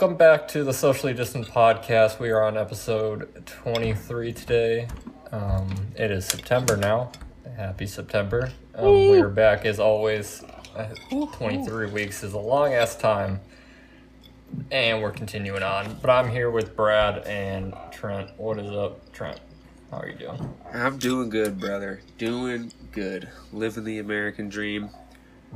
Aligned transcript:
Welcome 0.00 0.16
back 0.16 0.46
to 0.50 0.62
the 0.62 0.72
Socially 0.72 1.12
Distant 1.12 1.48
Podcast. 1.48 2.20
We 2.20 2.30
are 2.30 2.44
on 2.44 2.56
episode 2.56 3.44
23 3.46 4.32
today. 4.32 4.86
Um, 5.32 5.74
it 5.96 6.12
is 6.12 6.24
September 6.24 6.76
now. 6.76 7.10
Happy 7.56 7.84
September. 7.84 8.52
Um, 8.76 9.10
we 9.10 9.20
are 9.20 9.28
back 9.28 9.64
as 9.64 9.80
always. 9.80 10.44
Uh, 10.76 10.94
23 11.32 11.90
weeks 11.90 12.22
is 12.22 12.34
a 12.34 12.38
long 12.38 12.74
ass 12.74 12.94
time. 12.94 13.40
And 14.70 15.02
we're 15.02 15.10
continuing 15.10 15.64
on. 15.64 15.98
But 16.00 16.10
I'm 16.10 16.30
here 16.30 16.52
with 16.52 16.76
Brad 16.76 17.26
and 17.26 17.74
Trent. 17.90 18.30
What 18.36 18.60
is 18.60 18.70
up, 18.70 19.12
Trent? 19.12 19.40
How 19.90 19.98
are 19.98 20.08
you 20.08 20.16
doing? 20.16 20.54
I'm 20.72 20.98
doing 20.98 21.28
good, 21.28 21.58
brother. 21.58 22.02
Doing 22.18 22.72
good. 22.92 23.28
Living 23.52 23.82
the 23.82 23.98
American 23.98 24.48
dream. 24.48 24.90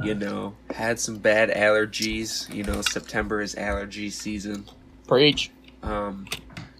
You 0.03 0.15
know, 0.15 0.55
had 0.75 0.99
some 1.01 1.17
bad 1.19 1.51
allergies. 1.51 2.53
You 2.53 2.65
know, 2.65 2.81
September 2.83 3.41
is 3.41 3.55
allergy 3.57 4.11
season. 4.11 4.65
Preach. 5.07 5.51
Um, 5.83 6.27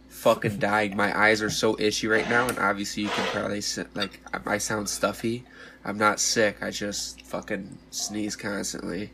fucking 0.09 0.59
dying. 0.59 0.97
My 0.97 1.17
eyes 1.19 1.43
are 1.43 1.51
so 1.51 1.77
itchy 1.79 2.07
right 2.07 2.29
now, 2.31 2.49
and 2.49 2.59
obviously 2.59 3.03
you 3.03 3.09
can 3.11 3.27
probably 3.27 3.59
s- 3.59 3.79
like 3.95 4.21
I 4.33 4.55
I 4.55 4.59
sound 4.59 4.89
stuffy. 4.89 5.45
I'm 5.85 5.99
not 5.99 6.21
sick. 6.21 6.63
I 6.63 6.71
just 6.71 7.23
fucking 7.23 7.79
sneeze 7.91 8.37
constantly. 8.37 9.11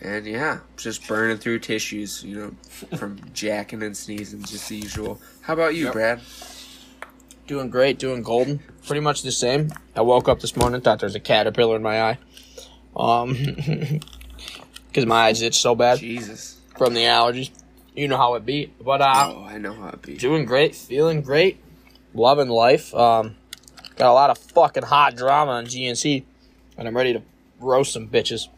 And 0.00 0.26
yeah, 0.26 0.60
just 0.76 1.06
burning 1.06 1.36
through 1.36 1.60
tissues, 1.60 2.24
you 2.24 2.36
know, 2.36 2.96
from 2.96 3.20
jacking 3.34 3.82
and 3.84 3.96
sneezing, 3.96 4.42
just 4.42 4.68
the 4.68 4.76
usual. 4.78 5.20
How 5.42 5.52
about 5.52 5.74
you, 5.76 5.84
Yep. 5.84 5.92
Brad? 5.92 6.20
Doing 7.46 7.70
great, 7.70 7.98
doing 7.98 8.22
golden. 8.22 8.60
Pretty 8.86 9.00
much 9.00 9.22
the 9.22 9.30
same. 9.32 9.70
I 9.94 10.00
woke 10.00 10.28
up 10.28 10.40
this 10.40 10.56
morning, 10.56 10.80
thought 10.80 10.98
there's 11.00 11.14
a 11.14 11.20
caterpillar 11.20 11.76
in 11.76 11.82
my 11.82 12.02
eye. 12.02 12.18
Um, 12.96 13.32
because 14.88 15.06
my 15.06 15.22
eyes 15.26 15.40
itch 15.42 15.60
so 15.60 15.74
bad 15.74 15.98
Jesus. 15.98 16.60
from 16.76 16.94
the 16.94 17.02
allergies. 17.02 17.50
You 17.94 18.08
know 18.08 18.16
how 18.16 18.34
it 18.34 18.44
be. 18.46 18.72
But, 18.80 19.00
uh, 19.02 19.32
Oh, 19.36 19.44
I 19.44 19.58
know 19.58 19.72
how 19.74 19.88
it 19.88 20.02
be. 20.02 20.16
doing 20.16 20.44
great, 20.46 20.74
feeling 20.74 21.20
great, 21.22 21.58
loving 22.14 22.48
life. 22.48 22.94
Um, 22.94 23.36
got 23.96 24.10
a 24.10 24.12
lot 24.12 24.30
of 24.30 24.38
fucking 24.38 24.84
hot 24.84 25.16
drama 25.16 25.52
on 25.52 25.66
GNC, 25.66 26.24
and 26.78 26.88
I'm 26.88 26.96
ready 26.96 27.12
to 27.14 27.22
roast 27.60 27.92
some 27.92 28.08
bitches. 28.08 28.48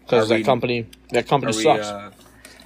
Because 0.00 0.26
Are 0.26 0.28
that 0.28 0.34
we- 0.36 0.44
company, 0.44 0.86
that 1.10 1.26
company 1.28 1.52
Are 1.52 1.56
we 1.56 1.62
sucks. 1.62 1.86
uh, 1.86 2.10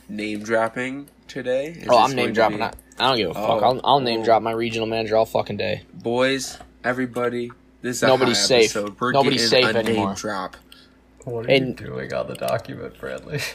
name 0.09 0.43
dropping 0.43 1.09
today? 1.27 1.69
Is 1.69 1.89
oh, 1.89 2.03
this 2.03 2.11
I'm 2.11 2.17
name 2.17 2.27
to 2.29 2.33
dropping 2.33 2.59
be- 2.59 2.63
that. 2.63 2.77
I 2.99 3.09
don't 3.09 3.17
give 3.17 3.31
a 3.31 3.35
fuck. 3.35 3.45
Oh, 3.45 3.61
I'll, 3.65 3.81
I'll 3.85 4.01
name 4.01 4.21
oh. 4.21 4.25
drop 4.25 4.43
my 4.43 4.53
regional 4.53 4.87
manager 4.87 5.17
all 5.17 5.25
fucking 5.27 5.57
day. 5.57 5.83
Boys, 5.95 6.59
everybody, 6.85 7.51
this 7.83 7.97
is 7.97 8.03
Nobody's 8.03 8.39
high 8.41 8.45
safe. 8.63 8.77
episode. 8.77 9.01
We're 9.01 9.13
Nobody's 9.13 9.51
safe 9.51 9.65
a 9.67 9.73
name 9.75 9.87
anymore. 9.87 10.15
drop. 10.15 10.57
What 11.25 11.47
are 11.47 11.51
And- 11.51 11.79
you 11.81 11.87
doing 11.87 12.13
on 12.15 12.27
the 12.29 12.35
document, 12.35 12.99
Bradley? 12.99 13.41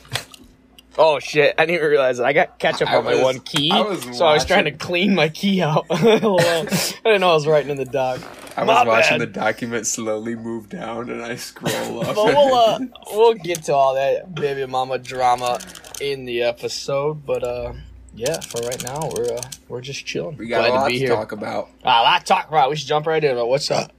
Oh 1.00 1.20
shit! 1.20 1.54
I 1.60 1.68
didn't 1.68 1.76
even 1.78 1.90
realize 1.92 2.18
it. 2.18 2.24
I 2.24 2.34
got 2.34 2.58
ketchup 2.58 2.90
I 2.90 2.96
on 2.98 3.06
my 3.06 3.22
one 3.22 3.40
key, 3.42 3.70
I 3.72 3.82
was 3.82 4.02
so 4.18 4.26
I 4.26 4.34
was 4.34 4.46
trying 4.46 4.64
to 4.66 4.72
clean 4.72 5.14
my 5.14 5.30
key 5.30 5.62
out. 5.62 5.86
I 5.92 5.96
didn't 6.02 7.22
know 7.22 7.30
I 7.30 7.34
was 7.36 7.46
writing 7.46 7.70
in 7.70 7.78
the 7.78 7.86
doc. 7.86 8.20
I 8.58 8.64
was 8.64 8.84
My 8.84 8.84
watching 8.84 9.20
bad. 9.20 9.30
the 9.30 9.40
document 9.40 9.86
slowly 9.86 10.34
move 10.34 10.70
down, 10.70 11.12
and 11.12 11.22
I 11.22 11.36
scroll 11.36 12.00
up. 12.04 12.16
But 12.16 12.26
we'll 12.26 12.52
uh, 12.56 12.80
we'll 13.12 13.34
get 13.36 13.62
to 13.66 13.76
all 13.76 13.94
that 13.94 14.34
baby 14.34 14.66
mama 14.66 14.98
drama 14.98 15.60
in 16.02 16.26
the 16.26 16.42
episode. 16.42 17.24
But 17.28 17.44
uh, 17.44 17.74
yeah, 18.16 18.40
for 18.40 18.62
right 18.66 18.84
now 18.84 19.08
we're 19.16 19.36
uh, 19.36 19.42
we're 19.68 19.82
just 19.82 20.04
chilling. 20.04 20.36
we 20.38 20.48
got 20.48 20.62
Glad 20.62 20.70
a 20.72 20.74
lot 20.74 20.84
to 20.86 20.90
be 20.94 21.00
to 21.00 21.06
here. 21.06 21.10
talk 21.16 21.32
about. 21.32 21.70
A 21.84 21.88
lot 21.90 22.20
to 22.22 22.26
talk 22.26 22.48
about. 22.48 22.72
We 22.72 22.76
should 22.76 22.88
jump 22.88 23.06
right 23.06 23.24
in. 23.24 23.38
What's 23.38 23.70
up? 23.70 23.92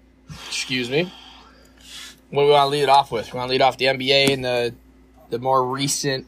Excuse 0.49 0.91
me. 0.91 1.13
What 2.31 2.43
do 2.43 2.47
we 2.47 2.53
want 2.53 2.67
to 2.67 2.69
lead 2.69 2.83
it 2.83 2.89
off 2.89 3.11
with? 3.11 3.33
We 3.33 3.39
want 3.39 3.49
to 3.49 3.53
lead 3.53 3.63
off 3.63 3.79
the 3.79 3.87
NBA 3.87 4.31
and 4.31 4.45
the 4.45 4.75
the 5.31 5.39
more 5.39 5.67
recent 5.67 6.27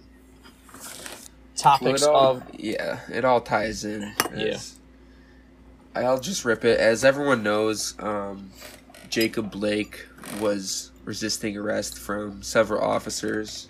topics 1.57 2.03
it 2.03 2.09
all, 2.09 2.37
of 2.37 2.43
yeah, 2.55 3.01
it 3.13 3.25
all 3.25 3.41
ties 3.41 3.85
in. 3.85 4.15
Yeah. 4.35 4.59
I'll 5.95 6.21
just 6.21 6.45
rip 6.45 6.65
it. 6.65 6.79
As 6.79 7.05
everyone 7.05 7.43
knows, 7.43 7.95
um, 7.99 8.51
Jacob 9.09 9.51
Blake 9.51 10.07
was 10.41 10.93
resisting 11.05 11.57
arrest 11.57 11.99
from 11.99 12.43
several 12.43 12.83
officers, 12.83 13.67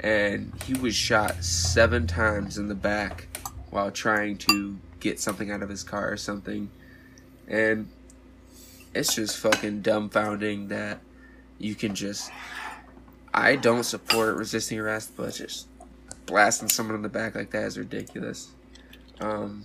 and 0.00 0.52
he 0.64 0.74
was 0.74 0.94
shot 0.94 1.42
seven 1.42 2.06
times 2.06 2.58
in 2.58 2.68
the 2.68 2.74
back 2.74 3.28
while 3.70 3.90
trying 3.90 4.36
to 4.36 4.76
get 5.00 5.18
something 5.18 5.50
out 5.50 5.62
of 5.62 5.68
his 5.68 5.82
car 5.82 6.12
or 6.12 6.16
something. 6.16 6.70
And 7.48 7.88
it's 8.94 9.14
just 9.14 9.38
fucking 9.38 9.82
dumbfounding 9.82 10.68
that 10.68 11.00
you 11.58 11.74
can 11.74 11.94
just. 11.94 12.30
I 13.32 13.56
don't 13.56 13.84
support 13.84 14.36
resisting 14.36 14.78
arrest, 14.80 15.12
but 15.16 15.34
just 15.34 15.68
blasting 16.26 16.68
someone 16.68 16.96
in 16.96 17.02
the 17.02 17.08
back 17.08 17.34
like 17.34 17.50
that 17.50 17.64
is 17.64 17.78
ridiculous. 17.78 18.48
Um, 19.20 19.64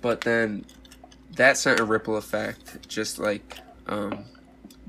but 0.00 0.20
then 0.20 0.64
that 1.36 1.56
sent 1.56 1.80
a 1.80 1.84
ripple 1.84 2.16
effect, 2.16 2.88
just 2.88 3.18
like 3.18 3.58
um, 3.86 4.24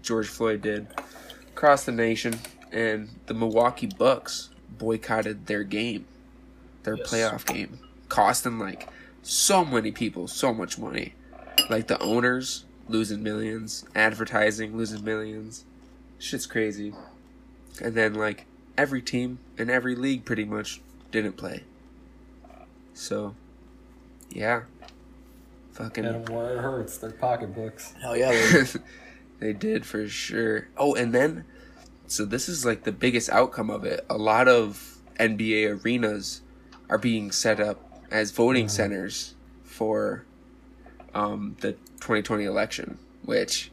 George 0.01 0.27
Floyd 0.27 0.61
did, 0.61 0.87
across 1.49 1.85
the 1.85 1.91
nation, 1.91 2.35
and 2.71 3.09
the 3.25 3.33
Milwaukee 3.33 3.87
Bucks 3.87 4.49
boycotted 4.77 5.47
their 5.47 5.63
game, 5.63 6.05
their 6.83 6.97
Yes. 6.97 7.09
playoff 7.09 7.45
game, 7.45 7.79
costing 8.09 8.59
like 8.59 8.87
so 9.23 9.63
many 9.65 9.91
people 9.91 10.27
so 10.27 10.53
much 10.53 10.77
money. 10.77 11.13
Like 11.69 11.87
the 11.87 11.99
owners 11.99 12.65
losing 12.93 13.23
millions, 13.23 13.83
advertising 13.95 14.77
losing 14.77 15.03
millions. 15.03 15.65
Shit's 16.19 16.45
crazy. 16.45 16.93
And 17.81 17.95
then 17.95 18.13
like 18.13 18.45
every 18.77 19.01
team 19.01 19.39
in 19.57 19.69
every 19.69 19.95
league 19.95 20.23
pretty 20.23 20.45
much 20.45 20.79
didn't 21.11 21.33
play. 21.33 21.63
So, 22.93 23.35
yeah. 24.29 24.61
Fucking. 25.73 26.05
And 26.05 26.29
where 26.29 26.55
it 26.55 26.61
hurts, 26.61 26.99
their 26.99 27.11
pocketbooks. 27.11 27.95
hell 27.99 28.15
yeah. 28.15 28.65
they 29.39 29.53
did 29.53 29.85
for 29.85 30.07
sure. 30.07 30.67
Oh, 30.77 30.93
and 30.93 31.13
then, 31.13 31.45
so 32.05 32.25
this 32.25 32.47
is 32.47 32.63
like 32.63 32.83
the 32.83 32.91
biggest 32.91 33.29
outcome 33.29 33.71
of 33.71 33.83
it. 33.83 34.05
A 34.07 34.17
lot 34.17 34.47
of 34.47 34.99
NBA 35.19 35.83
arenas 35.83 36.41
are 36.89 36.99
being 36.99 37.31
set 37.31 37.59
up 37.59 38.03
as 38.11 38.29
voting 38.29 38.65
mm-hmm. 38.65 38.75
centers 38.75 39.33
for 39.63 40.25
um, 41.13 41.55
the 41.61 41.73
2020 41.73 42.45
election, 42.45 42.97
which 43.23 43.71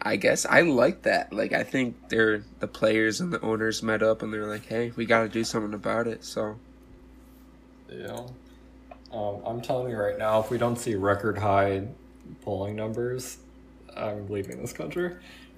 I 0.00 0.16
guess 0.16 0.44
I 0.46 0.62
like 0.62 1.02
that. 1.02 1.32
Like, 1.32 1.52
I 1.52 1.62
think 1.62 2.08
they're 2.08 2.44
the 2.60 2.66
players 2.66 3.20
and 3.20 3.32
the 3.32 3.40
owners 3.40 3.82
met 3.82 4.02
up 4.02 4.22
and 4.22 4.32
they're 4.32 4.46
like, 4.46 4.66
hey, 4.66 4.92
we 4.96 5.06
got 5.06 5.22
to 5.22 5.28
do 5.28 5.44
something 5.44 5.74
about 5.74 6.06
it. 6.06 6.24
So, 6.24 6.58
Yeah. 7.88 8.26
Um, 9.12 9.42
I'm 9.44 9.60
telling 9.60 9.90
you 9.90 9.98
right 9.98 10.18
now, 10.18 10.40
if 10.40 10.50
we 10.50 10.56
don't 10.56 10.76
see 10.76 10.94
record 10.94 11.36
high 11.36 11.86
polling 12.40 12.76
numbers, 12.76 13.38
I'm 13.94 14.26
leaving 14.28 14.60
this 14.60 14.72
country. 14.72 15.14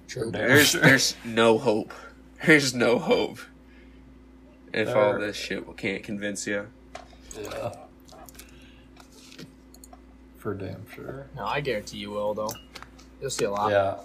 True. 0.07 0.29
There's 0.29 0.73
there's 0.73 1.15
no 1.23 1.57
hope. 1.57 1.93
There's 2.45 2.75
no 2.75 2.99
hope. 2.99 3.39
If 4.73 4.93
all 4.93 5.17
this 5.17 5.37
shit 5.37 5.65
can't 5.77 6.03
convince 6.03 6.45
you. 6.45 6.67
Yeah. 7.39 7.73
For 10.45 10.53
damn 10.53 10.87
sure. 10.93 11.25
No, 11.35 11.43
I 11.43 11.59
guarantee 11.59 11.97
you 11.97 12.11
will 12.11 12.35
though. 12.35 12.51
You'll 13.19 13.31
see 13.31 13.45
a 13.45 13.49
lot. 13.49 13.71
Yeah. 13.71 13.95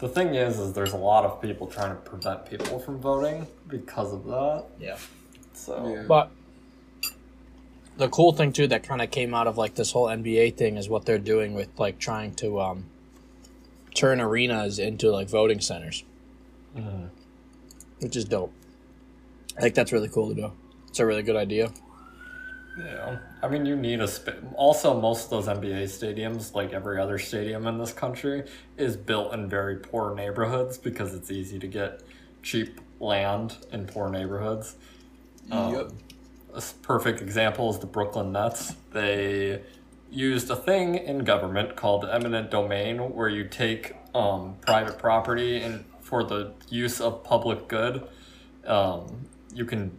The 0.00 0.08
thing 0.08 0.34
is, 0.34 0.58
is 0.58 0.72
there's 0.72 0.92
a 0.92 0.96
lot 0.96 1.24
of 1.24 1.40
people 1.40 1.68
trying 1.68 1.90
to 1.90 1.94
prevent 2.02 2.50
people 2.50 2.80
from 2.80 2.98
voting 2.98 3.46
because 3.68 4.12
of 4.12 4.24
that. 4.24 4.64
Yeah. 4.80 4.96
So 5.52 5.94
Yeah. 5.94 6.02
But 6.08 6.30
the 7.96 8.08
cool 8.08 8.32
thing 8.32 8.52
too 8.52 8.66
that 8.66 8.82
kind 8.82 9.02
of 9.02 9.12
came 9.12 9.34
out 9.34 9.46
of 9.46 9.56
like 9.56 9.76
this 9.76 9.92
whole 9.92 10.06
NBA 10.08 10.56
thing 10.56 10.76
is 10.78 10.88
what 10.88 11.06
they're 11.06 11.16
doing 11.16 11.54
with 11.54 11.68
like 11.78 12.00
trying 12.00 12.34
to 12.42 12.60
um 12.60 12.86
turn 13.94 14.20
arenas 14.20 14.80
into 14.80 15.12
like 15.12 15.28
voting 15.28 15.60
centers, 15.60 16.02
Mhm. 16.76 17.10
which 18.00 18.16
is 18.16 18.24
dope. 18.24 18.52
I 19.56 19.60
think 19.60 19.76
that's 19.76 19.92
really 19.92 20.08
cool 20.08 20.30
to 20.30 20.34
do. 20.34 20.50
It's 20.88 20.98
a 20.98 21.06
really 21.06 21.22
good 21.22 21.36
idea. 21.36 21.70
Yeah, 22.76 23.18
I 23.42 23.48
mean, 23.48 23.66
you 23.66 23.76
need 23.76 24.00
a 24.00 24.08
sp- 24.10 24.42
also 24.54 25.00
most 25.00 25.24
of 25.24 25.30
those 25.30 25.46
NBA 25.46 25.84
stadiums, 25.84 26.54
like 26.54 26.72
every 26.72 27.00
other 27.00 27.18
stadium 27.18 27.66
in 27.66 27.78
this 27.78 27.92
country, 27.92 28.44
is 28.76 28.96
built 28.96 29.32
in 29.32 29.48
very 29.48 29.76
poor 29.76 30.14
neighborhoods 30.14 30.76
because 30.76 31.14
it's 31.14 31.30
easy 31.30 31.58
to 31.60 31.68
get 31.68 32.02
cheap 32.42 32.80
land 32.98 33.56
in 33.72 33.86
poor 33.86 34.08
neighborhoods. 34.08 34.76
Um, 35.50 35.74
Yep. 35.74 35.90
A 36.54 36.62
perfect 36.82 37.20
example 37.20 37.68
is 37.70 37.80
the 37.80 37.86
Brooklyn 37.86 38.30
Nets. 38.30 38.74
They 38.92 39.60
used 40.08 40.48
a 40.50 40.56
thing 40.56 40.94
in 40.94 41.24
government 41.24 41.74
called 41.74 42.04
eminent 42.04 42.50
domain, 42.50 42.98
where 43.12 43.28
you 43.28 43.48
take 43.48 43.96
um, 44.14 44.54
private 44.60 44.96
property 44.96 45.60
and 45.60 45.84
for 46.00 46.22
the 46.22 46.52
use 46.68 47.00
of 47.00 47.24
public 47.24 47.66
good. 47.66 48.06
Um, 48.64 49.26
you 49.52 49.64
can 49.64 49.98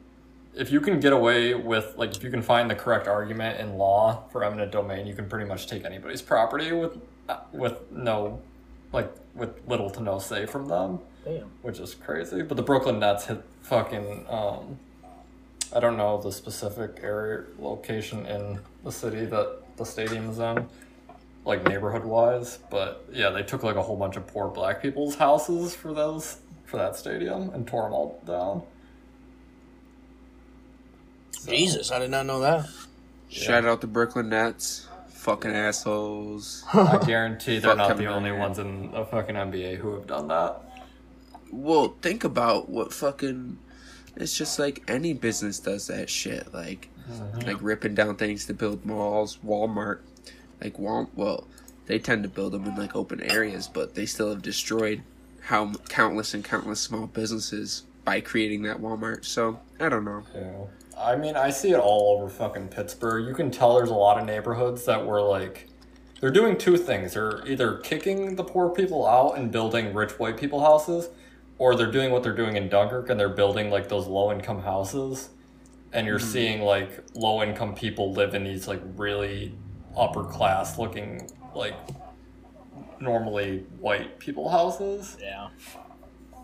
if 0.56 0.72
you 0.72 0.80
can 0.80 1.00
get 1.00 1.14
away 1.14 1.54
with 1.54 1.94
like 1.98 2.16
if 2.16 2.24
you 2.24 2.32
can 2.32 2.42
find 2.42 2.70
the 2.70 2.76
correct 2.76 3.08
argument 3.08 3.60
in 3.60 3.78
law 3.78 4.24
for 4.32 4.44
eminent 4.44 4.72
domain, 4.72 5.06
you 5.06 5.14
can 5.14 5.28
pretty 5.28 5.46
much 5.46 5.68
take 5.68 5.84
anybody's 5.84 6.22
property 6.22 6.72
with 6.72 6.98
uh, 7.28 7.40
with 7.52 7.92
no 7.92 8.42
like 8.94 9.12
with 9.34 9.60
little 9.68 9.90
to 9.90 10.02
no 10.02 10.20
say 10.20 10.46
from 10.46 10.68
them, 10.68 11.00
Damn. 11.26 11.52
which 11.62 11.80
is 11.80 11.94
crazy. 11.94 12.42
But 12.42 12.56
the 12.58 12.64
Brooklyn 12.64 13.00
Nets 13.00 13.26
hit 13.26 13.44
fucking 13.64 14.26
um, 14.30 14.80
I 15.76 15.80
don't 15.80 15.98
know 15.98 16.22
the 16.22 16.32
specific 16.32 17.00
area 17.04 17.44
location 17.60 18.26
in 18.26 18.60
the 18.84 18.92
city 18.92 19.26
that 19.26 19.78
the 19.78 19.84
stadium 19.84 20.30
is 20.30 20.40
in, 20.40 20.68
like 21.44 21.68
neighborhood 21.68 22.06
wise. 22.06 22.60
But 22.70 23.06
yeah, 23.12 23.30
they 23.30 23.44
took 23.44 23.64
like 23.64 23.76
a 23.76 23.82
whole 23.82 23.98
bunch 23.98 24.16
of 24.16 24.26
poor 24.26 24.48
black 24.48 24.82
people's 24.82 25.16
houses 25.16 25.76
for 25.76 25.94
those 25.94 26.38
for 26.64 26.78
that 26.78 26.96
stadium 26.96 27.50
and 27.50 27.68
tore 27.68 27.84
them 27.84 27.94
all 27.94 28.22
down. 28.26 28.64
So, 31.40 31.52
Jesus, 31.52 31.92
I 31.92 32.00
did 32.00 32.12
not 32.12 32.26
know 32.26 32.40
that. 32.42 32.70
Shout 33.30 33.66
out 33.66 33.82
the 33.82 33.88
Brooklyn 33.88 34.30
Nets. 34.30 34.88
Fucking 35.10 35.52
assholes. 35.52 36.64
I 36.74 37.04
guarantee 37.06 37.60
they're 37.60 37.76
not 37.76 37.90
Kevin 37.90 38.06
the 38.06 38.12
only 38.12 38.30
Durant. 38.30 38.58
ones 38.58 38.60
in 38.60 38.92
the 38.92 39.06
fucking 39.06 39.36
NBA 39.36 39.78
who 39.78 39.94
have 39.96 40.08
done 40.08 40.28
that. 40.28 40.62
Well, 41.52 41.96
think 42.02 42.24
about 42.24 42.70
what 42.70 42.94
fucking. 42.94 43.58
It's 44.16 44.38
just 44.38 44.60
like 44.60 44.84
any 44.88 45.14
business 45.14 45.60
does 45.60 45.88
that 45.88 46.10
shit. 46.10 46.54
Like, 46.54 46.90
mm-hmm. 47.10 47.40
like 47.40 47.58
ripping 47.60 47.96
down 47.96 48.16
things 48.16 48.46
to 48.46 48.54
build 48.54 48.86
malls. 48.86 49.40
Walmart, 49.46 50.00
like 50.62 50.78
Wal. 50.78 51.10
Well, 51.16 51.48
they 51.88 52.00
tend 52.00 52.24
to 52.24 52.30
build 52.30 52.54
them 52.54 52.66
in 52.66 52.76
like 52.76 52.96
open 52.96 53.22
areas, 53.22 53.68
but 53.68 53.96
they 53.96 54.06
still 54.06 54.30
have 54.30 54.42
destroyed 54.42 55.02
how 55.42 55.74
countless 55.90 56.34
and 56.34 56.44
countless 56.44 56.80
small 56.82 57.08
businesses 57.08 57.84
by 58.04 58.22
creating 58.22 58.64
that 58.64 58.78
Walmart. 58.78 59.26
So 59.26 59.60
I 59.80 59.90
don't 59.90 60.06
know. 60.06 60.24
Yeah. 60.34 60.66
I 60.98 61.16
mean, 61.16 61.36
I 61.36 61.50
see 61.50 61.72
it 61.72 61.80
all 61.80 62.18
over 62.18 62.30
fucking 62.30 62.70
Pittsburgh. 62.70 63.28
You 63.28 63.34
can 63.34 63.52
tell 63.52 63.76
there's 63.76 63.90
a 63.90 63.94
lot 63.94 64.18
of 64.18 64.26
neighborhoods 64.26 64.86
that 64.86 65.06
were 65.06 65.22
like, 65.22 65.68
they're 66.22 66.32
doing 66.32 66.58
two 66.58 66.78
things. 66.78 67.14
They're 67.14 67.46
either 67.48 67.78
kicking 67.78 68.36
the 68.36 68.44
poor 68.44 68.70
people 68.70 69.06
out 69.06 69.38
and 69.38 69.52
building 69.52 69.94
rich 69.94 70.18
white 70.18 70.38
people 70.38 70.62
houses, 70.62 71.10
or 71.58 71.76
they're 71.76 71.92
doing 71.92 72.12
what 72.12 72.24
they're 72.24 72.36
doing 72.36 72.56
in 72.56 72.70
Dunkirk 72.70 73.10
and 73.10 73.20
they're 73.20 73.30
building 73.30 73.70
like 73.70 73.90
those 73.90 74.08
low 74.08 74.32
income 74.32 74.62
houses. 74.62 75.30
And 75.92 76.08
you're 76.08 76.20
mm-hmm. 76.20 76.28
seeing 76.28 76.62
like 76.62 77.04
low 77.14 77.44
income 77.44 77.76
people 77.76 78.14
live 78.14 78.34
in 78.34 78.44
these 78.44 78.68
like 78.68 78.82
really 78.96 79.54
upper 79.96 80.24
class 80.24 80.78
looking 80.78 81.30
like 81.54 81.76
normally 83.00 83.66
white 83.80 84.20
people 84.20 84.50
houses 84.50 85.18
Yeah. 85.22 85.50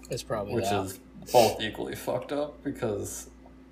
It's 0.09 0.23
probably 0.23 0.55
which 0.55 0.69
that. 0.69 0.85
is 0.85 0.99
both 1.31 1.61
equally 1.61 1.95
fucked 1.95 2.31
up 2.31 2.63
because 2.63 3.29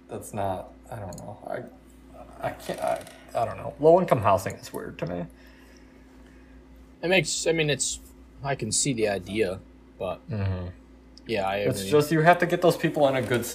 that's 0.10 0.34
not 0.34 0.74
I 0.92 0.96
don't 0.98 1.18
know 1.18 1.38
I 1.48 2.48
I 2.48 2.52
can't 2.52 2.80
I, 2.80 3.04
I 3.36 3.46
don't 3.46 3.58
know 3.58 3.74
low 3.80 4.00
income 4.00 4.22
housing 4.22 4.56
is 4.56 4.74
weird 4.74 4.98
to 5.00 5.06
me 5.08 5.26
It 7.02 7.08
makes. 7.10 7.48
I 7.48 7.52
mean, 7.52 7.70
it's. 7.70 8.00
I 8.44 8.56
can 8.56 8.72
see 8.72 8.94
the 8.94 9.10
idea, 9.10 9.60
but 9.98 10.28
mm-hmm. 10.30 10.68
yeah, 11.28 11.46
I 11.48 11.58
agree. 11.58 11.72
it's 11.72 11.86
just 11.86 12.12
you 12.12 12.22
have 12.22 12.40
to 12.40 12.46
get 12.46 12.62
those 12.62 12.78
people 12.78 13.08
in 13.08 13.16
a 13.16 13.22
good 13.22 13.46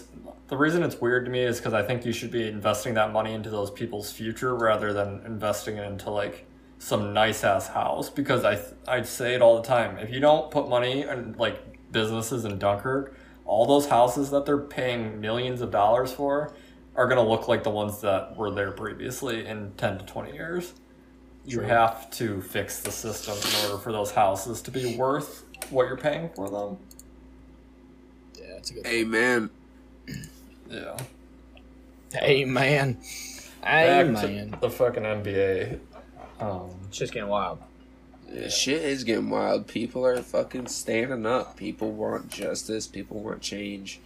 the 0.48 0.56
reason 0.56 0.82
it's 0.82 1.00
weird 1.00 1.24
to 1.24 1.30
me 1.30 1.40
is 1.40 1.58
because 1.58 1.72
I 1.72 1.82
think 1.82 2.04
you 2.04 2.12
should 2.12 2.30
be 2.30 2.46
investing 2.46 2.94
that 2.94 3.12
money 3.12 3.32
into 3.32 3.50
those 3.50 3.70
people's 3.70 4.12
future 4.12 4.54
rather 4.54 4.92
than 4.92 5.22
investing 5.24 5.78
it 5.78 5.86
into 5.86 6.10
like 6.10 6.46
some 6.78 7.14
nice 7.14 7.44
ass 7.44 7.68
house 7.68 8.10
because 8.10 8.44
I 8.44 8.60
I 8.86 9.02
say 9.02 9.34
it 9.34 9.42
all 9.42 9.56
the 9.56 9.66
time 9.66 9.98
if 9.98 10.10
you 10.10 10.20
don't 10.20 10.50
put 10.50 10.68
money 10.68 11.02
in 11.02 11.34
like 11.38 11.92
businesses 11.92 12.44
in 12.44 12.58
Dunkirk 12.58 13.16
all 13.44 13.66
those 13.66 13.86
houses 13.86 14.30
that 14.30 14.46
they're 14.46 14.58
paying 14.58 15.20
millions 15.20 15.60
of 15.60 15.70
dollars 15.70 16.12
for 16.12 16.54
are 16.96 17.06
going 17.08 17.22
to 17.22 17.28
look 17.28 17.48
like 17.48 17.62
the 17.64 17.70
ones 17.70 18.00
that 18.00 18.36
were 18.36 18.50
there 18.50 18.70
previously 18.70 19.46
in 19.46 19.72
10 19.76 19.98
to 19.98 20.04
20 20.06 20.32
years 20.32 20.74
you 21.46 21.58
True. 21.58 21.66
have 21.66 22.10
to 22.12 22.40
fix 22.40 22.80
the 22.80 22.90
system 22.90 23.34
in 23.36 23.66
order 23.70 23.82
for 23.82 23.92
those 23.92 24.12
houses 24.12 24.62
to 24.62 24.70
be 24.70 24.96
worth 24.96 25.44
what 25.70 25.86
you're 25.86 25.96
paying 25.96 26.30
for 26.34 26.48
them 26.50 26.78
yeah, 28.38 28.56
it's 28.56 28.70
a 28.70 28.74
good. 28.74 28.86
Amen. 28.86 29.50
yeah 30.70 30.96
Hey 32.14 32.44
man. 32.44 32.98
Back 33.60 34.06
man. 34.08 34.50
to 34.52 34.58
the 34.60 34.70
fucking 34.70 35.02
NBA. 35.02 35.80
Um, 36.38 36.70
It's 36.88 36.98
just 36.98 37.12
getting 37.12 37.28
wild. 37.28 37.58
Yeah, 38.32 38.48
Shit 38.48 38.82
is 38.82 39.04
getting 39.04 39.30
wild. 39.30 39.66
People 39.66 40.04
are 40.04 40.16
fucking 40.22 40.66
standing 40.66 41.26
up. 41.26 41.56
People 41.56 41.92
want 41.92 42.30
justice. 42.30 42.86
People 42.86 43.20
want 43.20 43.42
change. 43.42 44.00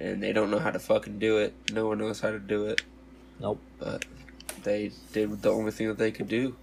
And 0.00 0.22
they 0.22 0.32
don't 0.32 0.50
know 0.50 0.58
how 0.58 0.70
to 0.70 0.78
fucking 0.78 1.18
do 1.18 1.38
it. 1.38 1.54
No 1.72 1.88
one 1.88 1.98
knows 1.98 2.20
how 2.20 2.30
to 2.30 2.38
do 2.38 2.66
it. 2.66 2.82
Nope. 3.40 3.60
But 3.78 4.04
they 4.62 4.92
did 5.12 5.42
the 5.42 5.50
only 5.50 5.72
thing 5.72 5.88
that 5.88 5.98
they 5.98 6.12
could 6.12 6.28
do. 6.28 6.56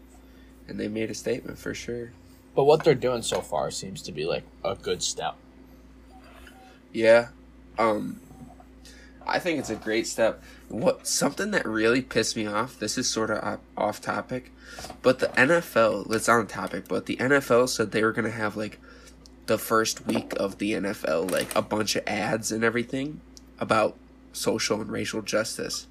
And 0.67 0.79
they 0.79 0.87
made 0.87 1.11
a 1.11 1.13
statement 1.13 1.57
for 1.59 1.73
sure. 1.73 2.11
But 2.55 2.63
what 2.63 2.83
they're 2.83 2.95
doing 2.95 3.21
so 3.21 3.41
far 3.41 3.69
seems 3.69 4.01
to 4.03 4.11
be 4.11 4.25
like 4.25 4.43
a 4.63 4.75
good 4.75 5.03
step. 5.03 5.35
Yeah. 6.93 7.29
Um 7.77 8.21
I 9.27 9.39
think 9.39 9.59
it's 9.59 9.69
a 9.69 9.75
great 9.75 10.07
step. 10.07 10.41
What 10.69 11.07
something 11.07 11.51
that 11.51 11.65
really 11.65 12.01
pissed 12.01 12.35
me 12.35 12.45
off, 12.47 12.77
this 12.79 12.97
is 12.97 13.09
sort 13.09 13.31
of 13.31 13.59
off 13.77 14.01
topic, 14.01 14.51
but 15.01 15.19
the 15.19 15.27
NFL, 15.27 16.11
it's 16.13 16.29
on 16.29 16.47
topic, 16.47 16.87
but 16.87 17.05
the 17.05 17.17
NFL 17.17 17.69
said 17.69 17.91
they 17.91 18.03
were 18.03 18.11
going 18.11 18.25
to 18.25 18.31
have 18.31 18.55
like 18.55 18.79
the 19.47 19.57
first 19.57 20.05
week 20.07 20.33
of 20.37 20.57
the 20.57 20.73
NFL 20.73 21.29
like 21.31 21.55
a 21.55 21.61
bunch 21.61 21.95
of 21.95 22.03
ads 22.07 22.51
and 22.51 22.63
everything 22.63 23.21
about 23.59 23.95
social 24.33 24.81
and 24.81 24.91
racial 24.91 25.21
justice. 25.21 25.87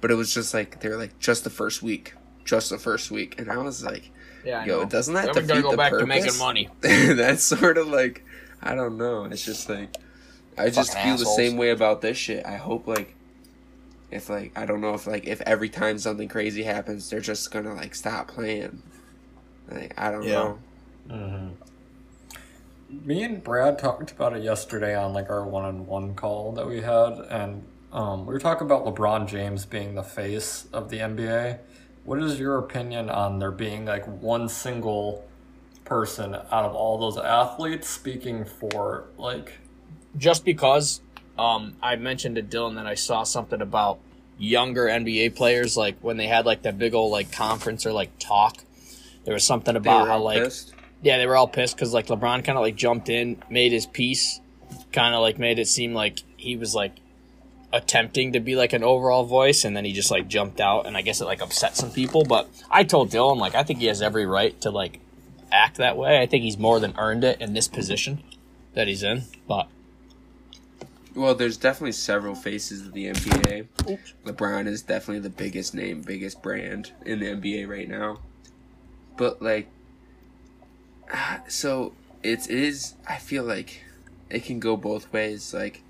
But 0.00 0.10
it 0.10 0.14
was 0.14 0.32
just 0.34 0.52
like 0.54 0.80
they 0.80 0.88
were 0.88 0.96
like 0.96 1.18
just 1.18 1.44
the 1.44 1.50
first 1.50 1.82
week, 1.82 2.14
just 2.44 2.70
the 2.70 2.78
first 2.78 3.10
week, 3.10 3.38
and 3.38 3.50
I 3.50 3.58
was 3.58 3.84
like, 3.84 4.10
Yeah. 4.44 4.64
Yo, 4.64 4.84
doesn't 4.84 5.14
that 5.14 5.32
Then 5.34 5.46
defeat 5.46 5.62
go 5.62 5.70
the 5.72 5.76
back 5.76 5.92
to 5.92 6.06
purpose? 6.06 6.08
making 6.08 6.38
money. 6.38 6.68
that's 6.80 7.42
sort 7.44 7.78
of 7.78 7.88
like 7.88 8.24
I 8.60 8.74
don't 8.74 8.96
know. 8.98 9.24
It's 9.24 9.44
just 9.44 9.68
like 9.68 9.96
I 10.58 10.70
just 10.70 10.92
feel 10.92 11.14
assholes. 11.14 11.20
the 11.36 11.42
same 11.42 11.56
way 11.56 11.70
about 11.70 12.00
this 12.02 12.16
shit. 12.16 12.44
I 12.46 12.56
hope 12.56 12.86
like 12.86 13.14
if 14.10 14.28
like 14.28 14.52
I 14.56 14.66
don't 14.66 14.80
know 14.80 14.94
if 14.94 15.06
like 15.06 15.26
if 15.26 15.40
every 15.42 15.68
time 15.68 15.98
something 15.98 16.28
crazy 16.28 16.62
happens, 16.62 17.08
they're 17.10 17.20
just 17.20 17.50
gonna 17.50 17.74
like 17.74 17.94
stop 17.94 18.28
playing. 18.28 18.82
Like 19.70 19.94
I 19.96 20.10
don't 20.10 20.24
Yeah. 20.24 20.54
know. 21.08 21.50
me 22.90 23.22
and 23.22 23.42
Brad 23.42 23.78
talked 23.78 24.10
about 24.10 24.36
it 24.36 24.42
yesterday 24.42 24.94
on 24.94 25.12
like 25.14 25.30
our 25.30 25.44
one-on-one 25.46 26.14
call 26.14 26.52
that 26.52 26.66
we 26.66 26.82
had, 26.82 27.12
and 27.30 27.64
um, 27.92 28.26
we 28.26 28.32
were 28.34 28.38
talking 28.40 28.66
about 28.66 28.84
LeBron 28.84 29.26
James 29.28 29.64
being 29.64 29.94
the 29.94 30.02
face 30.02 30.66
of 30.72 30.90
the 30.90 30.98
NBA. 30.98 31.58
What 32.04 32.22
is 32.22 32.38
your 32.38 32.58
opinion 32.58 33.08
on 33.08 33.38
there 33.38 33.50
being 33.50 33.84
like 33.86 34.04
one 34.06 34.48
single 34.48 35.24
person 35.84 36.34
out 36.34 36.64
of 36.64 36.74
all 36.74 36.98
those 36.98 37.16
athletes 37.16 37.88
speaking 37.88 38.44
for 38.44 39.04
like 39.16 39.58
Just 40.16 40.44
because 40.44 41.00
um, 41.38 41.74
I 41.82 41.96
mentioned 41.96 42.36
to 42.36 42.42
Dylan 42.42 42.76
that 42.76 42.86
I 42.86 42.94
saw 42.94 43.22
something 43.22 43.60
about 43.60 43.98
younger 44.38 44.86
NBA 44.86 45.34
players, 45.36 45.76
like 45.76 45.96
when 46.00 46.16
they 46.16 46.26
had 46.26 46.46
like 46.46 46.62
that 46.62 46.78
big 46.78 46.94
old 46.94 47.12
like 47.12 47.32
conference 47.32 47.86
or 47.86 47.92
like 47.92 48.18
talk. 48.18 48.64
There 49.24 49.34
was 49.34 49.44
something 49.44 49.76
about 49.76 50.08
how 50.08 50.18
like 50.18 50.42
pissed. 50.42 50.74
yeah 51.02 51.16
they 51.16 51.26
were 51.26 51.36
all 51.36 51.46
pissed 51.46 51.76
because 51.76 51.94
like 51.94 52.08
LeBron 52.08 52.44
kind 52.44 52.58
of 52.58 52.62
like 52.62 52.76
jumped 52.76 53.08
in, 53.08 53.42
made 53.48 53.72
his 53.72 53.86
piece, 53.86 54.40
kind 54.92 55.14
of 55.14 55.20
like 55.20 55.38
made 55.38 55.58
it 55.58 55.68
seem 55.68 55.94
like 55.94 56.20
he 56.36 56.56
was 56.56 56.74
like 56.74 56.96
attempting 57.72 58.32
to 58.32 58.40
be 58.40 58.56
like 58.56 58.72
an 58.72 58.82
overall 58.82 59.24
voice, 59.24 59.64
and 59.64 59.76
then 59.76 59.84
he 59.84 59.92
just 59.92 60.10
like 60.10 60.28
jumped 60.28 60.60
out, 60.60 60.86
and 60.86 60.96
I 60.96 61.02
guess 61.02 61.20
it 61.20 61.24
like 61.24 61.40
upset 61.40 61.76
some 61.76 61.90
people. 61.90 62.24
But 62.24 62.48
I 62.70 62.84
told 62.84 63.10
Dylan 63.10 63.38
like 63.38 63.54
I 63.54 63.62
think 63.62 63.78
he 63.78 63.86
has 63.86 64.02
every 64.02 64.26
right 64.26 64.60
to 64.62 64.70
like 64.70 65.00
act 65.52 65.76
that 65.76 65.96
way. 65.96 66.20
I 66.20 66.26
think 66.26 66.42
he's 66.42 66.58
more 66.58 66.80
than 66.80 66.94
earned 66.98 67.24
it 67.24 67.40
in 67.40 67.54
this 67.54 67.68
position 67.68 68.22
that 68.74 68.88
he's 68.88 69.02
in. 69.02 69.22
But 69.46 69.68
Well, 71.14 71.34
there's 71.34 71.56
definitely 71.56 71.92
several 71.92 72.34
faces 72.34 72.86
of 72.86 72.92
the 72.92 73.06
NBA. 73.06 73.66
Oops. 73.90 74.14
LeBron 74.24 74.66
is 74.66 74.82
definitely 74.82 75.20
the 75.20 75.30
biggest 75.30 75.74
name, 75.74 76.02
biggest 76.02 76.42
brand 76.42 76.92
in 77.04 77.20
the 77.20 77.26
NBA 77.26 77.68
right 77.68 77.88
now. 77.88 78.20
But 79.16 79.42
like, 79.42 79.68
ah, 81.12 81.42
so 81.48 81.92
it 82.22 82.48
is. 82.48 82.94
I 83.06 83.18
feel 83.18 83.44
like 83.44 83.82
it 84.30 84.44
can 84.44 84.58
go 84.58 84.76
both 84.76 85.12
ways. 85.12 85.52
Like, 85.52 85.82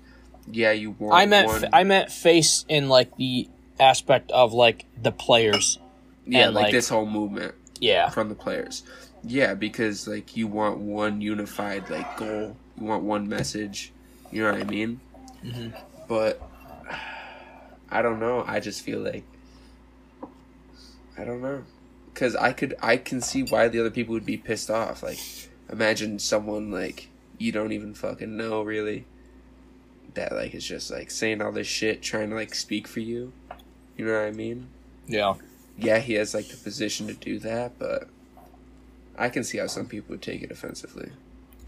yeah, 0.51 0.71
you 0.71 0.91
want. 0.91 1.15
I 1.15 1.25
meant 1.25 1.47
one, 1.47 1.65
I 1.71 1.83
meant 1.83 2.11
face 2.11 2.65
in 2.67 2.89
like 2.89 3.15
the 3.17 3.47
aspect 3.79 4.31
of 4.31 4.53
like 4.53 4.85
the 5.01 5.11
players. 5.11 5.79
yeah, 6.25 6.47
like, 6.47 6.65
like- 6.65 6.71
this 6.73 6.89
whole 6.89 7.05
movement 7.05 7.55
Yeah, 7.79 8.09
from 8.09 8.29
the 8.29 8.35
players. 8.35 8.83
Yeah, 9.23 9.53
because 9.53 10.05
like 10.05 10.35
you 10.35 10.47
want 10.47 10.79
one 10.79 11.21
unified 11.21 11.89
like 11.89 12.17
goal. 12.17 12.57
You 12.77 12.85
want 12.87 13.03
one 13.03 13.29
message. 13.29 13.93
You 14.31 14.43
know 14.43 14.51
what 14.51 14.61
I 14.61 14.65
mean? 14.65 14.99
Mm-hmm. 15.43 15.69
But 16.07 16.41
I 17.89 18.01
don't 18.01 18.19
know. 18.19 18.43
I 18.47 18.59
just 18.59 18.81
feel 18.81 18.99
like 18.99 19.23
I 21.17 21.23
don't 21.23 21.41
know 21.41 21.63
because 22.13 22.35
I 22.35 22.53
could 22.53 22.75
I 22.81 22.97
can 22.97 23.21
see 23.21 23.43
why 23.43 23.67
the 23.67 23.79
other 23.79 23.91
people 23.91 24.13
would 24.13 24.25
be 24.25 24.37
pissed 24.37 24.69
off. 24.69 25.03
Like, 25.03 25.19
imagine 25.69 26.19
someone 26.19 26.71
like 26.71 27.09
you 27.37 27.51
don't 27.51 27.71
even 27.71 27.93
fucking 27.93 28.37
know 28.37 28.61
really 28.61 29.05
that 30.13 30.31
like 30.31 30.53
is 30.53 30.65
just 30.65 30.91
like 30.91 31.11
saying 31.11 31.41
all 31.41 31.51
this 31.51 31.67
shit, 31.67 32.01
trying 32.01 32.29
to 32.29 32.35
like 32.35 32.53
speak 32.55 32.87
for 32.87 32.99
you. 32.99 33.33
You 33.97 34.05
know 34.05 34.13
what 34.13 34.27
I 34.27 34.31
mean? 34.31 34.67
yeah. 35.07 35.35
yeah, 35.77 35.99
he 35.99 36.13
has 36.13 36.33
like 36.33 36.47
the 36.47 36.57
position 36.57 37.07
to 37.07 37.13
do 37.13 37.39
that, 37.39 37.77
but 37.77 38.07
I 39.17 39.29
can 39.29 39.43
see 39.43 39.57
how 39.57 39.67
some 39.67 39.85
people 39.85 40.13
would 40.13 40.21
take 40.21 40.41
it 40.41 40.51
offensively. 40.51 41.11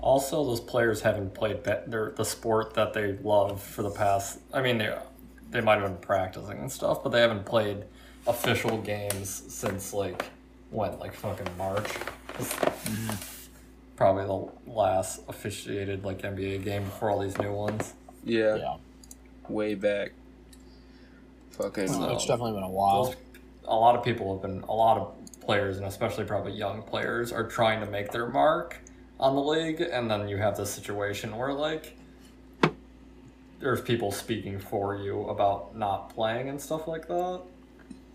Also, 0.05 0.45
those 0.45 0.59
players 0.61 1.01
having 1.01 1.31
played 1.31 1.63
be- 1.63 1.73
their, 1.87 2.11
the 2.15 2.23
sport 2.23 2.75
that 2.75 2.93
they 2.93 3.13
love 3.23 3.59
for 3.61 3.81
the 3.81 3.89
past. 3.89 4.39
I 4.53 4.61
mean, 4.61 4.77
they 4.77 4.95
they 5.49 5.61
might 5.61 5.79
have 5.79 5.83
been 5.89 5.97
practicing 5.97 6.59
and 6.59 6.71
stuff, 6.71 7.01
but 7.03 7.09
they 7.09 7.21
haven't 7.21 7.43
played 7.45 7.85
official 8.27 8.77
games 8.77 9.43
since 9.47 9.93
like 9.93 10.25
when, 10.69 10.97
like 10.99 11.13
fucking 11.13 11.47
March. 11.57 11.85
Mm-hmm. 11.87 13.15
Probably 13.95 14.25
the 14.25 14.71
last 14.71 15.21
officiated 15.27 16.03
like 16.05 16.21
NBA 16.21 16.63
game 16.63 16.83
before 16.83 17.09
all 17.09 17.19
these 17.19 17.37
new 17.39 17.51
ones. 17.51 17.93
Yeah, 18.23 18.55
Yeah. 18.57 18.75
way 19.49 19.73
back. 19.73 20.11
Fucking. 21.51 21.87
So- 21.87 22.03
um, 22.03 22.11
It's 22.11 22.27
definitely 22.27 22.53
been 22.53 22.63
a 22.63 22.69
while. 22.69 23.05
Those- 23.05 23.15
a 23.67 23.75
lot 23.75 23.95
of 23.95 24.03
people 24.03 24.31
have 24.33 24.43
been, 24.43 24.61
a 24.69 24.73
lot 24.75 24.97
of 24.99 25.39
players, 25.41 25.77
and 25.77 25.87
especially 25.87 26.25
probably 26.25 26.51
young 26.51 26.83
players, 26.83 27.31
are 27.31 27.47
trying 27.47 27.79
to 27.79 27.87
make 27.89 28.11
their 28.11 28.27
mark 28.27 28.79
on 29.19 29.35
the 29.35 29.41
league, 29.41 29.81
and 29.81 30.09
then 30.09 30.27
you 30.27 30.37
have 30.37 30.57
this 30.57 30.71
situation 30.71 31.35
where 31.37 31.53
like 31.53 31.97
there's 33.59 33.81
people 33.81 34.11
speaking 34.11 34.59
for 34.59 34.95
you 34.95 35.27
about 35.29 35.75
not 35.75 36.13
playing 36.13 36.49
and 36.49 36.59
stuff 36.59 36.87
like 36.87 37.07
that. 37.07 37.41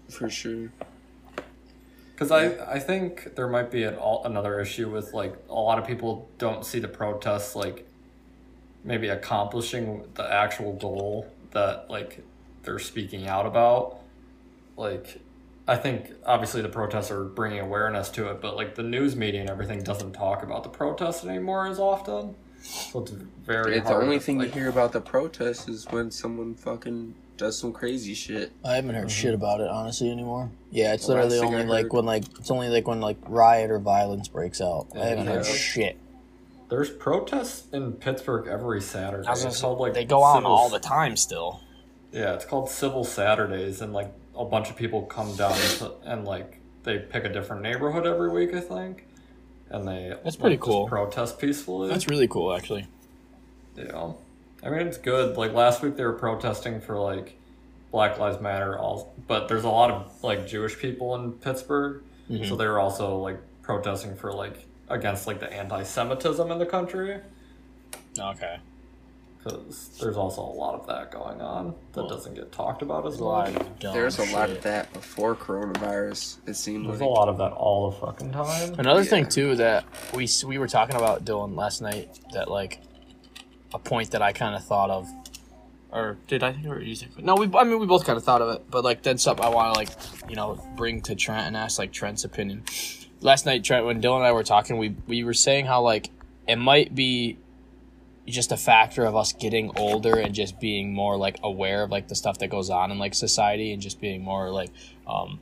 for 0.09 0.29
sure. 0.29 0.71
Because 2.13 2.31
I, 2.31 2.75
I 2.75 2.79
think 2.79 3.35
there 3.35 3.49
might 3.49 3.71
be 3.71 3.85
an, 3.85 3.95
all, 3.95 4.23
another 4.25 4.61
issue 4.61 4.91
with 4.91 5.15
like 5.15 5.35
a 5.49 5.55
lot 5.55 5.79
of 5.79 5.87
people 5.87 6.29
don't 6.37 6.67
see 6.67 6.79
the 6.79 6.89
protests 6.89 7.57
like 7.57 7.87
maybe 8.85 9.09
accomplishing 9.09 10.05
the 10.15 10.31
actual 10.31 10.75
goal 10.75 11.27
that 11.53 11.89
like 11.89 12.23
they're 12.63 12.79
speaking 12.79 13.27
out 13.27 13.47
about. 13.47 13.99
Like, 14.77 15.21
I 15.69 15.77
think 15.77 16.13
obviously 16.27 16.63
the 16.63 16.69
protests 16.69 17.11
are 17.11 17.25
bringing 17.25 17.61
awareness 17.61 18.09
to 18.11 18.31
it, 18.31 18.41
but 18.41 18.57
like 18.57 18.75
the 18.75 18.83
news 18.83 19.15
media 19.15 19.41
and 19.41 19.51
everything 19.51 19.83
doesn't 19.83 20.13
talk 20.13 20.43
about 20.43 20.65
the 20.65 20.69
protests 20.69 21.25
anymore 21.25 21.67
as 21.67 21.79
often. 21.79 22.35
So 22.63 23.01
it's 23.01 23.11
very. 23.11 23.77
It's 23.77 23.89
the 23.89 23.95
only 23.95 24.19
to, 24.19 24.25
thing 24.25 24.39
like, 24.39 24.49
you 24.49 24.63
hear 24.63 24.69
about 24.69 24.93
the 24.93 25.01
protests 25.01 25.69
is 25.69 25.87
when 25.91 26.11
someone 26.11 26.55
fucking 26.55 27.15
does 27.37 27.59
some 27.59 27.73
crazy 27.73 28.15
shit. 28.15 28.53
I 28.65 28.75
haven't 28.75 28.95
heard 28.95 29.11
shit 29.11 29.33
mm-hmm. 29.35 29.43
about 29.43 29.61
it 29.61 29.69
honestly 29.69 30.11
anymore. 30.11 30.51
Yeah, 30.71 30.93
it's 30.93 31.07
The 31.07 31.15
literally 31.15 31.41
thing 31.41 31.55
I 31.55 31.61
only 31.61 31.67
like 31.67 31.93
when 31.93 32.05
like 32.05 32.25
it's 32.39 32.51
only 32.51 32.69
like 32.69 32.87
when 32.87 33.01
like 33.01 33.17
riot 33.27 33.71
or 33.71 33.79
violence 33.79 34.29
breaks 34.29 34.61
out. 34.61 34.89
I 34.95 35.07
haven't 35.07 35.27
heard 35.27 35.47
shit. 35.47 35.99
There's 36.69 36.91
protests 36.91 37.67
in 37.73 37.95
Pittsburgh 37.95 38.47
every 38.47 38.81
Saturday. 38.81 39.27
I 39.27 39.33
was 39.33 39.45
It's 39.45 39.61
called, 39.61 39.81
like, 39.81 39.93
they 39.93 40.05
go 40.05 40.23
on 40.23 40.43
civil- 40.43 40.53
all 40.53 40.69
the 40.69 40.79
time 40.79 41.17
still. 41.17 41.61
Yeah, 42.13 42.35
it's 42.35 42.45
called 42.45 42.71
Civil 42.71 43.03
Saturdays, 43.05 43.81
and 43.81 43.93
like 43.93 44.13
a 44.41 44.45
bunch 44.45 44.71
of 44.71 44.77
people 44.77 45.03
come 45.03 45.35
down 45.37 45.53
to, 45.79 45.93
and 46.05 46.25
like 46.25 46.59
they 46.83 46.99
pick 46.99 47.25
a 47.25 47.29
different 47.29 47.63
neighborhood 47.63 48.07
every 48.07 48.31
week, 48.31 48.55
I 48.55 48.61
think, 48.61 49.07
and 49.69 49.87
they 49.87 50.15
That's 50.25 50.37
pretty 50.37 50.57
like, 50.57 50.61
cool. 50.61 50.87
Protest 50.89 51.39
peacefully. 51.39 51.89
That's 51.89 52.09
really 52.09 52.27
cool 52.29 52.53
actually. 52.55 52.87
yeah. 53.77 54.13
I 54.63 54.69
mean, 54.69 54.87
it's 54.87 54.99
good. 54.99 55.37
Like 55.37 55.53
last 55.55 55.83
week, 55.83 55.97
they 55.97 56.05
were 56.05 56.13
protesting 56.13 56.81
for 56.81 56.99
like 56.99 57.37
Black 57.93 58.19
Lives 58.19 58.41
Matter, 58.41 58.79
all, 58.79 59.15
but 59.27 59.49
there's 59.49 59.65
a 59.65 59.69
lot 59.71 59.91
of 59.91 60.23
like 60.25 60.47
Jewish 60.47 60.79
people 60.79 61.15
in 61.17 61.33
Pittsburgh, 61.33 62.03
Mm-hmm. 62.31 62.45
so 62.49 62.55
they 62.55 62.67
were 62.69 62.79
also 62.79 63.17
like 63.19 63.39
protesting 63.63 64.15
for 64.15 64.33
like 64.33 64.65
against 64.89 65.27
like 65.27 65.41
the 65.41 65.53
anti-Semitism 65.53 66.49
in 66.51 66.59
the 66.61 66.67
country. 66.67 67.19
Okay. 68.19 68.59
Because 69.43 69.89
there's 70.01 70.17
also 70.19 70.43
a 70.43 70.53
lot 70.53 70.79
of 70.79 70.87
that 70.89 71.11
going 71.11 71.41
on 71.41 71.75
that 71.93 72.09
doesn't 72.09 72.35
get 72.35 72.53
talked 72.53 72.83
about 72.83 73.07
as 73.07 73.21
a 73.21 73.25
lot 73.25 73.51
much. 73.53 73.63
of 73.63 73.79
dumb 73.79 73.95
There's 73.95 74.19
a 74.19 74.25
lot 74.35 74.51
of 74.51 74.61
that 74.63 74.93
before 74.93 75.35
coronavirus. 75.35 76.39
It 76.47 76.55
seems 76.57 76.87
There's 76.87 77.01
like. 77.01 77.09
a 77.09 77.11
lot 77.13 77.29
of 77.29 77.39
that 77.39 77.53
all 77.53 77.91
the 77.91 77.97
fucking 77.99 78.33
time. 78.33 78.75
Another 78.79 79.03
thing 79.03 79.27
too 79.27 79.57
that 79.57 79.85
we 80.15 80.29
we 80.47 80.59
were 80.59 80.69
talking 80.69 80.97
about 80.97 81.25
Dylan 81.25 81.57
last 81.57 81.81
night 81.81 82.19
that 82.35 82.51
like 82.51 82.81
a 83.73 83.79
point 83.79 84.11
that 84.11 84.21
I 84.21 84.33
kind 84.33 84.55
of 84.55 84.63
thought 84.63 84.91
of, 84.91 85.09
or 85.91 86.19
did 86.27 86.43
I 86.43 86.53
think 86.53 86.65
we 86.65 86.71
were 86.71 86.83
using? 86.83 87.09
No, 87.19 87.35
we 87.35 87.49
I 87.57 87.65
mean 87.65 87.79
we 87.79 87.87
both 87.87 88.05
kind 88.05 88.19
of 88.19 88.25
thought 88.25 88.43
of 88.43 88.55
it, 88.57 88.71
but 88.71 88.85
like 88.85 89.03
then 89.03 89.17
something 89.17 89.45
I 89.45 89.49
want 89.49 89.73
to 89.73 89.81
like 89.81 89.89
you 90.29 90.37
know 90.37 90.63
bring 90.77 91.01
to 91.03 91.15
Trent 91.15 91.47
and 91.47 91.57
ask 91.57 91.79
like 91.79 91.93
Trent's 91.93 92.25
opinion. 92.25 92.65
Last 93.23 93.47
night, 93.47 93.65
Trent, 93.65 93.87
when 93.87 94.03
Dylan 94.03 94.17
and 94.17 94.27
I 94.27 94.33
were 94.33 94.45
talking, 94.45 94.77
we 94.77 94.97
we 95.07 95.25
were 95.25 95.33
saying 95.35 95.65
how 95.65 95.81
like 95.81 96.11
it 96.47 96.57
might 96.57 96.95
be 96.95 97.39
just 98.31 98.53
a 98.53 98.57
factor 98.57 99.05
of 99.05 99.17
us 99.17 99.33
getting 99.33 99.71
older 99.77 100.19
and 100.19 100.35
just 100.35 100.61
being 100.61 100.93
more 100.93 101.17
like 101.17 101.39
aware 101.43 101.83
of 101.83 101.91
like 101.91 102.09
the 102.09 102.15
stuff 102.15 102.39
that 102.39 102.49
goes 102.49 102.71
on 102.71 102.91
in 102.91 102.99
like 102.99 103.15
society 103.15 103.73
and 103.73 103.83
just 103.83 104.01
being 104.01 104.23
more 104.23 104.51
like 104.51 104.71
um 105.07 105.41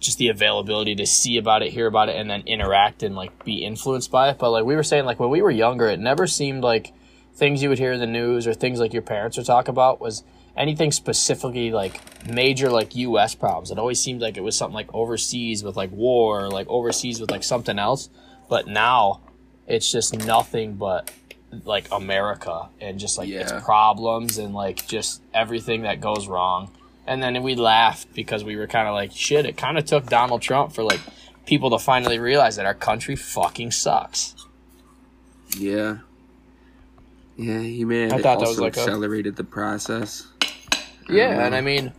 just 0.00 0.18
the 0.18 0.28
availability 0.28 0.94
to 0.94 1.06
see 1.06 1.36
about 1.36 1.62
it, 1.62 1.72
hear 1.72 1.86
about 1.86 2.08
it, 2.08 2.16
and 2.16 2.28
then 2.28 2.42
interact 2.46 3.02
and 3.02 3.14
like 3.14 3.44
be 3.44 3.64
influenced 3.64 4.10
by 4.10 4.30
it. 4.30 4.38
But 4.38 4.50
like 4.50 4.64
we 4.64 4.74
were 4.74 4.82
saying, 4.82 5.04
like 5.04 5.20
when 5.20 5.30
we 5.30 5.42
were 5.42 5.50
younger, 5.50 5.86
it 5.86 6.00
never 6.00 6.26
seemed 6.26 6.64
like 6.64 6.92
things 7.34 7.62
you 7.62 7.68
would 7.68 7.78
hear 7.78 7.92
in 7.92 8.00
the 8.00 8.06
news 8.06 8.46
or 8.46 8.54
things 8.54 8.80
like 8.80 8.92
your 8.92 9.02
parents 9.02 9.36
would 9.36 9.46
talk 9.46 9.68
about 9.68 10.00
was 10.00 10.24
anything 10.56 10.90
specifically 10.90 11.70
like 11.70 12.00
major 12.26 12.70
like 12.70 12.96
U.S. 12.96 13.34
problems. 13.34 13.70
It 13.70 13.78
always 13.78 14.02
seemed 14.02 14.22
like 14.22 14.36
it 14.36 14.42
was 14.42 14.56
something 14.56 14.74
like 14.74 14.92
overseas 14.94 15.62
with 15.62 15.76
like 15.76 15.92
war, 15.92 16.44
or 16.44 16.48
like 16.48 16.66
overseas 16.68 17.20
with 17.20 17.30
like 17.30 17.44
something 17.44 17.78
else. 17.78 18.08
But 18.48 18.66
now 18.66 19.20
it's 19.70 19.90
just 19.90 20.16
nothing 20.16 20.74
but 20.74 21.10
like 21.64 21.86
America 21.92 22.68
and 22.80 22.98
just 22.98 23.18
like 23.18 23.28
Yeah. 23.28 23.40
its 23.40 23.52
problems 23.64 24.38
and 24.38 24.54
like 24.54 24.86
just 24.86 25.20
everything 25.34 25.82
that 25.82 26.00
goes 26.00 26.28
wrong. 26.28 26.70
And 27.06 27.22
then 27.22 27.42
we 27.42 27.54
laughed 27.56 28.12
because 28.14 28.44
we 28.44 28.56
were 28.56 28.66
kind 28.68 28.86
of 28.86 28.94
like, 28.94 29.10
shit, 29.12 29.44
it 29.46 29.56
kind 29.56 29.76
of 29.78 29.84
took 29.84 30.06
Donald 30.06 30.42
Trump 30.42 30.72
for 30.72 30.82
like 30.84 31.00
people 31.46 31.70
to 31.70 31.78
finally 31.78 32.18
realize 32.20 32.56
that 32.56 32.66
our 32.66 32.74
country 32.74 33.16
fucking 33.16 33.72
sucks. 33.72 34.34
Yeah. 35.56 35.98
Yeah, 37.36 37.60
he 37.60 37.84
may 37.84 38.02
have 38.02 38.12
I 38.12 38.16
thought 38.16 38.22
that 38.22 38.46
also 38.46 38.50
was 38.50 38.58
like 38.60 38.76
a- 38.76 38.80
accelerated 38.80 39.34
the 39.36 39.44
process. 39.44 40.26
Yeah, 41.08 41.44
and 41.44 41.54
I 41.56 41.60
mean, 41.62 41.92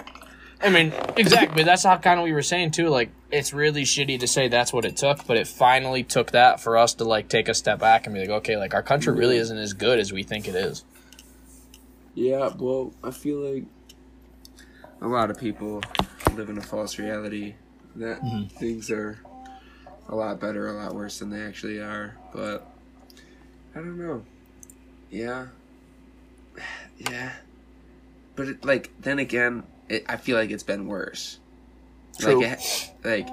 I 0.64 0.70
mean, 0.70 0.94
exactly. 1.18 1.64
That's 1.64 1.84
how 1.84 1.98
kind 1.98 2.20
of 2.20 2.24
we 2.24 2.34
were 2.34 2.44
saying 2.44 2.72
too. 2.72 2.90
Like, 2.90 3.10
it's 3.32 3.52
really 3.54 3.84
shitty 3.84 4.20
to 4.20 4.28
say 4.28 4.48
that's 4.48 4.72
what 4.72 4.86
it 4.86 4.96
took, 4.98 5.26
but 5.26 5.38
it 5.38 5.48
finally 5.48 6.04
took 6.04 6.32
that 6.32 6.60
for 6.60 6.78
us 6.78 6.94
to 6.96 7.04
like 7.04 7.30
take 7.30 7.50
a 7.50 7.54
step 7.54 7.80
back 7.80 8.06
and 8.06 8.14
be 8.14 8.22
like, 8.22 8.30
okay, 8.30 8.58
like 8.58 8.74
our 8.74 8.84
country 8.84 9.14
really 9.14 9.38
isn't 9.38 9.58
as 9.58 9.74
good 9.74 9.98
as 10.00 10.14
we 10.14 10.24
think 10.24 10.48
it 10.48 10.56
is. 10.56 10.84
Yeah, 12.14 12.52
well, 12.58 12.94
I 13.04 13.12
feel 13.12 13.38
like 13.40 13.64
a 15.02 15.08
lot 15.08 15.32
of 15.32 15.40
people 15.40 15.82
live 16.36 16.50
in 16.50 16.58
a 16.58 16.62
false 16.62 17.00
reality 17.00 17.56
that 17.96 18.22
Mm-hmm. 18.22 18.56
things 18.58 18.90
are 18.92 19.20
a 20.10 20.16
lot 20.16 20.40
better, 20.40 20.68
a 20.68 20.74
lot 20.74 20.94
worse 20.94 21.20
than 21.20 21.30
they 21.30 21.42
actually 21.42 21.80
are. 21.80 22.16
But 22.34 22.68
I 23.74 23.80
don't 23.80 23.98
know. 23.98 24.24
Yeah, 25.10 25.48
yeah. 26.98 27.32
But 28.36 28.48
it, 28.48 28.66
like 28.66 28.92
then 29.00 29.20
again, 29.20 29.64
it, 29.94 30.06
I 30.10 30.18
feel 30.18 30.38
like 30.38 30.52
it's 30.52 30.64
been 30.64 30.88
worse. 30.88 31.40
True. 32.20 32.42
Like, 32.42 32.60
it, 32.60 32.92
like 33.04 33.30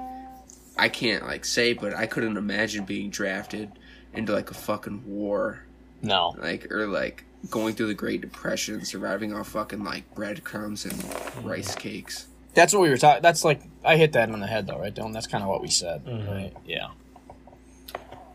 I 0.77 0.89
can't 0.89 1.25
like 1.25 1.45
say, 1.45 1.73
but 1.73 1.93
I 1.93 2.05
couldn't 2.05 2.37
imagine 2.37 2.85
being 2.85 3.09
drafted 3.09 3.71
into 4.13 4.33
like 4.33 4.49
a 4.51 4.53
fucking 4.53 5.03
war 5.05 5.61
No, 6.01 6.35
like 6.39 6.71
or 6.71 6.87
like 6.87 7.23
going 7.49 7.73
through 7.75 7.87
the 7.87 7.93
Great 7.93 8.21
Depression, 8.21 8.83
surviving 8.85 9.33
off 9.33 9.49
fucking 9.49 9.83
like 9.83 10.13
breadcrumbs 10.15 10.85
and 10.85 10.93
Mm-hmm. 10.93 11.47
rice 11.47 11.75
cakes. 11.75 12.27
that's 12.53 12.73
what 12.73 12.81
we 12.81 12.89
were 12.89 12.97
talking. 12.97 13.21
That's 13.21 13.43
like 13.45 13.61
I 13.85 13.95
hit 13.97 14.13
that 14.13 14.29
on 14.31 14.39
the 14.39 14.47
head 14.47 14.67
though, 14.67 14.79
right, 14.79 14.93
Dylan? 14.93 15.13
That's 15.13 15.27
kind 15.27 15.43
of 15.43 15.49
what 15.49 15.61
we 15.61 15.67
said, 15.69 16.05
Mhm. 16.05 16.27
right? 16.29 16.53
Yeah. 16.65 16.87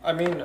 I 0.03 0.13
mean, 0.13 0.43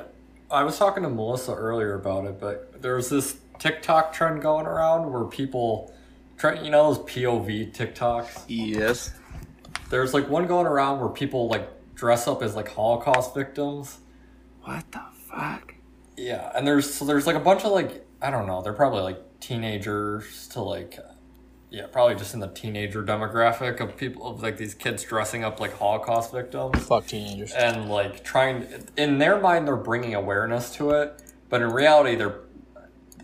I 0.49 0.63
was 0.63 0.77
talking 0.77 1.03
to 1.03 1.09
Melissa 1.09 1.53
earlier 1.53 1.93
about 1.95 2.25
it, 2.25 2.39
but 2.39 2.81
there's 2.81 3.09
this 3.09 3.37
TikTok 3.59 4.11
trend 4.13 4.41
going 4.41 4.65
around 4.65 5.11
where 5.11 5.23
people, 5.25 5.93
try, 6.41 6.59
you 6.59 6.71
know, 6.71 6.91
those 6.91 7.05
POV 7.05 7.71
TikToks. 7.71 8.45
Yes. 8.47 9.13
There's 9.91 10.13
like 10.13 10.27
one 10.27 10.47
going 10.47 10.65
around 10.65 10.99
where 10.99 11.09
people 11.09 11.47
like 11.47 11.69
dress 11.93 12.27
up 12.27 12.41
as 12.41 12.55
like 12.55 12.67
Holocaust 12.69 13.35
victims. 13.35 13.99
What 14.63 14.91
the 14.91 15.01
fuck? 15.29 15.75
Yeah, 16.17 16.51
and 16.55 16.67
there's 16.67 16.91
so 16.91 17.05
there's 17.05 17.27
like 17.27 17.35
a 17.35 17.39
bunch 17.39 17.63
of 17.63 17.71
like 17.71 18.05
I 18.21 18.31
don't 18.31 18.47
know, 18.47 18.61
they're 18.61 18.73
probably 18.73 19.01
like 19.01 19.39
teenagers 19.39 20.47
to 20.49 20.61
like 20.61 20.97
yeah, 21.69 21.85
probably 21.87 22.15
just 22.15 22.33
in 22.33 22.39
the 22.39 22.47
teenager 22.49 23.03
demographic 23.03 23.79
of 23.79 23.95
people 23.95 24.27
of 24.27 24.41
like 24.41 24.57
these 24.57 24.73
kids 24.73 25.03
dressing 25.03 25.43
up 25.43 25.59
like 25.59 25.73
Holocaust 25.77 26.31
victims 26.31 26.83
Fuck 26.85 27.07
teenagers. 27.07 27.53
and 27.53 27.89
like 27.89 28.23
trying 28.23 28.67
in 28.97 29.19
their 29.19 29.39
mind 29.39 29.67
they're 29.67 29.75
bringing 29.75 30.15
awareness 30.15 30.73
to 30.75 30.91
it, 30.91 31.21
but 31.49 31.61
in 31.61 31.71
reality 31.71 32.15
they're 32.15 32.41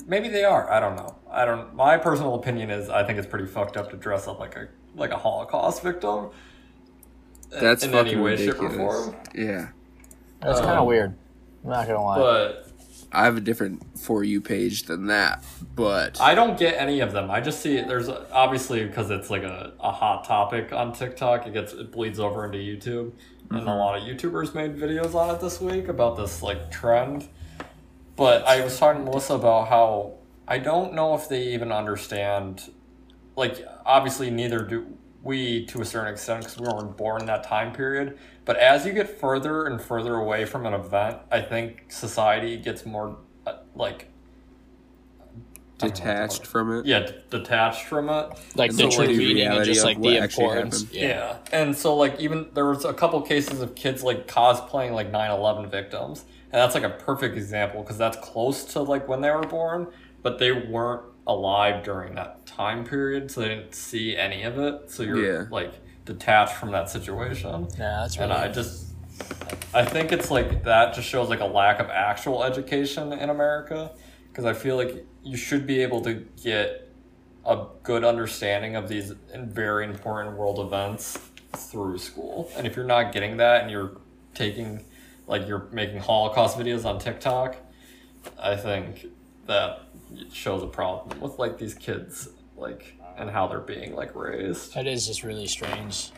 maybe 0.06 0.30
they 0.30 0.44
are. 0.44 0.72
I 0.72 0.80
don't 0.80 0.96
know. 0.96 1.17
I 1.32 1.46
don't. 1.46 1.74
My 1.76 1.98
personal 1.98 2.36
opinion 2.36 2.70
is 2.70 2.90
I 2.90 3.04
think 3.04 3.20
it's 3.20 3.28
pretty 3.28 3.46
fucked 3.46 3.78
up 3.78 3.92
to 3.92 3.98
dress 3.98 4.28
up 4.28 4.40
like 4.40 4.56
a 4.56 4.68
like 4.96 5.12
a 5.12 5.18
Holocaust 5.18 5.84
victim. 5.84 6.30
That's 7.50 7.84
in 7.84 7.92
fucking 7.92 8.14
any 8.14 8.22
way, 8.22 8.38
shape, 8.38 8.62
or 8.62 8.70
form. 8.70 9.16
Yeah. 9.34 9.70
That's 10.42 10.60
kind 10.60 10.74
of 10.74 10.80
um, 10.82 10.88
weird. 10.88 11.16
I'm 11.64 11.70
not 11.70 11.88
gonna 11.88 12.04
lie. 12.04 12.18
But 12.18 12.72
I 13.12 13.24
have 13.24 13.38
a 13.38 13.42
different 13.42 13.98
for 13.98 14.24
you 14.24 14.42
page 14.42 14.84
than 14.84 15.08
that, 15.08 15.44
but 15.76 16.20
I 16.20 16.36
don't 16.36 16.60
get 16.60 16.80
any 16.80 17.00
of 17.00 17.14
them. 17.14 17.32
I 17.32 17.40
just 17.40 17.62
see 17.62 17.80
there's 17.82 18.10
obviously 18.10 18.86
because 18.86 19.10
it's 19.10 19.30
like 19.30 19.44
a, 19.44 19.74
a 19.80 19.92
hot 19.92 20.26
topic 20.26 20.74
on 20.74 20.94
TikTok. 20.94 21.48
It 21.48 21.54
gets 21.54 21.74
it 21.74 21.92
bleeds 21.92 22.20
over 22.20 22.46
into 22.46 22.58
YouTube, 22.58 23.14
and 23.50 23.60
Mm-hmm. 23.60 23.68
a 23.68 23.78
lot 23.78 23.98
of 23.98 24.04
YouTubers 24.04 24.54
made 24.54 24.76
videos 24.76 25.16
on 25.16 25.34
it 25.34 25.40
this 25.40 25.62
week 25.62 25.88
about 25.88 26.18
this 26.18 26.42
like 26.42 26.70
trend. 26.70 27.30
But 28.18 28.46
I 28.46 28.62
was 28.62 28.78
talking 28.78 29.06
to 29.06 29.10
Melissa 29.10 29.36
about 29.36 29.70
how 29.70 30.16
I 30.48 30.58
don't 30.60 30.94
know 30.94 31.14
if 31.16 31.28
they 31.28 31.44
even 31.50 31.72
understand. 31.72 32.72
Like, 33.36 33.66
obviously, 33.86 34.30
neither 34.30 34.60
do 34.62 34.88
we 35.24 35.66
to 35.66 35.82
a 35.82 35.86
certain 35.86 36.12
extent 36.14 36.42
because 36.42 36.58
we 36.58 36.68
weren't 36.68 36.96
born 36.96 37.22
in 37.22 37.28
that 37.28 37.44
time 37.44 37.74
period. 37.74 38.18
But 38.46 38.58
as 38.58 38.86
you 38.86 38.94
get 38.94 39.10
further 39.20 39.66
and 39.66 39.82
further 39.82 40.16
away 40.16 40.46
from 40.46 40.66
an 40.66 40.74
event, 40.74 41.18
I 41.32 41.42
think 41.42 41.86
society 41.90 42.58
gets 42.58 42.86
more 42.86 43.18
uh, 43.46 43.58
like 43.76 44.08
I 45.80 45.90
don't 45.90 46.00
know 46.00 46.08
what 46.14 46.28
to 46.30 46.40
Detached 46.40 46.42
it. 46.44 46.48
from 46.48 46.72
it. 46.80 46.86
Yeah, 46.86 47.00
d- 47.02 47.14
detached 47.30 47.86
from 47.86 48.10
it. 48.10 48.30
Like 48.56 48.72
And 48.72 48.80
the 48.80 48.90
so, 48.90 48.90
true 48.90 49.08
like, 49.08 49.16
meaning 49.18 49.48
and 49.48 49.64
just 49.66 49.84
like 49.86 50.02
the 50.02 50.18
importance. 50.18 50.82
happened. 50.84 50.94
Yeah. 50.94 51.38
And 51.52 51.76
so 51.78 51.96
like 51.96 52.20
even 52.20 52.48
there 52.54 52.66
was 52.66 52.86
a 52.86 52.94
couple 52.94 53.22
cases 53.22 53.62
of 53.62 53.76
kids 53.76 54.02
like 54.04 54.28
cosplaying 54.28 54.94
like 54.94 55.12
9/11 55.12 55.70
victims. 55.70 56.26
And 56.52 56.62
that's 56.62 56.74
like 56.74 56.84
a 56.84 56.90
perfect 56.90 57.36
example 57.36 57.84
because 57.84 57.98
that's 57.98 58.18
close 58.18 58.64
to 58.74 58.82
like 58.82 59.08
when 59.08 59.20
they 59.22 59.30
were 59.30 59.42
born, 59.42 59.88
but 60.22 60.40
they 60.40 60.52
weren't 60.52 61.04
alive 61.26 61.84
during 61.84 62.16
that 62.16 62.46
time 62.46 62.86
period, 62.86 63.30
so 63.30 63.42
they 63.42 63.50
didn't 63.50 63.76
see 63.76 64.16
any 64.16 64.44
of 64.44 64.58
it. 64.58 64.90
So 64.90 65.04
you're 65.04 65.42
Yeah. 65.42 65.46
like 65.52 65.74
detached 66.06 66.54
from 66.54 66.72
that 66.72 66.90
situation. 66.90 67.68
Yeah, 67.78 68.00
that's 68.02 68.18
right. 68.18 68.26
And. 68.26 68.34
I 68.34 68.48
just 68.48 68.86
I 69.74 69.84
think 69.84 70.12
it's 70.12 70.30
like 70.32 70.64
that 70.64 70.94
just 70.94 71.08
shows 71.08 71.28
like 71.30 71.40
a 71.40 71.46
lack 71.46 71.80
of 71.80 71.90
actual 71.90 72.44
education 72.44 73.12
in 73.14 73.30
America 73.30 73.92
because 74.30 74.46
I 74.46 74.54
feel 74.54 74.76
like 74.78 75.06
you 75.24 75.36
should 75.38 75.66
be 75.68 75.82
able 75.82 76.02
to 76.02 76.26
get 76.44 76.90
a 77.46 77.66
good 77.84 78.04
understanding 78.04 78.76
of 78.76 78.88
these 78.88 79.14
very 79.36 79.86
important 79.86 80.38
world 80.38 80.60
events 80.60 81.18
through 81.54 81.98
school. 81.98 82.50
And 82.56 82.68
if 82.68 82.76
you're 82.76 82.86
not 82.86 83.12
getting 83.12 83.38
that 83.38 83.62
and 83.64 83.72
you're 83.72 83.98
taking 84.36 84.86
like 85.28 85.48
you're 85.48 85.68
making 85.72 86.00
Holocaust 86.00 86.58
videos 86.58 86.86
on 86.86 87.00
TikTok, 87.00 87.58
I 88.40 88.56
think 88.56 89.08
that 89.48 89.82
shows 90.32 90.64
a 90.64 90.68
problem 90.68 91.20
with 91.20 91.38
like 91.40 91.58
these 91.58 91.74
kids 91.74 92.30
like 92.56 92.96
and 93.18 93.30
how 93.30 93.48
they're 93.48 93.60
being 93.60 93.96
like 93.96 94.16
raised. 94.16 94.74
That 94.76 94.88
is 94.88 95.08
just 95.08 95.24
really 95.24 95.48
strange. 95.48 96.12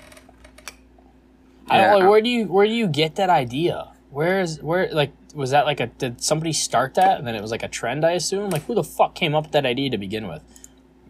I 1.70 1.82
don't 1.82 2.00
like. 2.02 2.10
Where 2.10 2.22
do 2.22 2.30
you 2.30 2.46
where 2.48 2.66
do 2.66 2.72
you 2.74 2.88
get 2.88 3.16
that 3.16 3.30
idea? 3.30 3.92
Where 4.10 4.42
is 4.42 4.62
where 4.62 4.92
like 4.92 5.12
was 5.34 5.52
that 5.52 5.66
like 5.66 5.80
a 5.80 5.88
did 5.88 6.22
somebody 6.22 6.52
start 6.54 6.96
that 6.96 7.20
and 7.20 7.28
then 7.28 7.36
it 7.36 7.42
was 7.42 7.52
like 7.52 7.64
a 7.64 7.68
trend? 7.68 8.06
I 8.06 8.12
assume 8.12 8.50
like 8.50 8.64
who 8.64 8.76
the 8.76 8.84
fuck 8.84 9.16
came 9.16 9.36
up 9.36 9.46
with 9.46 9.52
that 9.54 9.66
idea 9.66 9.90
to 9.92 9.98
begin 9.98 10.28
with? 10.28 10.44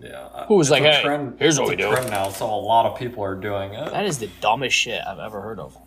Yeah. 0.01 0.45
Who 0.47 0.55
was 0.55 0.67
It's 0.67 0.71
like, 0.71 0.83
a 0.83 0.91
"Hey, 0.93 1.29
here's 1.39 1.59
what 1.59 1.67
we 1.69 1.73
a 1.75 1.77
do." 1.77 1.91
Trend 1.91 2.09
now, 2.09 2.29
so 2.29 2.45
a 2.45 2.55
lot 2.55 2.85
of 2.85 2.97
people 2.97 3.23
are 3.23 3.35
doing 3.35 3.73
it. 3.73 3.91
That 3.91 4.05
is 4.05 4.19
the 4.19 4.29
dumbest 4.39 4.75
shit 4.75 5.01
I've 5.05 5.19
ever 5.19 5.41
heard 5.41 5.59
of. 5.59 5.77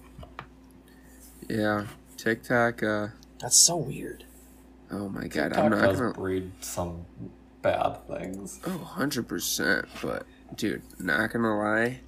Yeah. 1.48 1.86
TikTok. 2.16 2.82
Uh, 2.82 3.08
That's 3.40 3.56
so 3.56 3.76
weird. 3.76 4.24
Oh 4.92 5.08
my 5.08 5.26
god, 5.26 5.48
TikTok 5.48 5.58
I'm 5.64 5.70
not 5.70 5.80
does 5.82 6.00
gonna. 6.00 6.12
breed 6.12 6.50
some 6.60 7.04
bad 7.62 8.06
things. 8.08 8.60
Oh, 8.66 8.92
100%. 8.96 9.86
But, 10.02 10.26
dude, 10.56 10.82
not 10.98 11.32
gonna 11.32 11.56
lie. 11.58 12.00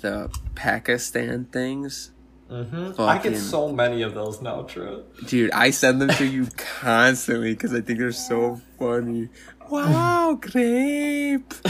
The 0.00 0.30
Pakistan 0.54 1.46
things. 1.46 2.12
Mm-hmm. 2.50 2.98
I 3.00 3.18
get 3.18 3.36
so 3.36 3.70
many 3.70 4.00
of 4.02 4.14
those 4.14 4.40
now, 4.40 4.62
Trent. 4.62 5.02
Dude, 5.26 5.50
I 5.50 5.70
send 5.70 6.00
them 6.00 6.08
to 6.10 6.24
you 6.24 6.46
constantly 6.56 7.52
because 7.52 7.74
I 7.74 7.80
think 7.82 7.98
they're 7.98 8.12
so 8.12 8.60
funny. 8.78 9.28
Wow, 9.68 10.34
grape! 10.40 11.52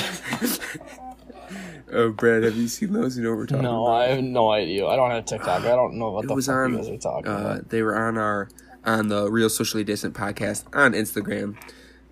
oh, 1.93 2.11
Brad, 2.13 2.43
have 2.45 2.57
you 2.57 2.69
seen 2.69 2.93
those? 2.93 3.17
You 3.17 3.25
know 3.25 3.31
what 3.31 3.39
we're 3.39 3.47
talking 3.47 3.63
No, 3.65 3.87
about? 3.87 4.01
I 4.03 4.07
have 4.09 4.23
no 4.25 4.51
idea. 4.53 4.87
I 4.87 4.97
don't 4.97 5.11
have 5.11 5.25
TikTok. 5.25 5.65
I 5.65 5.75
don't 5.75 5.95
know 5.95 6.11
what 6.11 6.25
it 6.25 6.29
the 6.29 6.35
was 6.35 6.47
fuck 6.47 6.57
on 6.57 6.73
you 6.73 6.79
guys 6.79 6.89
are 6.89 6.97
talking 6.99 7.33
uh, 7.33 7.37
about. 7.39 7.69
they 7.71 7.83
were 7.83 7.97
on 7.97 8.19
our 8.19 8.49
on 8.85 9.09
the 9.09 9.31
real 9.31 9.51
socially 9.51 9.85
distant 9.85 10.15
podcast 10.15 10.65
on 10.75 10.93
instagram 10.93 11.57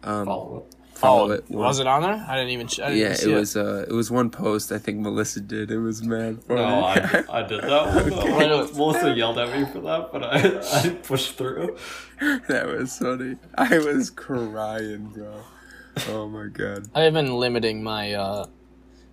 um 0.02 0.26
Follow 0.26 0.66
it. 0.68 0.74
follow 0.98 1.28
oh, 1.28 1.32
it 1.32 1.50
was 1.50 1.78
it 1.78 1.86
on 1.86 2.02
there? 2.02 2.24
I 2.28 2.36
didn't 2.36 2.50
even. 2.50 2.66
I 2.82 2.90
didn't 2.90 2.96
yeah 2.96 3.12
even 3.20 3.30
it 3.30 3.38
was 3.40 3.56
uh 3.56 3.84
it 3.88 3.92
was 3.92 4.10
one 4.10 4.30
post 4.30 4.72
i 4.72 4.78
think 4.78 4.98
melissa 5.00 5.40
did 5.40 5.70
it 5.70 5.78
was 5.78 6.02
mad 6.02 6.42
funny. 6.44 6.60
No, 6.60 6.84
I, 6.84 7.24
I 7.30 7.42
did 7.42 7.62
that 7.62 7.94
one. 7.94 8.10
though. 8.10 8.66
Melissa 8.74 9.14
yelled 9.14 9.38
at 9.38 9.56
me 9.58 9.64
for 9.72 9.80
that, 9.80 10.10
but 10.12 10.22
I, 10.24 10.80
I 10.82 10.88
pushed 11.02 11.36
through. 11.36 11.76
that 12.48 12.66
was 12.66 12.96
funny 12.98 13.36
i 13.56 13.78
was 13.78 14.10
crying 14.10 15.06
bro 15.08 15.42
oh 16.08 16.28
my 16.28 16.46
god 16.46 16.88
I've 16.94 17.12
been 17.12 17.34
limiting 17.36 17.82
my 17.82 18.12
uh 18.14 18.46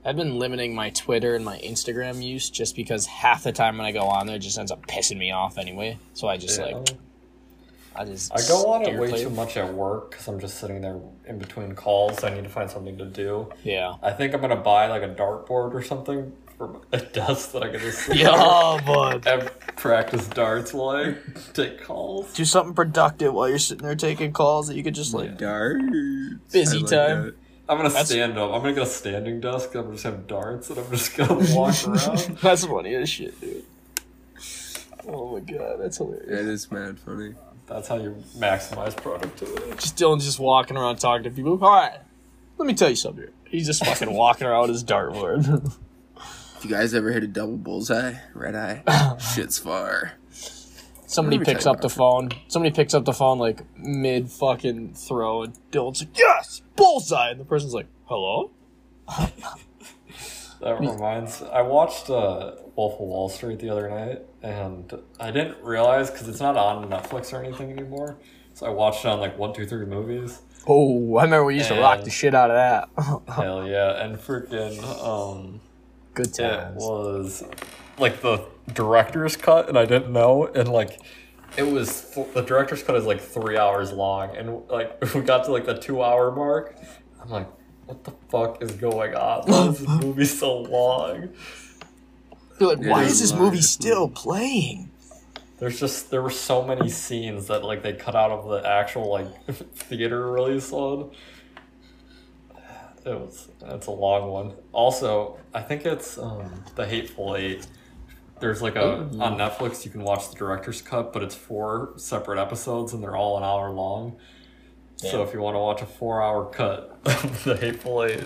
I've 0.06 0.18
been 0.18 0.38
limiting 0.38 0.76
my 0.76 0.90
Twitter 0.90 1.34
and 1.34 1.46
my 1.46 1.58
Instagram 1.60 2.22
use 2.22 2.50
just 2.50 2.76
because 2.76 3.06
half 3.06 3.44
the 3.44 3.54
time 3.54 3.78
when 3.78 3.86
I 3.88 3.94
go 3.94 4.02
on 4.08 4.28
there 4.28 4.36
it 4.36 4.40
just 4.40 4.58
ends 4.60 4.70
up 4.70 4.86
pissing 4.86 5.18
me 5.18 5.32
off 5.32 5.58
anyway. 5.58 5.98
So 6.14 6.28
I 6.28 6.36
just 6.36 6.60
Yeah. 6.60 6.66
like 6.76 6.90
I 7.96 8.06
just 8.06 8.32
I 8.34 8.38
go 8.48 8.72
on 8.72 8.82
it 8.82 8.86
steer 8.86 9.00
way 9.00 9.24
too 9.24 9.30
much 9.30 9.56
at 9.58 9.74
work 9.74 10.12
because 10.12 10.28
I'm 10.28 10.40
just 10.40 10.58
sitting 10.60 10.82
there 10.82 11.00
in 11.28 11.38
between 11.38 11.74
calls. 11.76 12.24
I 12.24 12.34
need 12.34 12.44
to 12.44 12.50
find 12.50 12.70
something 12.70 12.98
to 12.98 13.06
do. 13.06 13.52
Yeah. 13.64 13.96
I 14.02 14.12
think 14.12 14.34
I'm 14.34 14.42
gonna 14.42 14.56
buy 14.56 14.88
like 14.88 15.04
a 15.04 15.10
dartboard 15.14 15.74
or 15.74 15.84
something 15.84 16.34
for 16.58 16.82
a 16.92 16.98
desk 17.00 17.52
that 17.52 17.64
I 17.64 17.70
can 17.70 17.80
just 17.80 18.00
sit 18.06 18.18
Yeah, 18.18 18.32
bud. 18.86 19.24
there 19.24 19.40
and 19.40 19.52
practice 19.76 20.28
darts 20.28 20.74
while 20.74 20.90
I 20.96 21.16
take 21.54 21.84
calls. 21.84 22.34
Do 22.34 22.46
something 22.46 22.74
productive 22.74 23.34
while 23.34 23.48
you're 23.50 23.60
sitting 23.60 23.86
there 23.86 23.96
taking 23.96 24.32
calls 24.34 24.68
that 24.68 24.76
you 24.76 24.84
could 24.84 24.96
just 24.96 25.14
like 25.14 25.38
darts 25.38 25.84
Busy 26.52 26.80
like 26.80 26.90
time. 26.90 27.26
that. 27.26 27.36
I'm 27.70 27.78
gonna 27.78 27.90
That's- 27.90 28.10
stand 28.10 28.38
up. 28.38 28.52
I'm 28.52 28.62
gonna 28.62 28.74
get 28.74 28.84
a 28.84 28.86
standing 28.88 29.40
desk. 29.40 29.70
I'm 29.76 29.84
gonna 29.84 29.94
just 29.94 30.04
have 30.04 30.28
darts, 30.28 30.70
and 30.70 30.80
I'm 30.80 30.90
just 30.92 31.16
gonna 31.16 31.36
walk 31.56 31.76
around. 31.88 32.38
That's 32.42 32.66
funny 32.66 32.94
as 32.96 33.10
shit, 33.10 33.40
dude. 33.40 33.64
Oh 35.08 35.34
my 35.34 35.40
god, 35.40 35.78
that's 35.80 35.98
hilarious. 35.98 36.28
It 36.30 36.46
is 36.48 36.72
mad 36.72 37.00
funny 37.00 37.34
That's 37.68 37.88
how 37.88 37.98
you 37.98 38.24
maximize 38.38 38.96
productivity. 38.96 39.72
Just 39.72 39.98
Dylan's 39.98 40.26
just 40.26 40.40
walking 40.40 40.78
around 40.78 40.98
talking 40.98 41.24
to 41.24 41.32
people. 41.32 41.54
Alright. 41.64 42.00
Let 42.58 42.68
me 42.68 42.74
tell 42.74 42.90
you 42.90 42.96
something. 42.96 43.28
He's 43.48 43.66
just 43.66 43.86
fucking 43.86 44.12
walking 44.14 44.48
around 44.48 44.64
with 44.64 44.72
his 44.72 44.84
dartboard. 44.84 45.74
if 46.58 46.66
you 46.66 46.70
guys 46.70 46.94
ever 46.94 47.12
hit 47.12 47.24
a 47.24 47.28
double 47.28 47.58
bullseye 47.58 48.16
red 48.34 48.56
eye 48.56 49.18
shit's 49.34 49.58
far 49.58 50.14
Somebody 51.14 51.38
picks 51.46 51.68
up 51.68 51.80
the 51.80 51.90
phone. 51.90 52.30
Somebody 52.48 52.74
picks 52.74 52.96
up 52.96 53.06
the 53.06 53.14
phone 53.14 53.38
like 53.38 53.62
mid 53.78 54.32
fucking 54.32 54.96
throw, 54.96 55.44
and 55.44 55.54
Dylan's 55.72 56.02
like, 56.02 56.18
"Yes, 56.18 56.64
bullseye!" 56.76 57.30
And 57.30 57.40
the 57.40 57.46
person's 57.46 57.74
like, 57.74 57.86
"Hello." 58.06 58.50
That 60.62 60.80
reminds. 60.80 61.42
I 61.42 61.62
watched 61.62 62.10
uh, 62.10 62.54
Wolf 62.78 62.94
of 62.94 63.02
Wall 63.02 63.28
Street 63.28 63.60
the 63.60 63.70
other 63.70 63.90
night, 63.90 64.22
and 64.44 64.94
I 65.20 65.32
didn't 65.32 65.64
realize 65.64 66.12
because 66.12 66.28
it's 66.28 66.42
not 66.42 66.58
on 66.58 66.90
Netflix 66.90 67.34
or 67.34 67.44
anything 67.44 67.72
anymore. 67.72 68.18
So 68.54 68.68
I 68.68 68.70
watched 68.70 69.06
it 69.06 69.08
on 69.08 69.20
like 69.20 69.38
one, 69.40 69.54
two, 69.54 69.66
three 69.66 69.86
movies. 69.86 70.42
Oh, 70.68 71.18
I 71.18 71.24
remember 71.24 71.46
we 71.46 71.56
used 71.56 71.70
to 71.70 71.80
rock 71.80 72.04
the 72.04 72.10
shit 72.10 72.36
out 72.36 72.52
of 72.52 72.56
that. 72.56 73.34
Hell 73.34 73.68
yeah! 73.68 74.04
And 74.04 74.18
freaking, 74.18 74.82
um, 75.04 75.60
Good 76.14 76.38
it 76.40 76.74
was 76.76 77.44
like 77.98 78.22
the 78.22 78.46
director's 78.74 79.36
cut, 79.36 79.68
and 79.68 79.78
I 79.78 79.86
didn't 79.86 80.12
know, 80.12 80.46
and 80.46 80.70
like. 80.70 81.00
It 81.56 81.68
was 81.68 82.10
the 82.34 82.42
director's 82.42 82.82
cut 82.82 82.96
is 82.96 83.06
like 83.06 83.22
three 83.22 83.60
hours 83.60 83.92
long, 83.92 84.36
and 84.36 84.64
like 84.70 85.00
we 85.14 85.22
got 85.22 85.46
to 85.46 85.52
like 85.52 85.66
the 85.66 85.78
two 85.78 86.02
hour 86.02 86.32
mark. 86.32 86.76
I'm 87.22 87.30
like, 87.30 87.48
what 87.86 88.04
the 88.04 88.12
fuck 88.30 88.64
is 88.64 88.72
going 88.72 89.14
on? 89.14 89.44
Why 89.44 89.68
is 89.68 89.80
this 89.86 89.88
movie 89.88 90.26
so 90.26 90.62
long? 90.62 91.30
You're 92.64 92.78
like, 92.78 92.88
why 92.88 93.04
is 93.04 93.20
is 93.20 93.32
this 93.32 93.34
movie 93.34 93.62
still 93.62 94.08
playing? 94.08 94.90
There's 95.60 95.78
just 95.78 96.12
there 96.12 96.22
were 96.22 96.30
so 96.30 96.64
many 96.64 96.88
scenes 96.88 97.48
that 97.48 97.62
like 97.64 97.84
they 97.84 97.92
cut 97.92 98.16
out 98.16 98.32
of 98.32 98.50
the 98.50 98.66
actual 98.66 99.12
like 99.12 99.28
theater 99.76 100.32
release 100.32 100.72
one. 100.72 101.12
It 103.06 103.20
was 103.20 103.50
it's 103.66 103.88
a 103.88 103.92
long 103.92 104.30
one. 104.30 104.54
Also, 104.72 105.38
I 105.54 105.62
think 105.62 105.86
it's 105.86 106.18
um 106.18 106.64
the 106.76 106.86
Hateful 106.86 107.36
Eight. 107.36 107.68
There's 108.40 108.62
like 108.62 108.78
a 108.78 109.00
on 109.20 109.38
Netflix 109.38 109.84
you 109.84 109.92
can 109.92 110.04
watch 110.04 110.30
the 110.30 110.36
director's 110.38 110.82
cut, 110.82 111.12
but 111.12 111.22
it's 111.22 111.36
four 111.36 111.92
separate 111.98 112.40
episodes 112.40 112.94
and 112.94 113.04
they're 113.04 113.18
all 113.18 113.36
an 113.38 113.44
hour 113.44 113.72
long. 113.72 114.16
So 114.96 115.22
if 115.22 115.34
you 115.34 115.42
want 115.42 115.56
to 115.56 115.60
watch 115.60 115.82
a 115.82 115.86
four 115.86 116.24
hour 116.24 116.46
cut 116.50 116.98
of 117.04 117.44
the 117.44 117.58
Hateful 117.58 118.06
Eight, 118.06 118.24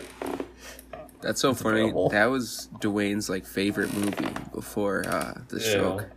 that's 1.22 1.42
so 1.42 1.54
funny 1.54 1.82
available. 1.82 2.10
that 2.10 2.26
was 2.26 2.70
dwayne's 2.80 3.30
like 3.30 3.46
favorite 3.46 3.94
movie 3.94 4.30
before 4.54 5.04
uh 5.08 5.34
the 5.50 5.60
Yeah. 5.60 5.70
stroke 5.70 6.10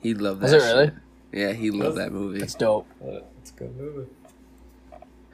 he 0.00 0.14
loved 0.14 0.40
that 0.40 0.44
Was 0.44 0.52
it 0.52 0.56
really? 0.66 0.86
shit. 0.86 0.94
yeah 1.32 1.52
he 1.52 1.70
loved 1.70 1.96
that 1.98 2.12
movie 2.12 2.40
It's 2.40 2.54
dope. 2.54 2.86
it's 3.38 3.50
a 3.50 3.54
good 3.54 3.76
movie. 3.76 4.10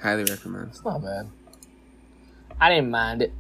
highly 0.01 0.25
recommend 0.25 0.69
It's 0.71 0.85
not 0.85 1.03
bad. 1.03 1.29
I 2.61 2.71
didn't 2.71 2.91
mind 2.91 3.21
it. 3.23 3.33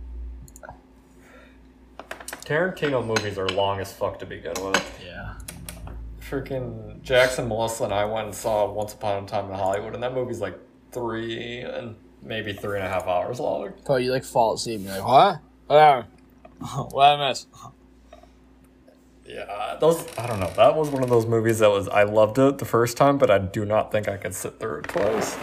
Tarantino 2.44 3.04
movies 3.04 3.38
are 3.38 3.48
long 3.48 3.80
as 3.80 3.92
fuck 3.92 4.18
to 4.20 4.26
begin 4.26 4.52
with. 4.62 5.00
Yeah. 5.04 5.34
freaking 6.20 7.00
Jackson, 7.02 7.48
Melissa, 7.48 7.84
and 7.84 7.94
I 7.94 8.04
went 8.04 8.26
and 8.26 8.34
saw 8.34 8.70
Once 8.70 8.92
Upon 8.92 9.24
a 9.24 9.26
Time 9.26 9.46
in 9.46 9.52
Hollywood, 9.54 9.94
and 9.94 10.02
that 10.02 10.12
movie's 10.12 10.40
like 10.40 10.58
three 10.92 11.60
and 11.60 11.94
maybe 12.22 12.52
three 12.52 12.76
and 12.78 12.86
a 12.86 12.90
half 12.90 13.06
hours 13.06 13.40
long. 13.40 13.72
Probably 13.84 14.04
you 14.04 14.12
like 14.12 14.24
fall 14.24 14.54
asleep 14.54 14.76
and 14.80 14.86
you're 14.86 14.98
like, 14.98 15.06
what? 15.06 15.38
Whatever. 15.66 16.06
what 16.90 17.04
I 17.20 17.28
miss? 17.28 17.46
Yeah, 19.26 19.76
those 19.80 20.06
I 20.16 20.26
don't 20.26 20.38
know. 20.38 20.50
That 20.56 20.76
was 20.76 20.88
one 20.90 21.02
of 21.02 21.08
those 21.08 21.26
movies 21.26 21.58
that 21.58 21.70
was 21.70 21.88
I 21.88 22.04
loved 22.04 22.38
it 22.38 22.58
the 22.58 22.64
first 22.64 22.96
time, 22.96 23.18
but 23.18 23.30
I 23.30 23.38
do 23.38 23.64
not 23.64 23.90
think 23.90 24.08
I 24.08 24.16
could 24.16 24.34
sit 24.34 24.60
through 24.60 24.78
it 24.80 24.84
twice. 24.84 25.36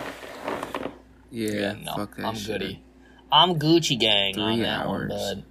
Yeah, 1.30 1.74
no, 1.84 1.96
fuck 1.96 2.18
I'm 2.20 2.36
shit. 2.36 2.60
goody. 2.60 2.84
I'm 3.32 3.56
Gucci 3.60 4.00
gang 4.00 4.40
on 4.40 4.54
Three 4.56 4.64
that 4.64 4.88
one, 4.88 5.08
bud. 5.10 5.44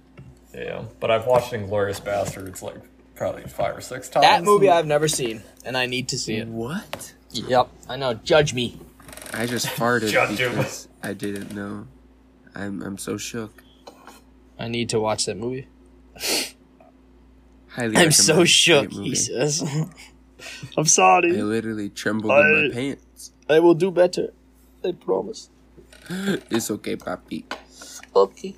Yeah, 0.55 0.85
but 0.99 1.11
I've 1.11 1.27
watched 1.27 1.51
Inglourious 1.51 2.01
Basterds 2.01 2.61
like 2.61 2.77
probably 3.15 3.43
five 3.43 3.77
or 3.77 3.81
six 3.81 4.09
times. 4.09 4.23
That 4.25 4.43
movie 4.43 4.69
I've 4.69 4.87
never 4.87 5.07
seen, 5.07 5.43
and 5.65 5.77
I 5.77 5.85
need 5.85 6.07
to 6.09 6.17
see 6.17 6.37
it. 6.37 6.47
What? 6.47 7.13
Yep, 7.31 7.69
I 7.89 7.97
know. 7.97 8.13
Judge 8.15 8.53
me. 8.53 8.79
I 9.33 9.45
just 9.45 9.67
farted 9.67 10.09
Judge 10.11 10.39
him. 10.39 10.51
because 10.51 10.87
I 11.03 11.13
didn't 11.13 11.53
know. 11.53 11.87
I'm 12.55 12.81
I'm 12.81 12.97
so 12.97 13.17
shook. 13.17 13.62
I 14.59 14.67
need 14.67 14.89
to 14.89 14.99
watch 14.99 15.25
that 15.25 15.37
movie. 15.37 15.67
Highly 17.69 17.97
I'm 17.97 18.11
so 18.11 18.45
shook, 18.45 18.91
he 18.91 19.15
says. 19.15 19.63
I'm 20.77 20.85
sorry. 20.85 21.37
I 21.37 21.41
literally 21.41 21.89
trembled 21.89 22.31
in 22.31 22.67
my 22.67 22.73
pants. 22.73 23.31
I 23.49 23.59
will 23.59 23.73
do 23.73 23.91
better. 23.91 24.33
I 24.83 24.91
promise. 24.91 25.49
It's 26.49 26.69
okay, 26.69 26.95
papi. 26.97 27.45
Okay. 28.15 28.55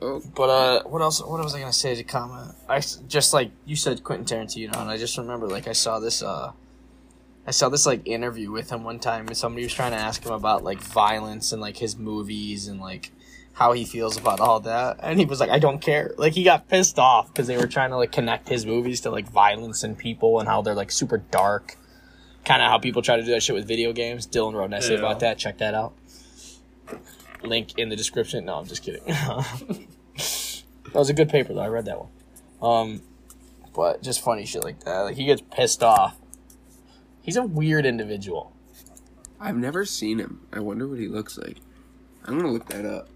Oh, 0.00 0.22
But 0.34 0.50
uh, 0.50 0.82
what 0.84 1.02
else? 1.02 1.22
What 1.22 1.42
was 1.42 1.54
I 1.54 1.60
gonna 1.60 1.72
say 1.72 1.94
to 1.94 2.04
comment? 2.04 2.54
I 2.68 2.80
just 3.08 3.32
like 3.32 3.50
you 3.64 3.76
said 3.76 4.04
Quentin 4.04 4.26
Tarantino, 4.26 4.76
and 4.76 4.90
I 4.90 4.96
just 4.96 5.16
remember 5.16 5.48
like 5.48 5.66
I 5.66 5.72
saw 5.72 5.98
this 5.98 6.22
uh, 6.22 6.52
I 7.46 7.50
saw 7.50 7.68
this 7.68 7.86
like 7.86 8.06
interview 8.06 8.50
with 8.50 8.70
him 8.70 8.84
one 8.84 8.98
time, 8.98 9.26
and 9.26 9.36
somebody 9.36 9.64
was 9.64 9.72
trying 9.74 9.92
to 9.92 9.98
ask 9.98 10.24
him 10.24 10.32
about 10.32 10.64
like 10.64 10.80
violence 10.80 11.52
and 11.52 11.60
like 11.60 11.76
his 11.78 11.96
movies 11.96 12.68
and 12.68 12.80
like 12.80 13.10
how 13.54 13.72
he 13.72 13.84
feels 13.84 14.16
about 14.16 14.40
all 14.40 14.60
that, 14.60 14.98
and 15.00 15.18
he 15.18 15.24
was 15.24 15.40
like, 15.40 15.50
I 15.50 15.58
don't 15.58 15.80
care. 15.80 16.12
Like 16.18 16.32
he 16.34 16.42
got 16.44 16.68
pissed 16.68 16.98
off 16.98 17.28
because 17.28 17.46
they 17.46 17.56
were 17.56 17.66
trying 17.68 17.90
to 17.90 17.96
like 17.96 18.12
connect 18.12 18.48
his 18.48 18.66
movies 18.66 19.00
to 19.02 19.10
like 19.10 19.28
violence 19.30 19.82
and 19.84 19.96
people 19.96 20.40
and 20.40 20.48
how 20.48 20.60
they're 20.62 20.74
like 20.74 20.90
super 20.90 21.18
dark, 21.18 21.76
kind 22.44 22.60
of 22.62 22.68
how 22.68 22.78
people 22.78 23.00
try 23.00 23.16
to 23.16 23.22
do 23.24 23.30
that 23.30 23.42
shit 23.42 23.54
with 23.54 23.66
video 23.66 23.92
games. 23.92 24.26
Dylan 24.26 24.54
wrote 24.54 24.66
an 24.66 24.74
essay 24.74 24.94
Yeah. 24.94 24.98
about 24.98 25.20
that. 25.20 25.38
Check 25.38 25.58
that 25.58 25.74
out. 25.74 25.94
Link 27.42 27.78
in 27.78 27.88
the 27.90 27.96
description. 27.96 28.44
No, 28.46 28.54
I'm 28.56 28.66
just 28.66 28.82
kidding. 28.82 29.02
That 30.92 31.00
was 31.00 31.08
a 31.10 31.14
good 31.14 31.28
paper 31.28 31.52
though. 31.52 31.60
I 31.60 31.66
read 31.66 31.86
that 31.86 31.98
one. 31.98 32.08
Um, 32.62 33.02
but 33.74 34.00
just 34.00 34.22
funny 34.22 34.46
shit 34.46 34.62
like 34.62 34.84
that. 34.84 35.00
Like 35.00 35.16
he 35.16 35.24
gets 35.24 35.42
pissed 35.50 35.82
off. 35.82 36.16
He's 37.20 37.36
a 37.36 37.42
weird 37.42 37.84
individual. 37.84 38.52
I've 39.40 39.56
never 39.56 39.84
seen 39.84 40.20
him. 40.20 40.46
I 40.52 40.60
wonder 40.60 40.86
what 40.86 41.00
he 41.00 41.08
looks 41.08 41.36
like. 41.36 41.56
I'm 42.24 42.36
gonna 42.38 42.52
look 42.52 42.68
that 42.68 42.84
up. 42.86 43.08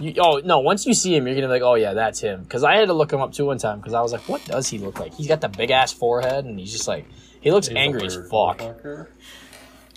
You, 0.00 0.14
oh 0.18 0.40
no! 0.44 0.58
Once 0.60 0.86
you 0.86 0.94
see 0.94 1.14
him, 1.14 1.26
you're 1.26 1.34
gonna 1.36 1.46
be 1.48 1.52
like, 1.52 1.62
"Oh 1.62 1.74
yeah, 1.74 1.92
that's 1.94 2.18
him." 2.20 2.42
Because 2.42 2.64
I 2.64 2.76
had 2.76 2.86
to 2.88 2.94
look 2.94 3.12
him 3.12 3.20
up 3.20 3.32
too 3.32 3.46
one 3.46 3.58
time 3.58 3.78
because 3.78 3.92
I 3.92 4.00
was 4.00 4.10
like, 4.12 4.28
"What 4.28 4.44
does 4.46 4.68
he 4.68 4.78
look 4.78 4.98
like?" 4.98 5.14
He's 5.14 5.28
got 5.28 5.40
the 5.40 5.48
big 5.48 5.70
ass 5.70 5.92
forehead, 5.92 6.44
and 6.46 6.58
he's 6.58 6.72
just 6.72 6.88
like, 6.88 7.06
he 7.40 7.50
looks 7.52 7.68
He's 7.68 7.76
angry 7.76 8.06
as 8.06 8.14
fuck. 8.16 8.58
motherfucker. 8.58 9.08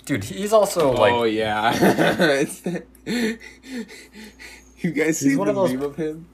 Dude, 0.04 0.22
he's 0.24 0.52
also 0.52 0.92
like 0.92 1.12
oh 1.12 1.24
yeah, 1.24 1.72
it's 2.40 2.60
that. 2.60 2.86
You 4.78 4.90
guys 4.92 5.18
see 5.18 5.34
one 5.34 5.46
the 5.46 5.50
of 5.52 5.56
those- 5.56 5.72
meme 5.72 5.82
of 5.82 5.96
him 5.96 6.26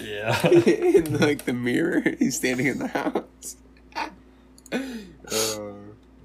yeah. 0.00 0.46
in 0.48 1.18
like 1.20 1.44
the 1.44 1.52
mirror? 1.52 2.02
He's 2.18 2.36
standing 2.36 2.66
in 2.66 2.78
the 2.78 2.88
house. 2.88 3.56
Uh, 4.72 5.72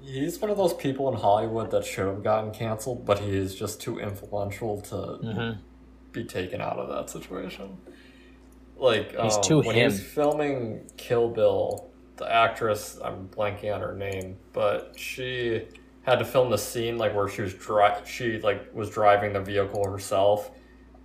He's 0.02 0.38
one 0.40 0.50
of 0.50 0.56
those 0.56 0.72
people 0.74 1.08
in 1.12 1.18
Hollywood 1.20 1.70
that 1.70 1.84
should 1.84 2.06
have 2.06 2.22
gotten 2.24 2.50
canceled, 2.52 3.04
but 3.04 3.18
he 3.18 3.36
is 3.36 3.54
just 3.54 3.80
too 3.80 3.98
influential 3.98 4.80
to 4.82 4.94
Mhm. 4.94 5.58
Be 6.18 6.24
taken 6.24 6.60
out 6.60 6.78
of 6.78 6.88
that 6.88 7.10
situation. 7.10 7.76
Like 8.76 9.18
He's 9.20 9.36
um, 9.36 9.42
too 9.42 9.60
when 9.60 9.76
he 9.76 9.84
was 9.84 9.98
him. 9.98 10.04
filming 10.04 10.90
Kill 10.96 11.28
Bill, 11.28 11.90
the 12.16 12.32
actress 12.32 12.98
I'm 13.02 13.28
blanking 13.28 13.74
on 13.74 13.80
her 13.80 13.94
name, 13.94 14.36
but 14.52 14.94
she 14.96 15.66
had 16.02 16.18
to 16.20 16.24
film 16.24 16.50
the 16.50 16.58
scene 16.58 16.96
like 16.96 17.14
where 17.14 17.28
she 17.28 17.42
was 17.42 17.54
dri- 17.54 18.04
she 18.06 18.38
like 18.40 18.72
was 18.74 18.90
driving 18.90 19.32
the 19.32 19.40
vehicle 19.40 19.88
herself, 19.88 20.50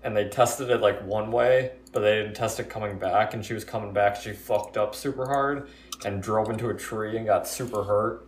and 0.04 0.15
they 0.15 0.28
tested 0.30 0.69
it 0.69 0.82
like 0.82 1.02
one 1.06 1.32
way, 1.32 1.71
but 1.91 2.02
they 2.02 2.15
didn't 2.15 2.36
test 2.36 2.60
it 2.60 2.69
coming 2.69 2.97
back, 2.99 3.34
and 3.34 3.43
she 3.43 3.54
was 3.54 3.63
coming 3.65 3.91
back, 3.93 4.15
she 4.15 4.34
fucked 4.34 4.78
up 4.78 4.93
super 4.95 5.26
hard 5.26 5.67
and 6.06 6.21
drove 6.21 6.49
into 6.49 6.69
a 6.69 6.73
tree 6.73 7.17
and 7.17 7.26
got 7.26 7.47
super 7.47 7.84
hurt. 7.84 8.28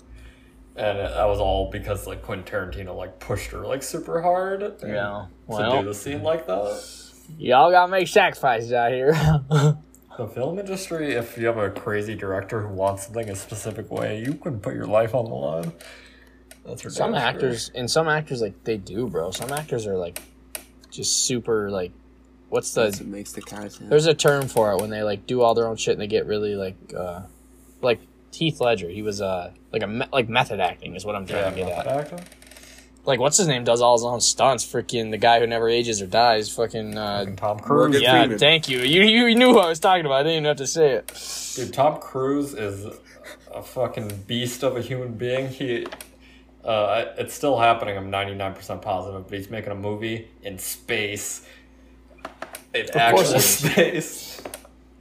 And 0.78 1.00
that 1.00 1.26
was 1.26 1.40
all 1.40 1.72
because 1.72 2.06
like 2.06 2.22
Quentin 2.22 2.46
Tarantino 2.46 2.96
like 2.96 3.20
pushed 3.20 3.52
her 3.52 3.66
like 3.66 3.82
super 3.84 4.22
hard 4.22 4.62
Yeah. 4.84 4.88
to 4.88 5.28
Well, 5.48 5.82
do 5.82 5.88
the 5.88 5.94
scene 5.94 6.22
like 6.22 6.48
that. 6.48 6.84
y'all 7.38 7.72
gotta 7.72 7.90
make 7.92 8.08
sacrifices 8.08 8.72
out 8.74 8.92
here. 8.92 9.14
The 10.18 10.28
film 10.28 10.60
industry, 10.60 11.12
if 11.14 11.38
you 11.38 11.46
have 11.48 11.58
a 11.58 11.70
crazy 11.70 12.16
director 12.16 12.66
who 12.66 12.74
wants 12.74 13.04
something 13.04 13.30
a 13.30 13.36
specific 13.36 13.92
way, 13.92 14.22
you 14.26 14.36
can 14.36 14.62
put 14.62 14.74
your 14.74 14.86
life 14.88 15.14
on 15.14 15.26
the 15.26 15.34
line. 15.36 15.74
That's 16.66 16.82
for 16.84 16.90
some 16.90 17.14
actors, 17.14 17.70
and 17.76 17.92
some 17.92 18.08
actors 18.08 18.40
like 18.42 18.64
they 18.64 18.78
do, 18.78 19.08
bro. 19.10 19.32
Some 19.32 19.52
actors 19.52 19.86
are 19.86 19.98
like 19.98 20.22
just 20.90 21.26
super 21.26 21.70
like, 21.70 21.92
what's 22.48 22.74
the 22.74 22.84
that's 22.86 23.00
what 23.00 23.10
makes 23.10 23.34
the 23.34 23.42
content. 23.42 23.90
There's 23.90 24.06
a 24.06 24.14
term 24.14 24.48
for 24.48 24.72
it 24.72 24.80
when 24.80 24.90
they 24.90 25.04
like 25.04 25.28
do 25.28 25.42
all 25.42 25.54
their 25.54 25.68
own 25.68 25.76
shit 25.76 25.92
and 25.92 26.02
they 26.02 26.08
get 26.08 26.26
really 26.28 26.56
like, 26.56 26.78
uh, 26.98 27.24
like 27.82 28.00
Heath 28.36 28.62
Ledger. 28.62 28.90
He 28.90 29.02
was 29.02 29.22
uh 29.22 29.52
like 29.72 29.84
a 29.84 29.88
me- 29.88 30.08
like 30.14 30.30
method 30.30 30.60
acting 30.60 30.96
is 30.96 31.06
what 31.06 31.16
I'm 31.16 31.26
trying 31.26 31.44
Yeah, 31.58 31.66
to 31.66 31.72
get 31.72 31.88
at. 31.88 31.88
acting. 31.88 32.20
Like 33.06 33.20
what's 33.20 33.38
his 33.38 33.48
name 33.48 33.64
does 33.64 33.82
all 33.82 33.96
his 33.96 34.04
own 34.04 34.22
stunts. 34.22 34.66
Freaking 34.66 35.12
the 35.12 35.18
guy 35.18 35.40
who 35.40 35.48
never 35.48 35.70
ages 35.70 36.02
or 36.02 36.08
dies. 36.08 36.50
Fucking 36.50 36.98
uh, 36.98 37.20
Fucking 37.20 37.36
Tom 37.36 37.60
Cruise. 37.60 37.92
Morgan 37.92 38.02
yeah. 38.02 38.20
Freeman. 38.22 38.40
Thank 38.40 38.68
you. 38.70 38.80
You 38.80 39.04
you 39.04 39.36
knew 39.36 39.54
who 39.54 39.60
I 39.60 39.70
was 39.70 39.80
talking 39.80 40.06
about. 40.06 40.22
I 40.22 40.24
didn't 40.24 40.34
even 40.34 40.46
have 40.46 40.58
to 40.58 40.68
say 40.68 40.92
it. 40.92 41.54
Dude, 41.56 41.74
Tom 41.74 42.00
Cruise 42.00 42.54
is 42.54 42.86
a 43.54 43.62
fucking 43.64 44.24
beast 44.28 44.64
of 44.64 44.76
a 44.76 44.82
human 44.82 45.14
being. 45.14 45.48
He, 45.50 45.86
uh, 46.64 47.06
it's 47.18 47.34
still 47.34 47.58
happening. 47.60 47.96
I'm 47.98 48.12
99% 48.12 48.82
positive, 48.82 49.28
but 49.30 49.38
he's 49.38 49.50
making 49.50 49.72
a 49.72 49.76
movie 49.76 50.28
in 50.42 50.58
space. 50.60 51.48
In 52.74 52.88
actual 52.94 53.34
he 53.34 53.40
space. 53.40 54.35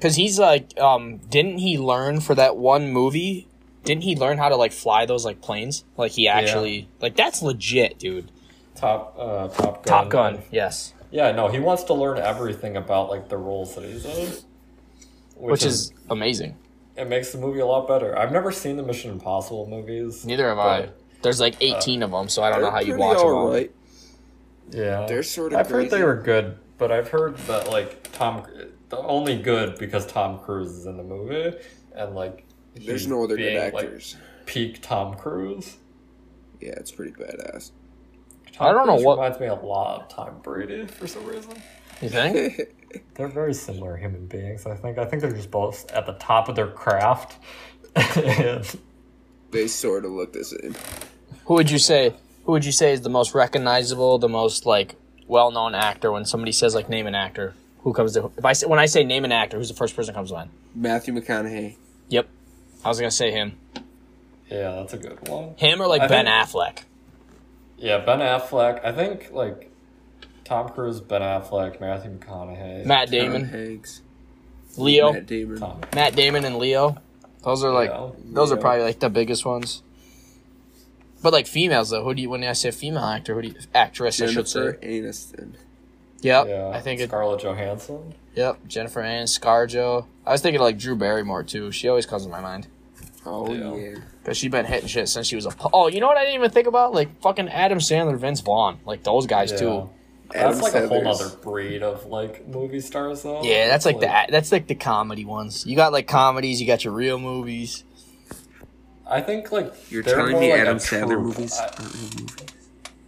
Because 0.05 0.17
he's 0.17 0.39
like, 0.39 0.79
um, 0.79 1.17
didn't 1.31 1.57
he 1.61 1.79
learn 1.79 2.21
for 2.21 2.35
that 2.35 2.59
one 2.59 2.93
movie? 2.93 3.49
Didn't 3.85 4.03
he 4.03 4.15
learn 4.15 4.37
how 4.37 4.51
to 4.51 4.57
like 4.57 4.73
fly 4.73 5.07
those 5.07 5.25
like 5.25 5.41
planes? 5.41 5.83
Like 5.97 6.13
he 6.13 6.29
actually 6.29 6.91
like 7.01 7.17
that's 7.17 7.41
legit, 7.41 7.99
dude. 8.01 8.31
Top, 8.75 9.17
uh, 9.19 9.49
Top 9.49 9.83
Gun. 9.83 9.85
Top 9.87 10.09
Gun. 10.11 10.43
Yes. 10.51 10.93
Yeah, 11.11 11.33
no, 11.33 11.49
he 11.49 11.59
wants 11.59 11.85
to 11.85 11.95
learn 11.95 12.19
everything 12.19 12.77
about 12.77 13.09
like 13.09 13.31
the 13.31 13.39
roles 13.39 13.77
that 13.77 13.85
he's 13.85 14.05
in, 14.05 14.31
Which, 15.37 15.65
is, 15.65 15.95
amazing. 16.11 16.59
it 16.99 17.09
makes 17.09 17.33
the 17.33 17.39
movie 17.39 17.61
a 17.61 17.67
lot 17.67 17.89
better. 17.89 18.15
I've 18.19 18.31
never 18.31 18.53
seen 18.53 18.77
the 18.77 18.83
Mission 18.83 19.11
Impossible 19.11 19.67
movies. 19.71 20.27
Neither 20.27 20.51
have 20.51 20.59
I. 20.59 20.91
There's 21.23 21.41
like 21.41 21.57
18 21.63 22.03
of 22.03 22.11
them, 22.11 22.29
so 22.29 22.43
I 22.43 22.51
don't 22.51 22.61
know 22.61 22.71
how 22.71 22.81
you 22.81 22.89
They're 22.89 22.99
watch 22.99 23.15
pretty 23.17 23.29
them 23.31 23.37
all. 23.39 23.47
alright. 23.47 23.71
Yeah, 24.71 25.07
They're 25.09 25.23
sort 25.23 25.55
of 25.55 25.61
I've 25.61 25.71
heard 25.71 25.89
they 25.89 26.05
were 26.05 26.17
good, 26.21 26.59
but 26.77 26.93
I've 26.93 27.09
heard 27.09 27.39
that 27.47 27.71
like 27.71 28.13
Tom, 28.13 28.45
the 28.53 28.69
only 28.99 29.37
good 29.41 29.79
because 29.79 30.07
Tom 30.07 30.39
Cruise 30.41 30.71
is 30.73 30.87
in 30.87 30.97
the 30.97 31.03
movie, 31.03 31.57
and 31.95 32.15
like 32.15 32.45
There's 32.75 33.07
no 33.07 33.25
other 33.25 33.37
good 33.37 33.43
being, 33.43 33.73
like, 33.73 33.85
actors. 33.87 34.17
peak 34.47 34.81
Tom 34.83 35.15
Cruise. 35.15 35.77
Yeah, 36.61 36.75
it's 36.77 36.91
pretty 36.93 37.13
badass. 37.13 37.71
Tom 38.53 38.69
I 38.69 38.73
don't 38.73 38.87
know 38.87 38.95
what- 38.97 39.17
reminds 39.19 39.41
me 39.41 39.47
a 39.49 39.55
lot 39.55 40.03
of 40.03 40.09
Tom 40.09 40.41
Brady 40.43 40.87
for 40.87 41.07
some 41.07 41.25
reason. 41.27 41.53
You 42.01 42.09
think? 42.09 42.61
They're 43.15 43.29
very 43.29 43.55
similar 43.55 43.97
human 43.97 44.27
beings. 44.27 44.67
I 44.67 44.77
think. 44.77 44.99
I 44.99 45.05
think 45.05 45.21
they're 45.23 45.33
just 45.33 45.51
both 45.51 45.91
at 45.93 46.07
the 46.07 46.13
top 46.15 46.49
of 46.49 46.55
their 46.55 46.69
craft. 46.69 47.39
and 48.17 48.65
they 49.51 49.67
sort 49.67 50.05
of 50.05 50.13
look 50.13 50.33
the 50.33 50.45
same. 50.45 50.75
Who 51.47 51.55
would 51.55 51.71
you 51.73 51.79
say? 51.81 52.15
Who 52.45 52.53
would 52.53 52.65
you 52.65 52.71
say 52.73 52.93
is 52.93 53.01
the 53.01 53.09
most 53.11 53.35
recognizable, 53.35 54.19
the 54.19 54.29
most 54.29 54.65
like 54.65 54.95
well-known 55.27 55.75
actor? 55.75 56.13
When 56.13 56.25
somebody 56.25 56.53
says 56.53 56.75
like 56.75 56.89
name 56.89 57.07
an 57.09 57.15
actor, 57.17 57.55
who 57.85 57.93
comes 57.93 58.15
to? 58.15 58.31
If 58.37 58.45
I 58.45 58.53
say, 58.55 58.67
when 58.67 58.79
I 58.81 58.87
say 58.87 59.05
name 59.05 59.25
an 59.25 59.31
actor, 59.33 59.57
who's 59.59 59.69
the 59.69 59.75
first 59.75 59.95
person 59.95 60.13
that 60.13 60.19
comes 60.19 60.31
to 60.31 60.37
mind? 60.37 60.51
Matthew 60.75 61.15
McConaughey. 61.15 61.77
Yep, 62.09 62.27
I 62.85 62.89
was 62.89 62.99
gonna 62.99 63.11
say 63.13 63.31
him. 63.31 63.57
yeah, 64.51 64.73
that's 64.73 64.93
a 64.95 64.99
good 64.99 65.29
one. 65.29 65.55
Him 65.57 65.81
or 65.81 65.87
like 65.87 66.03
I 66.03 66.09
Ben 66.09 66.25
think- 66.27 66.35
Affleck. 66.49 66.83
Yeah, 67.79 67.99
Ben 67.99 68.19
Affleck. 68.21 68.85
I 68.85 68.93
think 68.93 69.31
like 69.33 69.71
Tom 70.45 70.69
Cruise, 70.71 71.01
Ben 71.01 71.21
Affleck, 71.23 71.81
Matthew 71.81 72.11
McConaughey, 72.19 72.85
Matt 72.85 73.11
Damon, 73.11 73.45
Hanks. 73.47 74.01
Leo, 74.77 75.13
Matt 75.13 75.27
Damon. 75.27 75.59
Tom. 75.59 75.81
Matt 75.95 76.17
Damon 76.17 76.45
and 76.45 76.57
Leo. 76.59 76.97
Those 77.45 77.63
are 77.65 77.73
like 77.73 77.91
Yeah. 77.91 78.11
those 78.25 78.51
are 78.53 78.57
probably 78.57 78.83
like 78.85 78.99
the 79.01 79.11
biggest 79.11 79.45
ones. 79.45 79.83
But 81.23 81.33
like 81.33 81.47
females 81.47 81.91
though, 81.91 82.05
who 82.05 82.15
do 82.15 82.23
you 82.23 82.31
when 82.31 82.43
I 82.45 82.53
say 82.53 82.71
female 82.71 83.05
actor, 83.05 83.35
who 83.35 83.43
do 83.43 83.49
you 83.49 83.55
actress 83.75 84.21
I 84.21 84.27
should 84.27 84.49
say? 84.49 84.61
Jennifer 84.61 84.79
Aniston. 84.83 85.53
Yep, 86.25 86.47
Yeah, 86.49 86.69
I 86.73 86.81
think 86.81 87.01
it. 87.01 87.09
Scarlett 87.09 87.43
Johansson. 87.43 88.15
Yep, 88.35 88.67
Jennifer 88.67 89.01
Ann, 89.03 89.27
ScarJo. 89.27 90.07
I 90.27 90.33
was 90.33 90.41
thinking 90.41 90.61
like 90.61 90.79
Drew 90.79 90.97
Barrymore 90.97 91.43
too. 91.45 91.71
She 91.71 91.89
always 91.89 92.07
comes 92.07 92.25
to 92.25 92.29
my 92.31 92.41
mind 92.41 92.67
Oh 93.27 93.53
Yeah. 93.53 93.75
yeah. 93.75 93.95
because 94.23 94.37
she's 94.37 94.51
been 94.51 94.65
hitting 94.65 94.89
shit 94.89 95.09
since 95.09 95.27
she 95.27 95.37
was 95.37 95.47
a. 95.47 95.51
pu- 95.51 95.69
Oh, 95.73 95.89
you 95.89 96.01
know 96.01 96.07
what 96.09 96.17
I 96.17 96.23
didn't 96.25 96.37
even 96.37 96.51
think 96.51 96.67
about? 96.67 96.93
Like 96.95 97.21
fucking 97.23 97.49
Adam 97.49 97.79
Sandler, 97.79 98.17
Vince 98.19 98.41
Vaughn, 98.41 98.79
like 98.87 99.03
those 99.05 99.27
guys 99.27 99.53
Yeah. 99.53 99.59
too. 99.59 99.91
That's 100.33 100.57
Adam 100.57 100.61
like 100.61 100.75
a 100.75 100.89
whole 100.89 101.07
other 101.09 101.29
breed 101.43 101.83
of 101.83 102.07
like 102.07 102.49
movie 102.49 102.81
stars, 102.81 103.23
though. 103.23 103.43
Yeah, 103.43 103.69
that's 103.69 103.85
like 103.87 103.97
Like- 104.03 104.27
the 104.29 104.33
that's 104.33 104.51
like 104.51 104.67
the 104.67 104.75
comedy 104.75 105.25
ones. 105.27 105.65
You 105.67 105.77
got 105.77 105.93
like 105.93 106.09
comedies, 106.09 106.61
you 106.61 106.67
got 106.67 106.85
your 106.85 106.95
real 106.95 107.19
movies. 107.19 107.85
I 109.07 109.21
think 109.21 109.53
like 109.53 109.73
You're 109.91 110.03
they're 110.03 110.17
telling 110.17 110.41
me 110.41 110.51
like 110.51 110.61
Adam 110.63 110.79
Sandler 110.79 111.09
troupe. 111.11 111.23
movies 111.25 111.59
I- 111.59 111.65
aren't 111.67 111.79
real 111.95 112.03
movies? 112.21 112.37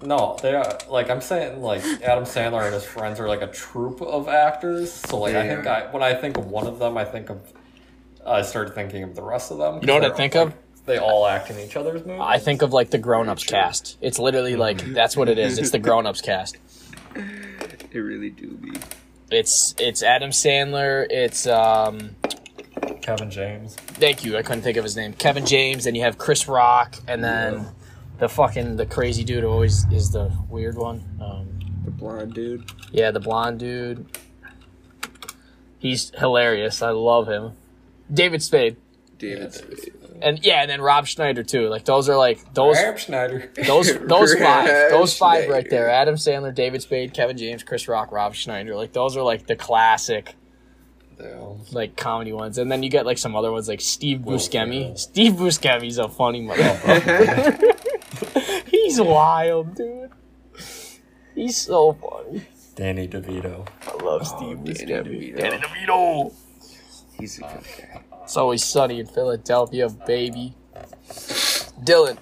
No, 0.07 0.39
they 0.41 0.55
are 0.55 0.79
like 0.89 1.11
I'm 1.11 1.21
saying. 1.21 1.61
Like 1.61 1.83
Adam 2.03 2.25
Sandler 2.25 2.65
and 2.65 2.75
his 2.75 2.85
friends 2.85 3.19
are 3.19 3.29
like 3.29 3.43
a 3.43 3.49
troupe 3.49 4.01
of 4.01 4.29
actors. 4.29 4.93
So 4.93 5.19
like 5.19 5.35
I 5.35 5.49
think 5.49 5.67
are. 5.67 5.69
I 5.69 5.93
when 5.93 6.03
I 6.03 6.15
think 6.15 6.39
of 6.39 6.47
one 6.47 6.67
of 6.67 6.79
them, 6.79 6.97
I 6.97 7.05
think 7.05 7.29
of 7.29 7.41
I 8.25 8.43
started 8.43 8.75
thinking 8.75 9.03
of 9.03 9.17
the 9.17 9.23
rest 9.23 9.51
of 9.51 9.59
them. 9.59 9.81
You 9.81 9.87
know 9.87 9.95
what 9.95 10.05
I 10.05 10.15
think 10.15 10.35
like, 10.35 10.49
of? 10.49 10.55
They 10.87 10.99
all 10.99 11.27
act 11.27 11.51
in 11.51 11.59
each 11.59 11.77
other's 11.77 12.07
movies. 12.07 12.23
I 12.25 12.39
think 12.39 12.63
of 12.63 12.73
like 12.73 12.91
the 12.91 12.99
Grown 12.99 13.29
Ups 13.29 13.43
cast. 13.43 13.99
It's 14.01 14.21
literally 14.21 14.55
like 14.55 14.79
that's 14.95 15.17
what 15.17 15.29
it 15.29 15.39
is. 15.39 15.59
It's 15.59 15.71
the 15.71 15.79
Grown 15.81 16.07
Ups 16.07 16.21
cast. 16.21 16.57
It 17.17 17.99
really 17.99 18.31
do 18.31 18.53
be. 18.53 18.79
It's 19.31 19.75
it's 19.79 20.05
Adam 20.05 20.31
Sandler. 20.31 21.07
It's 21.11 21.47
um. 21.47 22.15
Kevin 23.03 23.31
James. 23.31 23.75
Thank 23.75 24.25
you. 24.25 24.37
I 24.37 24.43
couldn't 24.43 24.63
think 24.63 24.77
of 24.77 24.85
his 24.85 24.97
name. 24.97 25.13
Kevin 25.13 25.47
James. 25.47 25.85
Then 25.85 25.95
you 25.95 26.03
have 26.03 26.19
Chris 26.19 26.47
Rock, 26.47 26.97
and 27.09 27.23
then 27.23 27.67
the 28.19 28.29
fucking 28.29 28.77
the 28.77 28.87
crazy 28.87 29.25
dude 29.25 29.45
always 29.45 29.85
is 29.93 30.11
the 30.11 30.31
weird 30.49 30.77
one. 30.77 31.03
Um, 31.21 31.59
The 31.85 31.91
blonde 31.91 32.35
dude. 32.35 32.65
yeah, 32.93 33.11
the 33.11 33.21
blonde 33.21 33.59
dude. 33.61 34.07
He's 35.79 36.11
hilarious. 36.19 36.83
I 36.83 36.91
love 36.91 37.29
him. 37.29 37.53
David 38.13 38.43
Spade. 38.43 38.77
David 39.19 39.43
Yeah, 39.45 39.51
Spade. 39.51 39.93
And 40.23 40.45
yeah, 40.45 40.63
and 40.63 40.71
then 40.71 40.81
Rob 40.81 41.07
Schneider 41.07 41.43
too. 41.43 41.69
Like 41.69 41.85
those 41.85 42.09
are 42.09 42.17
like 42.17 42.55
those 42.55 42.77
Rob 42.83 42.99
Schneider. 42.99 43.53
those 43.67 43.95
those 44.07 44.35
five. 44.35 44.67
Those 44.91 45.17
five 45.17 45.45
Schneider. 45.45 45.53
right 45.53 45.69
there. 45.71 45.91
Adam 45.91 46.15
Sandler, 46.15 46.55
David 46.55 46.81
Spade, 46.83 47.13
Kevin 47.13 47.37
James, 47.37 47.63
Chris 47.63 47.87
Rock, 47.87 48.11
Rob 48.13 48.35
Schneider. 48.35 48.75
Like 48.75 48.93
those 48.95 49.15
are 49.17 49.23
like 49.23 49.47
the 49.47 49.57
classic 49.57 50.35
Yeah. 51.21 51.53
like 51.71 51.97
comedy 51.97 52.33
ones. 52.33 52.57
And 52.57 52.73
then 52.73 52.83
you 52.83 52.89
get 52.89 53.05
like 53.05 53.19
some 53.19 53.37
other 53.37 53.53
ones 53.53 53.69
like 53.69 53.83
Steve 53.83 54.23
Will 54.23 54.39
Buscemi. 54.39 54.83
Ferrell. 54.85 54.97
Steve 54.97 55.33
Buscemi's 55.35 55.99
a 55.99 56.09
funny 56.09 56.41
motherfucker. 56.43 57.73
He's 58.87 59.01
wild, 59.01 59.75
dude. 59.75 60.13
He's 61.35 61.57
so 61.57 61.95
funny. 61.95 62.47
Danny 62.77 63.09
DeVito. 63.09 63.67
I 63.85 64.05
love 64.05 64.21
oh, 64.23 64.37
Steve 64.37 64.63
Danny 64.63 65.03
Buscemi. 65.03 65.35
DeVito. 65.35 65.39
Danny 65.39 65.57
DeVito. 65.57 66.33
He's 67.19 67.39
a 67.39 67.41
good 67.41 67.51
guy. 67.51 68.03
It's 68.23 68.37
always 68.37 68.63
sunny 68.63 69.01
in 69.01 69.07
Philadelphia, 69.07 69.89
baby. 69.89 70.55
Dylan, 71.83 72.17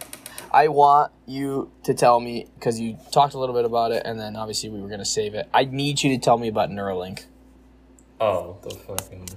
I 0.50 0.68
want 0.68 1.12
you 1.26 1.70
to 1.82 1.92
tell 1.92 2.18
me 2.18 2.46
because 2.54 2.80
you 2.80 2.96
talked 3.12 3.34
a 3.34 3.38
little 3.38 3.54
bit 3.54 3.66
about 3.66 3.92
it, 3.92 4.02
and 4.06 4.18
then 4.18 4.34
obviously 4.34 4.70
we 4.70 4.80
were 4.80 4.88
gonna 4.88 5.04
save 5.04 5.34
it. 5.34 5.46
I 5.52 5.66
need 5.66 6.02
you 6.02 6.16
to 6.16 6.18
tell 6.18 6.38
me 6.38 6.48
about 6.48 6.70
Neuralink. 6.70 7.24
Oh, 8.22 8.56
the 8.62 8.70
fucking 8.70 9.28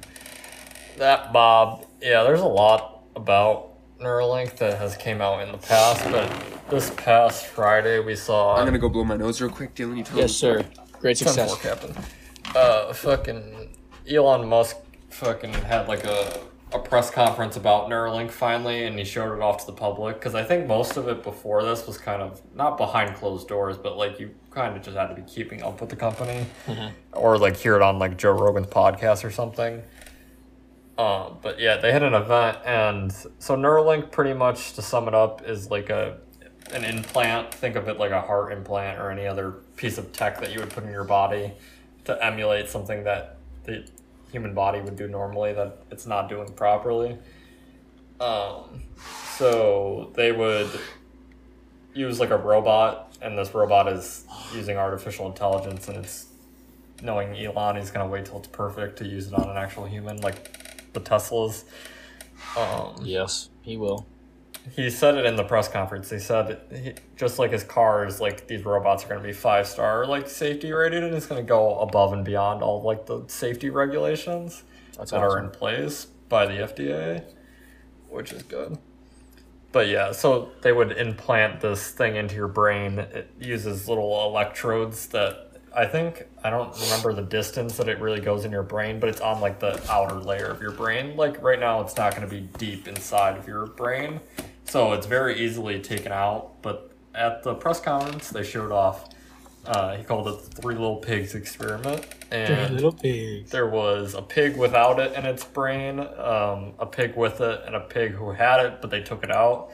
that 0.98 1.34
Bob. 1.34 1.86
Yeah, 2.02 2.24
there's 2.24 2.40
a 2.40 2.48
lot 2.48 3.04
about 3.18 3.74
Neuralink 4.00 4.56
that 4.58 4.78
has 4.78 4.96
came 4.98 5.22
out 5.22 5.42
in 5.42 5.52
the 5.52 5.58
past, 5.58 6.04
but 6.12 6.70
this 6.70 6.92
past 6.98 7.46
Friday 7.48 8.00
we 8.00 8.16
saw. 8.16 8.56
I'm 8.56 8.66
gonna 8.66 8.78
go 8.80 8.90
blow 8.90 9.04
my 9.04 9.18
nose 9.18 9.42
real 9.42 9.50
quick, 9.52 9.74
Dylan. 9.76 9.98
You 9.98 10.04
tell 10.04 10.18
Yes, 10.18 10.30
me. 10.30 10.34
sir. 10.34 10.66
Great 11.00 11.18
Ten 11.18 11.28
success. 11.28 11.50
four, 11.54 11.60
Captain. 11.62 11.96
Uh, 12.56 12.94
fucking 12.94 13.70
Elon 14.10 14.48
Musk 14.48 14.78
fucking 15.10 15.54
had 15.54 15.88
like 15.88 16.04
a 16.04 16.40
a 16.74 16.80
press 16.80 17.10
conference 17.10 17.56
about 17.56 17.90
Neuralink 17.90 18.30
finally, 18.30 18.84
and 18.86 19.00
he 19.00 19.06
showed 19.06 19.34
it 19.34 19.42
off 19.42 19.62
to 19.62 19.68
the 19.68 19.72
public 19.72 20.16
because 20.20 20.36
I 20.36 20.44
think 20.44 20.68
most 20.68 20.98
of 20.98 21.08
it 21.08 21.24
before 21.24 21.64
this 21.64 21.88
was 21.88 21.98
kind 21.98 22.22
of 22.22 22.42
not 22.54 22.78
behind 22.78 23.16
closed 23.16 23.48
doors, 23.48 23.78
but 23.78 23.96
like 23.98 24.20
you 24.20 24.32
kind 24.52 24.76
of 24.76 24.84
just 24.84 24.98
had 24.98 25.08
to 25.08 25.14
be 25.16 25.22
keeping 25.22 25.64
up 25.64 25.80
with 25.80 25.90
the 25.90 25.96
company, 25.96 26.46
or 27.14 27.38
like 27.38 27.56
hear 27.56 27.78
it 27.78 27.82
on 27.82 28.00
like 28.00 28.18
Joe 28.18 28.32
Rogan's 28.34 28.68
podcast 28.68 29.24
or 29.24 29.32
something. 29.32 29.82
Uh, 30.98 31.30
but 31.42 31.60
yeah, 31.60 31.78
they 31.78 31.92
had 31.92 32.02
an 32.02 32.16
event, 32.16 32.58
and 32.66 33.12
so 33.12 33.56
Neuralink, 33.56 34.12
pretty 34.12 34.34
much 34.34 34.74
to 34.74 34.82
sum 34.82 35.08
it 35.08 35.14
up, 35.14 35.48
is 35.48 35.70
like 35.70 35.90
a 35.90 36.18
an 36.74 36.84
implant. 36.84 37.54
Think 37.54 37.76
of 37.76 37.88
it 37.88 37.98
like 37.98 38.12
a 38.12 38.22
heart 38.22 38.52
implant 38.52 39.00
or 39.00 39.12
any 39.12 39.26
other 39.26 39.52
piece 39.76 39.98
of 39.98 40.12
tech 40.12 40.40
that 40.42 40.52
you 40.52 40.60
would 40.60 40.70
put 40.70 40.84
in 40.84 40.92
your 40.92 41.04
body 41.04 41.54
to 42.06 42.26
emulate 42.26 42.68
something 42.68 43.04
that 43.04 43.38
the 43.64 43.88
human 44.32 44.54
body 44.54 44.82
would 44.82 44.96
do 44.96 45.08
normally 45.08 45.54
that 45.54 45.78
it's 45.92 46.06
not 46.06 46.30
doing 46.30 46.52
properly. 46.54 47.18
Um, 48.20 48.84
so 49.38 50.12
they 50.16 50.32
would 50.32 50.70
use 51.94 52.20
like 52.20 52.32
a 52.32 52.38
robot, 52.38 53.16
and 53.22 53.38
this 53.38 53.54
robot 53.54 53.88
is 53.88 54.26
using 54.54 54.78
artificial 54.78 55.28
intelligence, 55.28 55.88
and 55.88 55.98
it's 55.98 56.26
knowing 57.02 57.36
Elon, 57.38 57.76
he's 57.76 57.92
gonna 57.92 58.08
wait 58.08 58.26
till 58.26 58.40
it's 58.40 58.48
perfect 58.48 58.98
to 58.98 59.06
use 59.06 59.28
it 59.28 59.34
on 59.34 59.50
an 59.50 59.58
actual 59.58 59.86
human, 59.86 60.18
like 60.22 60.58
the 61.04 61.10
Teslas. 61.10 61.64
Um, 62.58 62.96
Yes, 63.04 63.50
he 63.62 63.78
will. 63.78 64.06
he 64.76 64.90
said 64.90 65.16
it 65.16 65.26
in 65.26 65.36
the 65.36 65.44
press 65.44 65.68
conference. 65.68 66.10
He 66.10 66.20
said 66.20 66.60
he, 66.72 66.94
just 67.16 67.40
like 67.40 67.52
his 67.52 67.64
cars, 67.64 68.20
like 68.20 68.48
these 68.48 68.66
robots 68.66 69.06
are 69.06 69.10
going 69.10 69.22
to 69.22 69.28
be 69.28 69.34
five 69.34 69.68
star 69.68 70.06
like 70.06 70.28
safety 70.30 70.72
rated, 70.72 71.04
and 71.04 71.14
it's 71.14 71.26
going 71.26 71.42
to 71.42 71.48
go 71.48 71.80
above 71.80 72.14
and 72.14 72.24
beyond 72.26 72.64
all 72.64 72.82
like 72.82 73.06
the 73.06 73.24
safety 73.28 73.70
regulations 73.70 74.64
That's 74.98 75.12
that 75.12 75.22
are 75.22 75.40
in 75.40 75.50
place 75.50 76.08
by 76.30 76.46
the 76.46 76.54
FDA, 76.54 77.24
which 78.10 78.32
is 78.32 78.44
good. 78.44 78.78
But 79.72 79.88
yeah, 79.90 80.12
so 80.14 80.50
they 80.62 80.72
would 80.72 80.94
implant 80.94 81.60
this 81.60 81.92
thing 81.92 82.16
into 82.16 82.36
your 82.36 82.48
brain. 82.48 83.00
It 83.00 83.30
uses 83.40 83.88
little 83.88 84.26
electrodes 84.26 85.08
that 85.08 85.47
I 85.78 85.86
think 85.86 86.26
I 86.44 86.50
don't 86.50 86.76
remember 86.82 87.13
the 87.13 87.22
distance 87.22 87.78
that 87.78 87.88
it 87.88 88.00
really 88.00 88.20
goes 88.20 88.46
in 88.46 88.52
your 88.52 88.63
brain, 88.63 89.00
but 89.00 89.10
it's 89.10 89.22
on 89.22 89.40
like 89.40 89.60
the 89.60 89.80
outer 89.92 90.16
layer 90.16 90.48
of 90.48 90.60
your 90.60 90.72
brain. 90.72 91.16
Like 91.16 91.40
right 91.44 91.60
now, 91.60 91.82
it's 91.82 91.96
not 91.96 92.16
going 92.16 92.28
to 92.28 92.36
be 92.36 92.50
deep 92.58 92.88
inside 92.88 93.38
of 93.38 93.48
your 93.48 93.68
brain, 93.68 94.20
so 94.66 94.94
it's 94.94 95.06
very 95.06 95.40
easily 95.40 95.80
taken 95.80 96.12
out. 96.12 96.63
But 96.63 96.92
at 97.13 97.44
the 97.44 97.54
press 97.54 97.80
conference, 97.80 98.30
they 98.30 98.44
showed 98.44 98.72
off. 98.72 99.10
Uh, 99.68 99.98
he 99.98 100.04
called 100.04 100.28
it 100.28 100.50
the 100.50 100.62
Three 100.62 100.74
Little 100.74 100.96
Pigs 100.96 101.36
experiment, 101.36 102.08
and 102.32 102.82
pigs. 103.00 103.52
there 103.52 103.68
was 103.68 104.16
a 104.16 104.22
pig 104.22 104.58
without 104.58 105.00
it 105.00 105.13
in 105.13 105.26
its 105.26 105.44
brain, 105.44 106.00
um, 106.00 106.74
a 106.80 106.88
pig 106.90 107.16
with 107.16 107.40
it, 107.40 107.62
and 107.68 107.76
a 107.76 107.82
pig 107.82 108.13
who 108.13 108.32
had 108.32 108.66
it, 108.66 108.82
but 108.82 108.90
they 108.90 109.02
took 109.02 109.24
it 109.24 109.32
out. 109.32 109.70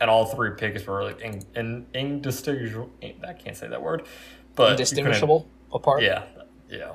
And 0.00 0.10
all 0.10 0.24
three 0.24 0.52
pigs 0.56 0.84
were 0.86 1.04
like 1.04 1.20
in, 1.20 1.44
in, 1.54 1.86
indistinguishable. 1.94 2.90
I 3.26 3.34
can't 3.34 3.56
say 3.56 3.68
that 3.68 3.82
word, 3.82 4.04
but 4.54 4.72
Indistinguishable 4.72 5.48
apart. 5.72 6.02
Yeah, 6.02 6.24
yeah. 6.68 6.92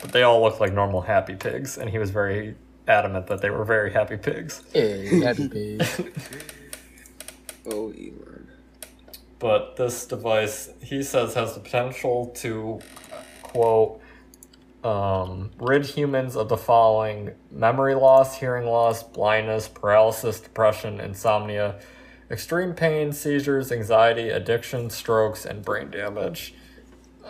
But 0.00 0.12
they 0.12 0.22
all 0.22 0.42
looked 0.42 0.60
like 0.60 0.72
normal 0.72 1.00
happy 1.02 1.36
pigs, 1.36 1.78
and 1.78 1.88
he 1.88 1.98
was 1.98 2.10
very 2.10 2.56
adamant 2.88 3.26
that 3.28 3.40
they 3.40 3.50
were 3.50 3.64
very 3.64 3.92
happy 3.92 4.16
pigs. 4.16 4.62
Hey, 4.72 5.20
happy 5.20 5.48
pig. 5.48 5.82
Oh, 7.64 7.90
Elon. 7.90 8.48
But 9.38 9.76
this 9.76 10.06
device, 10.06 10.70
he 10.82 11.02
says, 11.02 11.34
has 11.34 11.54
the 11.54 11.60
potential 11.60 12.26
to, 12.36 12.80
quote, 13.42 14.00
um, 14.84 15.50
rid 15.58 15.86
humans 15.86 16.36
of 16.36 16.48
the 16.48 16.56
following 16.56 17.30
memory 17.50 17.94
loss, 17.94 18.38
hearing 18.38 18.66
loss, 18.66 19.02
blindness, 19.02 19.68
paralysis, 19.68 20.40
depression, 20.40 21.00
insomnia, 21.00 21.78
extreme 22.30 22.72
pain, 22.74 23.12
seizures, 23.12 23.70
anxiety, 23.70 24.28
addiction, 24.28 24.90
strokes, 24.90 25.44
and 25.44 25.64
brain 25.64 25.90
damage. 25.90 26.54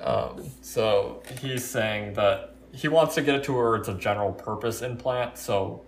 Um, 0.02 0.44
so 0.60 1.22
he's 1.40 1.64
saying 1.64 2.14
that 2.14 2.56
he 2.72 2.88
wants 2.88 3.14
to 3.14 3.22
get 3.22 3.36
it 3.36 3.44
to 3.44 3.52
where 3.52 3.76
it's 3.76 3.88
a 3.88 3.94
general 3.94 4.32
purpose 4.32 4.82
implant. 4.82 5.38
So 5.38 5.84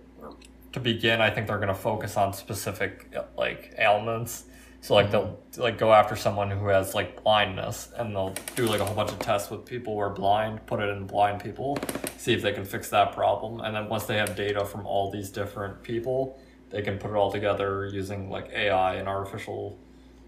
to 0.71 0.79
begin, 0.79 1.21
I 1.21 1.29
think 1.29 1.47
they're 1.47 1.57
going 1.57 1.67
to 1.67 1.73
focus 1.73 2.15
on 2.17 2.33
specific 2.33 3.13
like 3.37 3.73
ailments. 3.77 4.45
So 4.81 4.93
like 4.93 5.09
they'll 5.09 5.39
like 5.57 5.77
go 5.77 5.91
after 5.93 6.15
someone 6.15 6.51
who 6.51 6.67
has 6.67 6.93
like 6.93 7.23
blindness, 7.23 7.89
and 7.97 8.15
they'll 8.15 8.35
do 8.55 8.67
like 8.67 8.81
a 8.81 8.85
whole 8.85 8.95
bunch 8.95 9.11
of 9.11 9.19
tests 9.19 9.49
with 9.49 9.65
people 9.65 9.95
who 9.95 9.99
are 9.99 10.11
blind, 10.11 10.65
put 10.67 10.79
it 10.79 10.89
in 10.89 11.07
blind 11.07 11.41
people, 11.41 11.77
see 12.17 12.33
if 12.33 12.43
they 12.43 12.53
can 12.53 12.65
fix 12.65 12.89
that 12.91 13.11
problem, 13.11 13.61
and 13.61 13.75
then 13.75 13.89
once 13.89 14.05
they 14.05 14.17
have 14.17 14.35
data 14.35 14.63
from 14.63 14.85
all 14.85 15.09
these 15.09 15.31
different 15.31 15.81
people, 15.81 16.39
they 16.69 16.83
can 16.83 16.99
put 16.99 17.09
it 17.09 17.15
all 17.15 17.31
together 17.31 17.87
using 17.87 18.29
like 18.29 18.51
AI 18.53 18.95
and 18.95 19.07
artificial 19.07 19.79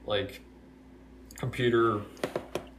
like 0.07 0.41
computer 1.37 2.01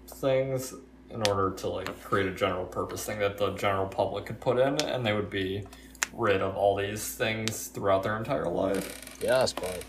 things 0.09 0.75
in 1.11 1.23
order 1.29 1.51
to 1.57 1.69
like 1.69 2.01
create 2.03 2.27
a 2.27 2.33
general 2.35 2.65
purpose 2.67 3.05
thing 3.05 3.19
that 3.21 3.39
the 3.39 3.51
general 3.55 3.87
public 3.87 4.27
could 4.27 4.41
put 4.41 4.59
in, 4.59 4.81
and 4.83 5.05
they 5.05 5.13
would 5.13 5.31
be 5.31 5.65
rid 6.13 6.41
of 6.43 6.57
all 6.57 6.77
these 6.77 7.15
things 7.15 7.69
throughout 7.69 8.03
their 8.03 8.17
entire 8.17 8.49
life, 8.49 9.17
yes, 9.23 9.53
but 9.53 9.83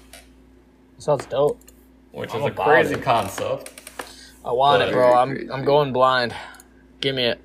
sounds 0.98 1.26
dope. 1.28 1.60
which 2.12 2.34
I'm 2.34 2.42
is 2.42 2.48
a 2.48 2.52
crazy 2.52 2.94
it. 2.96 3.04
concept. 3.04 3.72
I 4.46 4.52
want 4.52 4.82
it, 4.82 4.92
bro. 4.94 5.14
I'm 5.14 5.36
crazy. 5.36 5.52
I'm 5.52 5.66
going 5.66 5.92
blind. 5.94 6.34
Give 7.02 7.16
me 7.16 7.26
it. 7.26 7.42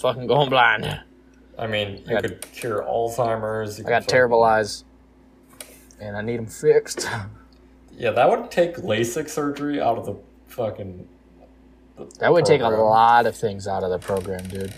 Fucking 0.00 0.26
going 0.26 0.50
blind. 0.50 1.00
I 1.58 1.66
mean, 1.66 1.98
you 2.06 2.16
I 2.16 2.20
got- 2.20 2.22
could 2.24 2.52
cure 2.52 2.82
Alzheimer's. 2.82 3.78
You 3.78 3.86
I 3.86 3.88
got 3.88 4.08
terrible 4.08 4.42
eyes, 4.42 4.84
and 6.00 6.16
I 6.16 6.22
need 6.22 6.38
them 6.38 6.46
fixed. 6.46 7.08
Yeah, 7.94 8.10
that 8.12 8.28
would 8.30 8.50
take 8.50 8.76
LASIK 8.76 9.28
surgery 9.28 9.78
out 9.78 9.98
of 9.98 10.06
the 10.06 10.14
fucking. 10.46 11.06
The 12.10 12.18
That 12.20 12.32
would 12.32 12.44
take 12.44 12.60
a 12.60 12.68
lot 12.68 13.26
of 13.26 13.36
things 13.36 13.66
out 13.68 13.82
of 13.82 13.90
the 13.90 13.98
program, 13.98 14.46
dude. 14.48 14.72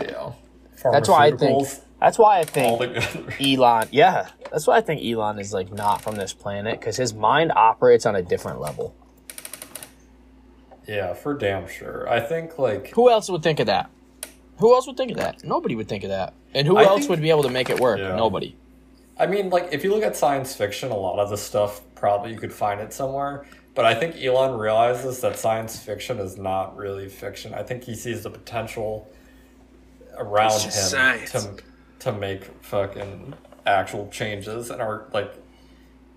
Yeah. 0.00 0.32
That's 0.82 1.08
why 1.08 1.26
I 1.26 1.30
think. 1.36 1.68
That's 2.00 2.18
why 2.18 2.40
I 2.40 2.44
think. 2.44 3.40
Elon. 3.40 3.88
Yeah, 3.90 4.28
that's 4.52 4.66
why 4.66 4.76
I 4.76 4.80
think 4.82 5.02
Elon 5.02 5.38
is 5.38 5.52
like 5.54 5.72
not 5.72 6.02
from 6.02 6.16
this 6.16 6.32
planet 6.34 6.78
because 6.78 6.96
his 6.96 7.14
mind 7.14 7.52
operates 7.56 8.04
on 8.06 8.14
a 8.14 8.22
different 8.22 8.60
level. 8.60 8.94
Yeah, 10.86 11.14
for 11.14 11.34
damn 11.34 11.66
sure. 11.68 12.08
I 12.08 12.20
think 12.20 12.58
like 12.58 12.90
Who 12.90 13.10
else 13.10 13.28
would 13.28 13.42
think 13.42 13.60
of 13.60 13.66
that? 13.66 13.90
Who 14.58 14.74
else 14.74 14.86
would 14.86 14.96
think 14.96 15.10
of 15.10 15.16
that? 15.18 15.42
Nobody 15.44 15.74
would 15.74 15.88
think 15.88 16.04
of 16.04 16.10
that. 16.10 16.32
And 16.54 16.66
who 16.66 16.76
I 16.76 16.84
else 16.84 17.00
think- 17.00 17.10
would 17.10 17.22
be 17.22 17.30
able 17.30 17.42
to 17.42 17.50
make 17.50 17.70
it 17.70 17.80
work? 17.80 17.98
Yeah. 17.98 18.14
Nobody. 18.16 18.56
I 19.18 19.26
mean, 19.26 19.48
like 19.50 19.70
if 19.72 19.82
you 19.82 19.90
look 19.92 20.02
at 20.04 20.14
science 20.16 20.54
fiction, 20.54 20.90
a 20.90 20.96
lot 20.96 21.18
of 21.18 21.30
the 21.30 21.36
stuff 21.38 21.80
probably 21.94 22.32
you 22.32 22.38
could 22.38 22.52
find 22.52 22.80
it 22.80 22.92
somewhere. 22.92 23.46
But 23.76 23.84
I 23.84 23.94
think 23.94 24.16
Elon 24.16 24.58
realizes 24.58 25.20
that 25.20 25.38
science 25.38 25.78
fiction 25.78 26.18
is 26.18 26.36
not 26.38 26.76
really 26.76 27.08
fiction. 27.08 27.54
I 27.54 27.62
think 27.62 27.84
he 27.84 27.94
sees 27.94 28.22
the 28.24 28.30
potential 28.30 29.08
around 30.16 30.52
him 30.62 30.70
science. 30.70 31.30
to 31.32 31.56
to 32.00 32.12
make 32.12 32.44
fucking 32.64 33.34
actual 33.66 34.08
changes 34.08 34.70
and 34.70 34.80
are 34.80 35.06
like 35.12 35.32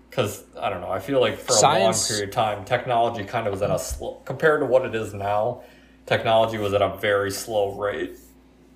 because 0.08 0.42
I 0.58 0.70
don't 0.70 0.80
know. 0.80 0.90
I 0.90 0.98
feel 1.00 1.20
like 1.20 1.36
for 1.38 1.52
a 1.52 1.56
Science- 1.56 2.08
long 2.10 2.16
period 2.16 2.28
of 2.30 2.34
time, 2.34 2.64
technology 2.64 3.24
kind 3.24 3.46
of 3.46 3.52
was 3.52 3.62
at 3.62 3.70
a 3.70 3.78
slow 3.78 4.20
compared 4.24 4.60
to 4.60 4.66
what 4.66 4.84
it 4.86 4.94
is 4.94 5.12
now. 5.14 5.62
Technology 6.06 6.58
was 6.58 6.72
at 6.72 6.82
a 6.82 6.96
very 6.96 7.30
slow 7.30 7.72
rate 7.74 8.16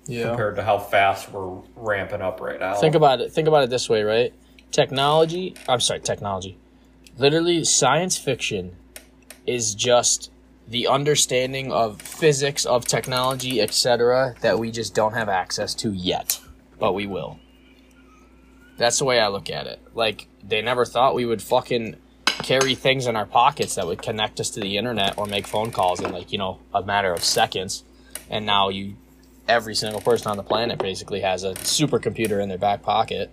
Yeah. 0.05 0.27
compared 0.27 0.55
to 0.57 0.63
how 0.63 0.77
fast 0.77 1.31
we're 1.31 1.57
ramping 1.75 2.21
up 2.21 2.39
right 2.39 2.59
now. 2.59 2.75
Think 2.75 2.95
about 2.95 3.19
it. 3.19 3.31
Think 3.33 3.47
about 3.47 3.63
it 3.63 3.69
this 3.71 3.89
way, 3.89 4.03
right? 4.03 4.31
Technology. 4.71 5.55
I'm 5.67 5.79
sorry, 5.79 5.99
technology. 6.01 6.57
Literally, 7.17 7.63
science 7.63 8.17
fiction 8.17 8.75
is 9.45 9.73
just 9.73 10.31
the 10.67 10.87
understanding 10.87 11.71
of 11.71 12.01
physics, 12.01 12.65
of 12.65 12.85
technology, 12.85 13.61
etc., 13.61 14.35
that 14.41 14.59
we 14.59 14.71
just 14.71 14.93
don't 14.95 15.13
have 15.13 15.29
access 15.29 15.73
to 15.75 15.91
yet, 15.91 16.39
but 16.79 16.93
we 16.93 17.05
will. 17.05 17.39
That's 18.77 18.99
the 18.99 19.05
way 19.05 19.19
I 19.19 19.27
look 19.27 19.49
at 19.49 19.67
it. 19.67 19.79
Like 19.93 20.27
they 20.43 20.61
never 20.61 20.83
thought 20.85 21.15
we 21.15 21.25
would 21.25 21.41
fucking 21.41 21.95
carry 22.25 22.75
things 22.75 23.07
in 23.07 23.15
our 23.15 23.25
pockets 23.25 23.75
that 23.75 23.87
would 23.87 24.01
connect 24.01 24.39
us 24.39 24.49
to 24.49 24.59
the 24.59 24.77
internet 24.77 25.17
or 25.17 25.25
make 25.25 25.47
phone 25.47 25.71
calls 25.71 26.01
in 26.01 26.11
like 26.11 26.31
you 26.31 26.37
know 26.37 26.59
a 26.73 26.83
matter 26.83 27.13
of 27.13 27.23
seconds, 27.23 27.83
and 28.29 28.45
now 28.45 28.69
you 28.69 28.97
every 29.47 29.75
single 29.75 30.01
person 30.01 30.29
on 30.29 30.37
the 30.37 30.43
planet 30.43 30.79
basically 30.79 31.21
has 31.21 31.43
a 31.43 31.53
supercomputer 31.53 32.41
in 32.41 32.49
their 32.49 32.57
back 32.57 32.81
pocket. 32.81 33.29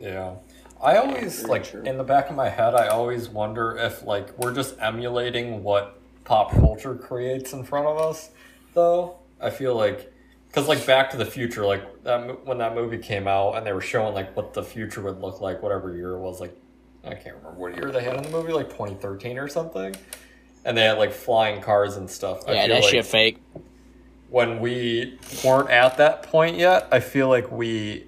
Yeah. 0.00 0.34
I 0.82 0.96
always 0.96 1.42
Very 1.42 1.48
like 1.48 1.64
true. 1.64 1.82
in 1.82 1.98
the 1.98 2.04
back 2.04 2.30
of 2.30 2.36
my 2.36 2.48
head 2.48 2.74
I 2.74 2.88
always 2.88 3.28
wonder 3.28 3.76
if 3.76 4.02
like 4.04 4.36
we're 4.38 4.54
just 4.54 4.76
emulating 4.80 5.62
what 5.62 5.98
pop 6.24 6.52
culture 6.52 6.94
creates 6.94 7.52
in 7.52 7.64
front 7.64 7.86
of 7.86 7.98
us 7.98 8.30
though. 8.74 9.18
I 9.40 9.50
feel 9.50 9.74
like 9.76 10.12
cuz 10.52 10.68
like 10.68 10.86
Back 10.86 11.10
to 11.10 11.16
the 11.16 11.26
Future 11.26 11.66
like 11.66 12.04
that 12.04 12.46
when 12.46 12.58
that 12.58 12.74
movie 12.74 12.98
came 12.98 13.26
out 13.28 13.56
and 13.56 13.66
they 13.66 13.72
were 13.72 13.80
showing 13.80 14.14
like 14.14 14.36
what 14.36 14.54
the 14.54 14.62
future 14.62 15.02
would 15.02 15.20
look 15.20 15.40
like 15.40 15.62
whatever 15.62 15.94
year 15.96 16.12
it 16.14 16.20
was 16.20 16.40
like 16.40 16.54
I 17.04 17.14
can't 17.14 17.36
remember 17.36 17.58
what 17.58 17.76
year 17.76 17.90
they 17.90 18.02
had 18.02 18.16
in 18.16 18.22
the 18.22 18.30
movie 18.30 18.52
like 18.52 18.68
2013 18.70 19.38
or 19.38 19.48
something. 19.48 19.94
And 20.64 20.76
they 20.76 20.82
had 20.82 20.98
like 20.98 21.12
flying 21.12 21.62
cars 21.62 21.96
and 21.96 22.10
stuff. 22.10 22.46
I 22.46 22.52
Yeah, 22.54 22.66
feel 22.66 22.74
that 22.76 22.82
like 22.82 22.90
shit 22.90 23.06
fake. 23.06 23.38
when 24.28 24.60
we 24.60 25.18
weren't 25.44 25.70
at 25.70 25.96
that 25.98 26.24
point 26.24 26.56
yet, 26.58 26.88
I 26.92 27.00
feel 27.00 27.28
like 27.28 27.50
we, 27.50 28.07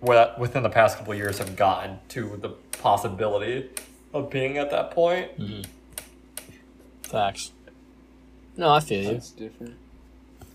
within 0.00 0.62
the 0.62 0.70
past 0.70 0.98
couple 0.98 1.12
of 1.12 1.18
years, 1.18 1.38
have 1.38 1.56
gotten 1.56 1.98
to 2.10 2.36
the 2.40 2.50
possibility 2.80 3.68
of 4.12 4.30
being 4.30 4.58
at 4.58 4.70
that 4.70 4.90
point. 4.90 5.30
Facts. 7.02 7.52
No, 8.56 8.70
I 8.70 8.80
feel 8.80 9.02
you. 9.02 9.12
That's 9.12 9.30
different. 9.30 9.76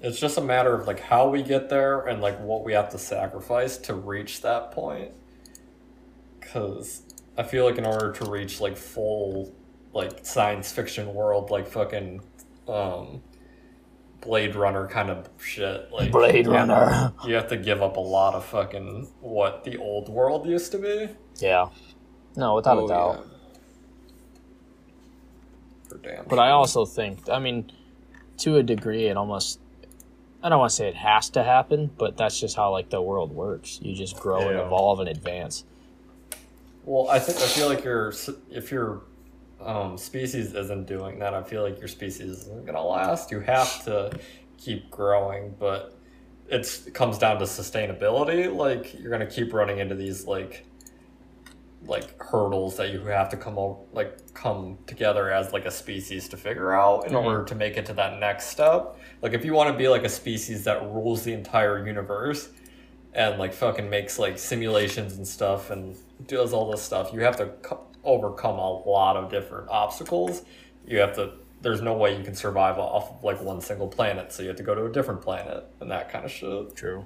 It's 0.01 0.19
just 0.19 0.38
a 0.38 0.41
matter 0.41 0.73
of 0.73 0.86
like 0.86 0.99
how 0.99 1.29
we 1.29 1.41
get 1.41 1.69
there 1.69 2.01
and 2.01 2.21
like 2.21 2.38
what 2.41 2.65
we 2.65 2.73
have 2.73 2.89
to 2.89 2.97
sacrifice 2.97 3.77
to 3.77 3.93
reach 3.93 4.41
that 4.41 4.71
point. 4.71 5.12
Because 6.39 7.01
I 7.38 7.43
feel 7.43 7.63
like 7.65 7.77
in 7.77 7.86
order 7.86 8.12
to 8.12 8.29
reach 8.29 8.60
like 8.60 8.75
full 8.75 9.53
like 9.93 10.25
science 10.25 10.71
fiction 10.71 11.13
world, 11.13 11.49
like 11.51 11.67
fucking 11.67 12.21
um, 12.67 13.21
Blade 14.23 14.55
Runner 14.55 14.88
kind 14.88 15.09
of 15.09 15.27
shit, 15.39 15.91
like 15.91 16.12
Blade 16.12 16.47
Runner. 16.47 17.13
you 17.27 17.33
have 17.36 17.47
to 17.49 17.57
give 17.57 17.81
up 17.81 17.97
a 17.97 18.01
lot 18.01 18.33
of 18.36 18.45
fucking 18.45 19.07
what 19.21 19.63
the 19.63 19.77
old 19.77 20.07
world 20.09 20.45
used 20.47 20.71
to 20.71 20.77
be 20.79 21.09
Yeah. 21.39 21.69
No, 22.36 22.55
without 22.55 22.77
Oh, 22.77 22.86
a 22.86 22.88
doubt. 22.88 23.15
yeah. 23.25 23.29
for 25.89 25.97
damn. 25.97 26.25
But 26.25 26.39
I 26.39 26.49
also 26.51 26.86
think, 26.86 27.29
I 27.29 27.39
mean, 27.39 27.71
to 28.39 28.57
a 28.57 28.63
degree, 28.63 29.07
it 29.07 29.17
almost. 29.17 29.59
I 30.41 30.49
don't 30.49 30.59
want 30.59 30.71
to 30.71 30.75
say 30.75 30.88
it 30.89 30.95
has 30.95 31.29
to 31.31 31.43
happen, 31.43 31.91
but 31.97 32.17
that's 32.17 32.38
just 32.39 32.55
how 32.57 32.71
like 32.71 32.89
the 32.89 33.01
world 33.01 33.31
works. 33.31 33.79
You 33.81 33.95
just 33.95 34.17
grow 34.19 34.49
and 34.49 34.59
evolve 34.59 34.99
and 34.99 35.07
advance. 35.07 35.63
Well, 36.83 37.09
I 37.09 37.19
think 37.19 37.38
I 37.38 37.47
feel 37.47 37.69
like 37.69 37.83
you're 37.86 38.13
if 38.49 38.69
your 38.71 39.03
um, 39.65 39.97
species 39.97 40.54
isn't 40.54 40.86
doing 40.88 41.19
that, 41.19 41.34
I 41.34 41.43
feel 41.43 41.63
like 41.63 41.80
your 41.80 41.88
species 41.88 42.21
isn't 42.41 42.65
gonna 42.65 42.84
last. 42.84 43.32
You 43.32 43.39
have 43.41 43.84
to 43.86 44.12
keep 44.58 44.89
growing, 44.91 45.56
but 45.60 45.97
it's 46.49 46.88
it 46.88 46.93
comes 46.93 47.17
down 47.17 47.39
to 47.39 47.45
sustainability. 47.45 48.54
Like 48.54 48.99
you're 48.99 49.12
gonna 49.12 49.26
keep 49.26 49.54
running 49.54 49.80
into 49.80 49.95
these 49.95 50.26
like 50.26 50.65
like 51.86 52.17
hurdles 52.21 52.78
that 52.78 52.91
you 52.91 53.02
have 53.02 53.28
to 53.30 53.36
come 53.38 53.58
o- 53.58 53.86
like 53.91 54.34
come 54.34 54.78
together 54.88 55.30
as 55.32 55.52
like 55.52 55.65
a 55.65 55.71
species 55.71 56.30
to 56.30 56.38
figure 56.38 56.71
out 56.73 57.06
in 57.08 57.12
Mhm. 57.13 57.26
order 57.26 57.43
to 57.43 57.56
make 57.56 57.76
it 57.76 57.86
to 57.88 57.93
that 57.93 58.19
next 58.19 58.45
step. 58.47 58.95
Like 59.21 59.34
if 59.34 59.43
you 59.43 59.54
want 59.54 59.69
to 59.71 59.78
be 59.78 59.89
like 59.89 60.04
a 60.06 60.10
species 60.10 60.63
that 60.63 60.82
rules 60.84 61.23
the 61.23 61.34
entire 61.34 61.86
universe, 61.86 62.49
and 63.13 63.38
like 63.38 63.54
fucking 63.54 63.89
makes 63.89 64.17
like 64.17 64.38
simulations 64.39 65.17
and 65.17 65.28
stuff 65.28 65.69
and 65.71 65.95
does 66.26 66.54
all 66.54 66.71
this 66.71 66.82
stuff 66.82 67.12
you 67.13 67.19
have 67.19 67.36
to 67.38 67.45
co- 67.62 67.86
overcome 68.03 68.57
a 68.59 68.71
lot 68.89 69.15
of 69.15 69.29
different 69.31 69.69
obstacles 69.69 70.43
you 70.85 70.97
have 70.99 71.13
to 71.15 71.31
there's 71.61 71.81
no 71.81 71.93
way 71.93 72.17
you 72.17 72.23
can 72.23 72.35
survive 72.35 72.77
off 72.77 73.09
of 73.11 73.23
like 73.23 73.41
one 73.41 73.61
single 73.61 73.87
planet 73.87 74.31
so 74.31 74.41
you 74.41 74.49
have 74.49 74.57
to 74.57 74.63
go 74.63 74.75
to 74.75 74.85
a 74.85 74.91
different 74.91 75.21
planet 75.21 75.63
and 75.79 75.89
that 75.91 76.09
kind 76.11 76.25
of 76.25 76.31
shit 76.31 76.75
True. 76.75 77.05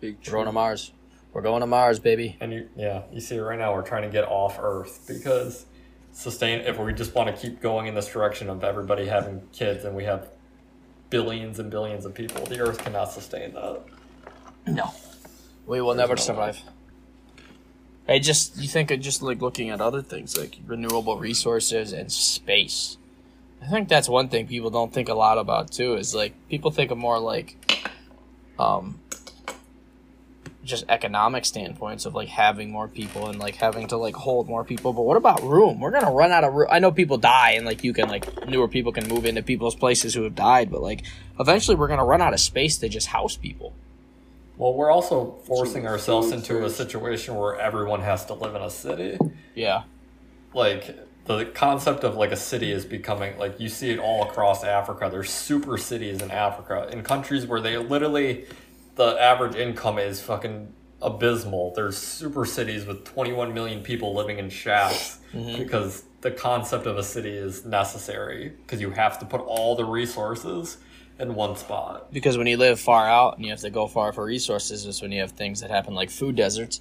Big 0.00 0.18
We're 0.26 0.32
going 0.32 0.46
to 0.46 0.52
Mars. 0.52 0.92
We're 1.32 1.42
going 1.42 1.60
to 1.60 1.66
Mars, 1.66 1.98
baby. 1.98 2.36
and 2.40 2.52
you 2.52 2.68
yeah 2.76 3.02
you 3.12 3.20
see 3.20 3.36
it 3.36 3.40
right 3.40 3.58
now 3.58 3.72
we're 3.74 3.82
trying 3.82 4.02
to 4.02 4.08
get 4.10 4.24
off 4.24 4.58
earth 4.60 5.04
because 5.08 5.66
sustain 6.12 6.60
if 6.60 6.78
we 6.78 6.92
just 6.92 7.14
want 7.14 7.34
to 7.34 7.40
keep 7.40 7.60
going 7.60 7.86
in 7.86 7.94
this 7.94 8.08
direction 8.08 8.48
of 8.50 8.62
everybody 8.64 9.06
having 9.06 9.40
kids 9.52 9.84
and 9.84 9.94
we 9.96 10.04
have 10.04 10.28
billions 11.10 11.58
and 11.58 11.70
billions 11.70 12.04
of 12.04 12.12
people 12.14 12.44
the 12.46 12.60
earth 12.60 12.78
cannot 12.78 13.10
sustain 13.10 13.52
that 13.54 13.82
No. 14.66 14.92
We 15.66 15.80
will 15.80 15.94
There's 15.94 15.98
never 16.08 16.14
no 16.14 16.22
survive. 16.22 16.62
Hey, 18.08 18.20
just 18.20 18.56
you 18.56 18.66
think 18.66 18.90
of 18.90 19.00
just 19.00 19.20
like 19.20 19.42
looking 19.42 19.68
at 19.68 19.82
other 19.82 20.00
things 20.00 20.34
like 20.34 20.56
renewable 20.66 21.18
resources 21.18 21.92
and 21.92 22.10
space. 22.10 22.96
I 23.62 23.66
think 23.66 23.90
that's 23.90 24.08
one 24.08 24.30
thing 24.30 24.46
people 24.46 24.70
don't 24.70 24.90
think 24.90 25.10
a 25.10 25.14
lot 25.14 25.36
about 25.36 25.70
too. 25.70 25.94
Is 25.94 26.14
like 26.14 26.32
people 26.48 26.70
think 26.70 26.90
of 26.90 26.96
more 26.96 27.18
like, 27.18 27.86
um, 28.58 28.98
just 30.64 30.86
economic 30.88 31.44
standpoints 31.44 32.06
of 32.06 32.14
like 32.14 32.28
having 32.28 32.70
more 32.70 32.88
people 32.88 33.28
and 33.28 33.38
like 33.38 33.56
having 33.56 33.88
to 33.88 33.98
like 33.98 34.14
hold 34.14 34.48
more 34.48 34.64
people. 34.64 34.94
But 34.94 35.02
what 35.02 35.18
about 35.18 35.42
room? 35.42 35.78
We're 35.78 35.90
gonna 35.90 36.10
run 36.10 36.32
out 36.32 36.44
of 36.44 36.54
room. 36.54 36.68
I 36.70 36.78
know 36.78 36.90
people 36.90 37.18
die 37.18 37.52
and 37.52 37.66
like 37.66 37.84
you 37.84 37.92
can 37.92 38.08
like 38.08 38.48
newer 38.48 38.68
people 38.68 38.90
can 38.90 39.06
move 39.06 39.26
into 39.26 39.42
people's 39.42 39.74
places 39.74 40.14
who 40.14 40.22
have 40.22 40.34
died, 40.34 40.70
but 40.70 40.80
like 40.80 41.04
eventually 41.38 41.76
we're 41.76 41.88
gonna 41.88 42.06
run 42.06 42.22
out 42.22 42.32
of 42.32 42.40
space 42.40 42.78
to 42.78 42.88
just 42.88 43.08
house 43.08 43.36
people. 43.36 43.74
Well, 44.58 44.74
we're 44.74 44.90
also 44.90 45.38
forcing 45.44 45.82
Food 45.82 45.88
ourselves 45.88 46.32
into 46.32 46.64
a 46.64 46.70
situation 46.70 47.36
where 47.36 47.58
everyone 47.58 48.00
has 48.00 48.26
to 48.26 48.34
live 48.34 48.56
in 48.56 48.62
a 48.62 48.70
city. 48.70 49.16
Yeah. 49.54 49.84
Like 50.52 50.98
the 51.26 51.44
concept 51.44 52.02
of 52.02 52.16
like 52.16 52.32
a 52.32 52.36
city 52.36 52.72
is 52.72 52.84
becoming 52.84 53.38
like 53.38 53.60
you 53.60 53.68
see 53.68 53.90
it 53.90 53.98
all 53.98 54.24
across 54.24 54.64
Africa. 54.64 55.08
There's 55.10 55.30
super 55.30 55.78
cities 55.78 56.22
in 56.22 56.30
Africa 56.30 56.88
in 56.92 57.02
countries 57.02 57.46
where 57.46 57.60
they 57.60 57.76
literally 57.76 58.46
the 58.96 59.20
average 59.20 59.54
income 59.54 59.98
is 59.98 60.20
fucking 60.20 60.72
abysmal. 61.00 61.72
There's 61.74 61.96
super 61.96 62.44
cities 62.44 62.84
with 62.84 63.04
21 63.04 63.54
million 63.54 63.82
people 63.82 64.12
living 64.12 64.38
in 64.38 64.50
shacks 64.50 65.20
mm-hmm. 65.32 65.62
because 65.62 66.02
the 66.20 66.32
concept 66.32 66.86
of 66.86 66.98
a 66.98 67.04
city 67.04 67.30
is 67.30 67.64
necessary 67.64 68.48
because 68.48 68.80
you 68.80 68.90
have 68.90 69.20
to 69.20 69.24
put 69.24 69.40
all 69.40 69.76
the 69.76 69.84
resources 69.84 70.78
in 71.18 71.34
one 71.34 71.56
spot. 71.56 72.12
because 72.12 72.38
when 72.38 72.46
you 72.46 72.56
live 72.56 72.78
far 72.78 73.06
out 73.08 73.36
and 73.36 73.44
you 73.44 73.50
have 73.50 73.60
to 73.60 73.70
go 73.70 73.86
far 73.86 74.12
for 74.12 74.24
resources 74.24 74.86
is 74.86 75.02
when 75.02 75.10
you 75.12 75.20
have 75.20 75.32
things 75.32 75.60
that 75.60 75.70
happen 75.70 75.94
like 75.94 76.10
food 76.10 76.36
deserts. 76.36 76.80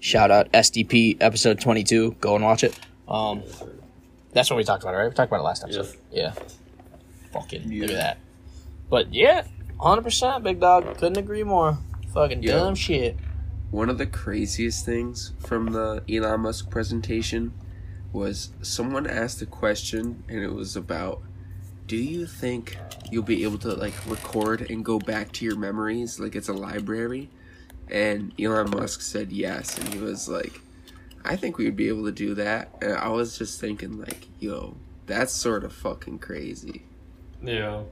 Shout 0.00 0.30
out 0.30 0.50
sdp 0.52 1.16
episode 1.20 1.60
22 1.60 2.12
go 2.20 2.34
and 2.36 2.44
watch 2.44 2.64
it. 2.64 2.78
Um 3.08 3.42
that's 4.32 4.50
what 4.50 4.56
we 4.56 4.64
talked 4.64 4.82
about 4.82 4.94
right? 4.94 5.08
We 5.08 5.14
talked 5.14 5.30
about 5.30 5.40
it 5.40 5.44
last 5.44 5.64
episode. 5.64 5.86
Yes. 6.10 6.36
yeah. 6.36 6.44
Fucking 7.32 7.70
Yeah. 7.70 7.82
look 7.82 7.90
at 7.90 7.96
that. 7.96 8.18
But 8.90 9.12
yeah 9.14 9.46
100% 9.78 10.42
big 10.42 10.60
dog. 10.60 10.96
Couldn't 10.98 11.18
agree 11.18 11.44
more. 11.44 11.78
Fucking 12.12 12.40
dumb 12.40 12.74
shit. 12.74 13.16
One 13.70 13.88
of 13.90 13.98
the 13.98 14.06
craziest 14.06 14.84
things 14.84 15.32
from 15.46 15.66
the 15.72 16.02
Elon 16.10 16.40
Musk 16.40 16.70
presentation 16.70 17.52
was 18.12 18.50
someone 18.62 19.06
asked 19.06 19.40
a 19.42 19.46
question 19.46 20.24
and 20.28 20.42
it 20.42 20.52
was 20.54 20.74
about 20.74 21.22
do 21.88 21.96
you 21.96 22.26
think 22.26 22.78
you'll 23.10 23.24
be 23.24 23.42
able 23.42 23.58
to 23.58 23.74
like 23.74 23.94
record 24.06 24.70
and 24.70 24.84
go 24.84 24.98
back 25.00 25.32
to 25.32 25.44
your 25.44 25.56
memories 25.56 26.20
like 26.20 26.36
it's 26.36 26.48
a 26.48 26.52
library? 26.52 27.30
And 27.90 28.32
Elon 28.38 28.70
Musk 28.70 29.00
said 29.00 29.32
yes 29.32 29.76
and 29.78 29.88
he 29.88 29.98
was 29.98 30.28
like 30.28 30.60
I 31.24 31.36
think 31.36 31.58
we 31.58 31.64
would 31.64 31.76
be 31.76 31.88
able 31.88 32.04
to 32.04 32.12
do 32.12 32.34
that. 32.34 32.70
And 32.80 32.92
I 32.92 33.08
was 33.08 33.36
just 33.36 33.60
thinking 33.60 33.98
like, 33.98 34.28
yo, 34.38 34.76
That's 35.06 35.32
sort 35.32 35.64
of 35.64 35.72
fucking 35.72 36.20
crazy. 36.20 36.84
Yeah. 37.42 37.82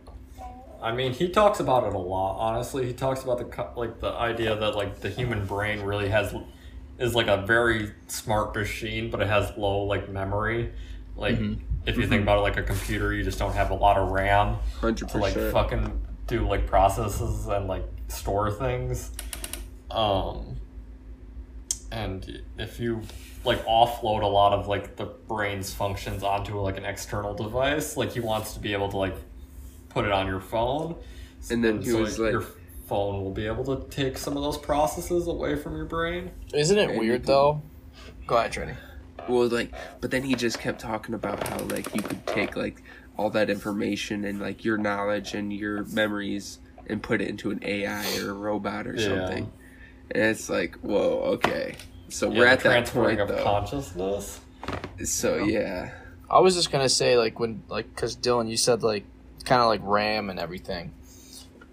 I 0.82 0.92
mean, 0.92 1.12
he 1.12 1.30
talks 1.30 1.60
about 1.60 1.84
it 1.84 1.94
a 1.94 1.98
lot. 1.98 2.38
Honestly, 2.38 2.86
he 2.86 2.92
talks 2.92 3.24
about 3.24 3.38
the 3.38 3.68
like 3.76 4.00
the 4.00 4.12
idea 4.12 4.54
that 4.54 4.76
like 4.76 5.00
the 5.00 5.08
human 5.08 5.46
brain 5.46 5.80
really 5.82 6.08
has 6.08 6.34
is 6.98 7.14
like 7.14 7.26
a 7.26 7.38
very 7.38 7.92
smart 8.06 8.54
machine, 8.54 9.10
but 9.10 9.20
it 9.20 9.28
has 9.28 9.56
low 9.56 9.82
like 9.84 10.08
memory. 10.08 10.72
Like 11.16 11.36
mm-hmm. 11.36 11.62
If 11.86 11.96
you 11.96 12.06
think 12.06 12.22
about 12.22 12.38
it 12.38 12.42
like 12.42 12.56
a 12.56 12.62
computer, 12.62 13.12
you 13.14 13.22
just 13.22 13.38
don't 13.38 13.54
have 13.54 13.70
a 13.70 13.74
lot 13.74 13.96
of 13.96 14.10
RAM 14.10 14.56
Hundred 14.80 15.08
to 15.10 15.18
like 15.18 15.34
fucking 15.34 16.00
do 16.26 16.46
like 16.46 16.66
processes 16.66 17.46
and 17.46 17.66
like 17.68 17.84
store 18.08 18.50
things. 18.50 19.12
Um, 19.90 20.56
and 21.92 22.42
if 22.58 22.80
you 22.80 23.02
like 23.44 23.64
offload 23.64 24.22
a 24.22 24.26
lot 24.26 24.52
of 24.52 24.66
like 24.66 24.96
the 24.96 25.04
brain's 25.04 25.72
functions 25.72 26.22
onto 26.22 26.58
like 26.60 26.76
an 26.76 26.84
external 26.84 27.34
device, 27.34 27.96
like 27.96 28.12
he 28.12 28.20
wants 28.20 28.54
to 28.54 28.60
be 28.60 28.72
able 28.72 28.88
to 28.90 28.96
like 28.96 29.14
put 29.88 30.04
it 30.04 30.12
on 30.12 30.26
your 30.26 30.40
phone, 30.40 30.96
And 31.50 31.62
then 31.64 31.80
he 31.80 31.92
was 31.92 32.18
like- 32.18 32.32
your 32.32 32.44
phone 32.88 33.22
will 33.24 33.32
be 33.32 33.46
able 33.46 33.64
to 33.64 33.88
take 33.88 34.16
some 34.18 34.36
of 34.36 34.42
those 34.42 34.58
processes 34.58 35.26
away 35.26 35.56
from 35.56 35.74
your 35.76 35.86
brain. 35.86 36.30
Isn't 36.54 36.78
it 36.78 36.90
And 36.90 36.98
weird 36.98 37.22
can- 37.22 37.26
though? 37.32 37.62
Go 38.26 38.36
ahead, 38.36 38.52
Trini. 38.52 38.76
Well, 39.28 39.48
like, 39.48 39.72
but 40.00 40.10
then 40.10 40.22
he 40.22 40.34
just 40.34 40.58
kept 40.60 40.80
talking 40.80 41.14
about 41.14 41.46
how 41.48 41.58
like 41.64 41.94
you 41.94 42.02
could 42.02 42.26
take 42.26 42.56
like 42.56 42.82
all 43.16 43.30
that 43.30 43.50
information 43.50 44.24
and 44.24 44.40
like 44.40 44.64
your 44.64 44.78
knowledge 44.78 45.34
and 45.34 45.52
your 45.52 45.84
memories 45.84 46.58
and 46.86 47.02
put 47.02 47.20
it 47.20 47.28
into 47.28 47.50
an 47.50 47.60
AI 47.64 48.18
or 48.18 48.30
a 48.30 48.34
robot 48.34 48.86
or 48.86 48.94
Yeah. 48.96 49.08
something. 49.08 49.50
And 50.12 50.22
it's 50.24 50.48
like, 50.48 50.76
whoa, 50.76 51.20
okay. 51.34 51.74
So 52.08 52.30
Yeah, 52.30 52.38
we're 52.38 52.46
at 52.46 52.60
that 52.60 52.86
point 52.86 53.20
of 53.20 53.28
though. 53.28 53.42
consciousness. 53.42 54.40
so 55.04 55.36
yeah, 55.36 55.90
I 56.30 56.38
was 56.40 56.54
just 56.54 56.70
gonna 56.70 56.88
say 56.88 57.16
like 57.16 57.40
when 57.40 57.62
like 57.68 57.92
because 57.94 58.16
Dylan, 58.16 58.48
you 58.48 58.56
said 58.56 58.82
like 58.82 59.04
kind 59.44 59.60
of 59.62 59.68
like 59.68 59.80
RAM 59.82 60.30
and 60.30 60.38
everything. 60.38 60.92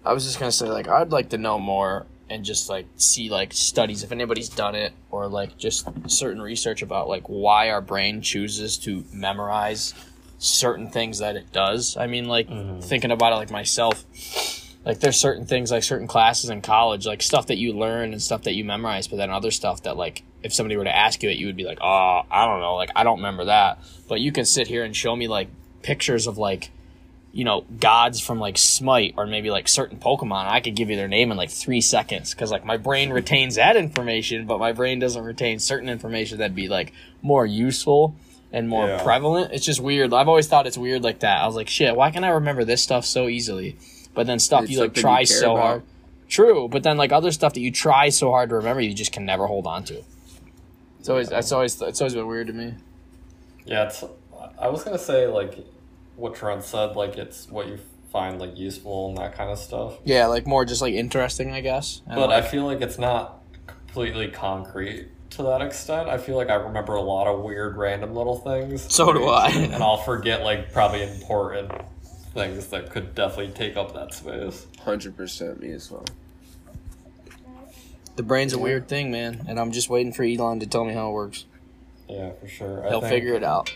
I 0.04 0.12
was 0.12 0.24
just 0.24 0.38
gonna 0.38 0.52
say 0.52 0.68
like 0.68 0.88
I'd 0.88 1.12
like 1.12 1.28
to 1.30 1.38
know 1.38 1.58
more 1.58 2.06
and 2.30 2.44
just 2.44 2.68
like 2.68 2.86
see 2.96 3.28
like 3.28 3.52
studies 3.52 4.02
if 4.02 4.12
anybody's 4.12 4.48
done 4.48 4.74
it 4.74 4.92
or 5.10 5.28
like 5.28 5.56
just 5.58 5.86
certain 6.08 6.40
research 6.40 6.82
about 6.82 7.08
like 7.08 7.24
why 7.28 7.70
our 7.70 7.80
brain 7.80 8.20
chooses 8.20 8.78
to 8.78 9.04
memorize 9.12 9.94
certain 10.38 10.90
things 10.90 11.18
that 11.18 11.36
it 11.36 11.52
does. 11.52 11.96
I 11.96 12.06
mean 12.06 12.26
like 12.26 12.48
mm-hmm. 12.48 12.80
thinking 12.80 13.10
about 13.10 13.32
it 13.32 13.36
like 13.36 13.50
myself. 13.50 14.04
Like 14.84 15.00
there's 15.00 15.16
certain 15.16 15.46
things 15.46 15.70
like 15.70 15.82
certain 15.82 16.06
classes 16.06 16.50
in 16.50 16.60
college, 16.60 17.06
like 17.06 17.22
stuff 17.22 17.46
that 17.46 17.56
you 17.56 17.72
learn 17.72 18.12
and 18.12 18.20
stuff 18.20 18.42
that 18.42 18.54
you 18.54 18.64
memorize, 18.64 19.08
but 19.08 19.16
then 19.16 19.30
other 19.30 19.50
stuff 19.50 19.82
that 19.84 19.96
like 19.96 20.22
if 20.42 20.52
somebody 20.52 20.76
were 20.76 20.84
to 20.84 20.94
ask 20.94 21.22
you 21.22 21.30
it, 21.30 21.38
you 21.38 21.46
would 21.46 21.56
be 21.56 21.64
like, 21.64 21.78
oh, 21.80 22.20
I 22.30 22.44
don't 22.44 22.60
know, 22.60 22.74
like 22.76 22.90
I 22.94 23.02
don't 23.02 23.16
remember 23.16 23.46
that. 23.46 23.78
But 24.08 24.20
you 24.20 24.30
can 24.30 24.44
sit 24.44 24.66
here 24.66 24.84
and 24.84 24.94
show 24.94 25.16
me 25.16 25.26
like 25.26 25.48
pictures 25.82 26.26
of 26.26 26.36
like, 26.36 26.70
you 27.34 27.44
know, 27.44 27.62
gods 27.80 28.20
from 28.20 28.38
like 28.38 28.56
Smite 28.56 29.14
or 29.16 29.26
maybe 29.26 29.50
like 29.50 29.66
certain 29.68 29.98
Pokemon. 29.98 30.46
I 30.46 30.60
could 30.60 30.76
give 30.76 30.88
you 30.88 30.94
their 30.96 31.08
name 31.08 31.30
in 31.32 31.36
like 31.36 31.50
three 31.50 31.80
seconds 31.80 32.32
because 32.32 32.50
like 32.52 32.64
my 32.64 32.76
brain 32.76 33.10
retains 33.10 33.56
that 33.56 33.76
information, 33.76 34.46
but 34.46 34.58
my 34.60 34.72
brain 34.72 35.00
doesn't 35.00 35.22
retain 35.24 35.58
certain 35.58 35.88
information 35.88 36.38
that'd 36.38 36.54
be 36.54 36.68
like 36.68 36.92
more 37.22 37.44
useful 37.44 38.14
and 38.52 38.68
more 38.68 38.86
Yeah. 38.86 39.02
prevalent. 39.02 39.52
It's 39.52 39.64
just 39.66 39.80
weird. 39.80 40.14
I've 40.14 40.28
always 40.28 40.46
thought 40.46 40.68
it's 40.68 40.78
weird 40.78 41.02
like 41.02 41.18
that. 41.20 41.42
I 41.42 41.46
was 41.46 41.56
like, 41.56 41.68
shit, 41.68 41.96
why 41.96 42.12
can 42.12 42.22
I 42.22 42.28
remember 42.28 42.64
this 42.64 42.82
stuff 42.82 43.04
so 43.04 43.26
easily? 43.26 43.76
But 44.14 44.28
then 44.28 44.38
stuff 44.38 44.62
It's 44.62 44.70
you 44.72 44.80
like 44.80 44.94
try 44.94 45.20
you 45.20 45.26
so 45.26 45.52
about. 45.56 45.62
hard. 45.66 45.82
True, 46.28 46.68
but 46.68 46.84
then 46.84 46.96
like 46.96 47.10
other 47.10 47.32
stuff 47.32 47.52
that 47.54 47.60
you 47.60 47.72
try 47.72 48.10
so 48.10 48.30
hard 48.30 48.48
to 48.50 48.54
remember, 48.54 48.80
you 48.80 48.94
just 48.94 49.10
can 49.12 49.26
never 49.26 49.48
hold 49.48 49.66
on 49.66 49.82
to. 49.84 50.02
It's 51.00 51.08
always 51.08 51.30
it's 51.32 51.50
always 51.50 51.82
it's 51.82 52.00
always 52.00 52.14
been 52.14 52.26
weird 52.28 52.46
to 52.46 52.52
me. 52.52 52.74
Yeah, 53.66 53.84
it's. 53.88 54.04
I 54.58 54.68
was 54.68 54.84
gonna 54.84 54.98
say 54.98 55.26
like 55.26 55.58
what 56.16 56.34
Trent 56.34 56.64
said, 56.64 56.96
like 56.96 57.16
it's 57.16 57.48
what 57.50 57.66
you 57.68 57.78
find 58.10 58.38
like 58.40 58.56
useful 58.56 59.08
and 59.08 59.18
that 59.18 59.34
kind 59.36 59.50
of 59.50 59.58
stuff. 59.58 59.94
Yeah, 60.04 60.26
like 60.26 60.46
more 60.46 60.64
just 60.64 60.80
like 60.82 60.94
interesting, 60.94 61.52
I 61.52 61.60
guess. 61.60 62.02
And, 62.06 62.16
But 62.16 62.30
I 62.30 62.42
feel 62.42 62.64
like 62.64 62.80
it's 62.80 62.98
not 62.98 63.40
completely 63.66 64.28
concrete 64.28 65.08
to 65.30 65.42
that 65.42 65.60
extent. 65.62 66.08
I 66.08 66.18
feel 66.18 66.36
like 66.36 66.48
I 66.48 66.54
remember 66.54 66.94
a 66.94 67.02
lot 67.02 67.26
of 67.26 67.40
weird, 67.42 67.76
random 67.76 68.14
little 68.14 68.36
things. 68.38 68.92
So 68.94 69.12
do 69.12 69.24
I. 69.28 69.48
and 69.50 69.82
I'll 69.82 69.96
forget 69.96 70.42
like 70.42 70.72
probably 70.72 71.02
important 71.02 71.72
things 72.34 72.68
that 72.68 72.90
could 72.90 73.14
definitely 73.14 73.52
take 73.52 73.76
up 73.76 73.94
that 73.94 74.12
space. 74.14 74.66
hundred 74.80 75.16
percent 75.16 75.60
me 75.60 75.70
as 75.72 75.90
well. 75.90 76.04
the 78.16 78.22
brain's 78.22 78.52
a 78.52 78.58
weird 78.58 78.88
thing, 78.88 79.10
man, 79.10 79.44
and 79.48 79.58
I'm 79.58 79.72
just 79.72 79.88
waiting 79.90 80.12
for 80.12 80.22
Elon 80.22 80.60
to 80.60 80.66
tell 80.66 80.84
me 80.84 80.94
how 80.94 81.10
it 81.10 81.12
works. 81.12 81.46
Yeah, 82.08 82.30
for 82.40 82.46
sure. 82.46 82.84
I 82.86 82.90
He'll 82.90 83.00
think 83.00 83.12
figure 83.12 83.34
it 83.34 83.42
out. 83.42 83.72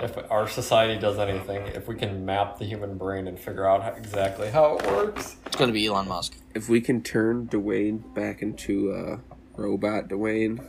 If 0.00 0.18
our 0.30 0.48
society 0.48 0.98
does 0.98 1.18
anything, 1.18 1.66
if 1.68 1.86
we 1.86 1.94
can 1.94 2.24
map 2.24 2.58
the 2.58 2.64
human 2.64 2.96
brain 2.98 3.28
and 3.28 3.38
figure 3.38 3.66
out 3.66 3.82
how, 3.82 3.90
exactly 3.90 4.50
how 4.50 4.76
it 4.76 4.86
works, 4.86 5.36
It's 5.46 5.56
gonna 5.56 5.72
be 5.72 5.86
Elon 5.86 6.08
Musk. 6.08 6.36
If 6.54 6.68
we 6.68 6.80
can 6.80 7.02
turn 7.02 7.48
Dwayne 7.48 8.14
back 8.14 8.42
into 8.42 8.92
uh, 8.92 9.18
robot 9.56 10.08
Dwayne, 10.08 10.64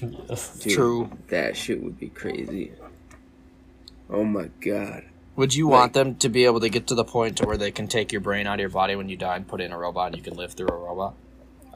yes. 0.00 0.58
dude, 0.58 0.74
True. 0.74 1.10
that 1.28 1.56
shit 1.56 1.82
would 1.82 1.98
be 1.98 2.08
crazy. 2.08 2.72
Oh 4.08 4.24
my 4.24 4.50
god. 4.60 5.04
Would 5.34 5.54
you 5.54 5.66
want 5.66 5.94
them 5.94 6.16
to 6.16 6.28
be 6.28 6.44
able 6.44 6.60
to 6.60 6.68
get 6.68 6.86
to 6.88 6.94
the 6.94 7.04
point 7.04 7.38
to 7.38 7.46
where 7.46 7.56
they 7.56 7.70
can 7.70 7.88
take 7.88 8.12
your 8.12 8.20
brain 8.20 8.46
out 8.46 8.54
of 8.54 8.60
your 8.60 8.68
body 8.68 8.96
when 8.96 9.08
you 9.08 9.16
die 9.16 9.36
and 9.36 9.48
put 9.48 9.62
it 9.62 9.64
in 9.64 9.72
a 9.72 9.78
robot 9.78 10.08
and 10.08 10.16
you 10.16 10.22
can 10.22 10.34
live 10.34 10.52
through 10.52 10.68
a 10.68 10.76
robot? 10.76 11.14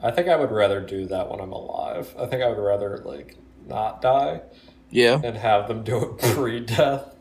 I 0.01 0.11
think 0.11 0.27
I 0.27 0.35
would 0.35 0.51
rather 0.51 0.79
do 0.79 1.07
that 1.07 1.27
when 1.29 1.39
I'm 1.39 1.51
alive. 1.51 2.13
I 2.19 2.27
think 2.27 2.43
I 2.43 2.49
would 2.49 2.59
rather 2.59 2.99
like 2.99 3.35
not 3.67 4.01
die 4.01 4.41
Yeah. 4.89 5.19
and 5.23 5.35
have 5.37 5.67
them 5.67 5.83
do 5.83 5.97
it 6.03 6.17
pre-death. 6.35 7.13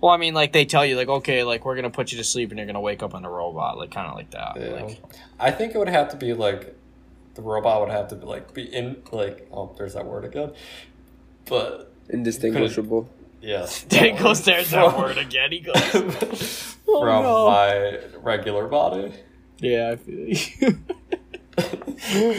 Well, 0.00 0.12
I 0.12 0.18
mean, 0.18 0.34
like 0.34 0.52
they 0.52 0.64
tell 0.66 0.84
you, 0.84 0.96
like, 0.96 1.08
okay, 1.08 1.42
like 1.42 1.64
we're 1.64 1.74
gonna 1.76 1.90
put 1.90 2.12
you 2.12 2.18
to 2.18 2.24
sleep 2.24 2.50
and 2.50 2.58
you're 2.58 2.66
gonna 2.66 2.80
wake 2.80 3.02
up 3.02 3.14
in 3.14 3.24
a 3.24 3.30
robot, 3.30 3.78
like 3.78 3.90
kind 3.90 4.06
of 4.06 4.14
like 4.14 4.30
that. 4.32 4.52
Yeah. 4.56 4.82
Like, 4.84 5.02
I 5.40 5.50
think 5.50 5.74
it 5.74 5.78
would 5.78 5.88
have 5.88 6.10
to 6.10 6.16
be 6.16 6.34
like 6.34 6.76
the 7.34 7.42
robot 7.42 7.80
would 7.80 7.90
have 7.90 8.08
to 8.08 8.14
be 8.16 8.26
like 8.26 8.52
be 8.54 8.62
in 8.62 8.96
like 9.12 9.48
oh 9.52 9.74
there's 9.78 9.94
that 9.94 10.04
word 10.06 10.24
again, 10.24 10.52
but 11.46 11.92
Indistinguishable. 12.10 13.08
yes. 13.40 13.82
there 13.88 14.04
he 14.04 14.12
goes. 14.22 14.42
There's 14.44 14.70
that 14.70 14.96
word 14.98 15.18
again. 15.18 15.52
He 15.52 15.60
goes. 15.60 16.72
Oh, 16.88 17.00
From 17.00 17.22
no. 17.24 17.46
my 17.48 17.98
regular 18.22 18.68
body. 18.68 19.12
Yeah, 19.58 19.90
I 19.90 19.96
feel 19.96 20.28
you. 20.28 20.78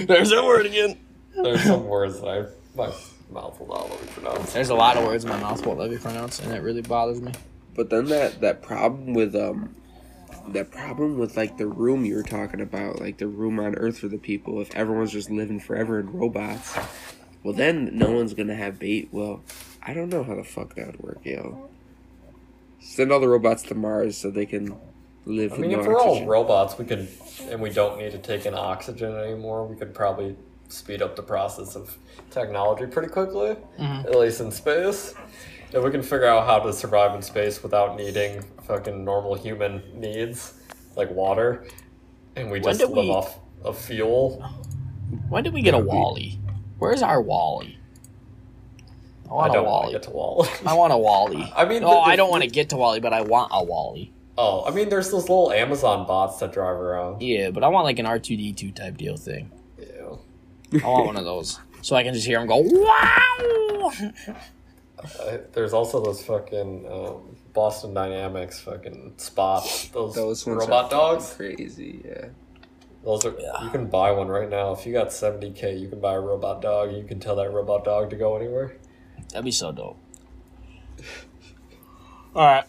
There's 0.05 0.29
that 0.29 0.43
word 0.45 0.65
again. 0.65 0.97
There's 1.35 1.63
some 1.63 1.85
words 1.85 2.21
that 2.21 2.27
I 2.29 2.45
my 2.77 2.91
mouth 3.30 3.59
will 3.59 3.67
not 3.67 3.89
let 3.89 4.01
me 4.01 4.07
pronounce. 4.13 4.53
There's 4.53 4.69
a 4.69 4.75
lot 4.75 4.97
of 4.97 5.05
words 5.05 5.23
in 5.23 5.30
my 5.30 5.39
mouth 5.39 5.65
won't 5.65 5.80
let 5.80 5.91
me 5.91 5.97
pronounce, 5.97 6.39
and 6.39 6.53
it 6.53 6.61
really 6.61 6.82
bothers 6.82 7.21
me. 7.21 7.32
But 7.75 7.89
then 7.89 8.05
that 8.05 8.41
that 8.41 8.61
problem 8.61 9.13
with 9.13 9.36
um 9.36 9.75
that 10.49 10.71
problem 10.71 11.17
with 11.17 11.36
like 11.38 11.57
the 11.57 11.67
room 11.67 12.05
you 12.05 12.15
were 12.15 12.23
talking 12.23 12.61
about, 12.61 12.99
like 12.99 13.17
the 13.17 13.28
room 13.28 13.59
on 13.59 13.75
Earth 13.75 13.99
for 13.99 14.07
the 14.07 14.17
people, 14.17 14.61
if 14.61 14.73
everyone's 14.75 15.11
just 15.11 15.30
living 15.30 15.59
forever 15.59 15.99
in 15.99 16.11
robots, 16.11 16.78
well 17.43 17.53
then 17.53 17.97
no 17.97 18.11
one's 18.11 18.34
gonna 18.34 18.55
have 18.55 18.80
bait. 18.80 19.09
Well, 19.11 19.41
I 19.84 19.93
don't 19.93 20.09
know 20.09 20.23
how 20.23 20.36
the 20.36 20.43
fuck 20.43 20.75
that 20.75 20.88
would 20.88 20.99
work, 20.99 21.19
yo. 21.23 21.69
Send 22.80 23.11
all 23.11 23.19
the 23.19 23.28
robots 23.28 23.63
to 23.63 23.75
Mars 23.75 24.17
so 24.17 24.32
they 24.32 24.45
can 24.45 24.75
live 25.25 25.51
I 25.53 25.55
with 25.55 25.61
mean, 25.61 25.71
no 25.71 25.80
if 25.82 25.88
we're 25.88 25.99
all 25.99 26.25
robots, 26.25 26.78
we 26.78 26.86
could, 26.86 27.07
and 27.49 27.61
we 27.61 27.69
don't 27.69 27.99
need 27.99 28.11
to 28.13 28.17
take 28.17 28.45
in 28.45 28.53
oxygen 28.53 29.13
anymore. 29.15 29.65
We 29.65 29.75
could 29.75 29.93
probably 29.93 30.36
speed 30.70 31.01
up 31.01 31.15
the 31.15 31.24
process 31.24 31.76
of 31.76 31.97
technology 32.32 32.86
pretty 32.86 33.09
quickly, 33.09 33.55
Mm-hmm. 33.80 34.07
at 34.07 34.15
least 34.18 34.41
in 34.41 34.51
space. 34.51 35.13
If 35.74 35.84
we 35.84 35.91
can 35.91 36.01
figure 36.01 36.26
out 36.28 36.45
how 36.47 36.59
to 36.59 36.72
survive 36.74 37.13
in 37.15 37.22
space 37.22 37.61
without 37.61 37.97
needing 37.97 38.41
fucking 38.63 39.03
normal 39.03 39.36
human 39.36 39.82
needs 39.99 40.53
like 40.95 41.09
water, 41.11 41.65
and 42.36 42.47
we 42.49 42.59
When 42.59 42.63
just 42.63 42.80
did 42.80 42.89
live 42.89 43.05
we- 43.05 43.11
off 43.11 43.39
of 43.63 43.78
fuel, 43.78 44.43
When 45.30 45.43
did 45.43 45.53
we 45.53 45.61
get 45.61 45.74
a 45.74 45.78
Yeah, 45.78 45.84
we- 45.84 45.89
WALL-E? 45.89 46.39
Where's 46.80 47.01
our 47.01 47.22
WALL-E? 47.22 47.78
I 49.30 49.30
I 49.30 49.34
want 49.34 49.51
a 49.51 49.53
don't 49.55 49.65
want 49.65 49.74
WALL-E. 49.74 49.88
to 49.88 49.91
get 49.99 50.03
to 50.03 50.09
Wall. 50.11 50.47
I 50.65 50.74
want 50.74 50.93
a 50.93 50.97
WALL-E. 50.97 51.53
I 51.55 51.65
mean, 51.65 51.84
oh, 51.84 51.89
the- 51.95 51.99
I 52.11 52.15
don't 52.15 52.30
want 52.30 52.43
to 52.43 52.49
get 52.49 52.70
to 52.70 52.78
WALL-E, 52.78 52.99
but 53.01 53.11
I 53.13 53.22
want 53.22 53.51
a 53.53 53.63
WALL-E. 53.63 54.11
oh, 54.38 54.63
I 54.65 54.72
mean, 54.72 54.88
there's 54.89 55.09
those 55.11 55.24
little 55.24 55.51
Amazon 55.51 56.05
bots 56.07 56.38
that 56.39 56.53
drive 56.53 56.76
around. 56.78 57.22
Yeah, 57.22 57.51
but 57.51 57.63
I 57.63 57.68
want 57.68 57.84
like 57.86 57.99
an 57.99 58.05
R 58.05 58.20
two 58.20 58.38
D 58.38 58.53
two 58.53 58.72
type 58.72 58.95
deal 58.97 59.18
thing. 59.18 59.51
Yeah. 60.72 60.82
I 60.86 60.88
want 60.89 61.05
one 61.07 61.15
of 61.18 61.26
those, 61.26 61.59
so 61.82 61.95
I 61.95 62.03
can 62.03 62.13
just 62.13 62.26
hear 62.28 62.39
him 62.39 62.47
go 62.47 62.57
wow. 62.59 63.91
Uh, 64.99 65.38
there's 65.53 65.74
also 65.74 66.03
those 66.03 66.24
fucking 66.24 66.86
um, 66.91 67.36
Boston 67.53 67.93
Dynamics 67.93 68.59
fucking 68.59 69.13
spots. 69.18 69.88
Those, 69.89 70.15
Those 70.15 70.45
ones 70.45 70.61
robot 70.61 70.86
are 70.86 70.89
dogs. 70.89 71.34
crazy, 71.36 72.01
yeah. 72.03 72.30
Those 73.03 73.24
are 73.26 73.36
Yeah. 73.39 73.63
you 73.63 73.70
can 73.70 73.86
buy 73.88 74.11
one 74.11 74.28
right 74.28 74.49
now. 74.49 74.72
If 74.74 74.86
you 74.86 74.93
got 74.93 75.13
seventy 75.13 75.51
k, 75.51 75.76
you 75.76 75.88
can 75.88 75.99
buy 75.99 76.15
a 76.15 76.20
robot 76.20 76.61
dog. 76.61 76.91
You 76.93 77.03
can 77.03 77.20
tell 77.20 77.36
that 77.38 77.51
robot 77.53 77.86
dog 77.86 78.09
to 78.09 78.15
go 78.15 78.36
anywhere. 78.36 78.76
That'd 79.30 79.45
be 79.45 79.51
so 79.51 79.72
dope. 79.72 79.97
All 82.36 82.45
right, 82.45 82.65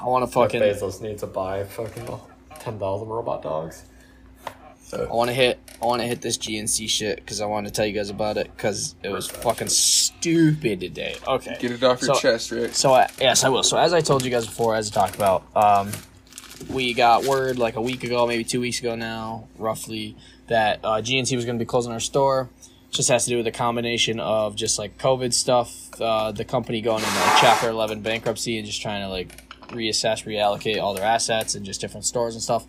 I 0.00 0.04
want 0.06 0.24
to 0.24 0.30
Fucking 0.32 0.60
fucking. 0.60 0.74
Bezos 0.88 1.00
needs 1.00 1.20
to 1.20 1.26
buy 1.26 1.64
fucking 1.64 2.06
ten 2.60 2.78
thousand 2.78 3.08
robot 3.08 3.42
dogs. 3.42 3.84
I 5.02 5.12
want 5.12 5.28
to 5.30 5.34
hit. 5.34 5.58
I 5.82 5.86
want 5.86 6.00
to 6.02 6.06
hit 6.08 6.22
this 6.22 6.38
GNC 6.38 6.88
shit 6.88 7.16
because 7.16 7.40
I 7.40 7.46
want 7.46 7.66
to 7.66 7.72
tell 7.72 7.84
you 7.84 7.92
guys 7.92 8.08
about 8.10 8.36
it 8.36 8.50
because 8.56 8.94
it 9.02 9.10
was 9.10 9.28
fucking 9.28 9.68
stupid 9.68 10.80
today. 10.80 11.16
Okay, 11.26 11.56
Get 11.60 11.72
it 11.72 11.82
off 11.82 12.00
your 12.00 12.14
So- 12.14 12.20
chest, 12.20 12.50
Rick. 12.50 12.74
So 12.74 12.92
I, 12.94 13.08
yes, 13.20 13.44
I 13.44 13.48
will. 13.48 13.62
So 13.62 13.76
as 13.76 13.92
I 13.92 14.00
told 14.00 14.24
you 14.24 14.30
guys 14.30 14.46
before, 14.46 14.74
as 14.76 14.90
I 14.90 14.94
talked 14.94 15.14
about, 15.16 15.44
um, 15.56 15.90
we 16.70 16.94
got 16.94 17.24
word 17.24 17.58
like 17.58 17.76
a 17.76 17.82
week 17.82 18.04
ago, 18.04 18.26
maybe 18.26 18.44
two 18.44 18.60
weeks 18.60 18.78
ago 18.80 18.94
now, 18.94 19.48
roughly, 19.58 20.16
that 20.46 20.80
uh, 20.84 21.02
GNC 21.02 21.36
was 21.36 21.44
going 21.44 21.58
to 21.58 21.62
be 21.62 21.68
closing 21.68 21.92
our 21.92 22.00
store. 22.00 22.48
Just 22.90 23.08
has 23.08 23.24
to 23.24 23.30
do 23.30 23.36
with 23.38 23.46
a 23.48 23.52
combination 23.52 24.20
of 24.20 24.54
just 24.54 24.78
like 24.78 24.96
COVID 24.98 25.34
stuff, 25.34 26.00
uh, 26.00 26.30
the 26.30 26.44
company 26.44 26.80
going 26.80 27.02
into 27.02 27.14
like 27.20 27.40
Chapter 27.40 27.68
Eleven 27.68 28.00
bankruptcy, 28.00 28.56
and 28.56 28.64
just 28.66 28.80
trying 28.80 29.02
to 29.02 29.08
like 29.08 29.50
reassess, 29.68 30.24
reallocate 30.24 30.80
all 30.80 30.94
their 30.94 31.04
assets 31.04 31.56
and 31.56 31.66
just 31.66 31.80
different 31.80 32.06
stores 32.06 32.34
and 32.34 32.42
stuff. 32.42 32.64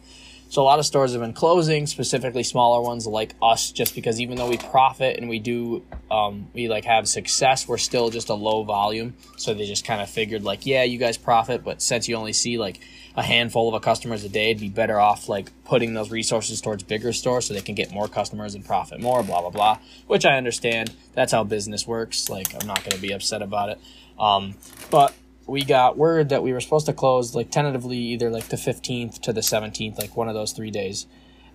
So 0.56 0.62
a 0.62 0.64
lot 0.64 0.80
of 0.80 0.86
stores 0.86 1.12
have 1.12 1.20
been 1.20 1.34
closing, 1.34 1.86
specifically 1.86 2.44
smaller 2.44 2.82
ones 2.82 3.06
like 3.06 3.36
us, 3.42 3.72
just 3.72 3.94
because 3.94 4.22
even 4.22 4.38
though 4.38 4.48
we 4.48 4.56
profit 4.56 5.18
and 5.18 5.28
we 5.28 5.38
do, 5.38 5.84
um, 6.10 6.48
we 6.54 6.70
like 6.70 6.86
have 6.86 7.10
success, 7.10 7.68
we're 7.68 7.78
still 7.78 8.10
just 8.10 8.30
a 8.30 8.34
low 8.36 8.64
volume. 8.64 9.16
So 9.36 9.54
they 9.54 9.66
just 9.66 9.84
kind 9.84 10.02
of 10.02 10.10
figured 10.10 10.46
like, 10.46 10.66
yeah, 10.66 10.84
you 10.84 10.98
guys 10.98 11.18
profit, 11.18 11.66
but 11.66 11.82
since 11.82 12.08
you 12.08 12.16
only 12.16 12.32
see 12.32 12.58
like 12.58 12.80
a 13.18 13.22
handful 13.22 13.68
of 13.68 13.74
a 13.74 13.82
customers 13.82 14.24
a 14.24 14.30
day, 14.30 14.52
it'd 14.52 14.62
be 14.62 14.70
better 14.70 14.98
off 14.98 15.28
like 15.28 15.52
putting 15.66 15.94
those 15.94 16.10
resources 16.10 16.62
towards 16.62 16.84
bigger 16.84 17.12
stores 17.12 17.48
so 17.48 17.54
they 17.54 17.60
can 17.60 17.76
get 17.76 17.92
more 17.92 18.08
customers 18.08 18.56
and 18.56 18.64
profit 18.64 19.02
more, 19.02 19.24
blah 19.24 19.42
blah 19.42 19.50
blah. 19.50 19.78
Which 20.08 20.24
I 20.24 20.38
understand. 20.38 20.96
That's 21.16 21.34
how 21.34 21.44
business 21.44 21.86
works. 21.86 22.30
Like 22.30 22.54
I'm 22.54 22.66
not 22.66 22.82
gonna 22.82 23.02
be 23.02 23.12
upset 23.12 23.42
about 23.42 23.72
it. 23.72 23.80
Um, 24.18 24.56
but 24.90 25.14
we 25.48 25.64
got 25.64 25.98
word 25.98 26.30
that 26.30 26.44
we 26.44 26.54
were 26.54 26.62
supposed 26.62 26.86
to 26.88 26.94
close 26.94 27.36
like 27.36 27.52
tentatively 27.52 27.98
either 27.98 28.30
like 28.30 28.46
the 28.46 28.56
15th 28.56 29.22
to 29.22 29.34
the 29.34 29.42
17th, 29.42 29.98
like 29.98 30.18
one 30.18 30.28
of 30.28 30.34
those 30.34 30.52
three 30.52 30.72
days. 30.72 31.08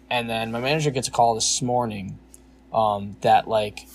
And 0.08 0.28
then 0.28 0.52
my 0.52 0.60
manager 0.60 0.90
gets 0.90 1.08
a 1.08 1.10
call 1.10 1.34
this 1.34 1.62
morning 1.62 2.18
um, 2.72 3.16
that 3.20 3.48
like 3.48 3.86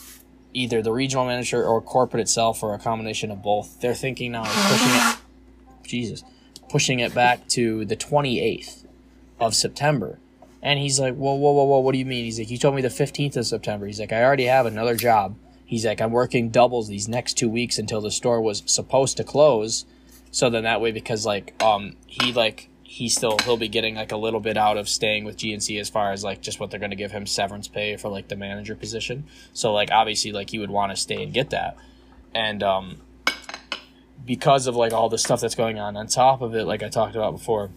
either 0.53 0.81
the 0.81 0.91
regional 0.91 1.25
manager 1.25 1.63
or 1.63 1.81
corporate 1.81 2.21
itself 2.21 2.63
or 2.63 2.73
a 2.73 2.79
combination 2.79 3.31
of 3.31 3.41
both, 3.41 3.79
they're 3.81 3.93
thinking 3.93 4.33
now 4.33 4.43
of 4.43 4.47
pushing 4.47 4.87
it, 4.89 5.17
Jesus, 5.83 6.23
pushing 6.69 6.99
it 6.99 7.13
back 7.13 7.47
to 7.49 7.85
the 7.85 7.95
28th 7.95 8.85
of 9.39 9.53
September. 9.53 10.19
And 10.61 10.79
he's 10.79 10.99
like, 10.99 11.13
whoa, 11.13 11.35
whoa, 11.35 11.51
whoa, 11.51 11.63
whoa, 11.65 11.79
what 11.79 11.91
do 11.91 11.99
you 11.99 12.05
mean? 12.05 12.25
He's 12.25 12.39
like, 12.39 12.49
you 12.49 12.57
told 12.57 12.75
me 12.75 12.81
the 12.81 12.87
15th 12.87 13.37
of 13.37 13.45
September. 13.45 13.85
He's 13.85 13.99
like, 13.99 14.11
I 14.11 14.23
already 14.23 14.45
have 14.45 14.65
another 14.65 14.95
job. 14.95 15.35
He's 15.65 15.85
like, 15.85 15.99
I'm 15.99 16.11
working 16.11 16.49
doubles 16.49 16.87
these 16.87 17.07
next 17.07 17.33
two 17.33 17.49
weeks 17.49 17.77
until 17.77 18.01
the 18.01 18.11
store 18.11 18.39
was 18.39 18.63
supposed 18.65 19.17
to 19.17 19.23
close. 19.23 19.85
So 20.31 20.49
then 20.49 20.63
that 20.63 20.81
way, 20.81 20.91
because 20.91 21.25
like, 21.25 21.61
um, 21.63 21.95
he 22.05 22.31
like, 22.33 22.69
he 22.83 23.09
still, 23.09 23.37
he'll 23.43 23.57
be 23.57 23.67
getting 23.67 23.95
like 23.95 24.11
a 24.11 24.17
little 24.17 24.39
bit 24.39 24.57
out 24.57 24.77
of 24.77 24.87
staying 24.87 25.25
with 25.25 25.37
GNC 25.37 25.79
as 25.79 25.89
far 25.89 26.11
as 26.11 26.23
like 26.23 26.41
just 26.41 26.59
what 26.59 26.69
they're 26.69 26.79
going 26.79 26.91
to 26.91 26.95
give 26.95 27.11
him 27.11 27.25
severance 27.25 27.67
pay 27.67 27.97
for 27.97 28.09
like 28.09 28.27
the 28.27 28.35
manager 28.35 28.75
position. 28.75 29.25
So 29.53 29.73
like, 29.73 29.89
obviously, 29.91 30.31
like 30.31 30.51
he 30.51 30.59
would 30.59 30.69
want 30.69 30.91
to 30.91 30.95
stay 30.95 31.21
and 31.23 31.33
get 31.33 31.49
that. 31.49 31.77
And, 32.33 32.61
um, 32.61 33.01
because 34.25 34.67
of 34.67 34.75
like 34.75 34.93
all 34.93 35.09
the 35.09 35.17
stuff 35.17 35.41
that's 35.41 35.55
going 35.55 35.79
on 35.79 35.95
on 35.97 36.07
top 36.07 36.41
of 36.41 36.55
it, 36.55 36.65
like 36.65 36.83
I 36.83 36.89
talked 36.89 37.15
about 37.15 37.31
before, 37.31 37.69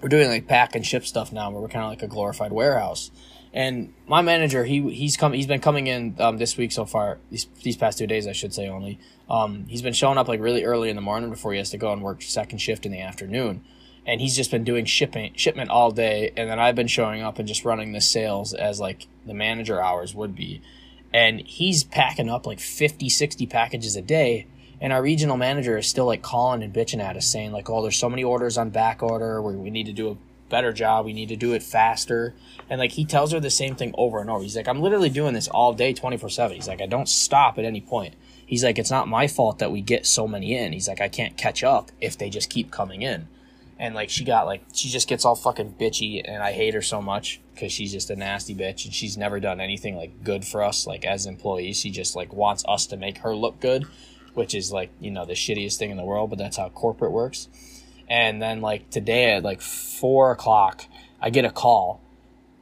we're 0.00 0.08
doing 0.08 0.28
like 0.28 0.46
pack 0.46 0.74
and 0.74 0.86
ship 0.86 1.04
stuff 1.04 1.32
now 1.32 1.50
where 1.50 1.60
we're 1.60 1.68
kind 1.68 1.84
of 1.84 1.90
like 1.90 2.02
a 2.02 2.08
glorified 2.08 2.52
warehouse. 2.52 3.10
And 3.52 3.92
my 4.06 4.22
manager, 4.22 4.64
he 4.64 4.90
he's 4.92 5.16
come 5.16 5.32
he's 5.32 5.46
been 5.46 5.60
coming 5.60 5.88
in 5.88 6.14
um, 6.20 6.38
this 6.38 6.56
week 6.56 6.70
so 6.70 6.84
far 6.84 7.18
these 7.30 7.48
these 7.62 7.76
past 7.76 7.98
two 7.98 8.06
days 8.06 8.26
I 8.26 8.32
should 8.32 8.54
say 8.54 8.68
only. 8.68 8.98
Um, 9.28 9.66
he's 9.68 9.82
been 9.82 9.92
showing 9.92 10.18
up 10.18 10.28
like 10.28 10.40
really 10.40 10.64
early 10.64 10.88
in 10.88 10.96
the 10.96 11.02
morning 11.02 11.30
before 11.30 11.52
he 11.52 11.58
has 11.58 11.70
to 11.70 11.78
go 11.78 11.92
and 11.92 12.02
work 12.02 12.22
second 12.22 12.58
shift 12.58 12.86
in 12.86 12.92
the 12.92 13.00
afternoon, 13.00 13.64
and 14.06 14.20
he's 14.20 14.36
just 14.36 14.52
been 14.52 14.62
doing 14.62 14.84
shipping 14.84 15.32
shipment 15.34 15.70
all 15.70 15.90
day. 15.90 16.32
And 16.36 16.48
then 16.48 16.60
I've 16.60 16.76
been 16.76 16.86
showing 16.86 17.22
up 17.22 17.38
and 17.40 17.48
just 17.48 17.64
running 17.64 17.92
the 17.92 18.00
sales 18.00 18.54
as 18.54 18.78
like 18.78 19.08
the 19.26 19.34
manager 19.34 19.82
hours 19.82 20.14
would 20.14 20.36
be, 20.36 20.62
and 21.12 21.40
he's 21.40 21.82
packing 21.82 22.30
up 22.30 22.46
like 22.46 22.60
50, 22.60 23.08
60 23.08 23.46
packages 23.46 23.96
a 23.96 24.02
day. 24.02 24.46
And 24.82 24.94
our 24.94 25.02
regional 25.02 25.36
manager 25.36 25.76
is 25.76 25.86
still 25.86 26.06
like 26.06 26.22
calling 26.22 26.62
and 26.62 26.72
bitching 26.72 27.02
at 27.02 27.16
us, 27.16 27.26
saying 27.26 27.52
like, 27.52 27.68
"Oh, 27.68 27.82
there's 27.82 27.98
so 27.98 28.08
many 28.08 28.22
orders 28.24 28.56
on 28.56 28.70
back 28.70 29.02
order 29.02 29.42
where 29.42 29.54
we 29.54 29.70
need 29.70 29.86
to 29.86 29.92
do 29.92 30.10
a 30.12 30.16
better 30.50 30.72
job. 30.72 31.06
We 31.06 31.12
need 31.12 31.30
to 31.30 31.36
do 31.36 31.54
it 31.54 31.62
faster." 31.62 32.34
And 32.68 32.78
like 32.78 32.92
he 32.92 33.04
tells 33.04 33.32
her 33.32 33.40
the 33.40 33.50
same 33.50 33.74
thing 33.74 33.94
over 33.96 34.20
and 34.20 34.28
over. 34.28 34.42
He's 34.42 34.56
like, 34.56 34.68
"I'm 34.68 34.82
literally 34.82 35.08
doing 35.08 35.34
this 35.34 35.48
all 35.48 35.72
day, 35.72 35.92
24 35.92 36.28
seven. 36.28 36.56
He's 36.56 36.68
like, 36.68 36.82
"I 36.82 36.86
don't 36.86 37.08
stop 37.08 37.58
at 37.58 37.64
any 37.64 37.80
point." 37.80 38.14
He's 38.44 38.64
like, 38.64 38.78
"It's 38.78 38.90
not 38.90 39.08
my 39.08 39.26
fault 39.26 39.58
that 39.60 39.72
we 39.72 39.80
get 39.80 40.06
so 40.06 40.28
many 40.28 40.56
in." 40.56 40.72
He's 40.72 40.88
like, 40.88 41.00
"I 41.00 41.08
can't 41.08 41.36
catch 41.36 41.64
up 41.64 41.90
if 42.00 42.18
they 42.18 42.28
just 42.28 42.50
keep 42.50 42.70
coming 42.70 43.02
in." 43.02 43.28
And 43.78 43.94
like 43.94 44.10
she 44.10 44.24
got 44.24 44.46
like 44.46 44.62
she 44.74 44.88
just 44.88 45.08
gets 45.08 45.24
all 45.24 45.36
fucking 45.36 45.76
bitchy, 45.80 46.20
and 46.24 46.42
I 46.42 46.52
hate 46.52 46.74
her 46.74 46.82
so 46.82 47.00
much 47.00 47.40
because 47.54 47.72
she's 47.72 47.92
just 47.92 48.10
a 48.10 48.16
nasty 48.16 48.54
bitch, 48.54 48.84
and 48.84 48.92
she's 48.92 49.16
never 49.16 49.40
done 49.40 49.60
anything 49.60 49.96
like 49.96 50.22
good 50.24 50.44
for 50.44 50.62
us, 50.62 50.86
like 50.86 51.04
as 51.06 51.26
employees. 51.26 51.78
She 51.78 51.90
just 51.90 52.14
like 52.14 52.32
wants 52.32 52.64
us 52.68 52.86
to 52.86 52.96
make 52.96 53.18
her 53.18 53.34
look 53.34 53.60
good 53.60 53.86
which 54.34 54.54
is 54.54 54.72
like 54.72 54.90
you 55.00 55.10
know 55.10 55.24
the 55.24 55.32
shittiest 55.32 55.76
thing 55.76 55.90
in 55.90 55.96
the 55.96 56.04
world 56.04 56.30
but 56.30 56.38
that's 56.38 56.56
how 56.56 56.68
corporate 56.68 57.12
works 57.12 57.48
and 58.10 58.42
then 58.42 58.60
like 58.60 58.90
today 58.90 59.32
at 59.32 59.42
like 59.42 59.62
four 59.62 60.32
o'clock 60.32 60.84
i 61.22 61.30
get 61.30 61.46
a 61.46 61.50
call 61.50 62.02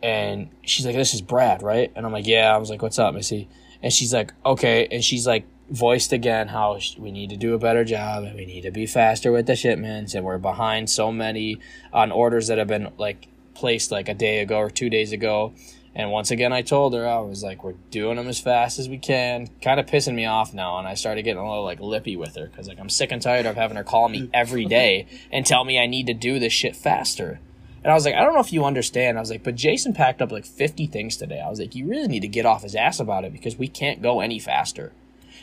and 0.02 0.50
she's 0.62 0.86
like 0.86 0.94
this 0.94 1.14
is 1.14 1.20
brad 1.20 1.62
right? 1.62 1.92
And 1.96 2.06
i'm 2.06 2.12
like 2.12 2.26
yeah. 2.26 2.54
I 2.54 2.58
was 2.58 2.70
like 2.70 2.82
what's 2.82 2.98
up 2.98 3.14
missy? 3.14 3.48
And 3.82 3.92
she's 3.92 4.12
like 4.12 4.32
okay. 4.44 4.88
And 4.90 5.04
she's 5.04 5.26
like 5.26 5.44
voiced 5.70 6.12
again 6.12 6.48
how 6.48 6.78
we 6.98 7.10
need 7.10 7.30
to 7.30 7.36
do 7.36 7.54
a 7.54 7.58
better 7.58 7.84
job 7.84 8.24
and 8.24 8.34
we 8.34 8.46
need 8.46 8.62
to 8.62 8.70
be 8.70 8.86
faster 8.86 9.30
with 9.30 9.46
the 9.46 9.54
shipments 9.54 10.14
and 10.14 10.24
we're 10.24 10.38
behind 10.38 10.88
so 10.88 11.12
many 11.12 11.58
on 11.92 12.10
orders 12.10 12.46
that 12.46 12.56
have 12.56 12.68
been 12.68 12.90
like 12.96 13.28
placed 13.54 13.90
like 13.90 14.08
a 14.08 14.14
day 14.14 14.40
ago 14.40 14.56
or 14.56 14.70
two 14.70 14.88
days 14.88 15.12
ago 15.12 15.52
and 15.98 16.12
once 16.12 16.30
again, 16.30 16.52
I 16.52 16.62
told 16.62 16.94
her, 16.94 17.08
I 17.08 17.18
was 17.18 17.42
like, 17.42 17.64
we're 17.64 17.72
doing 17.90 18.16
them 18.16 18.28
as 18.28 18.38
fast 18.38 18.78
as 18.78 18.88
we 18.88 18.98
can. 18.98 19.48
Kind 19.60 19.80
of 19.80 19.86
pissing 19.86 20.14
me 20.14 20.26
off 20.26 20.54
now. 20.54 20.78
And 20.78 20.86
I 20.86 20.94
started 20.94 21.24
getting 21.24 21.42
a 21.42 21.48
little 21.48 21.64
like 21.64 21.80
lippy 21.80 22.16
with 22.16 22.36
her 22.36 22.46
because 22.46 22.68
like 22.68 22.78
I'm 22.78 22.88
sick 22.88 23.10
and 23.10 23.20
tired 23.20 23.46
of 23.46 23.56
having 23.56 23.76
her 23.76 23.82
call 23.82 24.08
me 24.08 24.30
every 24.32 24.64
day 24.78 25.08
and 25.32 25.44
tell 25.44 25.64
me 25.64 25.76
I 25.76 25.86
need 25.86 26.06
to 26.06 26.14
do 26.14 26.38
this 26.38 26.52
shit 26.52 26.76
faster. 26.76 27.40
And 27.82 27.90
I 27.90 27.94
was 27.94 28.04
like, 28.04 28.14
I 28.14 28.20
don't 28.20 28.34
know 28.34 28.40
if 28.40 28.52
you 28.52 28.64
understand. 28.64 29.18
I 29.18 29.20
was 29.20 29.30
like, 29.30 29.42
but 29.42 29.56
Jason 29.56 29.92
packed 29.92 30.22
up 30.22 30.30
like 30.30 30.46
50 30.46 30.86
things 30.86 31.16
today. 31.16 31.40
I 31.44 31.50
was 31.50 31.58
like, 31.58 31.74
you 31.74 31.88
really 31.88 32.06
need 32.06 32.20
to 32.20 32.28
get 32.28 32.46
off 32.46 32.62
his 32.62 32.76
ass 32.76 33.00
about 33.00 33.24
it 33.24 33.32
because 33.32 33.56
we 33.56 33.66
can't 33.66 34.00
go 34.00 34.20
any 34.20 34.38
faster. 34.38 34.92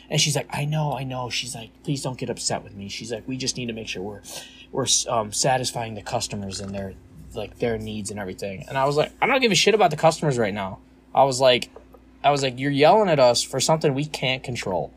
And 0.08 0.18
she's 0.18 0.36
like, 0.36 0.48
I 0.50 0.64
know, 0.64 0.96
I 0.96 1.04
know. 1.04 1.28
She's 1.28 1.54
like, 1.54 1.70
please 1.82 2.02
don't 2.02 2.16
get 2.16 2.30
upset 2.30 2.64
with 2.64 2.74
me. 2.74 2.88
She's 2.88 3.12
like, 3.12 3.28
we 3.28 3.36
just 3.36 3.58
need 3.58 3.66
to 3.66 3.74
make 3.74 3.88
sure 3.88 4.02
we're 4.02 4.22
we're 4.72 4.86
um, 5.08 5.32
satisfying 5.32 5.94
the 5.94 6.02
customers 6.02 6.60
and 6.60 6.74
their 6.74 6.94
like 7.36 7.58
their 7.58 7.78
needs 7.78 8.10
and 8.10 8.18
everything. 8.18 8.64
And 8.68 8.76
I 8.76 8.84
was 8.84 8.96
like, 8.96 9.12
I 9.20 9.26
don't 9.26 9.40
give 9.40 9.52
a 9.52 9.56
shit 9.56 9.74
about 9.74 9.90
the 9.90 9.96
customers 9.96 10.38
right 10.38 10.54
now. 10.54 10.78
I 11.14 11.24
was 11.24 11.40
like, 11.40 11.70
I 12.24 12.30
was 12.30 12.42
like, 12.42 12.58
you're 12.58 12.70
yelling 12.70 13.08
at 13.08 13.20
us 13.20 13.42
for 13.42 13.60
something 13.60 13.94
we 13.94 14.06
can't 14.06 14.42
control. 14.42 14.92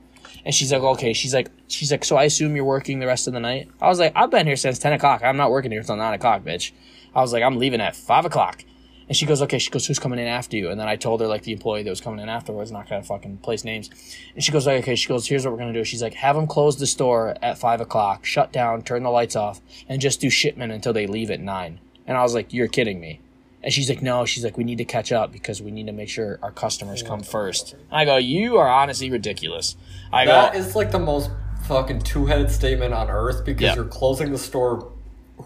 And 0.46 0.56
she's 0.56 0.72
like, 0.72 0.82
okay. 0.82 1.14
She's 1.14 1.34
like, 1.34 1.50
she's 1.68 1.92
like, 1.92 2.06
so 2.06 2.16
I 2.16 2.24
assume 2.24 2.56
you're 2.56 2.66
working 2.66 3.00
the 3.00 3.08
rest 3.08 3.28
of 3.28 3.34
the 3.34 3.40
night. 3.40 3.70
I 3.82 3.88
was 3.88 4.00
like, 4.00 4.14
I've 4.16 4.32
been 4.32 4.48
here 4.48 4.56
since 4.56 4.80
ten 4.80 4.94
o'clock. 4.94 5.22
I'm 5.24 5.38
not 5.38 5.52
working 5.52 5.72
here 5.72 5.82
until 5.82 5.96
nine 5.96 6.14
o'clock, 6.14 6.44
bitch. 6.44 6.72
I 7.14 7.22
was 7.22 7.34
like, 7.34 7.44
I'm 7.44 7.58
leaving 7.58 7.82
at 7.82 7.96
five 7.96 8.26
o'clock. 8.26 8.64
And 9.08 9.18
she 9.18 9.26
goes, 9.26 9.42
okay. 9.42 9.58
She 9.58 9.72
goes, 9.72 9.88
who's 9.88 10.00
coming 10.00 10.20
in 10.20 10.28
after 10.28 10.56
you? 10.56 10.70
And 10.70 10.80
then 10.80 10.88
I 10.88 10.96
told 10.96 11.20
her 11.22 11.28
like 11.28 11.42
the 11.42 11.52
employee 11.52 11.82
that 11.84 11.90
was 11.90 12.00
coming 12.00 12.20
in 12.20 12.30
afterwards, 12.30 12.72
not 12.72 12.88
gonna 12.88 13.04
fucking 13.04 13.38
place 13.38 13.64
names. 13.64 13.90
And 14.36 14.44
she 14.44 14.52
goes, 14.52 14.68
like, 14.68 14.84
okay. 14.84 14.96
She 14.96 15.10
goes, 15.10 15.28
here's 15.28 15.46
what 15.46 15.52
we're 15.52 15.58
gonna 15.60 15.74
do. 15.74 15.84
She's 15.84 16.02
like, 16.02 16.14
have 16.14 16.36
them 16.36 16.48
close 16.48 16.78
the 16.78 16.88
store 16.88 17.36
at 17.42 17.58
five 17.58 17.82
o'clock, 17.82 18.24
shut 18.26 18.52
down, 18.52 18.84
turn 18.84 19.04
the 19.04 19.10
lights 19.10 19.36
off, 19.36 19.62
and 19.88 20.00
just 20.00 20.22
do 20.22 20.30
shipment 20.30 20.72
until 20.72 20.94
they 20.94 21.08
leave 21.08 21.32
at 21.32 21.42
nine. 21.42 21.80
And 22.10 22.18
I 22.18 22.24
was 22.24 22.34
like, 22.34 22.52
you're 22.54 22.68
kidding 22.68 23.00
me. 23.00 23.22
And 23.64 23.72
she's 23.72 23.88
like, 23.88 24.02
no. 24.02 24.26
She's 24.26 24.44
like, 24.44 24.58
we 24.58 24.64
need 24.66 24.80
to 24.80 24.86
catch 24.86 25.12
up 25.14 25.32
because 25.32 25.62
we 25.62 25.70
need 25.72 25.86
to 25.88 25.94
make 25.94 26.10
sure 26.10 26.40
our 26.42 26.52
customers 26.52 27.04
come 27.04 27.22
first. 27.24 27.74
And 27.74 27.84
I 27.92 28.04
go, 28.04 28.18
you 28.18 28.58
are 28.58 28.68
honestly 28.68 29.10
ridiculous. 29.12 29.78
I 30.12 30.26
That 30.26 30.54
go, 30.54 30.60
is 30.60 30.76
like 30.76 30.92
the 30.92 31.00
most 31.00 31.30
fucking 31.68 32.02
two-headed 32.02 32.50
statement 32.52 32.94
on 32.94 33.10
earth 33.10 33.46
because 33.46 33.62
Yeah. 33.64 33.76
you're 33.76 33.86
closing 33.86 34.32
the 34.32 34.38
store 34.38 34.92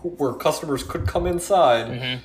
where 0.01 0.33
customers 0.33 0.83
could 0.83 1.05
come 1.07 1.27
inside. 1.27 1.87
Mm-hmm. 1.87 2.23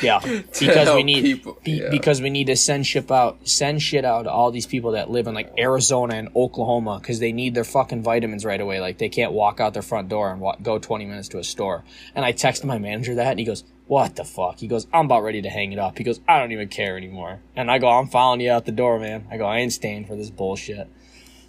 Yeah, 0.00 0.20
because 0.58 0.94
we 0.94 1.02
need 1.02 1.22
people, 1.22 1.58
be, 1.64 1.72
yeah. 1.72 1.90
because 1.90 2.22
we 2.22 2.30
need 2.30 2.46
to 2.46 2.56
send 2.56 2.86
ship 2.86 3.10
out 3.10 3.46
send 3.46 3.82
shit 3.82 4.04
out 4.04 4.22
to 4.22 4.30
all 4.30 4.50
these 4.52 4.64
people 4.64 4.92
that 4.92 5.10
live 5.10 5.26
in 5.26 5.34
like 5.34 5.52
Arizona 5.58 6.14
and 6.14 6.28
Oklahoma 6.36 6.98
because 7.00 7.18
they 7.18 7.32
need 7.32 7.54
their 7.54 7.64
fucking 7.64 8.02
vitamins 8.02 8.44
right 8.44 8.60
away. 8.60 8.80
Like 8.80 8.98
they 8.98 9.08
can't 9.08 9.32
walk 9.32 9.58
out 9.60 9.74
their 9.74 9.82
front 9.82 10.08
door 10.08 10.30
and 10.30 10.40
walk, 10.40 10.62
go 10.62 10.78
twenty 10.78 11.04
minutes 11.06 11.28
to 11.30 11.38
a 11.38 11.44
store. 11.44 11.82
And 12.14 12.24
I 12.24 12.32
texted 12.32 12.64
my 12.64 12.78
manager 12.78 13.16
that, 13.16 13.26
and 13.32 13.38
he 13.40 13.44
goes, 13.44 13.64
"What 13.90 14.16
the 14.16 14.24
fuck?" 14.24 14.60
He 14.60 14.68
goes, 14.68 14.86
"I'm 14.92 15.06
about 15.06 15.24
ready 15.24 15.42
to 15.42 15.50
hang 15.50 15.72
it 15.72 15.78
up." 15.78 15.98
He 15.98 16.04
goes, 16.04 16.20
"I 16.28 16.38
don't 16.38 16.52
even 16.52 16.68
care 16.68 16.96
anymore." 16.96 17.40
And 17.56 17.70
I 17.70 17.78
go, 17.78 17.88
"I'm 17.88 18.06
following 18.06 18.40
you 18.40 18.50
out 18.50 18.64
the 18.64 18.72
door, 18.72 18.98
man." 18.98 19.26
I 19.30 19.36
go, 19.36 19.46
"I 19.46 19.58
ain't 19.58 19.72
staying 19.72 20.04
for 20.06 20.16
this 20.16 20.30
bullshit." 20.30 20.88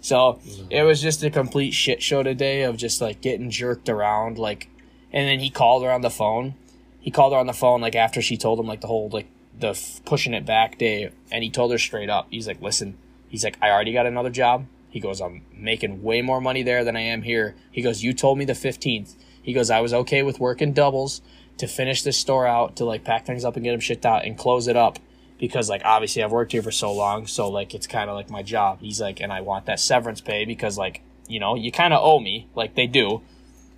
So 0.00 0.40
it 0.68 0.82
was 0.82 1.00
just 1.00 1.22
a 1.22 1.30
complete 1.30 1.72
shit 1.72 2.02
show 2.02 2.22
today 2.22 2.62
of 2.62 2.76
just 2.76 3.00
like 3.00 3.20
getting 3.20 3.50
jerked 3.50 3.88
around, 3.88 4.38
like, 4.38 4.68
and 5.12 5.28
then 5.28 5.38
he 5.38 5.50
called 5.50 5.84
her 5.84 5.92
on 5.92 6.00
the 6.00 6.10
phone 6.10 6.54
he 7.02 7.10
called 7.10 7.32
her 7.32 7.38
on 7.38 7.46
the 7.46 7.52
phone 7.52 7.80
like 7.80 7.96
after 7.96 8.22
she 8.22 8.36
told 8.36 8.58
him 8.58 8.66
like 8.66 8.80
the 8.80 8.86
whole 8.86 9.10
like 9.10 9.26
the 9.58 9.70
f- 9.70 10.00
pushing 10.04 10.32
it 10.32 10.46
back 10.46 10.78
day 10.78 11.10
and 11.30 11.44
he 11.44 11.50
told 11.50 11.70
her 11.70 11.78
straight 11.78 12.08
up 12.08 12.28
he's 12.30 12.46
like 12.46 12.62
listen 12.62 12.96
he's 13.28 13.44
like 13.44 13.58
i 13.60 13.68
already 13.68 13.92
got 13.92 14.06
another 14.06 14.30
job 14.30 14.64
he 14.88 15.00
goes 15.00 15.20
i'm 15.20 15.42
making 15.52 16.02
way 16.02 16.22
more 16.22 16.40
money 16.40 16.62
there 16.62 16.84
than 16.84 16.96
i 16.96 17.00
am 17.00 17.22
here 17.22 17.54
he 17.70 17.82
goes 17.82 18.02
you 18.02 18.14
told 18.14 18.38
me 18.38 18.44
the 18.44 18.52
15th 18.52 19.14
he 19.42 19.52
goes 19.52 19.68
i 19.68 19.80
was 19.80 19.92
okay 19.92 20.22
with 20.22 20.40
working 20.40 20.72
doubles 20.72 21.20
to 21.58 21.66
finish 21.66 22.02
this 22.02 22.18
store 22.18 22.46
out 22.46 22.76
to 22.76 22.84
like 22.84 23.04
pack 23.04 23.26
things 23.26 23.44
up 23.44 23.56
and 23.56 23.64
get 23.64 23.72
them 23.72 23.80
shipped 23.80 24.06
out 24.06 24.24
and 24.24 24.36
close 24.36 24.68
it 24.68 24.76
up 24.76 24.98
because 25.38 25.68
like 25.68 25.82
obviously 25.84 26.22
I've 26.22 26.32
worked 26.32 26.52
here 26.52 26.62
for 26.62 26.70
so 26.70 26.92
long, 26.92 27.26
so 27.26 27.48
like 27.48 27.74
it's 27.74 27.86
kind 27.86 28.08
of 28.08 28.14
like 28.16 28.30
my 28.30 28.42
job. 28.42 28.78
He's 28.80 29.00
like, 29.00 29.20
and 29.20 29.32
I 29.32 29.40
want 29.40 29.66
that 29.66 29.80
severance 29.80 30.20
pay 30.20 30.44
because 30.44 30.78
like 30.78 31.02
you 31.26 31.40
know 31.40 31.54
you 31.54 31.72
kind 31.72 31.92
of 31.92 32.00
owe 32.02 32.20
me, 32.20 32.48
like 32.54 32.74
they 32.74 32.86
do, 32.86 33.22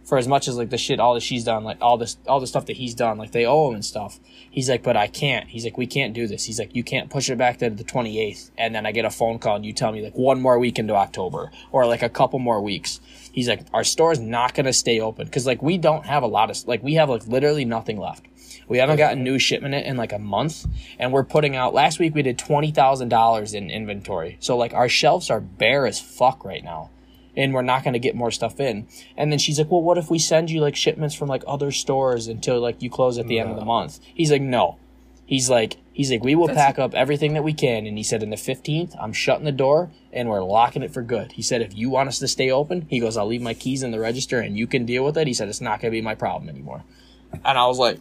for 0.05 0.19
as 0.19 0.29
much 0.29 0.49
as 0.49 0.57
like 0.57 0.71
the 0.71 0.79
shit 0.79 1.01
all 1.01 1.15
that 1.15 1.23
she's 1.23 1.45
done, 1.45 1.65
like 1.65 1.79
all 1.81 1.97
this 1.97 2.17
all 2.27 2.41
the 2.41 2.47
stuff 2.47 2.67
that 2.67 2.77
he's 2.77 2.95
done, 2.95 3.19
like 3.19 3.33
they 3.33 3.47
owe 3.47 3.69
him 3.69 3.75
and 3.75 3.85
stuff. 3.85 4.21
He's 4.51 4.69
like, 4.69 4.83
but 4.83 4.97
I 4.97 5.07
can't. 5.07 5.49
He's 5.49 5.65
like, 5.65 5.77
we 5.79 5.87
can't 5.87 6.15
do 6.15 6.27
this. 6.27 6.45
He's 6.45 6.59
like, 6.59 6.75
you 6.77 6.85
can't 6.85 7.11
push 7.11 7.31
it 7.31 7.39
back 7.39 7.59
to 7.59 7.71
the 7.71 7.85
twenty 7.85 8.21
eighth, 8.21 8.51
and 8.59 8.75
then 8.75 8.87
I 8.87 8.93
get 8.93 9.05
a 9.05 9.11
phone 9.11 9.39
call 9.39 9.57
and 9.57 9.67
you 9.67 9.73
tell 9.73 9.93
me 9.93 10.03
like 10.03 10.17
one 10.17 10.41
more 10.41 10.59
week 10.59 10.79
into 10.79 10.95
October 10.95 11.51
or 11.73 11.87
like 11.87 12.03
a 12.03 12.09
couple 12.09 12.39
more 12.39 12.61
weeks. 12.61 13.01
He's 13.33 13.49
like, 13.49 13.67
our 13.73 13.85
store's 13.85 14.21
not 14.21 14.55
gonna 14.55 14.73
stay 14.73 15.01
open 15.01 15.27
because 15.27 15.47
like 15.47 15.63
we 15.63 15.79
don't 15.79 16.07
have 16.07 16.23
a 16.23 16.29
lot 16.29 16.51
of 16.51 16.69
like 16.69 16.83
we 16.83 16.95
have 16.95 17.09
like 17.09 17.27
literally 17.27 17.65
nothing 17.65 17.99
left. 17.99 18.27
We 18.69 18.79
haven't 18.79 18.97
gotten 18.97 19.23
new 19.23 19.39
shipment 19.39 19.75
in 19.75 19.97
like 19.97 20.13
a 20.13 20.19
month, 20.19 20.67
and 20.99 21.13
we're 21.13 21.25
putting 21.25 21.55
out. 21.57 21.75
Last 21.75 21.99
week 21.99 22.15
we 22.15 22.23
did 22.23 22.39
twenty 22.39 22.71
thousand 22.71 23.09
dollars 23.09 23.55
in 23.55 23.71
inventory, 23.71 24.37
so 24.41 24.57
like 24.57 24.73
our 24.73 24.89
shelves 24.89 25.31
are 25.31 25.41
bare 25.41 25.87
as 25.87 26.01
fuck 26.01 26.45
right 26.45 26.65
now, 26.65 26.91
and 27.37 27.53
we're 27.55 27.63
not 27.63 27.83
going 27.83 27.95
to 27.95 27.99
get 27.99 28.15
more 28.15 28.31
stuff 28.31 28.61
in. 28.61 28.87
And 29.17 29.31
then 29.31 29.39
she's 29.39 29.59
like, 29.59 29.71
"Well, 29.71 29.83
what 29.83 29.99
if 29.99 30.11
we 30.11 30.19
send 30.19 30.51
you 30.51 30.61
like 30.61 30.77
shipments 30.77 31.15
from 31.15 31.29
like 31.29 31.45
other 31.47 31.71
stores 31.71 32.29
until 32.29 32.61
like 32.61 32.83
you 32.83 32.91
close 32.91 33.19
at 33.19 33.27
the 33.27 33.39
end 33.39 33.51
of 33.51 33.57
the 33.57 33.65
month?" 33.65 34.01
He's 34.15 34.31
like, 34.31 34.43
"No." 34.43 34.79
He's 35.27 35.49
like, 35.49 35.79
he's 35.95 36.11
like, 36.11 36.23
we 36.23 36.35
will 36.35 36.49
pack 36.49 36.79
up 36.79 36.95
everything 36.95 37.33
that 37.33 37.43
we 37.43 37.55
can. 37.55 37.87
And 37.87 37.97
he 37.97 38.05
said, 38.05 38.23
in 38.23 38.29
the 38.29 38.37
15th, 38.37 38.95
I'm 39.01 39.15
shutting 39.15 39.47
the 39.47 39.53
door 39.53 39.91
and 40.13 40.29
we're 40.29 40.43
locking 40.43 40.83
it 40.83 40.93
for 40.93 41.03
good. 41.03 41.33
He 41.33 41.41
said, 41.41 41.63
if 41.63 41.75
you 41.75 41.89
want 41.89 42.09
us 42.09 42.19
to 42.19 42.29
stay 42.29 42.51
open, 42.51 42.87
he 42.91 43.01
goes, 43.01 43.17
I'll 43.17 43.27
leave 43.27 43.41
my 43.41 43.55
keys 43.55 43.83
in 43.83 43.91
the 43.91 43.99
register 43.99 44.39
and 44.41 44.57
you 44.57 44.67
can 44.67 44.85
deal 44.85 45.03
with 45.03 45.17
it. 45.17 45.27
He 45.27 45.33
said, 45.33 45.49
it's 45.49 45.63
not 45.63 45.81
going 45.81 45.91
to 45.91 45.97
be 45.97 46.03
my 46.03 46.15
problem 46.15 46.51
anymore. 46.51 46.85
And 47.33 47.59
I 47.59 47.67
was 47.67 47.79
like, 47.79 48.01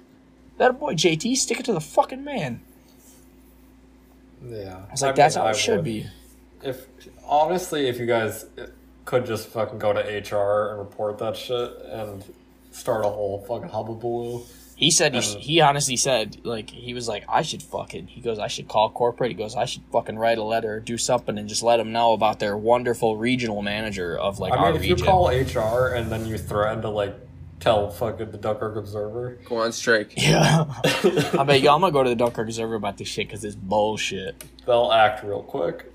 that 0.58 0.78
boy 0.80 0.96
JT, 0.96 1.38
stick 1.38 1.62
it 1.62 1.66
to 1.66 1.74
the 1.74 1.82
fucking 1.82 2.26
man. 2.26 2.62
Yeah. 4.46 4.82
I 4.90 4.92
was 4.92 5.02
like, 5.02 5.16
that's 5.16 5.36
how 5.36 5.48
it 5.48 5.56
should 5.56 5.84
be. 5.84 6.08
If 6.62 6.88
honestly, 7.26 7.88
if 7.88 8.00
you 8.00 8.06
guys 8.06 8.46
could 9.06 9.26
just 9.26 9.47
fucking 9.49 9.80
go 9.80 9.93
to 9.93 9.99
HR 9.99 10.70
and 10.72 10.80
report 10.80 11.18
that 11.20 11.36
shit 11.36 11.72
and 11.91 12.24
start 12.72 13.06
a 13.06 13.10
whole 13.10 13.39
fucking 13.47 13.70
hubbubaloo. 13.70 14.45
He 14.76 14.89
said 14.91 15.14
he, 15.14 15.20
And- 15.20 15.41
he 15.41 15.62
honestly 15.62 15.95
said 15.95 16.38
like 16.43 16.70
he 16.70 16.93
was 16.93 17.08
like 17.08 17.24
I 17.30 17.41
should 17.43 17.62
fucking 17.62 18.08
he 18.08 18.22
goes 18.22 18.39
I 18.39 18.47
should 18.47 18.68
call 18.68 18.89
corporate 18.89 19.30
he 19.32 19.36
goes 19.36 19.56
I 19.56 19.66
should 19.66 19.84
fucking 19.91 20.18
write 20.18 20.39
a 20.39 20.43
letter 20.43 20.76
or 20.76 20.80
do 20.80 20.97
something 20.97 21.38
and 21.38 21.47
just 21.47 21.62
let 21.64 21.78
them 21.78 21.91
know 21.91 22.14
about 22.14 22.39
their 22.39 22.58
wonderful 22.58 23.16
regional 23.16 23.62
manager 23.62 24.18
of 24.18 24.39
like 24.39 24.51
I 24.51 24.58
our 24.58 24.66
mean, 24.68 24.76
if 24.78 24.82
region. 24.82 24.97
you 24.97 25.04
call 25.06 25.28
HR 25.30 25.93
and 25.93 26.12
then 26.12 26.26
you 26.26 26.38
threaten 26.39 26.82
to 26.82 26.89
like 26.89 27.16
tell 27.60 27.89
fucking 27.91 28.32
the 28.32 28.38
Dunkirk 28.38 28.76
Observer, 28.76 29.38
Go 29.47 29.58
on 29.58 29.72
strike. 29.72 30.14
yeah, 30.18 30.66
I 30.84 31.43
bet 31.45 31.62
you 31.62 31.70
I'm 31.70 31.80
gonna 31.80 31.91
go 31.93 32.04
to 32.04 32.10
the 32.10 32.16
Dunkirk 32.16 32.47
Observer 32.47 32.76
about 32.76 32.97
this 32.97 33.08
shit 33.08 33.28
because 33.28 33.45
it's 33.45 33.56
bullshit. 33.56 34.43
they'll 34.66 34.91
act 34.91 35.24
real 35.24 35.43
quick. 35.43 35.93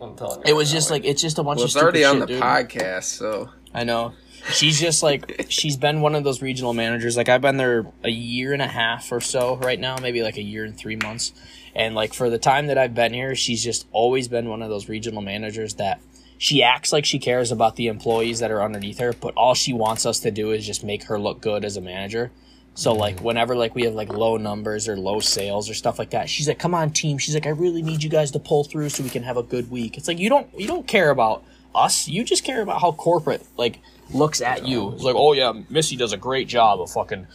I'm 0.00 0.16
telling 0.16 0.38
you. 0.38 0.44
It 0.46 0.56
was 0.56 0.68
right 0.70 0.76
just 0.76 0.90
now, 0.90 0.94
like 0.96 1.04
it's 1.04 1.20
just 1.22 1.38
a 1.38 1.42
bunch 1.42 1.56
Well, 1.58 1.64
of 1.64 1.68
it's 1.68 1.72
stupid 1.72 1.84
already 1.84 2.04
on 2.04 2.18
shit, 2.18 2.20
the 2.28 2.34
dude. 2.34 2.42
podcast, 2.42 3.04
so 3.04 3.50
I 3.74 3.84
know. 3.84 4.12
She's 4.52 4.80
just 4.80 5.02
like 5.02 5.46
she's 5.48 5.76
been 5.76 6.00
one 6.00 6.14
of 6.14 6.24
those 6.24 6.40
regional 6.42 6.72
managers. 6.74 7.16
Like 7.16 7.28
I've 7.28 7.42
been 7.42 7.56
there 7.58 7.86
a 8.02 8.10
year 8.10 8.52
and 8.52 8.62
a 8.62 8.66
half 8.66 9.12
or 9.12 9.20
so 9.20 9.56
right 9.56 9.78
now, 9.78 9.96
maybe 10.00 10.22
like 10.22 10.36
a 10.36 10.42
year 10.42 10.64
and 10.64 10.76
three 10.76 10.96
months. 10.96 11.32
And 11.74 11.94
like 11.94 12.14
for 12.14 12.30
the 12.30 12.38
time 12.38 12.66
that 12.68 12.78
I've 12.78 12.94
been 12.94 13.12
here, 13.14 13.34
she's 13.34 13.62
just 13.62 13.86
always 13.92 14.28
been 14.28 14.48
one 14.48 14.62
of 14.62 14.70
those 14.70 14.88
regional 14.88 15.22
managers 15.22 15.74
that 15.74 16.00
she 16.38 16.62
acts 16.62 16.90
like 16.92 17.04
she 17.04 17.18
cares 17.18 17.52
about 17.52 17.76
the 17.76 17.86
employees 17.86 18.38
that 18.40 18.50
are 18.50 18.62
underneath 18.62 18.98
her, 18.98 19.12
but 19.12 19.34
all 19.34 19.52
she 19.54 19.74
wants 19.74 20.06
us 20.06 20.18
to 20.20 20.30
do 20.30 20.52
is 20.52 20.66
just 20.66 20.82
make 20.82 21.04
her 21.04 21.18
look 21.18 21.42
good 21.42 21.64
as 21.66 21.76
a 21.76 21.80
manager. 21.82 22.32
So 22.80 22.94
like 22.94 23.20
whenever 23.20 23.54
like 23.54 23.74
we 23.74 23.82
have 23.82 23.92
like 23.92 24.10
low 24.10 24.38
numbers 24.38 24.88
or 24.88 24.96
low 24.96 25.20
sales 25.20 25.68
or 25.68 25.74
stuff 25.74 25.98
like 25.98 26.10
that, 26.10 26.30
she's 26.30 26.48
like, 26.48 26.58
"Come 26.58 26.74
on, 26.74 26.92
team." 26.92 27.18
She's 27.18 27.34
like, 27.34 27.44
"I 27.44 27.50
really 27.50 27.82
need 27.82 28.02
you 28.02 28.08
guys 28.08 28.30
to 28.30 28.38
pull 28.38 28.64
through 28.64 28.88
so 28.88 29.02
we 29.02 29.10
can 29.10 29.22
have 29.22 29.36
a 29.36 29.42
good 29.42 29.70
week." 29.70 29.98
It's 29.98 30.08
like 30.08 30.18
you 30.18 30.30
don't 30.30 30.48
you 30.58 30.66
don't 30.66 30.86
care 30.86 31.10
about 31.10 31.44
us. 31.74 32.08
You 32.08 32.24
just 32.24 32.42
care 32.42 32.62
about 32.62 32.80
how 32.80 32.92
corporate 32.92 33.46
like 33.58 33.80
looks 34.14 34.40
at 34.40 34.66
you. 34.66 34.92
It's 34.92 35.02
like, 35.02 35.14
"Oh 35.14 35.34
yeah, 35.34 35.52
Missy 35.68 35.94
does 35.94 36.14
a 36.14 36.16
great 36.16 36.48
job 36.48 36.80
of 36.80 36.90
fucking 36.90 37.26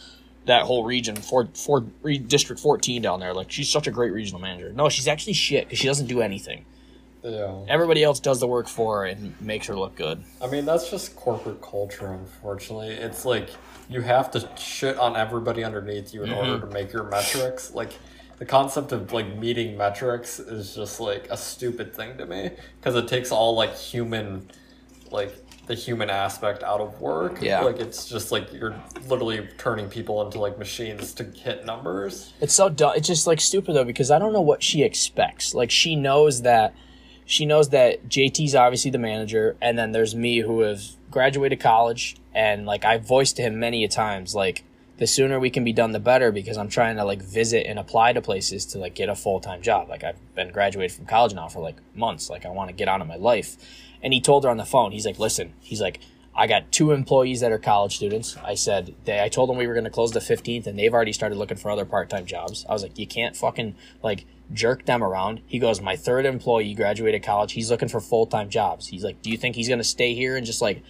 that 0.46 0.62
whole 0.62 0.82
region, 0.82 1.14
for 1.14 1.46
for 1.54 1.80
District 1.80 2.60
14 2.60 3.00
down 3.00 3.20
there. 3.20 3.32
Like 3.32 3.52
she's 3.52 3.70
such 3.70 3.86
a 3.86 3.92
great 3.92 4.12
regional 4.12 4.40
manager." 4.40 4.72
No, 4.72 4.88
she's 4.88 5.06
actually 5.06 5.34
shit 5.34 5.66
because 5.66 5.78
she 5.78 5.86
doesn't 5.86 6.08
do 6.08 6.22
anything. 6.22 6.64
Yeah. 7.32 7.64
Everybody 7.68 8.04
else 8.04 8.20
does 8.20 8.40
the 8.40 8.46
work 8.46 8.68
for 8.68 8.98
her 9.00 9.04
and 9.06 9.38
makes 9.40 9.66
her 9.66 9.74
look 9.76 9.96
good. 9.96 10.22
I 10.40 10.46
mean, 10.46 10.64
that's 10.64 10.90
just 10.90 11.16
corporate 11.16 11.60
culture, 11.60 12.06
unfortunately. 12.12 12.90
It's 12.90 13.24
like 13.24 13.50
you 13.88 14.00
have 14.00 14.30
to 14.32 14.48
shit 14.56 14.96
on 14.98 15.16
everybody 15.16 15.64
underneath 15.64 16.14
you 16.14 16.22
in 16.22 16.30
Mm-hmm. 16.30 16.50
order 16.50 16.66
to 16.66 16.72
make 16.72 16.92
your 16.92 17.04
metrics. 17.04 17.72
Like, 17.74 17.92
the 18.38 18.44
concept 18.44 18.92
of 18.92 19.12
like 19.12 19.34
meeting 19.38 19.76
metrics 19.78 20.38
is 20.38 20.74
just 20.74 21.00
like 21.00 21.26
a 21.30 21.36
stupid 21.38 21.94
thing 21.94 22.18
to 22.18 22.26
me 22.26 22.50
because 22.78 22.94
it 22.94 23.08
takes 23.08 23.32
all 23.32 23.54
like 23.54 23.74
human, 23.74 24.50
like 25.10 25.34
the 25.66 25.74
human 25.74 26.10
aspect 26.10 26.62
out 26.62 26.80
of 26.82 27.00
work. 27.00 27.40
Yeah. 27.40 27.60
Like, 27.60 27.78
it's 27.78 28.06
just 28.06 28.30
like 28.32 28.52
you're 28.52 28.76
literally 29.08 29.48
turning 29.58 29.88
people 29.88 30.20
into 30.22 30.38
like 30.38 30.58
machines 30.58 31.14
to 31.14 31.24
hit 31.24 31.64
numbers. 31.64 32.34
It's 32.40 32.52
so 32.54 32.68
dumb. 32.68 32.92
It's 32.94 33.06
just 33.08 33.26
like 33.26 33.40
stupid 33.40 33.74
though 33.74 33.84
because 33.84 34.10
I 34.10 34.18
don't 34.18 34.32
know 34.34 34.42
what 34.42 34.62
she 34.62 34.82
expects. 34.82 35.54
Like 35.54 35.70
she 35.70 35.96
knows 35.96 36.42
that 36.42 36.74
she 37.26 37.44
knows 37.44 37.70
that 37.70 38.08
JT's 38.08 38.54
obviously 38.54 38.90
the 38.90 38.98
manager, 38.98 39.56
and 39.60 39.76
then 39.76 39.92
there's 39.92 40.14
me 40.14 40.38
who 40.38 40.60
have 40.60 40.82
graduated 41.10 41.60
college, 41.60 42.16
and 42.32 42.64
like 42.64 42.84
I've 42.84 43.06
voiced 43.06 43.36
to 43.36 43.42
him 43.42 43.58
many 43.58 43.84
a 43.84 43.88
times 43.88 44.34
like 44.34 44.64
the 44.98 45.06
sooner 45.06 45.38
we 45.38 45.50
can 45.50 45.64
be 45.64 45.72
done 45.72 45.92
the 45.92 46.00
better 46.00 46.32
because 46.32 46.56
I'm 46.56 46.68
trying 46.68 46.96
to 46.96 47.04
like 47.04 47.20
visit 47.20 47.66
and 47.66 47.78
apply 47.78 48.14
to 48.14 48.22
places 48.22 48.64
to 48.66 48.78
like 48.78 48.94
get 48.94 49.08
a 49.08 49.14
full 49.14 49.40
time 49.40 49.60
job. 49.60 49.88
Like 49.88 50.04
I've 50.04 50.16
been 50.34 50.50
graduated 50.50 50.96
from 50.96 51.06
college 51.06 51.34
now 51.34 51.48
for 51.48 51.60
like 51.60 51.76
months. 51.94 52.30
Like 52.30 52.46
I 52.46 52.50
want 52.50 52.70
to 52.70 52.74
get 52.74 52.88
out 52.88 53.00
of 53.00 53.06
my 53.06 53.16
life. 53.16 53.56
And 54.02 54.12
he 54.12 54.20
told 54.20 54.44
her 54.44 54.50
on 54.50 54.56
the 54.56 54.64
phone, 54.64 54.92
he's 54.92 55.04
like, 55.04 55.18
listen, 55.18 55.52
he's 55.60 55.80
like, 55.80 56.00
I 56.36 56.46
got 56.46 56.70
two 56.70 56.92
employees 56.92 57.40
that 57.40 57.50
are 57.50 57.58
college 57.58 57.96
students. 57.96 58.36
I 58.44 58.54
said 58.54 58.94
they 59.04 59.22
I 59.22 59.28
told 59.28 59.48
them 59.48 59.56
we 59.56 59.66
were 59.66 59.74
gonna 59.74 59.90
close 59.90 60.12
the 60.12 60.20
fifteenth 60.20 60.66
and 60.66 60.78
they've 60.78 60.92
already 60.92 61.12
started 61.12 61.38
looking 61.38 61.56
for 61.56 61.70
other 61.70 61.86
part 61.86 62.10
time 62.10 62.26
jobs. 62.26 62.66
I 62.68 62.72
was 62.72 62.82
like, 62.82 62.98
you 62.98 63.06
can't 63.06 63.34
fucking 63.34 63.74
like 64.02 64.26
jerk 64.52 64.84
them 64.84 65.02
around. 65.02 65.40
He 65.46 65.58
goes, 65.58 65.80
My 65.80 65.96
third 65.96 66.26
employee 66.26 66.74
graduated 66.74 67.22
college, 67.22 67.52
he's 67.52 67.70
looking 67.70 67.88
for 67.88 68.00
full 68.00 68.26
time 68.26 68.50
jobs. 68.50 68.88
He's 68.88 69.02
like, 69.02 69.22
Do 69.22 69.30
you 69.30 69.38
think 69.38 69.56
he's 69.56 69.68
gonna 69.68 69.84
stay 69.84 70.14
here 70.14 70.36
and 70.36 70.44
just 70.44 70.60
like 70.60 70.82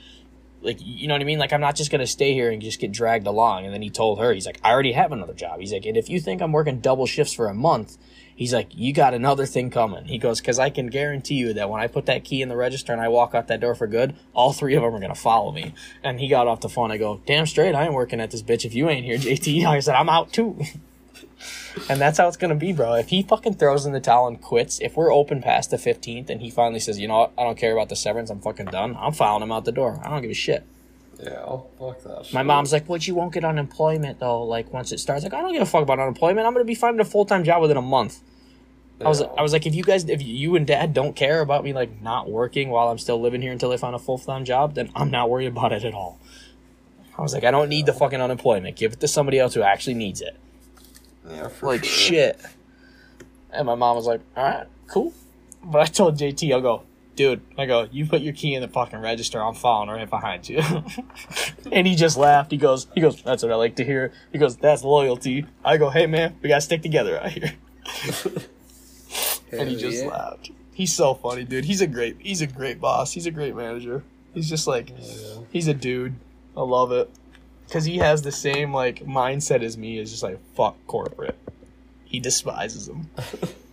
like 0.62 0.78
you 0.80 1.06
know 1.06 1.14
what 1.14 1.20
I 1.20 1.24
mean? 1.24 1.38
Like 1.38 1.52
I'm 1.52 1.60
not 1.60 1.76
just 1.76 1.92
gonna 1.92 2.06
stay 2.08 2.34
here 2.34 2.50
and 2.50 2.60
just 2.60 2.80
get 2.80 2.90
dragged 2.90 3.26
along. 3.26 3.64
And 3.64 3.72
then 3.72 3.82
he 3.82 3.90
told 3.90 4.18
her, 4.18 4.32
he's 4.32 4.46
like, 4.46 4.60
I 4.64 4.72
already 4.72 4.92
have 4.92 5.12
another 5.12 5.34
job. 5.34 5.60
He's 5.60 5.72
like, 5.72 5.86
and 5.86 5.96
if 5.96 6.10
you 6.10 6.20
think 6.20 6.42
I'm 6.42 6.52
working 6.52 6.80
double 6.80 7.06
shifts 7.06 7.32
for 7.32 7.46
a 7.46 7.54
month, 7.54 7.96
he's 8.36 8.54
like, 8.54 8.68
you 8.70 8.92
got 8.92 9.14
another 9.14 9.46
thing 9.46 9.70
coming. 9.70 10.04
He 10.04 10.18
goes, 10.18 10.40
because 10.40 10.60
I 10.60 10.70
can 10.70 10.86
guarantee 10.86 11.34
you 11.34 11.52
that 11.54 11.68
when 11.68 11.80
I 11.80 11.88
put 11.88 12.06
that 12.06 12.22
key 12.22 12.42
in 12.42 12.48
the 12.48 12.56
register 12.56 12.92
and 12.92 13.02
I 13.02 13.08
walk 13.08 13.34
out 13.34 13.48
that 13.48 13.60
door 13.60 13.74
for 13.74 13.88
good, 13.88 14.14
all 14.32 14.52
three 14.52 14.76
of 14.76 14.82
them 14.82 14.94
are 14.94 15.00
gonna 15.00 15.16
follow 15.16 15.50
me. 15.50 15.74
And 16.04 16.20
he 16.20 16.28
got 16.28 16.46
off 16.46 16.60
the 16.60 16.68
phone. 16.68 16.92
I 16.92 16.98
go, 16.98 17.20
damn 17.26 17.46
straight, 17.46 17.74
I 17.74 17.84
ain't 17.84 17.94
working 17.94 18.20
at 18.20 18.30
this 18.30 18.42
bitch 18.42 18.64
if 18.64 18.74
you 18.74 18.88
ain't 18.88 19.04
here, 19.04 19.18
JT. 19.18 19.66
I 19.66 19.80
said, 19.80 19.96
I'm 19.96 20.08
out 20.08 20.32
too. 20.32 20.60
And 21.90 22.00
that's 22.00 22.18
how 22.18 22.26
it's 22.26 22.38
gonna 22.38 22.54
be, 22.54 22.72
bro. 22.72 22.94
If 22.94 23.10
he 23.10 23.22
fucking 23.22 23.54
throws 23.54 23.84
in 23.84 23.92
the 23.92 24.00
towel 24.00 24.26
and 24.26 24.40
quits, 24.40 24.80
if 24.80 24.96
we're 24.96 25.12
open 25.12 25.42
past 25.42 25.70
the 25.70 25.76
fifteenth 25.76 26.30
and 26.30 26.40
he 26.40 26.50
finally 26.50 26.80
says, 26.80 26.98
you 26.98 27.06
know 27.06 27.18
what, 27.18 27.32
I 27.36 27.44
don't 27.44 27.58
care 27.58 27.72
about 27.72 27.90
the 27.90 27.96
severance, 27.96 28.30
I'm 28.30 28.40
fucking 28.40 28.66
done. 28.66 28.96
I'm 28.98 29.12
filing 29.12 29.42
him 29.42 29.52
out 29.52 29.66
the 29.66 29.72
door. 29.72 30.00
I 30.02 30.08
don't 30.08 30.22
give 30.22 30.30
a 30.30 30.34
shit. 30.34 30.64
Yeah, 31.22 31.30
oh, 31.46 31.66
fuck 31.78 32.02
that. 32.02 32.26
Shit. 32.26 32.34
My 32.34 32.42
mom's 32.42 32.72
like, 32.72 32.88
"Well, 32.88 32.98
you 32.98 33.14
won't 33.14 33.32
get 33.32 33.44
unemployment 33.44 34.20
though. 34.20 34.42
Like 34.42 34.72
once 34.72 34.92
it 34.92 34.98
starts, 35.00 35.24
like 35.24 35.32
I 35.32 35.40
don't 35.40 35.52
give 35.52 35.62
a 35.62 35.66
fuck 35.66 35.82
about 35.82 35.98
unemployment. 35.98 36.46
I'm 36.46 36.52
gonna 36.52 36.64
be 36.64 36.74
finding 36.74 37.00
a 37.00 37.04
full 37.04 37.24
time 37.24 37.44
job 37.44 37.62
within 37.62 37.76
a 37.76 37.82
month." 37.82 38.20
I 38.98 39.08
was, 39.08 39.20
I 39.20 39.42
was 39.42 39.52
like, 39.52 39.66
if 39.66 39.74
you 39.74 39.82
guys, 39.82 40.08
if 40.08 40.22
you 40.22 40.56
and 40.56 40.66
Dad 40.66 40.94
don't 40.94 41.14
care 41.14 41.42
about 41.42 41.62
me 41.64 41.74
like 41.74 42.00
not 42.00 42.30
working 42.30 42.70
while 42.70 42.88
I'm 42.88 42.96
still 42.96 43.20
living 43.20 43.42
here 43.42 43.52
until 43.52 43.70
I 43.70 43.76
find 43.76 43.94
a 43.94 43.98
full 43.98 44.16
time 44.16 44.46
job, 44.46 44.74
then 44.74 44.90
I'm 44.96 45.10
not 45.10 45.28
worried 45.28 45.48
about 45.48 45.72
it 45.72 45.84
at 45.84 45.92
all. 45.92 46.18
I 47.18 47.20
was 47.20 47.34
like, 47.34 47.44
I 47.44 47.50
don't 47.50 47.68
need 47.68 47.84
the 47.84 47.92
fucking 47.92 48.20
unemployment. 48.22 48.76
Give 48.76 48.94
it 48.94 49.00
to 49.00 49.08
somebody 49.08 49.38
else 49.38 49.52
who 49.52 49.60
actually 49.62 49.94
needs 49.94 50.22
it. 50.22 50.34
yeah, 51.28 51.48
Like 51.60 51.84
sure. 51.84 51.84
shit. 51.84 52.40
And 53.52 53.66
my 53.66 53.74
mom 53.74 53.96
was 53.96 54.06
like, 54.06 54.22
"All 54.34 54.44
right, 54.44 54.66
cool." 54.86 55.12
But 55.62 55.82
I 55.82 55.86
told 55.86 56.16
JT, 56.18 56.50
I'll 56.54 56.60
go, 56.62 56.82
dude. 57.16 57.40
I 57.58 57.66
go, 57.66 57.88
you 57.90 58.06
put 58.06 58.20
your 58.20 58.32
key 58.32 58.54
in 58.54 58.62
the 58.62 58.68
fucking 58.68 59.00
register. 59.00 59.42
I'm 59.42 59.54
following 59.54 59.90
right 59.90 60.08
behind 60.08 60.48
you. 60.48 60.62
and 61.72 61.86
he 61.86 61.96
just 61.96 62.16
laughed. 62.16 62.52
He 62.52 62.58
goes, 62.58 62.86
he 62.94 63.00
goes, 63.00 63.20
that's 63.22 63.42
what 63.42 63.50
I 63.50 63.56
like 63.56 63.76
to 63.76 63.84
hear. 63.84 64.12
He 64.32 64.38
goes, 64.38 64.56
that's 64.56 64.84
loyalty. 64.84 65.46
I 65.64 65.76
go, 65.78 65.90
hey 65.90 66.06
man, 66.06 66.36
we 66.42 66.48
gotta 66.48 66.60
stick 66.60 66.82
together 66.82 67.20
out 67.20 67.30
here. 67.30 67.54
and 69.52 69.68
he 69.68 69.76
just 69.76 70.04
yeah. 70.04 70.10
laughed. 70.10 70.50
He's 70.72 70.94
so 70.94 71.14
funny, 71.14 71.44
dude. 71.44 71.64
He's 71.64 71.80
a 71.80 71.86
great, 71.86 72.18
he's 72.20 72.42
a 72.42 72.46
great 72.46 72.80
boss. 72.80 73.12
He's 73.12 73.26
a 73.26 73.30
great 73.30 73.56
manager. 73.56 74.04
He's 74.34 74.48
just 74.48 74.66
like, 74.66 74.92
he's 75.50 75.66
a 75.66 75.74
dude. 75.74 76.14
I 76.56 76.62
love 76.62 76.92
it. 76.92 77.10
Cause 77.70 77.84
he 77.84 77.98
has 77.98 78.22
the 78.22 78.30
same 78.30 78.72
like 78.72 79.00
mindset 79.00 79.62
as 79.64 79.76
me. 79.76 79.98
Is 79.98 80.12
just 80.12 80.22
like 80.22 80.38
fuck 80.54 80.76
corporate. 80.86 81.36
He 82.04 82.20
despises 82.20 82.86
them. 82.86 83.10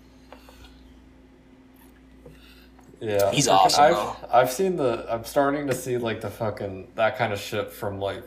Yeah, 3.03 3.31
He's 3.31 3.47
awesome, 3.49 3.83
I've 3.83 3.93
though. 3.95 4.15
I've 4.31 4.51
seen 4.51 4.77
the. 4.77 5.05
I'm 5.13 5.25
starting 5.25 5.67
to 5.67 5.75
see 5.75 5.97
like 5.97 6.21
the 6.21 6.29
fucking 6.29 6.87
that 6.95 7.17
kind 7.17 7.33
of 7.33 7.39
shit 7.39 7.71
from 7.71 7.99
like 7.99 8.23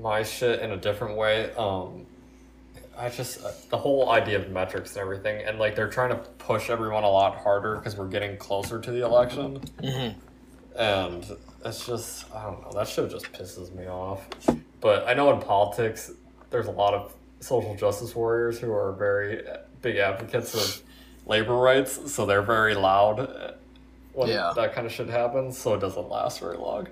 my 0.00 0.24
shit 0.24 0.60
in 0.60 0.72
a 0.72 0.76
different 0.76 1.16
way. 1.16 1.52
Um, 1.54 2.04
I 2.98 3.10
just 3.10 3.44
uh, 3.44 3.52
the 3.70 3.78
whole 3.78 4.10
idea 4.10 4.38
of 4.40 4.50
metrics 4.50 4.92
and 4.96 5.02
everything, 5.02 5.44
and 5.46 5.58
like 5.60 5.76
they're 5.76 5.88
trying 5.88 6.10
to 6.10 6.16
push 6.16 6.68
everyone 6.68 7.04
a 7.04 7.08
lot 7.10 7.36
harder 7.36 7.76
because 7.76 7.96
we're 7.96 8.08
getting 8.08 8.36
closer 8.38 8.80
to 8.80 8.90
the 8.90 9.04
election, 9.04 9.60
Mhm. 9.80 10.14
and 10.76 11.36
it's 11.64 11.86
just 11.86 12.24
I 12.34 12.42
don't 12.44 12.60
know 12.62 12.72
that 12.78 12.88
shit 12.88 13.08
just 13.10 13.30
pisses 13.32 13.72
me 13.74 13.86
off. 13.86 14.26
But 14.80 15.06
I 15.06 15.14
know 15.14 15.32
in 15.32 15.40
politics, 15.40 16.10
there's 16.50 16.66
a 16.66 16.70
lot 16.72 16.92
of 16.94 17.14
social 17.40 17.76
justice 17.76 18.16
warriors 18.16 18.58
who 18.58 18.72
are 18.72 18.92
very 18.92 19.42
big 19.80 19.96
advocates 19.96 20.54
of 20.54 20.82
labor 21.26 21.56
rights, 21.56 22.12
so 22.12 22.26
they're 22.26 22.42
very 22.42 22.74
loud 22.74 23.20
uh, 23.20 23.52
when 24.12 24.28
Yeah. 24.28 24.52
that 24.54 24.74
kind 24.74 24.86
of 24.86 24.92
shit 24.92 25.08
happens. 25.08 25.58
So 25.58 25.74
it 25.74 25.80
doesn't 25.80 26.08
last 26.08 26.40
very 26.40 26.56
long. 26.56 26.88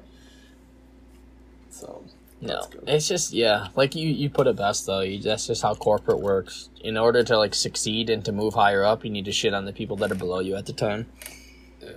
So 1.71 2.05
No, 2.41 2.67
it's 2.87 3.09
just 3.09 3.33
yeah, 3.33 3.69
like 3.77 3.95
you 3.95 4.09
you 4.09 4.29
put 4.31 4.47
it 4.47 4.57
best 4.57 4.87
though. 4.87 5.01
You, 5.01 5.21
that's 5.21 5.47
just 5.47 5.63
how 5.63 5.75
corporate 5.75 6.21
works. 6.21 6.69
In 6.83 6.97
order 6.97 7.23
to 7.25 7.39
like 7.39 7.55
succeed 7.55 8.11
and 8.11 8.25
to 8.25 8.33
move 8.33 8.55
higher 8.55 8.85
up, 8.85 9.05
you 9.05 9.11
need 9.11 9.25
to 9.27 9.33
shit 9.33 9.55
on 9.55 9.65
the 9.65 9.73
people 9.73 9.97
that 9.99 10.11
are 10.11 10.17
below 10.17 10.41
you 10.41 10.57
at 10.57 10.67
the 10.67 10.73
time, 10.73 11.07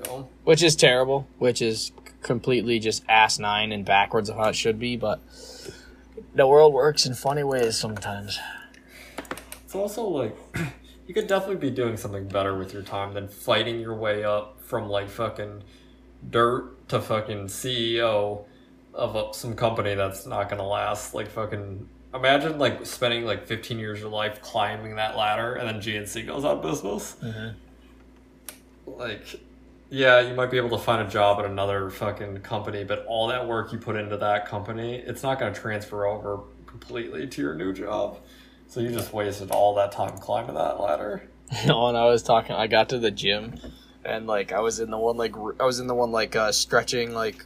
know. 0.05 0.29
which 0.43 0.61
is 0.63 0.75
terrible. 0.75 1.27
Which 1.39 1.61
is 1.61 1.91
completely 2.21 2.79
just 2.79 3.03
asinine 3.09 3.71
and 3.71 3.85
backwards 3.85 4.29
of 4.29 4.35
how 4.37 4.49
it 4.49 4.55
should 4.55 4.79
be. 4.79 4.95
But 4.97 5.19
the 6.33 6.47
world 6.47 6.73
works 6.73 7.05
in 7.05 7.13
funny 7.15 7.43
ways 7.43 7.77
sometimes. 7.77 8.39
It's 9.65 9.75
also 9.75 10.03
like 10.07 10.35
you 11.07 11.13
could 11.13 11.27
definitely 11.27 11.69
be 11.69 11.69
doing 11.69 11.97
something 11.97 12.27
better 12.27 12.57
with 12.57 12.73
your 12.73 12.81
time 12.81 13.13
than 13.13 13.27
fighting 13.27 13.79
your 13.79 13.95
way 13.95 14.23
up 14.23 14.59
from 14.61 14.89
like 14.89 15.09
fucking 15.09 15.63
dirt 16.29 16.87
to 16.89 17.01
fucking 17.01 17.45
CEO 17.47 18.45
of 18.93 19.15
a, 19.15 19.33
some 19.33 19.55
company 19.55 19.93
that's 19.93 20.25
not 20.25 20.49
gonna 20.49 20.67
last. 20.67 21.13
Like 21.13 21.27
fucking 21.27 21.87
imagine 22.13 22.57
like 22.57 22.85
spending 22.85 23.25
like 23.25 23.45
15 23.45 23.77
years 23.77 23.99
of 23.99 24.03
your 24.03 24.11
life 24.11 24.41
climbing 24.41 24.95
that 24.95 25.15
ladder 25.15 25.55
and 25.55 25.67
then 25.67 25.81
GNC 25.81 26.25
goes 26.25 26.43
out 26.43 26.57
of 26.57 26.63
business. 26.63 27.15
Mm-hmm. 27.21 28.91
Like, 28.97 29.25
yeah, 29.89 30.21
you 30.21 30.33
might 30.33 30.49
be 30.49 30.57
able 30.57 30.75
to 30.77 30.83
find 30.83 31.07
a 31.07 31.11
job 31.11 31.39
at 31.39 31.45
another 31.45 31.89
fucking 31.89 32.37
company, 32.39 32.83
but 32.83 33.05
all 33.05 33.27
that 33.27 33.47
work 33.47 33.71
you 33.71 33.77
put 33.77 33.95
into 33.95 34.17
that 34.17 34.47
company, 34.47 34.95
it's 34.95 35.21
not 35.21 35.39
gonna 35.39 35.53
transfer 35.53 36.05
over 36.07 36.39
completely 36.65 37.27
to 37.27 37.41
your 37.41 37.53
new 37.53 37.73
job. 37.73 38.19
So 38.67 38.81
you 38.81 38.91
just 38.91 39.13
wasted 39.13 39.51
all 39.51 39.75
that 39.75 39.91
time 39.91 40.17
climbing 40.17 40.55
that 40.55 40.79
ladder. 40.79 41.29
No, 41.67 41.87
and 41.87 41.97
I 41.97 42.05
was 42.05 42.23
talking. 42.23 42.55
I 42.55 42.65
got 42.65 42.89
to 42.89 42.97
the 42.97 43.11
gym, 43.11 43.59
and 44.03 44.25
like 44.25 44.51
I 44.51 44.61
was 44.61 44.79
in 44.79 44.89
the 44.89 44.97
one 44.97 45.15
like 45.15 45.35
I 45.59 45.63
was 45.63 45.79
in 45.79 45.85
the 45.85 45.93
one 45.93 46.11
like 46.11 46.35
uh, 46.35 46.51
stretching 46.51 47.13
like 47.13 47.45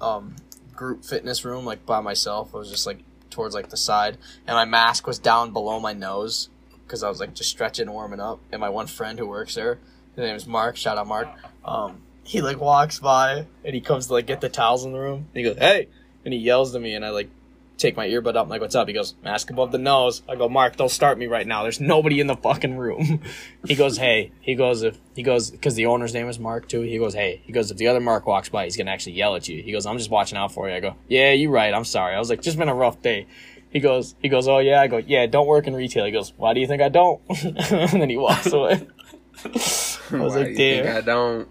um 0.00 0.36
group 0.74 1.04
fitness 1.04 1.44
room 1.44 1.66
like 1.66 1.84
by 1.84 2.00
myself. 2.00 2.54
I 2.54 2.58
was 2.58 2.70
just 2.70 2.86
like 2.86 3.00
towards 3.28 3.54
like 3.54 3.68
the 3.68 3.76
side, 3.76 4.16
and 4.46 4.56
my 4.56 4.64
mask 4.64 5.06
was 5.06 5.18
down 5.18 5.52
below 5.52 5.78
my 5.78 5.92
nose 5.92 6.48
because 6.86 7.02
I 7.02 7.08
was 7.10 7.20
like 7.20 7.34
just 7.34 7.50
stretching 7.50 7.84
and 7.84 7.92
warming 7.92 8.18
up. 8.18 8.40
And 8.50 8.60
my 8.60 8.70
one 8.70 8.86
friend 8.86 9.18
who 9.18 9.26
works 9.26 9.54
there, 9.54 9.78
his 10.16 10.24
name 10.24 10.34
is 10.36 10.46
Mark. 10.46 10.76
Shout 10.76 10.96
out 10.96 11.06
Mark. 11.06 11.28
Um, 11.66 11.98
he 12.22 12.40
like 12.40 12.58
walks 12.60 12.98
by 12.98 13.46
and 13.62 13.74
he 13.74 13.80
comes 13.82 14.06
to 14.06 14.14
like 14.14 14.26
get 14.26 14.40
the 14.40 14.48
towels 14.48 14.86
in 14.86 14.92
the 14.92 14.98
room. 14.98 15.28
And 15.34 15.36
he 15.36 15.42
goes, 15.42 15.58
"Hey!" 15.58 15.88
and 16.24 16.32
he 16.32 16.40
yells 16.40 16.72
to 16.72 16.80
me, 16.80 16.94
and 16.94 17.04
I 17.04 17.10
like 17.10 17.28
take 17.76 17.96
my 17.96 18.06
earbud 18.06 18.36
up. 18.36 18.44
I'm 18.44 18.48
like, 18.48 18.60
"What's 18.60 18.74
up?" 18.74 18.88
He 18.88 18.94
goes, 18.94 19.14
"Mask 19.22 19.50
above 19.50 19.72
the 19.72 19.78
nose." 19.78 20.22
I 20.28 20.36
go, 20.36 20.48
"Mark, 20.48 20.76
don't 20.76 20.90
start 20.90 21.18
me 21.18 21.26
right 21.26 21.46
now. 21.46 21.62
There's 21.62 21.80
nobody 21.80 22.20
in 22.20 22.26
the 22.26 22.36
fucking 22.36 22.76
room." 22.76 23.20
he 23.66 23.74
goes, 23.74 23.96
"Hey," 23.96 24.32
he 24.40 24.54
goes, 24.54 24.82
"If 24.82 24.98
he 25.14 25.22
goes 25.22 25.50
because 25.50 25.74
the 25.74 25.86
owner's 25.86 26.14
name 26.14 26.28
is 26.28 26.38
Mark 26.38 26.68
too." 26.68 26.82
He 26.82 26.98
goes, 26.98 27.14
"Hey," 27.14 27.42
he 27.44 27.52
goes, 27.52 27.70
"If 27.70 27.76
the 27.76 27.88
other 27.88 28.00
Mark 28.00 28.26
walks 28.26 28.48
by, 28.48 28.64
he's 28.64 28.76
gonna 28.76 28.90
actually 28.90 29.14
yell 29.14 29.34
at 29.36 29.48
you." 29.48 29.62
He 29.62 29.72
goes, 29.72 29.86
"I'm 29.86 29.98
just 29.98 30.10
watching 30.10 30.38
out 30.38 30.52
for 30.52 30.68
you." 30.68 30.74
I 30.74 30.80
go, 30.80 30.94
"Yeah, 31.08 31.32
you're 31.32 31.50
right. 31.50 31.74
I'm 31.74 31.84
sorry." 31.84 32.14
I 32.14 32.18
was 32.18 32.30
like, 32.30 32.42
"Just 32.42 32.58
been 32.58 32.68
a 32.68 32.74
rough 32.74 33.00
day." 33.02 33.26
He 33.70 33.80
goes, 33.80 34.14
he 34.22 34.28
goes, 34.28 34.46
"Oh 34.46 34.58
yeah." 34.58 34.80
I 34.80 34.86
go, 34.86 34.98
"Yeah, 34.98 35.26
don't 35.26 35.48
work 35.48 35.66
in 35.66 35.74
retail." 35.74 36.04
He 36.04 36.12
goes, 36.12 36.32
"Why 36.36 36.54
do 36.54 36.60
you 36.60 36.66
think 36.66 36.80
I 36.80 36.88
don't?" 36.88 37.20
and 37.44 38.00
then 38.00 38.08
he 38.08 38.16
walks 38.16 38.52
away. 38.52 38.86
I 39.44 39.48
was 39.48 40.08
Why 40.10 40.26
like, 40.26 40.56
"Damn." 40.56 40.96
I 40.96 41.00
don't. 41.00 41.48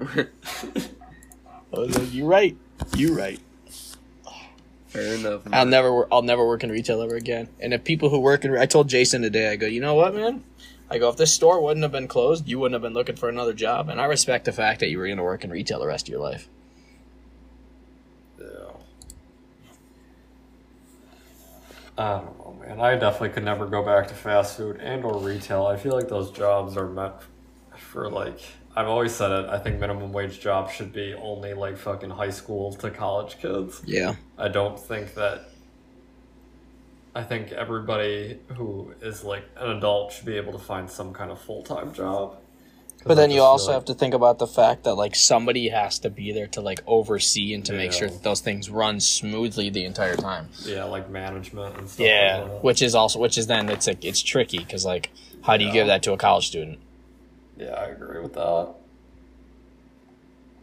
I 1.74 1.80
was 1.80 1.97
like, 1.99 2.13
"You 2.13 2.26
right. 2.26 2.55
You're 2.95 3.15
right." 3.15 3.39
Fair 4.93 5.15
enough. 5.15 5.41
I'll 5.51 5.65
never, 5.65 5.91
wor- 5.91 6.07
I'll 6.11 6.21
never 6.21 6.45
work 6.45 6.63
in 6.63 6.71
retail 6.71 7.01
ever 7.01 7.15
again. 7.15 7.49
And 7.59 7.73
if 7.73 7.83
people 7.83 8.09
who 8.09 8.19
work 8.19 8.45
in, 8.45 8.55
I 8.55 8.67
told 8.67 8.89
Jason 8.89 9.23
today, 9.23 9.49
I 9.51 9.55
go, 9.55 9.65
you 9.65 9.81
know 9.81 9.95
what, 9.95 10.13
man? 10.13 10.43
I 10.87 10.99
go, 10.99 11.09
if 11.09 11.17
this 11.17 11.33
store 11.33 11.59
wouldn't 11.59 11.81
have 11.81 11.91
been 11.91 12.07
closed, 12.07 12.47
you 12.47 12.59
wouldn't 12.59 12.75
have 12.75 12.83
been 12.83 12.93
looking 12.93 13.15
for 13.15 13.27
another 13.27 13.53
job. 13.53 13.89
And 13.89 13.99
I 13.99 14.05
respect 14.05 14.45
the 14.45 14.51
fact 14.51 14.81
that 14.81 14.89
you 14.89 14.99
were 14.99 15.07
going 15.07 15.17
to 15.17 15.23
work 15.23 15.43
in 15.43 15.49
retail 15.49 15.79
the 15.79 15.87
rest 15.87 16.07
of 16.07 16.11
your 16.11 16.21
life. 16.21 16.47
Yeah. 18.39 18.45
I 21.97 22.11
don't 22.19 22.37
know, 22.37 22.57
man. 22.61 22.79
I 22.79 22.95
definitely 22.95 23.29
could 23.29 23.45
never 23.45 23.65
go 23.65 23.83
back 23.83 24.07
to 24.09 24.13
fast 24.13 24.57
food 24.57 24.77
and 24.79 25.03
or 25.03 25.17
retail. 25.17 25.65
I 25.65 25.75
feel 25.75 25.93
like 25.93 26.07
those 26.07 26.29
jobs 26.29 26.77
are 26.77 26.87
meant 26.87 27.15
for 27.75 28.11
like 28.11 28.39
I've 28.76 28.88
always 28.88 29.13
said 29.13 29.32
it. 29.32 29.49
I 29.49 29.59
think 29.59 29.80
minimum 29.80 30.11
wage 30.11 30.39
jobs 30.39 30.74
should 30.74 30.91
be 30.93 31.13
only 31.13 31.53
like 31.53 31.78
fucking 31.78 32.09
high 32.09 32.32
school 32.32 32.74
to 32.76 32.89
college 32.89 33.38
kids. 33.39 33.82
Yeah. 33.86 34.15
I 34.38 34.47
don't 34.47 34.80
think 34.80 35.13
that. 35.15 35.49
I 37.15 37.21
think 37.24 37.51
everybody 37.51 38.39
who 38.57 38.93
is 39.01 39.24
like 39.24 39.43
an 39.57 39.78
adult 39.78 40.13
should 40.13 40.26
be 40.26 40.36
able 40.38 40.53
to 40.53 40.57
find 40.59 40.89
some 40.89 41.13
kind 41.13 41.30
of 41.30 41.39
full 41.39 41.61
time 41.63 41.93
job. 41.93 42.38
But 43.05 43.15
then 43.15 43.30
you 43.32 43.41
also 43.41 43.67
like- 43.67 43.74
have 43.76 43.86
to 43.86 43.93
think 43.93 44.13
about 44.15 44.39
the 44.39 44.47
fact 44.47 44.86
that 44.86 44.95
like 44.95 45.13
somebody 45.13 45.69
has 45.69 45.99
to 45.99 46.09
be 46.09 46.32
there 46.32 46.47
to 46.47 46.61
like 46.61 46.82
oversee 46.88 47.53
and 47.53 47.63
to 47.65 47.74
make 47.74 47.91
sure 47.93 48.09
that 48.09 48.24
those 48.24 48.39
things 48.39 48.69
run 48.69 48.99
smoothly 48.99 49.69
the 49.69 49.84
entire 49.86 50.15
time. 50.15 50.49
yeah, 50.65 50.86
like 50.86 51.09
management 51.09 51.78
and 51.78 51.88
stuff. 51.88 51.99
like 51.99 52.07
Yeah, 52.07 52.43
that. 52.45 52.63
which 52.63 52.82
is 52.82 52.95
also 52.95 53.19
which 53.19 53.38
is 53.38 53.45
then 53.45 53.69
it's 53.69 53.86
like 53.86 54.03
it's 54.03 54.21
tricky 54.24 54.57
because 54.59 54.84
like 54.86 55.11
how 55.43 55.57
do 55.57 55.63
you 55.63 55.67
Yeah. 55.67 55.74
give 55.76 55.88
that 55.88 56.01
to 56.03 56.13
a 56.13 56.17
college 56.17 56.47
student? 56.47 56.80
Yeah, 57.58 57.74
I 57.74 57.86
agree 57.86 58.22
with 58.22 58.34
that. 58.34 58.74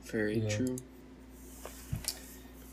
Very 0.05 0.39
Yeah. 0.41 0.49
true. 0.49 0.77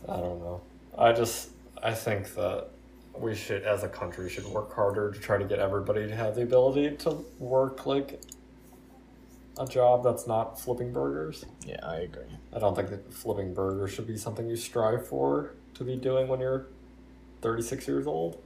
I 0.08 0.18
don't 0.18 0.40
know. 0.40 0.62
I 0.98 1.12
just 1.14 1.50
I 1.84 1.94
think 1.94 2.34
that 2.36 2.70
we 3.20 3.36
should, 3.36 3.64
as 3.64 3.84
a 3.84 3.88
country, 3.90 4.30
should 4.30 4.46
work 4.46 4.74
harder 4.74 5.12
to 5.12 5.20
try 5.20 5.38
to 5.38 5.46
get 5.46 5.60
everybody 5.60 6.08
to 6.08 6.16
have 6.16 6.36
the 6.36 6.44
ability 6.44 6.96
to 6.98 7.24
work 7.40 7.86
like 7.86 8.20
a 9.60 9.66
job 9.66 10.04
that's 10.04 10.28
not 10.28 10.60
flipping 10.60 10.94
burgers. 10.94 11.46
Yeah, 11.66 11.80
I 11.84 11.98
agree. 11.98 12.24
I 12.54 12.60
don't 12.60 12.76
think 12.76 12.90
that 12.90 13.12
flipping 13.14 13.54
burgers 13.54 13.92
should 13.92 14.08
be 14.08 14.18
something 14.18 14.48
you 14.48 14.56
strive 14.56 15.08
for 15.08 15.52
to 15.76 15.84
be 15.84 15.96
doing 15.96 16.28
when 16.28 16.40
you're 16.40 16.68
36 17.42 17.88
years 17.88 18.08
old. 18.08 18.42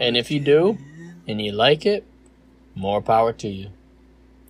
And 0.00 0.16
if 0.16 0.30
you 0.30 0.40
do, 0.40 0.78
and 1.28 1.40
you 1.40 1.52
like 1.52 1.84
it, 1.86 2.04
more 2.74 3.02
power 3.02 3.32
to 3.34 3.48
you. 3.48 3.68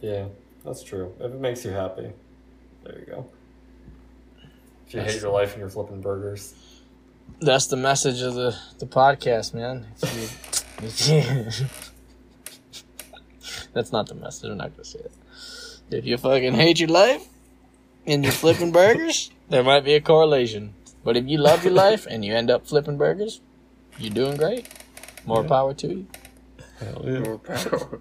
Yeah, 0.03 0.27
that's 0.65 0.83
true. 0.83 1.15
If 1.21 1.33
it 1.33 1.41
makes 1.41 1.65
you 1.65 1.71
happy, 1.71 2.11
there 2.85 2.99
you 2.99 3.07
go. 3.07 3.27
If 4.87 4.95
you 4.95 5.01
That's- 5.01 5.15
hate 5.15 5.23
your 5.23 5.33
life 5.33 5.53
and 5.53 5.61
you're 5.61 5.71
flipping 5.71 6.01
burgers, 6.03 6.55
That's 7.41 7.67
the 7.69 7.77
message 7.77 8.21
of 8.21 8.35
the, 8.35 8.55
the 8.79 8.87
podcast, 8.87 9.55
man. 9.55 9.87
If 10.03 11.09
you- 11.09 11.53
That's 13.73 13.93
not 13.93 14.09
the 14.09 14.15
message. 14.15 14.51
I'm 14.51 14.59
not 14.59 14.73
gonna 14.77 14.85
say 14.85 14.99
it. 15.01 15.13
If 15.91 16.05
you 16.07 16.17
fucking 16.19 16.55
hate 16.55 16.81
your 16.81 16.89
life 16.91 17.27
and 18.07 18.23
you're 18.25 18.33
flipping 18.33 18.73
burgers, 18.81 19.31
there 19.49 19.63
might 19.63 19.85
be 19.85 19.95
a 19.95 20.01
correlation. 20.01 20.75
But 21.05 21.17
if 21.17 21.27
you 21.27 21.39
love 21.39 21.65
your 21.65 21.73
life 21.73 22.07
and 22.09 22.25
you 22.25 22.35
end 22.35 22.51
up 22.51 22.67
flipping 22.67 22.97
burgers, 22.99 23.41
you're 23.99 24.13
doing 24.15 24.37
great. 24.37 24.69
More 25.27 25.43
Yeah. 25.43 25.49
power 25.49 25.75
to 25.75 25.89
you. 25.89 26.07
hell 26.79 27.03
yeah. 27.05 27.19
More 27.21 27.39
power. 27.39 28.01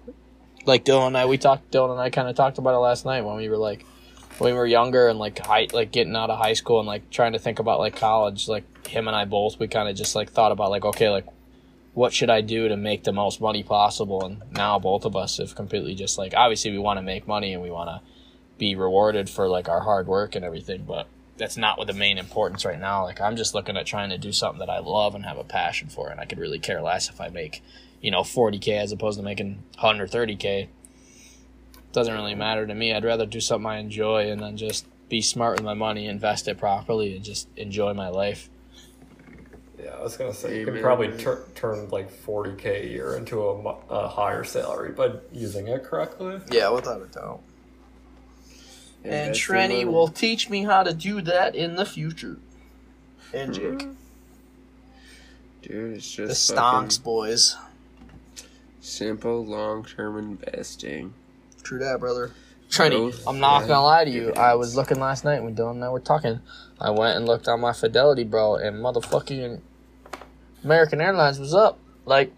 Like 0.64 0.84
Dylan 0.84 1.08
and 1.08 1.16
I, 1.16 1.26
we 1.26 1.38
talked. 1.38 1.70
Dylan 1.70 1.92
and 1.92 2.00
I 2.00 2.10
kind 2.10 2.28
of 2.28 2.36
talked 2.36 2.58
about 2.58 2.74
it 2.74 2.78
last 2.78 3.04
night 3.04 3.22
when 3.22 3.36
we 3.36 3.48
were 3.48 3.56
like, 3.56 3.84
when 4.38 4.52
we 4.52 4.58
were 4.58 4.66
younger 4.66 5.08
and 5.08 5.18
like 5.18 5.38
high, 5.38 5.68
like 5.72 5.92
getting 5.92 6.16
out 6.16 6.30
of 6.30 6.38
high 6.38 6.54
school 6.54 6.78
and 6.78 6.86
like 6.86 7.10
trying 7.10 7.32
to 7.32 7.38
think 7.38 7.58
about 7.58 7.80
like 7.80 7.96
college. 7.96 8.48
Like 8.48 8.86
him 8.86 9.08
and 9.08 9.16
I 9.16 9.24
both, 9.24 9.58
we 9.58 9.68
kind 9.68 9.88
of 9.88 9.96
just 9.96 10.14
like 10.14 10.30
thought 10.30 10.52
about 10.52 10.70
like, 10.70 10.84
okay, 10.84 11.10
like 11.10 11.26
what 11.94 12.12
should 12.12 12.30
I 12.30 12.40
do 12.40 12.68
to 12.68 12.76
make 12.76 13.04
the 13.04 13.12
most 13.12 13.40
money 13.40 13.62
possible? 13.62 14.24
And 14.24 14.42
now 14.52 14.78
both 14.78 15.04
of 15.04 15.14
us 15.14 15.38
have 15.38 15.54
completely 15.54 15.94
just 15.94 16.16
like, 16.16 16.32
obviously 16.34 16.70
we 16.70 16.78
want 16.78 16.98
to 16.98 17.02
make 17.02 17.26
money 17.26 17.52
and 17.52 17.62
we 17.62 17.70
want 17.70 17.90
to 17.90 18.00
be 18.58 18.74
rewarded 18.74 19.28
for 19.28 19.48
like 19.48 19.68
our 19.68 19.80
hard 19.80 20.06
work 20.06 20.34
and 20.34 20.44
everything, 20.44 20.84
but 20.84 21.06
that's 21.36 21.56
not 21.56 21.76
what 21.76 21.88
the 21.88 21.92
main 21.92 22.18
importance 22.18 22.64
right 22.64 22.78
now. 22.78 23.02
Like 23.02 23.20
I'm 23.20 23.36
just 23.36 23.54
looking 23.54 23.76
at 23.76 23.86
trying 23.86 24.10
to 24.10 24.18
do 24.18 24.32
something 24.32 24.60
that 24.60 24.70
I 24.70 24.78
love 24.78 25.14
and 25.14 25.26
have 25.26 25.38
a 25.38 25.44
passion 25.44 25.88
for, 25.88 26.08
and 26.08 26.20
I 26.20 26.24
could 26.24 26.38
really 26.38 26.58
care 26.58 26.80
less 26.80 27.08
if 27.08 27.20
I 27.20 27.28
make, 27.28 27.62
you 28.02 28.10
know, 28.10 28.20
40k 28.20 28.76
as 28.78 28.92
opposed 28.92 29.18
to 29.18 29.24
making 29.24 29.62
130k. 29.78 30.68
Doesn't 31.92 32.12
really 32.14 32.34
matter 32.34 32.66
to 32.66 32.74
me. 32.74 32.92
I'd 32.92 33.04
rather 33.04 33.24
do 33.26 33.40
something 33.40 33.66
I 33.66 33.78
enjoy 33.78 34.30
and 34.30 34.42
then 34.42 34.56
just 34.56 34.86
be 35.08 35.20
smart 35.22 35.56
with 35.58 35.64
my 35.64 35.74
money, 35.74 36.06
invest 36.06 36.48
it 36.48 36.58
properly, 36.58 37.14
and 37.16 37.24
just 37.24 37.48
enjoy 37.56 37.94
my 37.94 38.08
life. 38.08 38.48
Yeah, 39.82 39.90
I 39.98 40.02
was 40.02 40.16
gonna 40.16 40.32
say 40.32 40.58
you 40.60 40.64
could 40.64 40.80
probably 40.80 41.16
tur- 41.18 41.44
turn 41.54 41.88
like 41.90 42.10
forty 42.10 42.54
k 42.56 42.82
a 42.82 42.86
year 42.88 43.16
into 43.16 43.42
a, 43.42 43.76
a 43.90 44.08
higher 44.08 44.42
salary 44.44 44.92
by 44.92 45.12
using 45.32 45.68
it 45.68 45.82
correctly. 45.84 46.40
Yeah, 46.50 46.70
without 46.70 47.02
a 47.02 47.06
doubt. 47.06 47.40
And 49.04 49.12
Invest 49.14 49.48
your 49.48 49.56
Trenny 49.56 49.68
money. 49.68 49.84
will 49.86 50.08
teach 50.08 50.48
me 50.48 50.62
how 50.62 50.82
to 50.84 50.94
do 50.94 51.20
that 51.22 51.54
in 51.56 51.74
the 51.76 51.84
future. 51.84 52.38
And 53.34 53.52
Jake. 53.52 53.64
Mm-hmm. 53.64 53.92
Dude, 55.62 55.96
it's 55.96 56.10
just 56.10 56.48
The 56.48 56.54
Stonks 56.54 56.98
fucking- 56.98 57.04
boys. 57.04 57.56
Simple 58.82 59.46
long 59.46 59.84
term 59.84 60.18
investing. 60.18 61.14
True 61.62 61.78
that, 61.78 62.00
brother. 62.00 62.32
Trinity, 62.68 62.96
Growth 62.96 63.28
I'm 63.28 63.38
not 63.38 63.60
gonna 63.68 63.80
lie 63.80 64.04
to 64.04 64.10
you. 64.10 64.32
I 64.32 64.54
was 64.54 64.74
looking 64.74 64.98
last 64.98 65.24
night 65.24 65.40
when 65.40 65.54
Dylan 65.54 65.72
and 65.72 65.84
I 65.84 65.88
were 65.90 66.00
talking. 66.00 66.40
I 66.80 66.90
went 66.90 67.16
and 67.16 67.24
looked 67.24 67.46
on 67.46 67.60
my 67.60 67.72
Fidelity, 67.72 68.24
bro, 68.24 68.56
and 68.56 68.76
motherfucking 68.76 69.60
American 70.64 71.00
Airlines 71.00 71.38
was 71.38 71.54
up. 71.54 71.78
Like, 72.06 72.32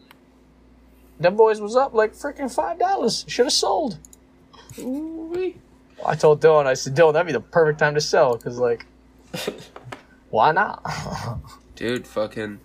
them 1.18 1.34
boys 1.34 1.62
was 1.62 1.76
up 1.76 1.94
like 1.94 2.12
freaking 2.12 2.54
five 2.54 2.78
dollars. 2.78 3.24
Should 3.26 3.46
have 3.46 3.52
sold. 3.52 3.98
Ooh-wee. 4.78 5.56
I 6.04 6.14
told 6.14 6.42
Dylan, 6.42 6.66
I 6.66 6.74
said, 6.74 6.94
Dylan, 6.94 7.14
that'd 7.14 7.26
be 7.26 7.32
the 7.32 7.40
perfect 7.40 7.78
time 7.78 7.94
to 7.94 8.02
sell, 8.02 8.36
cause 8.36 8.58
like, 8.58 8.84
why 10.28 10.52
not? 10.52 10.84
Dude, 11.74 12.06
fucking. 12.06 12.60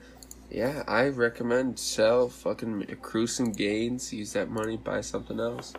Yeah, 0.50 0.84
I 0.88 1.08
recommend 1.10 1.78
sell, 1.78 2.28
fucking 2.30 2.88
accrue 2.90 3.28
some 3.28 3.52
gains, 3.52 4.12
use 4.12 4.34
that 4.34 4.50
money, 4.50 4.78
buy 4.78 5.02
something 5.02 5.40
else. 5.40 5.74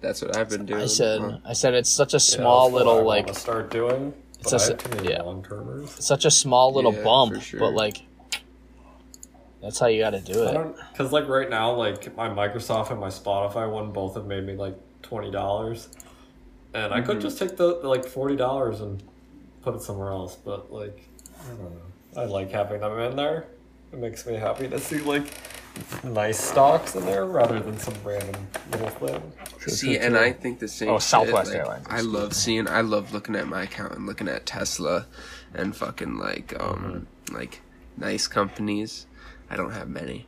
That's 0.00 0.22
what 0.22 0.36
I've 0.36 0.48
been 0.48 0.64
doing. 0.66 0.82
I 0.82 0.86
said, 0.86 1.20
Uh, 1.20 1.38
I 1.44 1.52
said 1.52 1.74
it's 1.74 1.90
such 1.90 2.14
a 2.14 2.20
small 2.20 2.70
that's 2.70 2.72
what 2.72 2.82
I 2.82 2.84
little 2.84 3.04
wanna 3.06 3.26
like, 3.26 3.34
start 3.36 3.70
doing. 3.70 4.14
It's 4.40 4.50
But 4.50 4.52
a 4.52 4.56
I 4.56 4.58
s- 4.58 4.68
have 4.68 4.78
too 4.78 4.96
many 4.96 5.10
yeah. 5.12 5.22
long 5.22 5.42
termers. 5.42 5.90
such 6.04 6.24
a 6.24 6.30
small 6.30 6.72
little 6.72 6.92
Yeah, 6.94 7.04
bump, 7.04 7.40
sure. 7.42 7.60
but 7.60 7.74
like, 7.74 8.02
that's 9.62 9.78
how 9.78 9.86
you 9.86 10.00
got 10.02 10.10
to 10.10 10.20
do 10.20 10.44
it. 10.44 10.74
because 10.92 11.10
like 11.12 11.26
right 11.28 11.48
now, 11.48 11.72
like 11.72 12.14
my 12.16 12.28
Microsoft 12.28 12.90
and 12.90 13.00
my 13.00 13.08
Spotify 13.08 13.70
one 13.70 13.92
both 13.92 14.14
have 14.14 14.26
made 14.26 14.44
me 14.44 14.54
like 14.56 14.74
twenty 15.02 15.30
dollars, 15.30 15.88
and 16.74 16.92
I 16.92 17.00
could 17.00 17.18
Mhm. 17.18 17.22
just 17.22 17.38
take 17.38 17.56
the, 17.56 17.80
the 17.80 17.88
like 17.88 18.04
forty 18.04 18.36
dollars 18.36 18.80
and 18.82 19.02
put 19.62 19.74
it 19.74 19.80
somewhere 19.82 20.10
else. 20.10 20.34
But 20.36 20.70
like, 20.70 21.08
I 21.42 21.48
don't 21.48 21.60
know. 21.60 22.22
I 22.22 22.24
like 22.26 22.50
having 22.50 22.80
them 22.80 22.98
in 22.98 23.16
there. 23.16 23.46
It 23.94 24.00
makes 24.00 24.26
me 24.26 24.34
happy 24.34 24.66
to 24.66 24.80
see 24.80 24.98
like 24.98 25.22
nice 26.02 26.40
stocks 26.40 26.96
in 26.96 27.06
there 27.06 27.26
rather 27.26 27.60
than 27.60 27.78
some 27.78 27.94
random 28.02 28.48
little 28.72 28.88
thing. 28.88 29.32
See, 29.68 29.96
and 29.96 30.18
I 30.18 30.32
think 30.32 30.58
the 30.58 30.66
same. 30.66 30.88
Oh, 30.88 30.94
shit, 30.94 31.02
Southwest 31.02 31.52
like, 31.52 31.60
Airlines, 31.60 31.86
I 31.88 32.00
love 32.00 32.32
seeing. 32.34 32.66
I 32.66 32.80
love 32.80 33.12
looking 33.12 33.36
at 33.36 33.46
my 33.46 33.62
account 33.62 33.92
and 33.94 34.04
looking 34.04 34.26
at 34.26 34.46
Tesla, 34.46 35.06
and 35.54 35.76
fucking 35.76 36.18
like 36.18 36.60
um 36.60 37.06
like 37.30 37.62
nice 37.96 38.26
companies. 38.26 39.06
I 39.48 39.54
don't 39.54 39.70
have 39.70 39.88
many. 39.88 40.26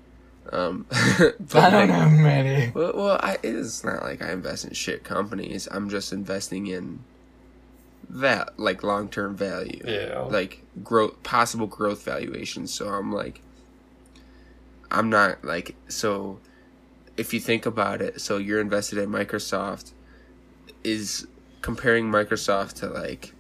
Um, 0.53 0.87
but 1.19 1.41
like, 1.53 1.91
have 1.91 2.13
many. 2.13 2.71
Well, 2.73 2.93
well, 2.95 3.21
I, 3.21 3.39
it's 3.43 3.83
not 3.83 4.05
like 4.05 4.23
I 4.23 4.31
invest 4.31 4.65
in 4.65 4.75
shit 4.75 5.03
companies. 5.03 5.67
I'm 5.73 5.91
just 5.91 6.13
investing 6.13 6.69
in 6.69 7.01
that 8.09 8.61
like 8.61 8.85
long 8.85 9.09
term 9.09 9.37
value, 9.37 9.83
Yeah. 9.85 10.21
like 10.21 10.63
growth, 10.85 11.21
possible 11.25 11.67
growth 11.67 12.05
valuations. 12.05 12.73
So 12.73 12.87
I'm 12.91 13.13
like, 13.13 13.41
I'm 14.91 15.11
not 15.11 15.45
like 15.45 15.75
so. 15.89 16.39
If 17.17 17.33
you 17.33 17.41
think 17.41 17.65
about 17.67 18.03
it, 18.03 18.21
so 18.21 18.37
you're 18.37 18.61
invested 18.61 18.99
in 18.99 19.09
Microsoft, 19.11 19.93
is 20.85 21.27
comparing 21.63 22.07
Microsoft 22.11 22.75
to 22.75 22.89
like 22.89 23.33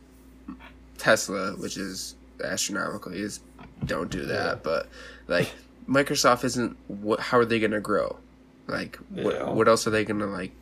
Tesla, 0.98 1.52
which 1.56 1.76
is 1.76 2.14
astronomical. 2.42 3.12
Is 3.12 3.40
don't 3.84 4.10
do 4.10 4.24
that, 4.26 4.44
Yeah. 4.56 4.60
but 4.62 4.88
like 5.28 5.52
Microsoft 5.88 6.44
isn't. 6.44 6.76
What? 6.88 7.20
How 7.20 7.38
are 7.38 7.44
they 7.44 7.60
gonna 7.60 7.80
grow? 7.80 8.18
Like 8.66 8.96
what? 9.10 9.34
Yeah. 9.34 9.50
What 9.50 9.68
else 9.68 9.86
are 9.86 9.90
they 9.90 10.04
gonna 10.04 10.26
like 10.26 10.52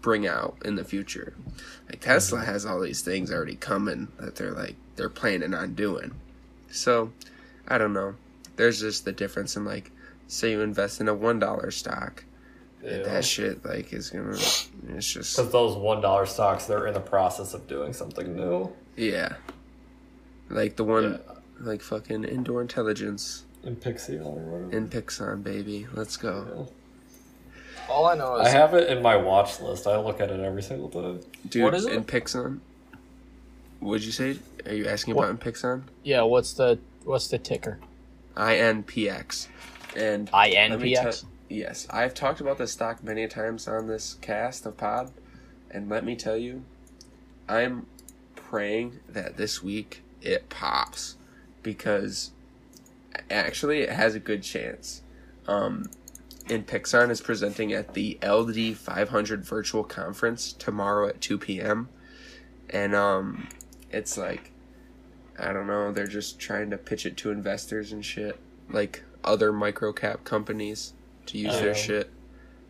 bring 0.00 0.26
out 0.26 0.56
in 0.64 0.74
the 0.76 0.84
future? 0.84 1.34
Like 1.88 2.00
Tesla 2.00 2.38
Mm-hmm. 2.40 2.46
has 2.50 2.66
all 2.66 2.80
these 2.80 3.02
things 3.02 3.30
already 3.30 3.56
coming 3.56 4.08
that 4.18 4.36
they're 4.36 4.52
like 4.52 4.76
they're 4.96 5.08
planning 5.10 5.54
on 5.54 5.74
doing. 5.74 6.12
So 6.70 7.12
I 7.68 7.78
don't 7.78 7.92
know. 7.92 8.14
There's 8.56 8.80
just 8.80 9.04
the 9.04 9.12
difference 9.12 9.56
in 9.56 9.64
like 9.64 9.90
say 10.32 10.50
you 10.52 10.60
invest 10.60 11.00
in 11.00 11.08
a 11.08 11.14
one 11.14 11.38
dollar 11.38 11.70
stock. 11.70 12.24
Yeah. 12.82 13.02
That 13.02 13.24
shit 13.24 13.64
like 13.64 13.92
is 13.92 14.10
gonna. 14.10 14.30
It's 14.32 15.12
just 15.12 15.36
Because 15.36 15.52
those 15.52 15.76
one 15.76 16.00
dollar 16.00 16.26
stocks, 16.26 16.66
they're 16.66 16.86
in 16.86 16.94
the 16.94 17.00
process 17.00 17.54
of 17.54 17.66
doing 17.68 17.92
something 17.92 18.34
new. 18.34 18.72
yeah. 18.96 19.34
Like 20.50 20.76
the 20.76 20.84
one, 20.84 21.12
Yeah. 21.12 21.34
like 21.60 21.80
fucking 21.80 22.24
indoor 22.24 22.60
intelligence 22.60 23.44
In 23.64 23.76
Pixie 23.76 24.18
or 24.18 24.34
whatever. 24.34 24.70
Inpixon, 24.86 25.42
baby. 25.42 25.86
Let's 25.94 26.16
go. 26.16 26.68
All 27.88 28.06
I 28.06 28.14
know 28.16 28.36
is 28.36 28.48
I 28.48 28.50
have 28.50 28.74
it 28.74 28.90
in 28.90 29.02
my 29.02 29.16
watch 29.16 29.60
list. 29.60 29.86
I 29.86 29.98
look 29.98 30.20
at 30.20 30.30
it 30.30 30.40
every 30.40 30.62
single 30.62 30.88
day. 30.88 31.24
Dude, 31.48 31.62
What 31.62 31.74
is 31.74 31.86
it? 31.86 31.92
in 31.92 32.04
Pixon? 32.04 32.60
What'd 33.80 34.04
you 34.04 34.12
say? 34.12 34.38
Are 34.66 34.74
you 34.74 34.86
asking 34.86 35.14
What- 35.14 35.30
about 35.30 35.40
Inpixon? 35.40 35.82
yeah. 36.02 36.22
What's 36.22 36.52
the 36.54 36.78
what's 37.04 37.28
the 37.28 37.38
ticker? 37.38 37.78
INPX. 38.36 39.46
And 39.96 40.30
INPX. 40.30 41.20
tell- 41.20 41.30
yes, 41.48 41.86
I've 41.90 42.14
talked 42.14 42.40
about 42.40 42.58
this 42.58 42.72
stock 42.72 43.02
many 43.02 43.26
times 43.26 43.68
on 43.68 43.86
this 43.86 44.14
cast 44.20 44.66
of 44.66 44.76
pod, 44.76 45.10
and 45.70 45.88
let 45.88 46.04
me 46.04 46.16
tell 46.16 46.36
you, 46.36 46.64
I'm 47.48 47.86
praying 48.34 49.00
that 49.08 49.36
this 49.36 49.62
week 49.62 50.02
it 50.20 50.48
pops 50.48 51.16
because 51.62 52.30
actually 53.30 53.80
it 53.80 53.90
has 53.90 54.14
a 54.14 54.20
good 54.20 54.42
chance. 54.42 55.02
Um, 55.46 55.90
Inpixon 56.46 57.10
is 57.10 57.20
presenting 57.20 57.72
at 57.72 57.94
the 57.94 58.18
LD 58.22 58.76
500 58.76 59.44
virtual 59.44 59.84
conference 59.84 60.52
tomorrow 60.52 61.08
at 61.08 61.20
2 61.20 61.38
p.m. 61.38 61.88
And 62.70 62.94
um, 62.94 63.48
it's 63.90 64.16
like, 64.16 64.50
I 65.38 65.52
don't 65.52 65.66
know, 65.66 65.92
they're 65.92 66.06
just 66.06 66.38
trying 66.38 66.70
to 66.70 66.78
pitch 66.78 67.06
it 67.06 67.16
to 67.18 67.30
investors 67.30 67.92
and 67.92 68.04
shit, 68.04 68.38
like 68.70 69.02
other 69.24 69.52
micro 69.52 69.92
cap 69.92 70.24
companies 70.24 70.94
to 71.26 71.38
use 71.38 71.58
their 71.60 71.70
Oh. 71.70 71.74
shit. 71.74 72.10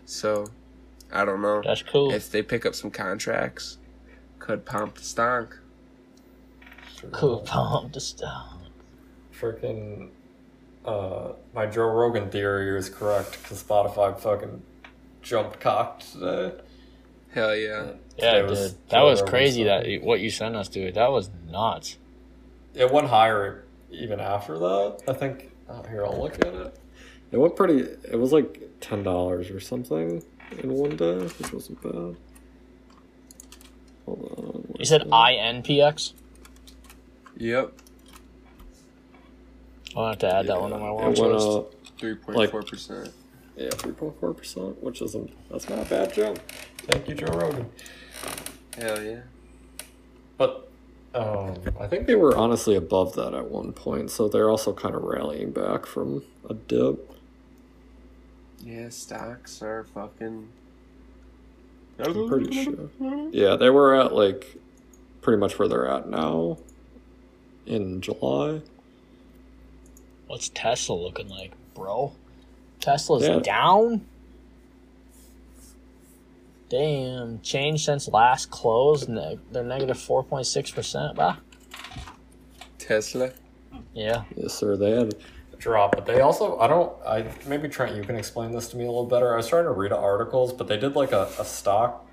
So, 0.04 0.46
I 1.12 1.24
don't 1.24 1.40
know. 1.42 1.62
That's 1.64 1.82
cool. 1.82 2.12
If 2.12 2.30
they 2.30 2.42
pick 2.42 2.66
up 2.66 2.74
some 2.74 2.90
contracts, 2.90 3.78
could 4.38 4.64
pump 4.64 4.96
the 4.96 5.02
stock. 5.04 5.58
cool. 7.12 7.40
Pump 7.40 7.92
the 7.92 8.00
stuff. 8.00 8.48
Freaking, 9.38 10.10
uh, 10.84 11.32
my 11.54 11.66
Joe 11.66 11.86
Rogan 11.86 12.30
theory 12.30 12.72
was 12.74 12.88
correct 12.88 13.42
because 13.42 13.62
Spotify 13.62 14.18
fucking 14.18 14.62
jumped 15.20 15.58
cocked 15.60 16.12
today. 16.12 16.52
Hell 17.32 17.56
yeah. 17.56 17.92
Yeah, 18.18 18.32
Today 18.34 18.42
was. 18.48 18.74
That 18.74 18.90
Joe 18.90 19.06
was 19.06 19.20
Rogan's 19.20 19.30
crazy. 19.30 19.64
That 19.64 20.02
what 20.02 20.20
you 20.20 20.30
sent 20.30 20.54
us, 20.54 20.68
dude. 20.68 20.94
That 20.94 21.10
was 21.10 21.30
nuts. 21.50 21.96
It 22.74 22.92
went 22.92 23.08
higher 23.08 23.64
even 23.90 24.20
after 24.20 24.58
that. 24.58 25.02
I 25.08 25.12
think. 25.14 25.50
Oh, 25.72 25.82
here, 25.88 26.04
I'll 26.04 26.20
look 26.20 26.34
at 26.44 26.52
it. 26.54 26.78
It 27.30 27.38
went 27.38 27.56
pretty. 27.56 27.78
It 27.80 28.18
was 28.18 28.32
like 28.32 28.60
ten 28.80 29.02
dollars 29.02 29.48
or 29.50 29.58
something 29.58 30.22
in 30.58 30.72
one 30.74 30.96
day, 30.96 31.16
which 31.18 31.52
wasn't 31.52 31.80
bad. 31.82 32.14
Hold 34.04 34.34
on. 34.36 34.74
You 34.78 34.84
said 34.84 35.02
INPX. 35.02 36.12
Yep. 37.38 37.72
I'll 39.96 40.08
have 40.08 40.18
to 40.18 40.34
add 40.34 40.46
that 40.48 40.60
one 40.60 40.70
to 40.70 40.78
my 40.78 40.88
It 40.88 40.92
watch 40.92 41.18
went 41.18 41.32
list. 41.32 41.48
up. 41.48 41.74
3.4%. 41.98 43.12
Yeah, 43.56 43.68
three 43.70 43.92
point 43.92 44.18
four 44.18 44.32
percent, 44.32 44.82
which 44.82 45.02
isn't 45.02 45.30
that's 45.50 45.68
not 45.68 45.80
a 45.80 45.84
bad 45.84 46.12
jump. 46.14 46.38
Thank 46.78 47.06
you, 47.08 47.14
Joe 47.14 47.26
Rogan. 47.26 47.68
Hell 48.78 49.02
yeah. 49.02 49.20
But 50.38 50.70
um, 51.14 51.54
I 51.80 51.86
think 51.86 52.06
they 52.06 52.14
were 52.14 52.36
honestly 52.36 52.74
above 52.74 53.14
that 53.16 53.34
at 53.34 53.50
one 53.50 53.72
point, 53.72 54.10
so 54.10 54.28
they're 54.28 54.48
also 54.50 54.72
kind 54.72 54.94
of 54.94 55.02
rallying 55.02 55.50
back 55.52 55.86
from 55.86 56.24
a 56.48 56.54
dip. 56.54 57.10
Yeah, 58.64 58.88
stocks 58.90 59.60
are 59.62 59.84
fucking. 59.84 60.48
I'm 61.98 62.28
pretty 62.28 62.64
sure. 62.64 62.88
Yeah, 63.32 63.56
they 63.56 63.70
were 63.70 63.94
at 63.94 64.14
like 64.14 64.56
pretty 65.20 65.38
much 65.38 65.58
where 65.58 65.68
they're 65.68 65.86
at 65.88 66.08
now 66.08 66.58
in 67.66 68.00
July. 68.00 68.62
What's 70.26 70.48
Tesla 70.54 70.94
looking 70.94 71.28
like, 71.28 71.52
bro? 71.74 72.12
Tesla's 72.80 73.22
Yeah. 73.24 73.38
down. 73.40 74.06
Damn, 76.72 77.38
change 77.42 77.84
since 77.84 78.08
last 78.08 78.50
close. 78.50 79.06
Ne- 79.06 79.38
they're 79.50 79.62
negative 79.62 79.88
negative 79.88 80.00
four 80.00 80.24
point 80.24 80.46
six 80.46 80.70
percent. 80.70 81.16
Bah. 81.16 81.36
Tesla. 82.78 83.30
Yeah. 83.92 84.24
Yes, 84.34 84.54
sir. 84.54 84.78
They 84.78 84.92
had 84.92 85.12
a 85.52 85.56
drop, 85.56 85.94
but 85.94 86.06
they 86.06 86.22
also 86.22 86.58
I 86.58 86.68
don't 86.68 86.90
I 87.06 87.26
maybe 87.46 87.68
Trent 87.68 87.94
you 87.94 88.02
can 88.02 88.16
explain 88.16 88.52
this 88.52 88.68
to 88.68 88.78
me 88.78 88.84
a 88.84 88.86
little 88.86 89.04
better. 89.04 89.34
I 89.34 89.36
was 89.36 89.48
trying 89.48 89.64
to 89.64 89.70
read 89.70 89.92
articles, 89.92 90.54
but 90.54 90.66
they 90.66 90.78
did 90.78 90.96
like 90.96 91.12
a, 91.12 91.28
a 91.38 91.44
stock 91.44 92.08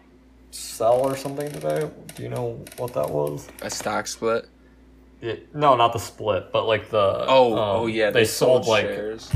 sell 0.51 0.95
or 0.95 1.15
something 1.15 1.49
today. 1.53 1.89
Do 2.15 2.23
you 2.23 2.27
know 2.27 2.59
what 2.75 2.93
that 2.95 3.09
was? 3.09 3.47
A 3.61 3.69
stock 3.69 4.07
split. 4.07 4.45
Yeah, 5.21 5.35
no, 5.53 5.77
not 5.77 5.93
the 5.93 5.99
split, 5.99 6.51
but 6.51 6.65
like 6.65 6.89
the 6.89 7.25
Oh, 7.29 7.53
um, 7.53 7.59
oh 7.59 7.85
yeah, 7.85 8.09
they, 8.09 8.25
sold, 8.25 8.67
like 8.67 8.85
shares. 8.85 9.31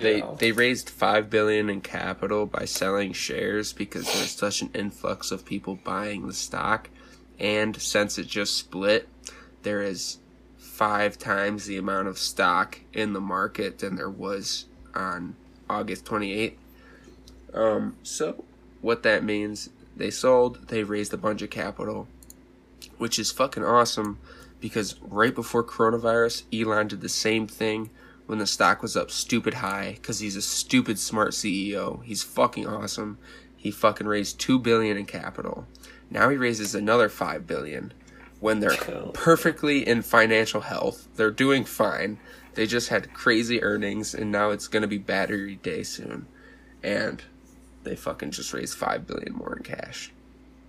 They 0.00 0.18
Yeah. 0.18 0.34
they 0.38 0.52
raised 0.52 0.88
five 0.90 1.28
billion 1.28 1.68
in 1.68 1.80
capital 1.80 2.46
by 2.46 2.64
selling 2.64 3.12
shares 3.12 3.72
because 3.72 4.04
there's 4.06 4.30
such 4.30 4.62
an 4.62 4.70
influx 4.74 5.30
of 5.30 5.44
people 5.44 5.78
buying 5.82 6.26
the 6.26 6.34
stock, 6.34 6.88
and 7.38 7.80
since 7.80 8.18
it 8.18 8.26
just 8.26 8.56
split, 8.56 9.08
there 9.62 9.82
is 9.82 10.18
five 10.56 11.18
times 11.18 11.66
the 11.66 11.76
amount 11.76 12.06
of 12.06 12.18
stock 12.18 12.80
in 12.92 13.12
the 13.12 13.20
market 13.20 13.80
than 13.80 13.96
there 13.96 14.10
was 14.10 14.66
on 14.94 15.34
August 15.68 16.04
28th. 16.04 16.56
Um, 17.52 17.96
so 18.04 18.44
what 18.80 19.02
that 19.02 19.24
means, 19.24 19.70
they 19.96 20.10
sold, 20.10 20.68
they 20.68 20.84
raised 20.84 21.12
a 21.12 21.16
bunch 21.16 21.42
of 21.42 21.50
capital, 21.50 22.06
which 22.98 23.18
is 23.18 23.32
fucking 23.32 23.64
awesome 23.64 24.18
because 24.60 24.94
right 25.00 25.34
before 25.34 25.64
coronavirus, 25.64 26.44
Elon 26.52 26.88
did 26.88 27.00
the 27.00 27.08
same 27.08 27.46
thing 27.48 27.90
when 28.28 28.38
the 28.38 28.46
stock 28.46 28.82
was 28.82 28.94
up 28.94 29.10
stupid 29.10 29.54
high 29.54 29.92
because 29.94 30.18
he's 30.18 30.36
a 30.36 30.42
stupid 30.42 30.98
smart 30.98 31.30
CEO. 31.30 32.04
He's 32.04 32.22
fucking 32.22 32.66
awesome. 32.66 33.16
He 33.56 33.70
fucking 33.70 34.06
raised 34.06 34.38
2 34.38 34.58
billion 34.58 34.98
in 34.98 35.06
capital. 35.06 35.66
Now 36.10 36.28
he 36.28 36.36
raises 36.36 36.74
another 36.74 37.08
5 37.08 37.46
billion 37.46 37.94
when 38.38 38.60
they're 38.60 38.76
perfectly 39.14 39.88
in 39.88 40.02
financial 40.02 40.60
health. 40.60 41.08
They're 41.16 41.30
doing 41.30 41.64
fine. 41.64 42.18
They 42.52 42.66
just 42.66 42.90
had 42.90 43.14
crazy 43.14 43.62
earnings 43.62 44.14
and 44.14 44.30
now 44.30 44.50
it's 44.50 44.68
going 44.68 44.82
to 44.82 44.88
be 44.88 44.98
battery 44.98 45.56
day 45.56 45.82
soon. 45.82 46.26
And 46.82 47.24
they 47.82 47.96
fucking 47.96 48.32
just 48.32 48.52
raised 48.52 48.76
5 48.76 49.06
billion 49.06 49.32
more 49.32 49.56
in 49.56 49.62
cash 49.62 50.12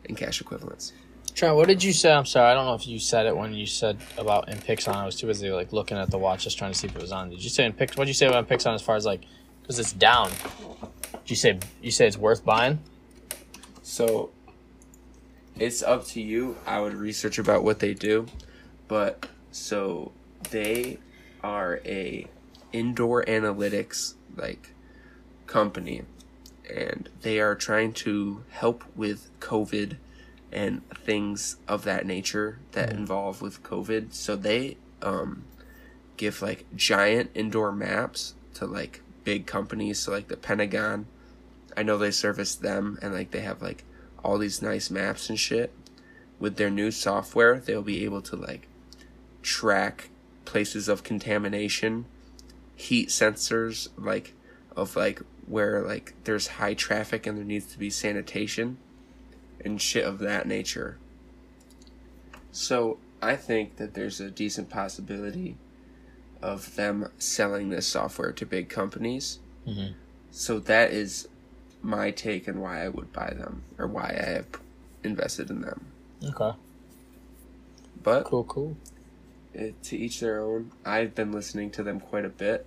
in 0.06 0.16
cash 0.16 0.40
equivalents. 0.40 0.94
Trent, 1.30 1.56
what 1.56 1.68
did 1.68 1.84
you 1.84 1.94
say? 1.94 2.12
I'm 2.12 2.26
sorry, 2.26 2.52
I 2.52 2.54
don't 2.54 2.66
know 2.66 2.74
if 2.74 2.88
you 2.88 3.00
said 3.00 3.26
it 3.26 3.36
when 3.36 3.54
you 3.54 3.66
said 3.66 3.98
about 4.18 4.48
Inpixon. 4.48 4.94
I 4.94 5.06
was 5.06 5.16
too 5.16 5.28
busy 5.28 5.50
like 5.50 5.74
looking 5.74 5.98
at 5.98 6.12
the 6.12 6.18
watch, 6.18 6.44
just 6.44 6.58
trying 6.58 6.72
to 6.72 6.78
see 6.78 6.88
if 6.88 6.96
it 6.96 7.02
was 7.02 7.12
on. 7.12 7.30
Did 7.30 7.44
you 7.44 7.50
say 7.50 7.66
in 7.66 7.74
Pix? 7.74 7.96
What 7.98 8.06
did 8.06 8.10
you 8.10 8.16
say 8.16 8.28
about 8.28 8.48
Pixon 8.48 8.74
as 8.74 8.82
far 8.82 8.96
as 8.96 9.06
like, 9.06 9.22
because 9.62 9.80
it's 9.80 9.94
down? 9.94 10.32
Did 11.12 11.30
you 11.30 11.36
say 11.36 11.60
you 11.82 11.92
say 11.92 12.08
it's 12.08 12.18
worth 12.18 12.44
buying? 12.44 12.80
So 13.82 14.32
it's 15.58 15.82
up 15.84 16.06
to 16.08 16.22
you. 16.22 16.58
I 16.66 16.80
would 16.80 16.94
research 16.94 17.38
about 17.38 17.64
what 17.64 17.80
they 17.80 17.94
do, 17.94 18.28
but 18.88 19.28
so 19.52 20.12
they 20.52 21.00
are 21.44 21.82
a 21.86 22.28
indoor 22.72 23.24
analytics 23.26 24.14
like 24.36 24.74
company 25.48 26.04
and 26.70 27.10
they 27.22 27.40
are 27.40 27.56
trying 27.56 27.92
to 27.92 28.44
help 28.52 28.84
with 28.96 29.30
COVID 29.40 29.98
and 30.52 30.88
things 30.92 31.58
of 31.68 31.84
that 31.84 32.06
nature 32.06 32.60
that 32.72 32.92
involve 32.92 33.42
with 33.42 33.64
COVID. 33.64 34.14
So 34.14 34.36
they 34.36 34.78
um 35.02 35.44
give 36.18 36.42
like 36.42 36.66
giant 36.76 37.32
indoor 37.34 37.72
maps 37.72 38.36
to 38.56 38.66
like 38.66 39.02
big 39.24 39.46
companies, 39.46 40.00
so 40.00 40.12
like 40.12 40.28
the 40.28 40.38
Pentagon. 40.38 41.06
I 41.78 41.84
know 41.84 41.98
they 41.98 42.12
service 42.12 42.56
them 42.56 42.98
and 43.02 43.14
like 43.14 43.32
they 43.32 43.42
have 43.42 43.62
like 43.62 43.84
all 44.24 44.38
these 44.38 44.62
nice 44.62 44.90
maps 44.90 45.30
and 45.30 45.40
shit. 45.40 45.72
With 46.40 46.56
their 46.56 46.70
new 46.70 46.92
software, 46.92 47.60
they'll 47.60 47.82
be 47.82 48.04
able 48.06 48.22
to 48.24 48.36
like 48.36 48.68
track 49.42 50.10
places 50.46 50.90
of 50.90 51.04
contamination, 51.04 52.06
heat 52.76 53.10
sensors 53.10 53.90
like 53.98 54.34
of 54.76 54.96
like 54.96 55.22
where 55.46 55.82
like 55.82 56.16
there's 56.24 56.48
high 56.48 56.74
traffic 56.74 57.28
and 57.28 57.38
there 57.38 57.46
needs 57.46 57.66
to 57.68 57.80
be 57.80 57.90
sanitation 57.90 58.78
and 59.64 59.82
shit 59.82 60.06
of 60.06 60.20
that 60.20 60.48
nature. 60.48 60.98
So 62.52 62.98
I 63.22 63.36
think 63.36 63.78
that 63.78 63.94
there's 63.94 64.20
a 64.20 64.32
decent 64.32 64.70
possibility 64.70 65.58
of 66.42 66.76
them 66.76 67.12
selling 67.18 67.70
this 67.70 67.88
software 67.88 68.32
to 68.32 68.46
big 68.46 68.70
companies. 68.70 69.40
Mhm. 69.68 69.94
So 70.32 70.60
that 70.60 70.92
is 70.92 71.28
my 71.82 72.12
take 72.12 72.48
on 72.48 72.60
why 72.60 72.84
I 72.84 72.90
would 72.90 73.12
buy 73.14 73.34
them 73.36 73.64
or 73.78 73.88
why 73.88 74.10
I 74.20 74.30
have 74.30 74.48
invested 75.04 75.50
in 75.50 75.62
them. 75.62 75.86
Okay, 76.24 76.58
But 78.02 78.26
cool, 78.26 78.44
cool. 78.46 78.78
it, 79.54 79.82
to 79.84 79.98
each 79.98 80.20
their 80.20 80.42
own. 80.42 80.72
I've 80.86 81.16
been 81.16 81.32
listening 81.32 81.72
to 81.72 81.84
them 81.84 82.00
quite 82.00 82.26
a 82.26 82.30
bit, 82.30 82.66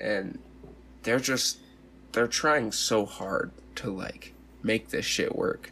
and 0.00 0.38
they're 1.02 1.20
just 1.20 1.58
they're 2.12 2.26
trying 2.28 2.70
so 2.72 3.06
hard 3.06 3.50
to 3.76 3.90
like 3.90 4.34
make 4.62 4.90
this 4.90 5.04
shit 5.06 5.34
work. 5.34 5.71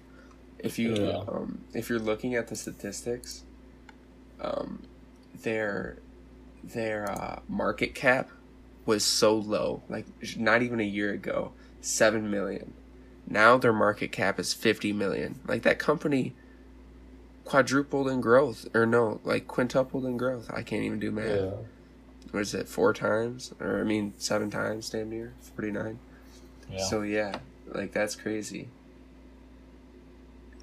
If 0.63 0.79
you 0.79 0.95
Yeah. 0.95 1.25
um, 1.29 1.61
if 1.75 1.89
you're 1.89 1.99
looking 1.99 2.35
at 2.35 2.49
the 2.49 2.57
statistics, 2.57 3.45
um, 4.41 4.83
their 5.43 5.99
their 6.63 7.11
uh, 7.11 7.41
market 7.49 7.95
cap 7.95 8.31
was 8.87 9.05
so 9.05 9.35
low, 9.35 9.83
like 9.89 10.07
not 10.37 10.63
even 10.63 10.81
a 10.81 10.85
year 10.85 11.13
ago, 11.13 11.53
seven 11.81 12.31
million. 12.31 12.73
Now 13.27 13.57
their 13.59 13.73
market 13.73 14.13
cap 14.13 14.39
is 14.41 14.53
fifty 14.53 14.93
million. 14.93 15.41
Like 15.47 15.63
that 15.63 15.79
company 15.79 16.35
quadrupled 17.45 18.09
in 18.09 18.21
growth, 18.21 18.67
or 18.75 18.87
no, 18.87 19.21
like 19.25 19.47
quintupled 19.47 20.05
in 20.05 20.17
growth. 20.17 20.51
I 20.53 20.63
can't 20.63 20.83
even 20.85 20.99
do 20.99 21.11
math. 21.11 21.41
Yeah. 21.41 21.51
What 22.33 22.41
is 22.41 22.55
it? 22.55 22.69
Four 22.69 22.93
times, 22.93 23.53
or 23.61 23.81
I 23.81 23.85
mean, 23.85 24.15
seven 24.19 24.51
times, 24.51 24.91
damn 24.91 25.11
near 25.11 25.33
forty 25.55 25.71
nine. 25.71 25.99
Yeah. 26.71 26.85
So 26.85 27.03
yeah, 27.03 27.39
like 27.67 27.93
that's 27.93 28.15
crazy. 28.15 28.69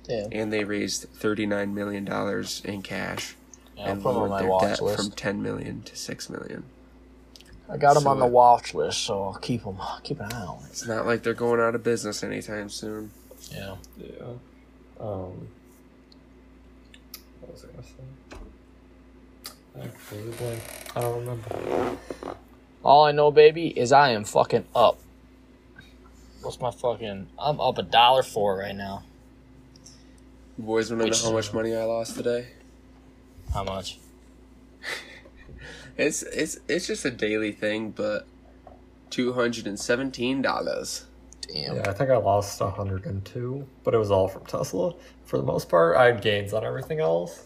Yeah. 0.08 0.28
And 0.32 0.52
they 0.52 0.64
raised 0.64 1.04
thirty 1.10 1.46
nine 1.46 1.74
million 1.74 2.06
dollars 2.06 2.62
in 2.66 2.82
cash 2.82 3.36
yeah 3.76 3.92
and 3.92 4.02
put 4.02 4.12
'em 4.12 4.16
on 4.18 4.22
lowered 4.22 4.30
my 4.30 4.42
their 4.42 4.50
watch 4.50 4.62
debt 4.64 4.82
list. 4.82 4.98
from 5.04 5.12
ten 5.12 5.42
million 5.42 5.82
to 5.84 5.96
six 5.96 6.30
million. 6.30 6.64
I 7.70 7.76
got 7.78 7.96
them 7.96 8.04
so 8.04 8.10
on 8.12 8.20
the 8.20 8.26
watch 8.26 8.74
list, 8.74 9.00
so 9.00 9.24
I'll 9.24 9.34
keep 9.36 9.64
them. 9.66 9.78
I'll 9.82 10.00
Keep 10.02 10.22
an 10.22 10.32
eye 10.32 10.42
on 10.46 10.64
it. 10.64 10.70
It's 10.70 10.88
not 10.88 11.06
like 11.06 11.24
they're 11.24 11.34
going 11.34 11.60
out 11.60 11.76
of 11.76 11.84
business 11.84 12.24
anytime 12.24 12.70
soon. 12.70 13.12
Yeah. 13.52 13.76
Yeah. 13.98 14.06
Um. 15.00 15.50
What 17.42 17.52
was 17.52 17.66
I 17.66 17.68
gonna 17.68 17.84
say? 17.84 18.38
I 19.76 19.88
completely 19.88 20.32
blanked. 20.38 20.64
I 20.96 21.02
don't 21.02 21.20
remember. 21.20 21.98
All 22.84 23.04
I 23.06 23.12
know, 23.12 23.32
baby, 23.32 23.68
is 23.78 23.92
I 23.92 24.12
am 24.12 24.24
fucking 24.24 24.66
up. 24.74 25.00
What's 26.42 26.62
my 26.62 26.72
fucking? 26.72 27.28
I'm 27.38 27.60
up 27.60 27.78
a 27.78 27.84
dollar 27.84 28.24
four 28.24 28.58
right 28.58 28.76
now. 28.76 29.04
You 30.58 30.64
boys 30.64 30.90
want 30.90 31.04
to 31.04 31.10
know 31.10 31.30
how 31.30 31.32
much 31.34 31.54
money 31.54 31.76
I 31.76 31.84
lost 31.84 32.16
today? 32.16 32.48
How 33.54 33.64
much? 33.64 34.00
It's 36.00 36.22
it's 36.22 36.60
it's 36.68 36.86
just 36.86 37.06
a 37.06 37.10
daily 37.10 37.52
thing, 37.52 37.90
but 37.90 38.28
two 39.10 39.34
hundred 39.34 39.66
and 39.66 39.80
seventeen 39.80 40.44
dollars. 40.44 41.06
Damn. 41.42 41.78
Yeah, 41.78 41.90
I 41.90 41.94
think 41.94 42.12
I 42.12 42.18
lost 42.18 42.60
102, 42.62 43.68
but 43.84 43.96
it 43.96 43.98
was 43.98 44.12
all 44.12 44.28
from 44.28 44.46
Tesla. 44.46 44.94
For 45.26 45.38
the 45.38 45.44
most 45.44 45.70
part, 45.70 45.98
I 45.98 46.06
had 46.06 46.22
gains 46.22 46.54
on 46.54 46.64
everything 46.64 47.00
else. 47.00 47.46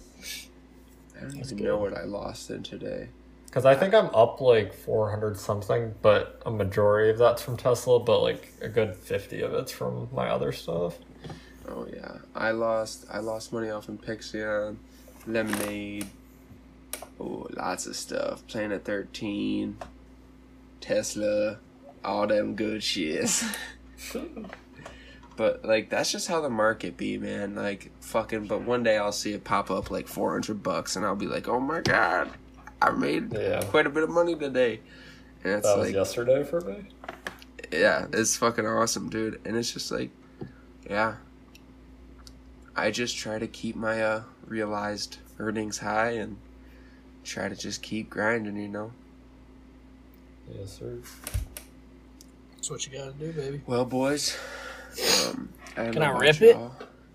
I 1.16 1.22
don't 1.22 1.36
That's 1.36 1.51
even 1.53 1.59
good. 1.59 1.68
know 1.68 1.78
what 1.78 1.95
I 1.95 2.03
lost 2.03 2.49
in 2.49 2.64
today. 2.64 3.07
Because 3.45 3.64
I 3.66 3.76
think 3.76 3.93
I'm 3.93 4.07
up 4.07 4.41
like 4.41 4.74
400 4.74 5.38
something, 5.38 5.93
but 6.01 6.41
a 6.45 6.51
majority 6.51 7.12
of 7.12 7.20
that's 7.20 7.41
from 7.41 7.55
Tesla, 7.57 7.99
but 7.99 8.22
like 8.22 8.51
a 8.62 8.68
good 8.68 8.95
50 8.95 9.41
of 9.43 9.53
it's 9.53 9.72
from 9.72 10.09
my 10.12 10.28
other 10.30 10.51
stuff. 10.51 10.97
Oh 11.68 11.88
yeah, 11.93 12.18
I 12.36 12.51
lost 12.51 13.05
I 13.12 13.20
lost 13.20 13.53
money 13.53 13.70
off 13.70 13.88
Inpixon, 13.88 14.78
Lemonade. 15.28 16.07
Oh, 17.20 17.47
lots 17.55 17.86
of 17.88 17.95
stuff. 17.95 18.45
Planet 18.47 18.84
Thirteen, 18.84 19.78
Tesla, 20.80 21.59
all 22.03 22.28
them 22.28 22.55
good 22.55 22.82
shits. 22.82 23.55
but 25.38 25.64
like 25.64 25.89
that's 25.89 26.12
just 26.12 26.28
how 26.28 26.41
the 26.41 26.49
market 26.49 26.97
be, 26.97 27.18
man. 27.18 27.55
Like 27.55 27.91
fucking. 28.01 28.47
But 28.47 28.62
one 28.64 28.84
day 28.84 28.97
I'll 28.97 29.12
see 29.12 29.34
it 29.34 29.43
pop 29.43 29.72
up 29.72 29.91
like 29.91 30.07
four 30.07 30.32
hundred 30.34 30.64
bucks, 30.64 30.95
and 30.95 31.05
I'll 31.05 31.16
be 31.16 31.28
like, 31.28 31.47
oh 31.47 31.59
my 31.59 31.82
god, 31.82 32.30
I 32.82 32.91
made 32.91 33.34
Yeah. 33.34 33.62
quite 33.64 33.86
a 33.86 33.89
bit 33.89 34.03
of 34.03 34.09
money 34.09 34.36
today. 34.36 34.82
And 35.43 35.53
it's 35.53 35.66
That 35.68 35.78
was 35.78 35.88
like, 35.88 35.95
yesterday 35.95 36.43
for 36.43 36.62
me. 36.62 36.86
yeah, 37.72 38.07
it's 38.14 38.38
fucking 38.38 38.66
awesome, 38.66 39.09
dude. 39.09 39.41
And 39.45 39.55
it's 39.57 39.72
just 39.72 39.91
like, 39.91 40.12
yeah. 40.89 41.16
I 42.76 42.91
just 42.91 43.17
try 43.17 43.39
to 43.39 43.47
keep 43.47 43.76
my 43.76 44.01
uh 44.01 44.24
realized 44.45 45.17
earnings 45.39 45.78
high 45.80 46.11
and 46.11 46.38
try 47.24 47.49
to 47.49 47.55
just 47.55 47.82
keep 47.82 48.09
grinding, 48.09 48.57
you 48.57 48.67
know. 48.67 48.91
Yes, 50.53 50.80
sir. 50.80 50.97
That's 52.55 52.69
what 52.69 52.86
you 52.86 52.97
gotta 52.97 53.13
do, 53.13 53.32
baby. 53.32 53.61
Well, 53.65 53.86
boys, 53.86 54.38
um, 55.26 55.49
I 55.78 55.89
Can 55.89 56.03
I 56.03 56.17
rip 56.17 56.41
it? 56.41 56.57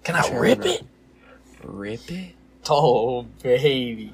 Can 0.03 0.17
I 0.17 0.29
rip 0.37 0.65
it? 0.65 0.83
Rip 1.63 2.11
it? 2.11 2.35
Oh, 2.69 3.23
baby. 3.43 4.13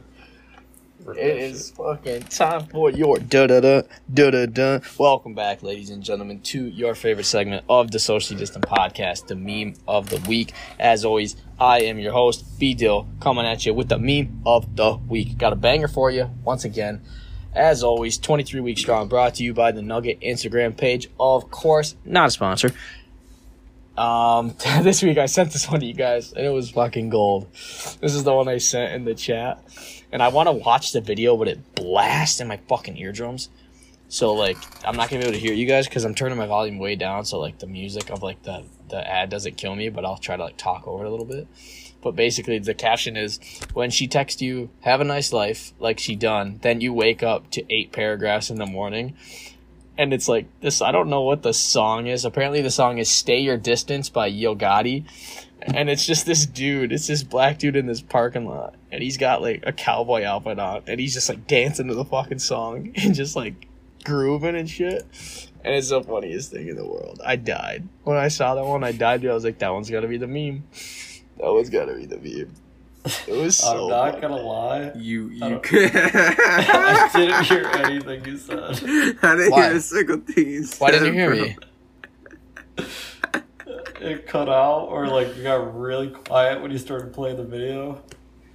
It 1.08 1.18
is 1.18 1.70
fucking 1.72 2.22
time 2.24 2.66
for 2.66 2.88
your 2.88 3.18
da 3.18 3.48
da 3.48 3.58
da 3.58 3.82
da 4.12 4.30
da 4.30 4.46
da. 4.46 4.78
Welcome 4.96 5.34
back, 5.34 5.62
ladies 5.64 5.90
and 5.90 6.00
gentlemen, 6.00 6.40
to 6.42 6.66
your 6.66 6.94
favorite 6.94 7.24
segment 7.24 7.64
of 7.68 7.90
the 7.90 7.98
Socially 7.98 8.38
Distant 8.38 8.64
Podcast, 8.66 9.26
the 9.26 9.34
meme 9.34 9.74
of 9.88 10.10
the 10.10 10.18
week. 10.28 10.52
As 10.78 11.04
always, 11.04 11.34
I 11.58 11.80
am 11.80 11.98
your 11.98 12.12
host, 12.12 12.56
B 12.60 12.74
Dill, 12.74 13.08
coming 13.18 13.44
at 13.46 13.66
you 13.66 13.74
with 13.74 13.88
the 13.88 13.98
meme 13.98 14.42
of 14.46 14.76
the 14.76 14.94
week. 15.08 15.38
Got 15.38 15.52
a 15.52 15.56
banger 15.56 15.88
for 15.88 16.08
you 16.10 16.30
once 16.44 16.64
again. 16.64 17.02
As 17.52 17.82
always, 17.82 18.16
23 18.16 18.60
weeks 18.60 18.80
strong, 18.80 19.08
brought 19.08 19.34
to 19.34 19.42
you 19.42 19.52
by 19.52 19.72
the 19.72 19.82
Nugget 19.82 20.20
Instagram 20.20 20.76
page. 20.76 21.08
Of 21.18 21.50
course, 21.50 21.96
not 22.04 22.28
a 22.28 22.30
sponsor. 22.30 22.70
Um, 23.96 24.54
this 24.82 25.02
week 25.02 25.18
I 25.18 25.26
sent 25.26 25.52
this 25.52 25.68
one 25.68 25.80
to 25.80 25.86
you 25.86 25.94
guys, 25.94 26.32
and 26.32 26.46
it 26.46 26.50
was 26.50 26.70
fucking 26.70 27.10
gold. 27.10 27.52
This 27.52 28.14
is 28.14 28.24
the 28.24 28.32
one 28.32 28.48
I 28.48 28.58
sent 28.58 28.94
in 28.94 29.04
the 29.04 29.14
chat, 29.14 29.62
and 30.12 30.22
I 30.22 30.28
want 30.28 30.46
to 30.46 30.52
watch 30.52 30.92
the 30.92 31.00
video, 31.00 31.36
but 31.36 31.48
it 31.48 31.74
blasts 31.74 32.40
in 32.40 32.46
my 32.46 32.58
fucking 32.68 32.96
eardrums. 32.96 33.48
So 34.08 34.34
like 34.34 34.58
I'm 34.84 34.94
not 34.94 35.08
gonna 35.08 35.22
be 35.22 35.28
able 35.28 35.38
to 35.38 35.40
hear 35.40 35.54
you 35.54 35.66
guys 35.66 35.88
because 35.88 36.04
I'm 36.04 36.14
turning 36.14 36.36
my 36.36 36.46
volume 36.46 36.78
way 36.78 36.96
down. 36.96 37.24
So 37.24 37.40
like 37.40 37.58
the 37.58 37.66
music 37.66 38.10
of 38.10 38.22
like 38.22 38.42
the 38.42 38.64
the 38.90 39.08
ad 39.08 39.30
doesn't 39.30 39.56
kill 39.56 39.74
me, 39.74 39.88
but 39.88 40.04
I'll 40.04 40.18
try 40.18 40.36
to 40.36 40.44
like 40.44 40.58
talk 40.58 40.86
over 40.86 41.04
it 41.04 41.08
a 41.08 41.10
little 41.10 41.24
bit. 41.24 41.48
But 42.02 42.14
basically, 42.14 42.58
the 42.58 42.74
caption 42.74 43.16
is 43.16 43.40
when 43.72 43.90
she 43.90 44.06
texts 44.06 44.42
you, 44.42 44.68
"Have 44.80 45.00
a 45.00 45.04
nice 45.04 45.32
life," 45.32 45.72
like 45.78 45.98
she 45.98 46.14
done. 46.14 46.58
Then 46.60 46.82
you 46.82 46.92
wake 46.92 47.22
up 47.22 47.50
to 47.52 47.64
eight 47.72 47.92
paragraphs 47.92 48.50
in 48.50 48.58
the 48.58 48.66
morning, 48.66 49.14
and 49.96 50.12
it's 50.12 50.28
like 50.28 50.46
this. 50.60 50.82
I 50.82 50.92
don't 50.92 51.08
know 51.08 51.22
what 51.22 51.42
the 51.42 51.54
song 51.54 52.06
is. 52.06 52.24
Apparently, 52.26 52.60
the 52.60 52.70
song 52.70 52.98
is 52.98 53.08
"Stay 53.08 53.38
Your 53.38 53.56
Distance" 53.56 54.10
by 54.10 54.26
Yo 54.26 54.54
Gotti, 54.54 55.04
and 55.66 55.88
it's 55.90 56.04
just 56.06 56.26
this 56.26 56.46
dude. 56.46 56.92
It's 56.92 57.06
this 57.06 57.22
black 57.22 57.58
dude 57.58 57.76
in 57.76 57.86
this 57.86 58.00
parking 58.02 58.46
lot, 58.46 58.74
and 58.90 59.02
he's 59.02 59.16
got 59.16 59.42
like 59.42 59.62
a 59.66 59.72
cowboy 59.72 60.24
outfit 60.24 60.58
on, 60.58 60.82
and 60.86 60.98
he's 61.00 61.14
just 61.14 61.28
like 61.28 61.46
dancing 61.46 61.88
to 61.88 61.94
the 61.94 62.04
fucking 62.04 62.38
song 62.40 62.92
and 62.96 63.14
just 63.14 63.36
like 63.36 63.66
grooving 64.04 64.56
and 64.56 64.68
shit. 64.68 65.06
And 65.64 65.74
it's 65.74 65.90
the 65.90 66.02
funniest 66.02 66.50
thing 66.50 66.66
in 66.68 66.74
the 66.76 66.84
world. 66.86 67.20
I 67.24 67.36
died 67.36 67.86
when 68.02 68.16
I 68.16 68.28
saw 68.28 68.54
that 68.56 68.64
one. 68.64 68.82
I 68.82 68.90
died. 68.92 69.20
Dude. 69.20 69.30
I 69.30 69.34
was 69.34 69.44
like, 69.44 69.58
that 69.60 69.72
one's 69.72 69.88
gotta 69.90 70.08
be 70.08 70.16
the 70.18 70.26
meme. 70.26 70.64
That 71.38 71.52
one's 71.52 71.70
gotta 71.70 71.94
be 71.94 72.06
the 72.06 72.18
meme. 72.18 72.52
It 73.26 73.32
was 73.36 73.56
so. 73.56 73.84
I'm 73.84 73.90
not 73.90 74.10
funny. 74.14 74.20
gonna 74.22 74.36
lie. 74.42 74.92
You 74.94 75.28
you. 75.28 75.40
don't- 75.40 75.66
I 75.72 77.10
I 77.10 77.10
didn't 77.16 77.44
hear 77.44 77.64
anything 77.74 78.24
you 78.24 78.36
said. 78.38 78.58
I 78.60 79.36
didn't 79.36 79.50
Why? 79.50 79.66
hear 79.68 79.76
a 79.76 79.80
single 79.80 80.18
thing. 80.18 80.46
you 80.48 80.64
Why 80.78 80.90
didn't 80.92 81.06
you 81.08 81.12
hear 81.14 81.30
me? 81.34 81.56
It 84.02 84.26
cut 84.26 84.48
out, 84.48 84.86
or 84.88 85.06
like 85.06 85.36
you 85.36 85.42
got 85.44 85.78
really 85.78 86.08
quiet 86.10 86.60
when 86.60 86.70
you 86.70 86.78
started 86.78 87.12
playing 87.12 87.36
the 87.36 87.44
video, 87.44 88.02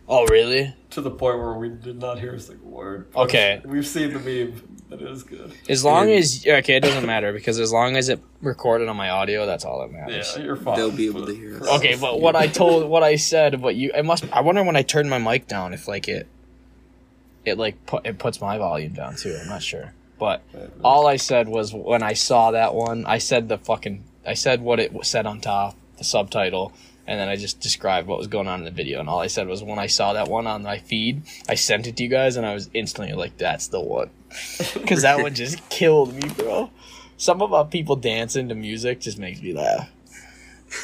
Oh, 0.09 0.25
really? 0.27 0.73
to 0.91 1.01
the 1.01 1.11
point 1.11 1.37
where 1.39 1.53
we 1.53 1.69
did 1.69 1.99
not 1.99 2.19
hear 2.19 2.33
a 2.35 2.39
single 2.39 2.69
word. 2.69 3.07
Okay. 3.15 3.61
We've 3.65 3.87
seen 3.87 4.13
the 4.13 4.19
meme. 4.19 4.61
It 4.89 5.01
is 5.01 5.23
good. 5.23 5.51
As 5.67 5.83
long 5.83 6.07
Yeah. 6.09 6.15
as 6.15 6.45
okay, 6.47 6.77
it 6.77 6.79
doesn't 6.79 7.05
matter 7.05 7.33
because 7.33 7.59
as 7.59 7.73
long 7.73 7.97
as 7.97 8.07
it 8.07 8.21
recorded 8.41 8.87
on 8.87 8.95
my 8.95 9.09
audio, 9.09 9.45
that's 9.45 9.65
all 9.65 9.81
that 9.81 9.91
matters. 9.91 10.11
Yeah, 10.13 10.17
matters. 10.19 10.45
you're 10.45 10.55
fine. 10.55 10.75
They'll 10.77 10.91
be 10.91 11.07
able 11.07 11.25
to 11.25 11.35
hear 11.35 11.61
us. 11.61 11.67
Okay, 11.79 11.95
but 11.99 12.21
what 12.21 12.35
I 12.37 12.47
told, 12.47 12.89
what 12.89 13.03
I 13.03 13.17
said, 13.17 13.59
what 13.61 13.75
you, 13.75 13.91
I 13.95 14.01
must. 14.01 14.23
I 14.31 14.39
wonder 14.41 14.63
when 14.63 14.77
I 14.77 14.83
turned 14.83 15.09
my 15.09 15.17
mic 15.17 15.47
down 15.47 15.73
if 15.73 15.89
like 15.89 16.07
it, 16.07 16.27
it 17.45 17.57
like 17.57 17.85
put 17.85 18.05
it 18.05 18.17
puts 18.17 18.39
my 18.39 18.57
volume 18.57 18.93
down 18.93 19.17
too. 19.17 19.37
I'm 19.41 19.49
not 19.49 19.61
sure, 19.61 19.93
but 20.19 20.41
all 20.85 21.05
I 21.05 21.17
said 21.17 21.49
was 21.49 21.73
when 21.73 22.01
I 22.01 22.13
saw 22.13 22.51
that 22.51 22.73
one, 22.73 23.05
I 23.05 23.17
said 23.17 23.49
the 23.49 23.57
fucking, 23.57 24.05
I 24.28 24.34
said 24.34 24.61
what 24.61 24.80
it 24.80 24.91
said 25.05 25.25
on 25.25 25.39
top, 25.41 25.75
the 25.97 26.03
subtitle, 26.03 26.73
and 27.07 27.19
then 27.19 27.30
I 27.30 27.38
just 27.38 27.61
described 27.61 28.07
what 28.07 28.17
was 28.17 28.28
going 28.28 28.47
on 28.47 28.59
in 28.59 28.65
the 28.65 28.71
video. 28.71 28.99
And 28.99 29.07
all 29.09 29.19
I 29.19 29.28
said 29.28 29.47
was 29.47 29.63
when 29.63 29.80
I 29.80 29.88
saw 29.88 30.13
that 30.13 30.28
one 30.28 30.45
on 30.45 30.63
my 30.63 30.78
feed, 30.80 31.21
I 31.47 31.55
sent 31.55 31.88
it 31.88 31.95
to 31.97 32.03
you 32.03 32.09
guys, 32.09 32.36
and 32.36 32.45
I 32.45 32.53
was 32.53 32.69
instantly 32.73 33.13
like, 33.13 33.38
"That's 33.38 33.67
the 33.67 33.80
one," 33.80 34.09
because 34.73 35.03
that 35.03 35.21
one 35.21 35.34
just 35.34 35.67
killed 35.69 36.13
me, 36.13 36.28
bro. 36.36 36.69
Some 37.15 37.41
about 37.41 37.71
people 37.71 37.95
dancing 37.95 38.49
to 38.49 38.55
music 38.55 38.99
just 38.99 39.17
makes 39.17 39.41
me 39.41 39.53
laugh. 39.53 39.89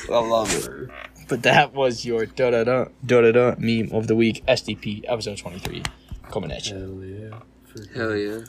I 0.09 0.17
love 0.19 0.51
it. 0.55 0.89
But 1.27 1.43
that 1.43 1.73
was 1.73 2.05
your 2.05 2.25
da 2.25 2.51
da 2.51 2.63
da 2.63 2.85
da 3.05 3.21
da 3.21 3.31
da 3.31 3.55
meme 3.57 3.91
of 3.91 4.07
the 4.07 4.15
week, 4.15 4.43
SDP 4.47 5.03
episode 5.07 5.37
twenty 5.37 5.59
three, 5.59 5.83
coming 6.31 6.51
at 6.51 6.67
you. 6.69 6.75
Hell 6.75 7.03
yeah. 7.03 7.39
Freaking- 7.69 7.95
Hell 7.95 8.15
yeah. 8.15 8.45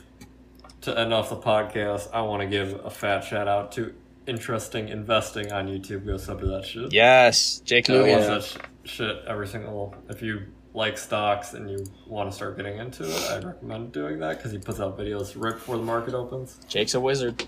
To 0.81 0.99
end 0.99 1.13
off 1.13 1.29
the 1.29 1.37
podcast, 1.37 2.09
I 2.13 2.21
want 2.21 2.41
to 2.41 2.47
give 2.47 2.73
a 2.85 2.89
fat 2.89 3.21
shout 3.21 3.47
out 3.47 3.71
to 3.73 3.93
Interesting 4.27 4.89
Investing 4.89 5.51
on 5.51 5.67
YouTube. 5.67 6.05
Go 6.05 6.17
sub 6.17 6.39
to 6.39 6.47
that 6.47 6.65
shit. 6.65 6.91
Yes, 6.93 7.59
Jake 7.59 7.89
I 7.89 7.93
Lugen. 7.93 8.17
watch 8.17 8.27
that 8.53 8.61
sh- 8.85 8.91
shit 8.91 9.17
every 9.27 9.47
single. 9.47 9.93
If 10.09 10.21
you 10.21 10.43
like 10.73 10.97
stocks 10.97 11.53
and 11.53 11.69
you 11.69 11.85
want 12.07 12.29
to 12.29 12.35
start 12.35 12.57
getting 12.57 12.77
into 12.79 13.03
it, 13.03 13.31
I 13.31 13.39
recommend 13.39 13.91
doing 13.91 14.19
that 14.19 14.37
because 14.37 14.51
he 14.51 14.57
puts 14.57 14.79
out 14.79 14.97
videos 14.97 15.33
right 15.41 15.53
before 15.53 15.77
the 15.77 15.83
market 15.83 16.13
opens. 16.13 16.59
Jake's 16.67 16.95
a 16.95 16.99
wizard. 16.99 17.45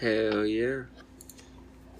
Hell 0.00 0.44
yeah. 0.46 0.82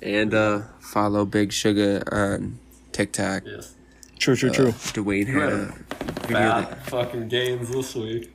And 0.02 0.34
uh 0.34 0.62
follow 0.80 1.24
Big 1.24 1.52
Sugar 1.52 2.02
on 2.10 2.58
TikTok. 2.92 3.42
Yes, 3.46 3.74
True, 4.18 4.34
true, 4.36 4.50
Uh, 4.50 4.54
true. 4.54 4.72
Dwayne 4.72 5.26
had 5.26 5.52
a 5.52 5.74
video 6.22 6.38
that, 6.38 6.68
fat 6.68 6.86
fucking 6.86 7.28
gains 7.28 7.70
this 7.70 7.94
week. 7.94 8.30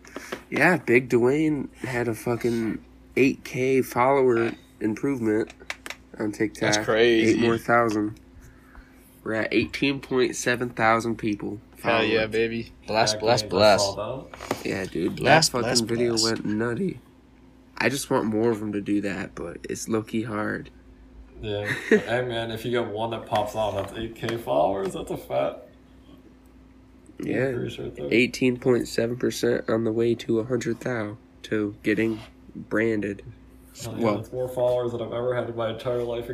Yeah, 0.50 0.78
Big 0.78 1.10
Dwayne 1.10 1.74
had 1.80 2.08
a 2.08 2.14
fucking 2.16 2.84
8k 3.16 3.84
follower 3.86 4.52
improvement 4.82 5.54
on 6.20 6.32
TikTok. 6.32 6.62
That's 6.74 6.86
crazy. 6.86 7.32
Eight 7.32 7.40
more 7.40 7.58
thousand. 7.58 8.20
We're 9.24 9.34
at 9.34 9.52
18.7 9.52 10.76
thousand 10.76 11.18
people. 11.18 11.60
Hell 11.84 12.04
yeah, 12.04 12.14
following. 12.20 12.32
baby. 12.32 12.72
Bless, 12.88 13.14
Back 13.14 13.22
bless, 13.22 13.44
bless. 13.44 13.86
Yeah, 14.66 14.86
dude. 14.86 15.18
Bless, 15.18 15.26
Last 15.26 15.52
fucking 15.52 15.64
bless, 15.68 15.80
video 15.82 16.10
bless. 16.12 16.24
went 16.24 16.46
nutty. 16.46 17.00
I 17.78 17.88
just 17.90 18.10
want 18.10 18.26
more 18.26 18.50
of 18.52 18.60
them 18.60 18.74
to 18.74 18.82
do 18.82 19.02
that, 19.02 19.36
but 19.36 19.58
it's 19.70 19.88
low 19.88 20.02
key 20.02 20.24
hard. 20.24 20.70
Yeah. 21.42 21.66
hey 21.90 22.22
man, 22.26 22.52
if 22.52 22.66
you 22.66 22.72
get 22.72 22.88
one 22.88 23.12
that 23.12 23.26
pops 23.26 23.56
off, 23.56 23.76
that's 23.76 23.94
8k 23.94 24.40
followers. 24.42 24.94
That's 24.94 25.12
a 25.12 25.16
fat 25.18 25.68
Yeah. 27.20 27.50
increase 27.50 27.78
right 27.80 27.96
there. 27.96 28.10
18.7% 28.10 29.70
on 29.70 29.84
the 29.86 29.92
way 29.94 30.16
to 30.16 30.36
100,000 30.38 31.18
to 31.44 31.76
getting 31.84 32.20
branded. 32.56 33.24
Hell 33.84 33.96
yeah, 33.98 34.04
well- 34.04 34.16
that's 34.18 34.32
more 34.32 34.50
followers 34.50 34.92
than 34.92 35.02
I've 35.02 35.14
ever 35.14 35.36
had 35.36 35.50
in 35.50 35.56
my 35.56 35.70
entire 35.70 36.04
life 36.04 36.30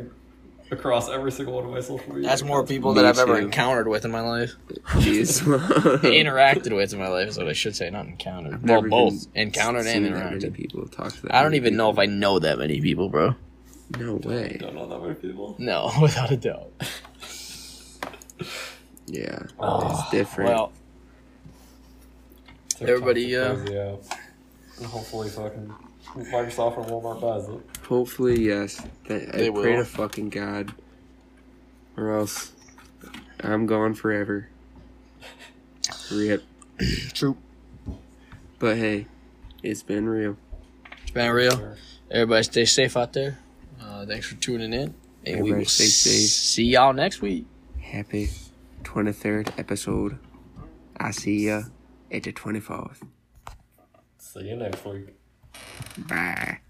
across 0.70 1.08
every 1.08 1.30
single 1.30 1.54
one 1.54 1.64
of 1.64 1.70
my 1.70 1.80
social 1.80 2.12
media. 2.12 2.28
That's 2.28 2.42
more 2.42 2.64
people 2.66 2.94
that 2.94 3.04
I've 3.04 3.18
ever 3.18 3.38
encountered 3.38 3.86
with 3.86 4.04
in 4.04 4.10
my 4.10 4.20
life. 4.20 4.54
Jeez. 4.86 5.40
Interacted 6.00 6.74
with 6.74 6.92
in 6.92 6.98
my 6.98 7.08
life 7.08 7.28
is 7.28 7.38
what 7.38 7.48
I 7.48 7.52
should 7.52 7.76
say, 7.76 7.88
not 7.90 8.06
encountered. 8.06 8.54
I've 8.54 8.62
well, 8.64 8.82
both 8.82 9.26
encountered 9.34 9.84
seen 9.84 10.04
and 10.06 10.14
that 10.16 10.32
many 10.32 10.40
interacted. 10.44 10.54
people 10.54 10.86
talk 10.88 11.12
to 11.12 11.22
that 11.22 11.34
I 11.34 11.42
don't 11.42 11.52
many 11.52 11.58
even 11.58 11.76
know 11.76 11.90
if. 11.90 11.98
I 11.98 12.06
know 12.06 12.38
that 12.38 12.58
many 12.58 12.80
people, 12.80 13.08
bro. 13.08 13.34
No 13.98 14.14
way. 14.14 14.56
Don't 14.58 14.74
know 14.74 14.88
that 14.88 15.00
many 15.00 15.14
people. 15.14 15.54
No, 15.58 15.92
without 16.02 16.32
a 16.32 16.36
doubt. 16.36 16.72
Yeah. 19.06 19.44
Oh, 19.60 19.90
it's 19.90 20.10
different. 20.10 20.50
Well, 20.50 20.72
Everybody, 22.80 23.32
a 23.34 23.52
uh, 23.52 23.54
crazy. 23.56 23.76
And 24.78 24.86
hopefully, 24.86 25.30
fucking 25.30 25.72
Microsoft 26.14 26.78
or 26.78 26.84
Walmart 26.84 27.20
buys 27.20 27.48
it. 27.48 27.60
Hopefully, 27.86 28.40
yes. 28.40 28.82
Th- 29.06 29.28
I 29.28 29.36
They 29.36 29.50
pray 29.50 29.76
to 29.76 29.84
fucking 29.84 30.30
God. 30.30 30.72
Or 31.96 32.16
else 32.16 32.52
I'm 33.40 33.66
gone 33.66 33.94
forever. 33.94 34.48
Rip. 36.12 36.42
true. 37.14 37.36
But 38.58 38.76
hey, 38.76 39.06
it's 39.62 39.82
been 39.82 40.08
real. 40.08 40.36
It's 41.02 41.10
been 41.10 41.32
real. 41.32 41.74
Everybody 42.10 42.42
stay 42.44 42.64
safe 42.64 42.96
out 42.96 43.12
there. 43.12 43.38
Uh, 43.80 44.06
thanks 44.06 44.26
for 44.26 44.36
tuning 44.36 44.72
in. 44.72 44.82
And 44.82 44.94
we 45.24 45.32
Everybody 45.32 45.58
will 45.60 45.64
stay 45.66 45.84
safe. 45.84 46.28
see 46.30 46.64
y'all 46.64 46.92
next 46.92 47.20
week. 47.20 47.46
Happy 47.80 48.28
23rd 48.84 49.58
episode. 49.58 50.18
I 50.96 51.10
see 51.10 51.46
ya 51.46 51.62
at 52.10 52.22
the 52.22 52.32
24th. 52.32 53.02
See 54.18 54.48
you 54.48 54.56
next 54.56 54.84
week. 54.84 55.15
Bye. 56.08 56.60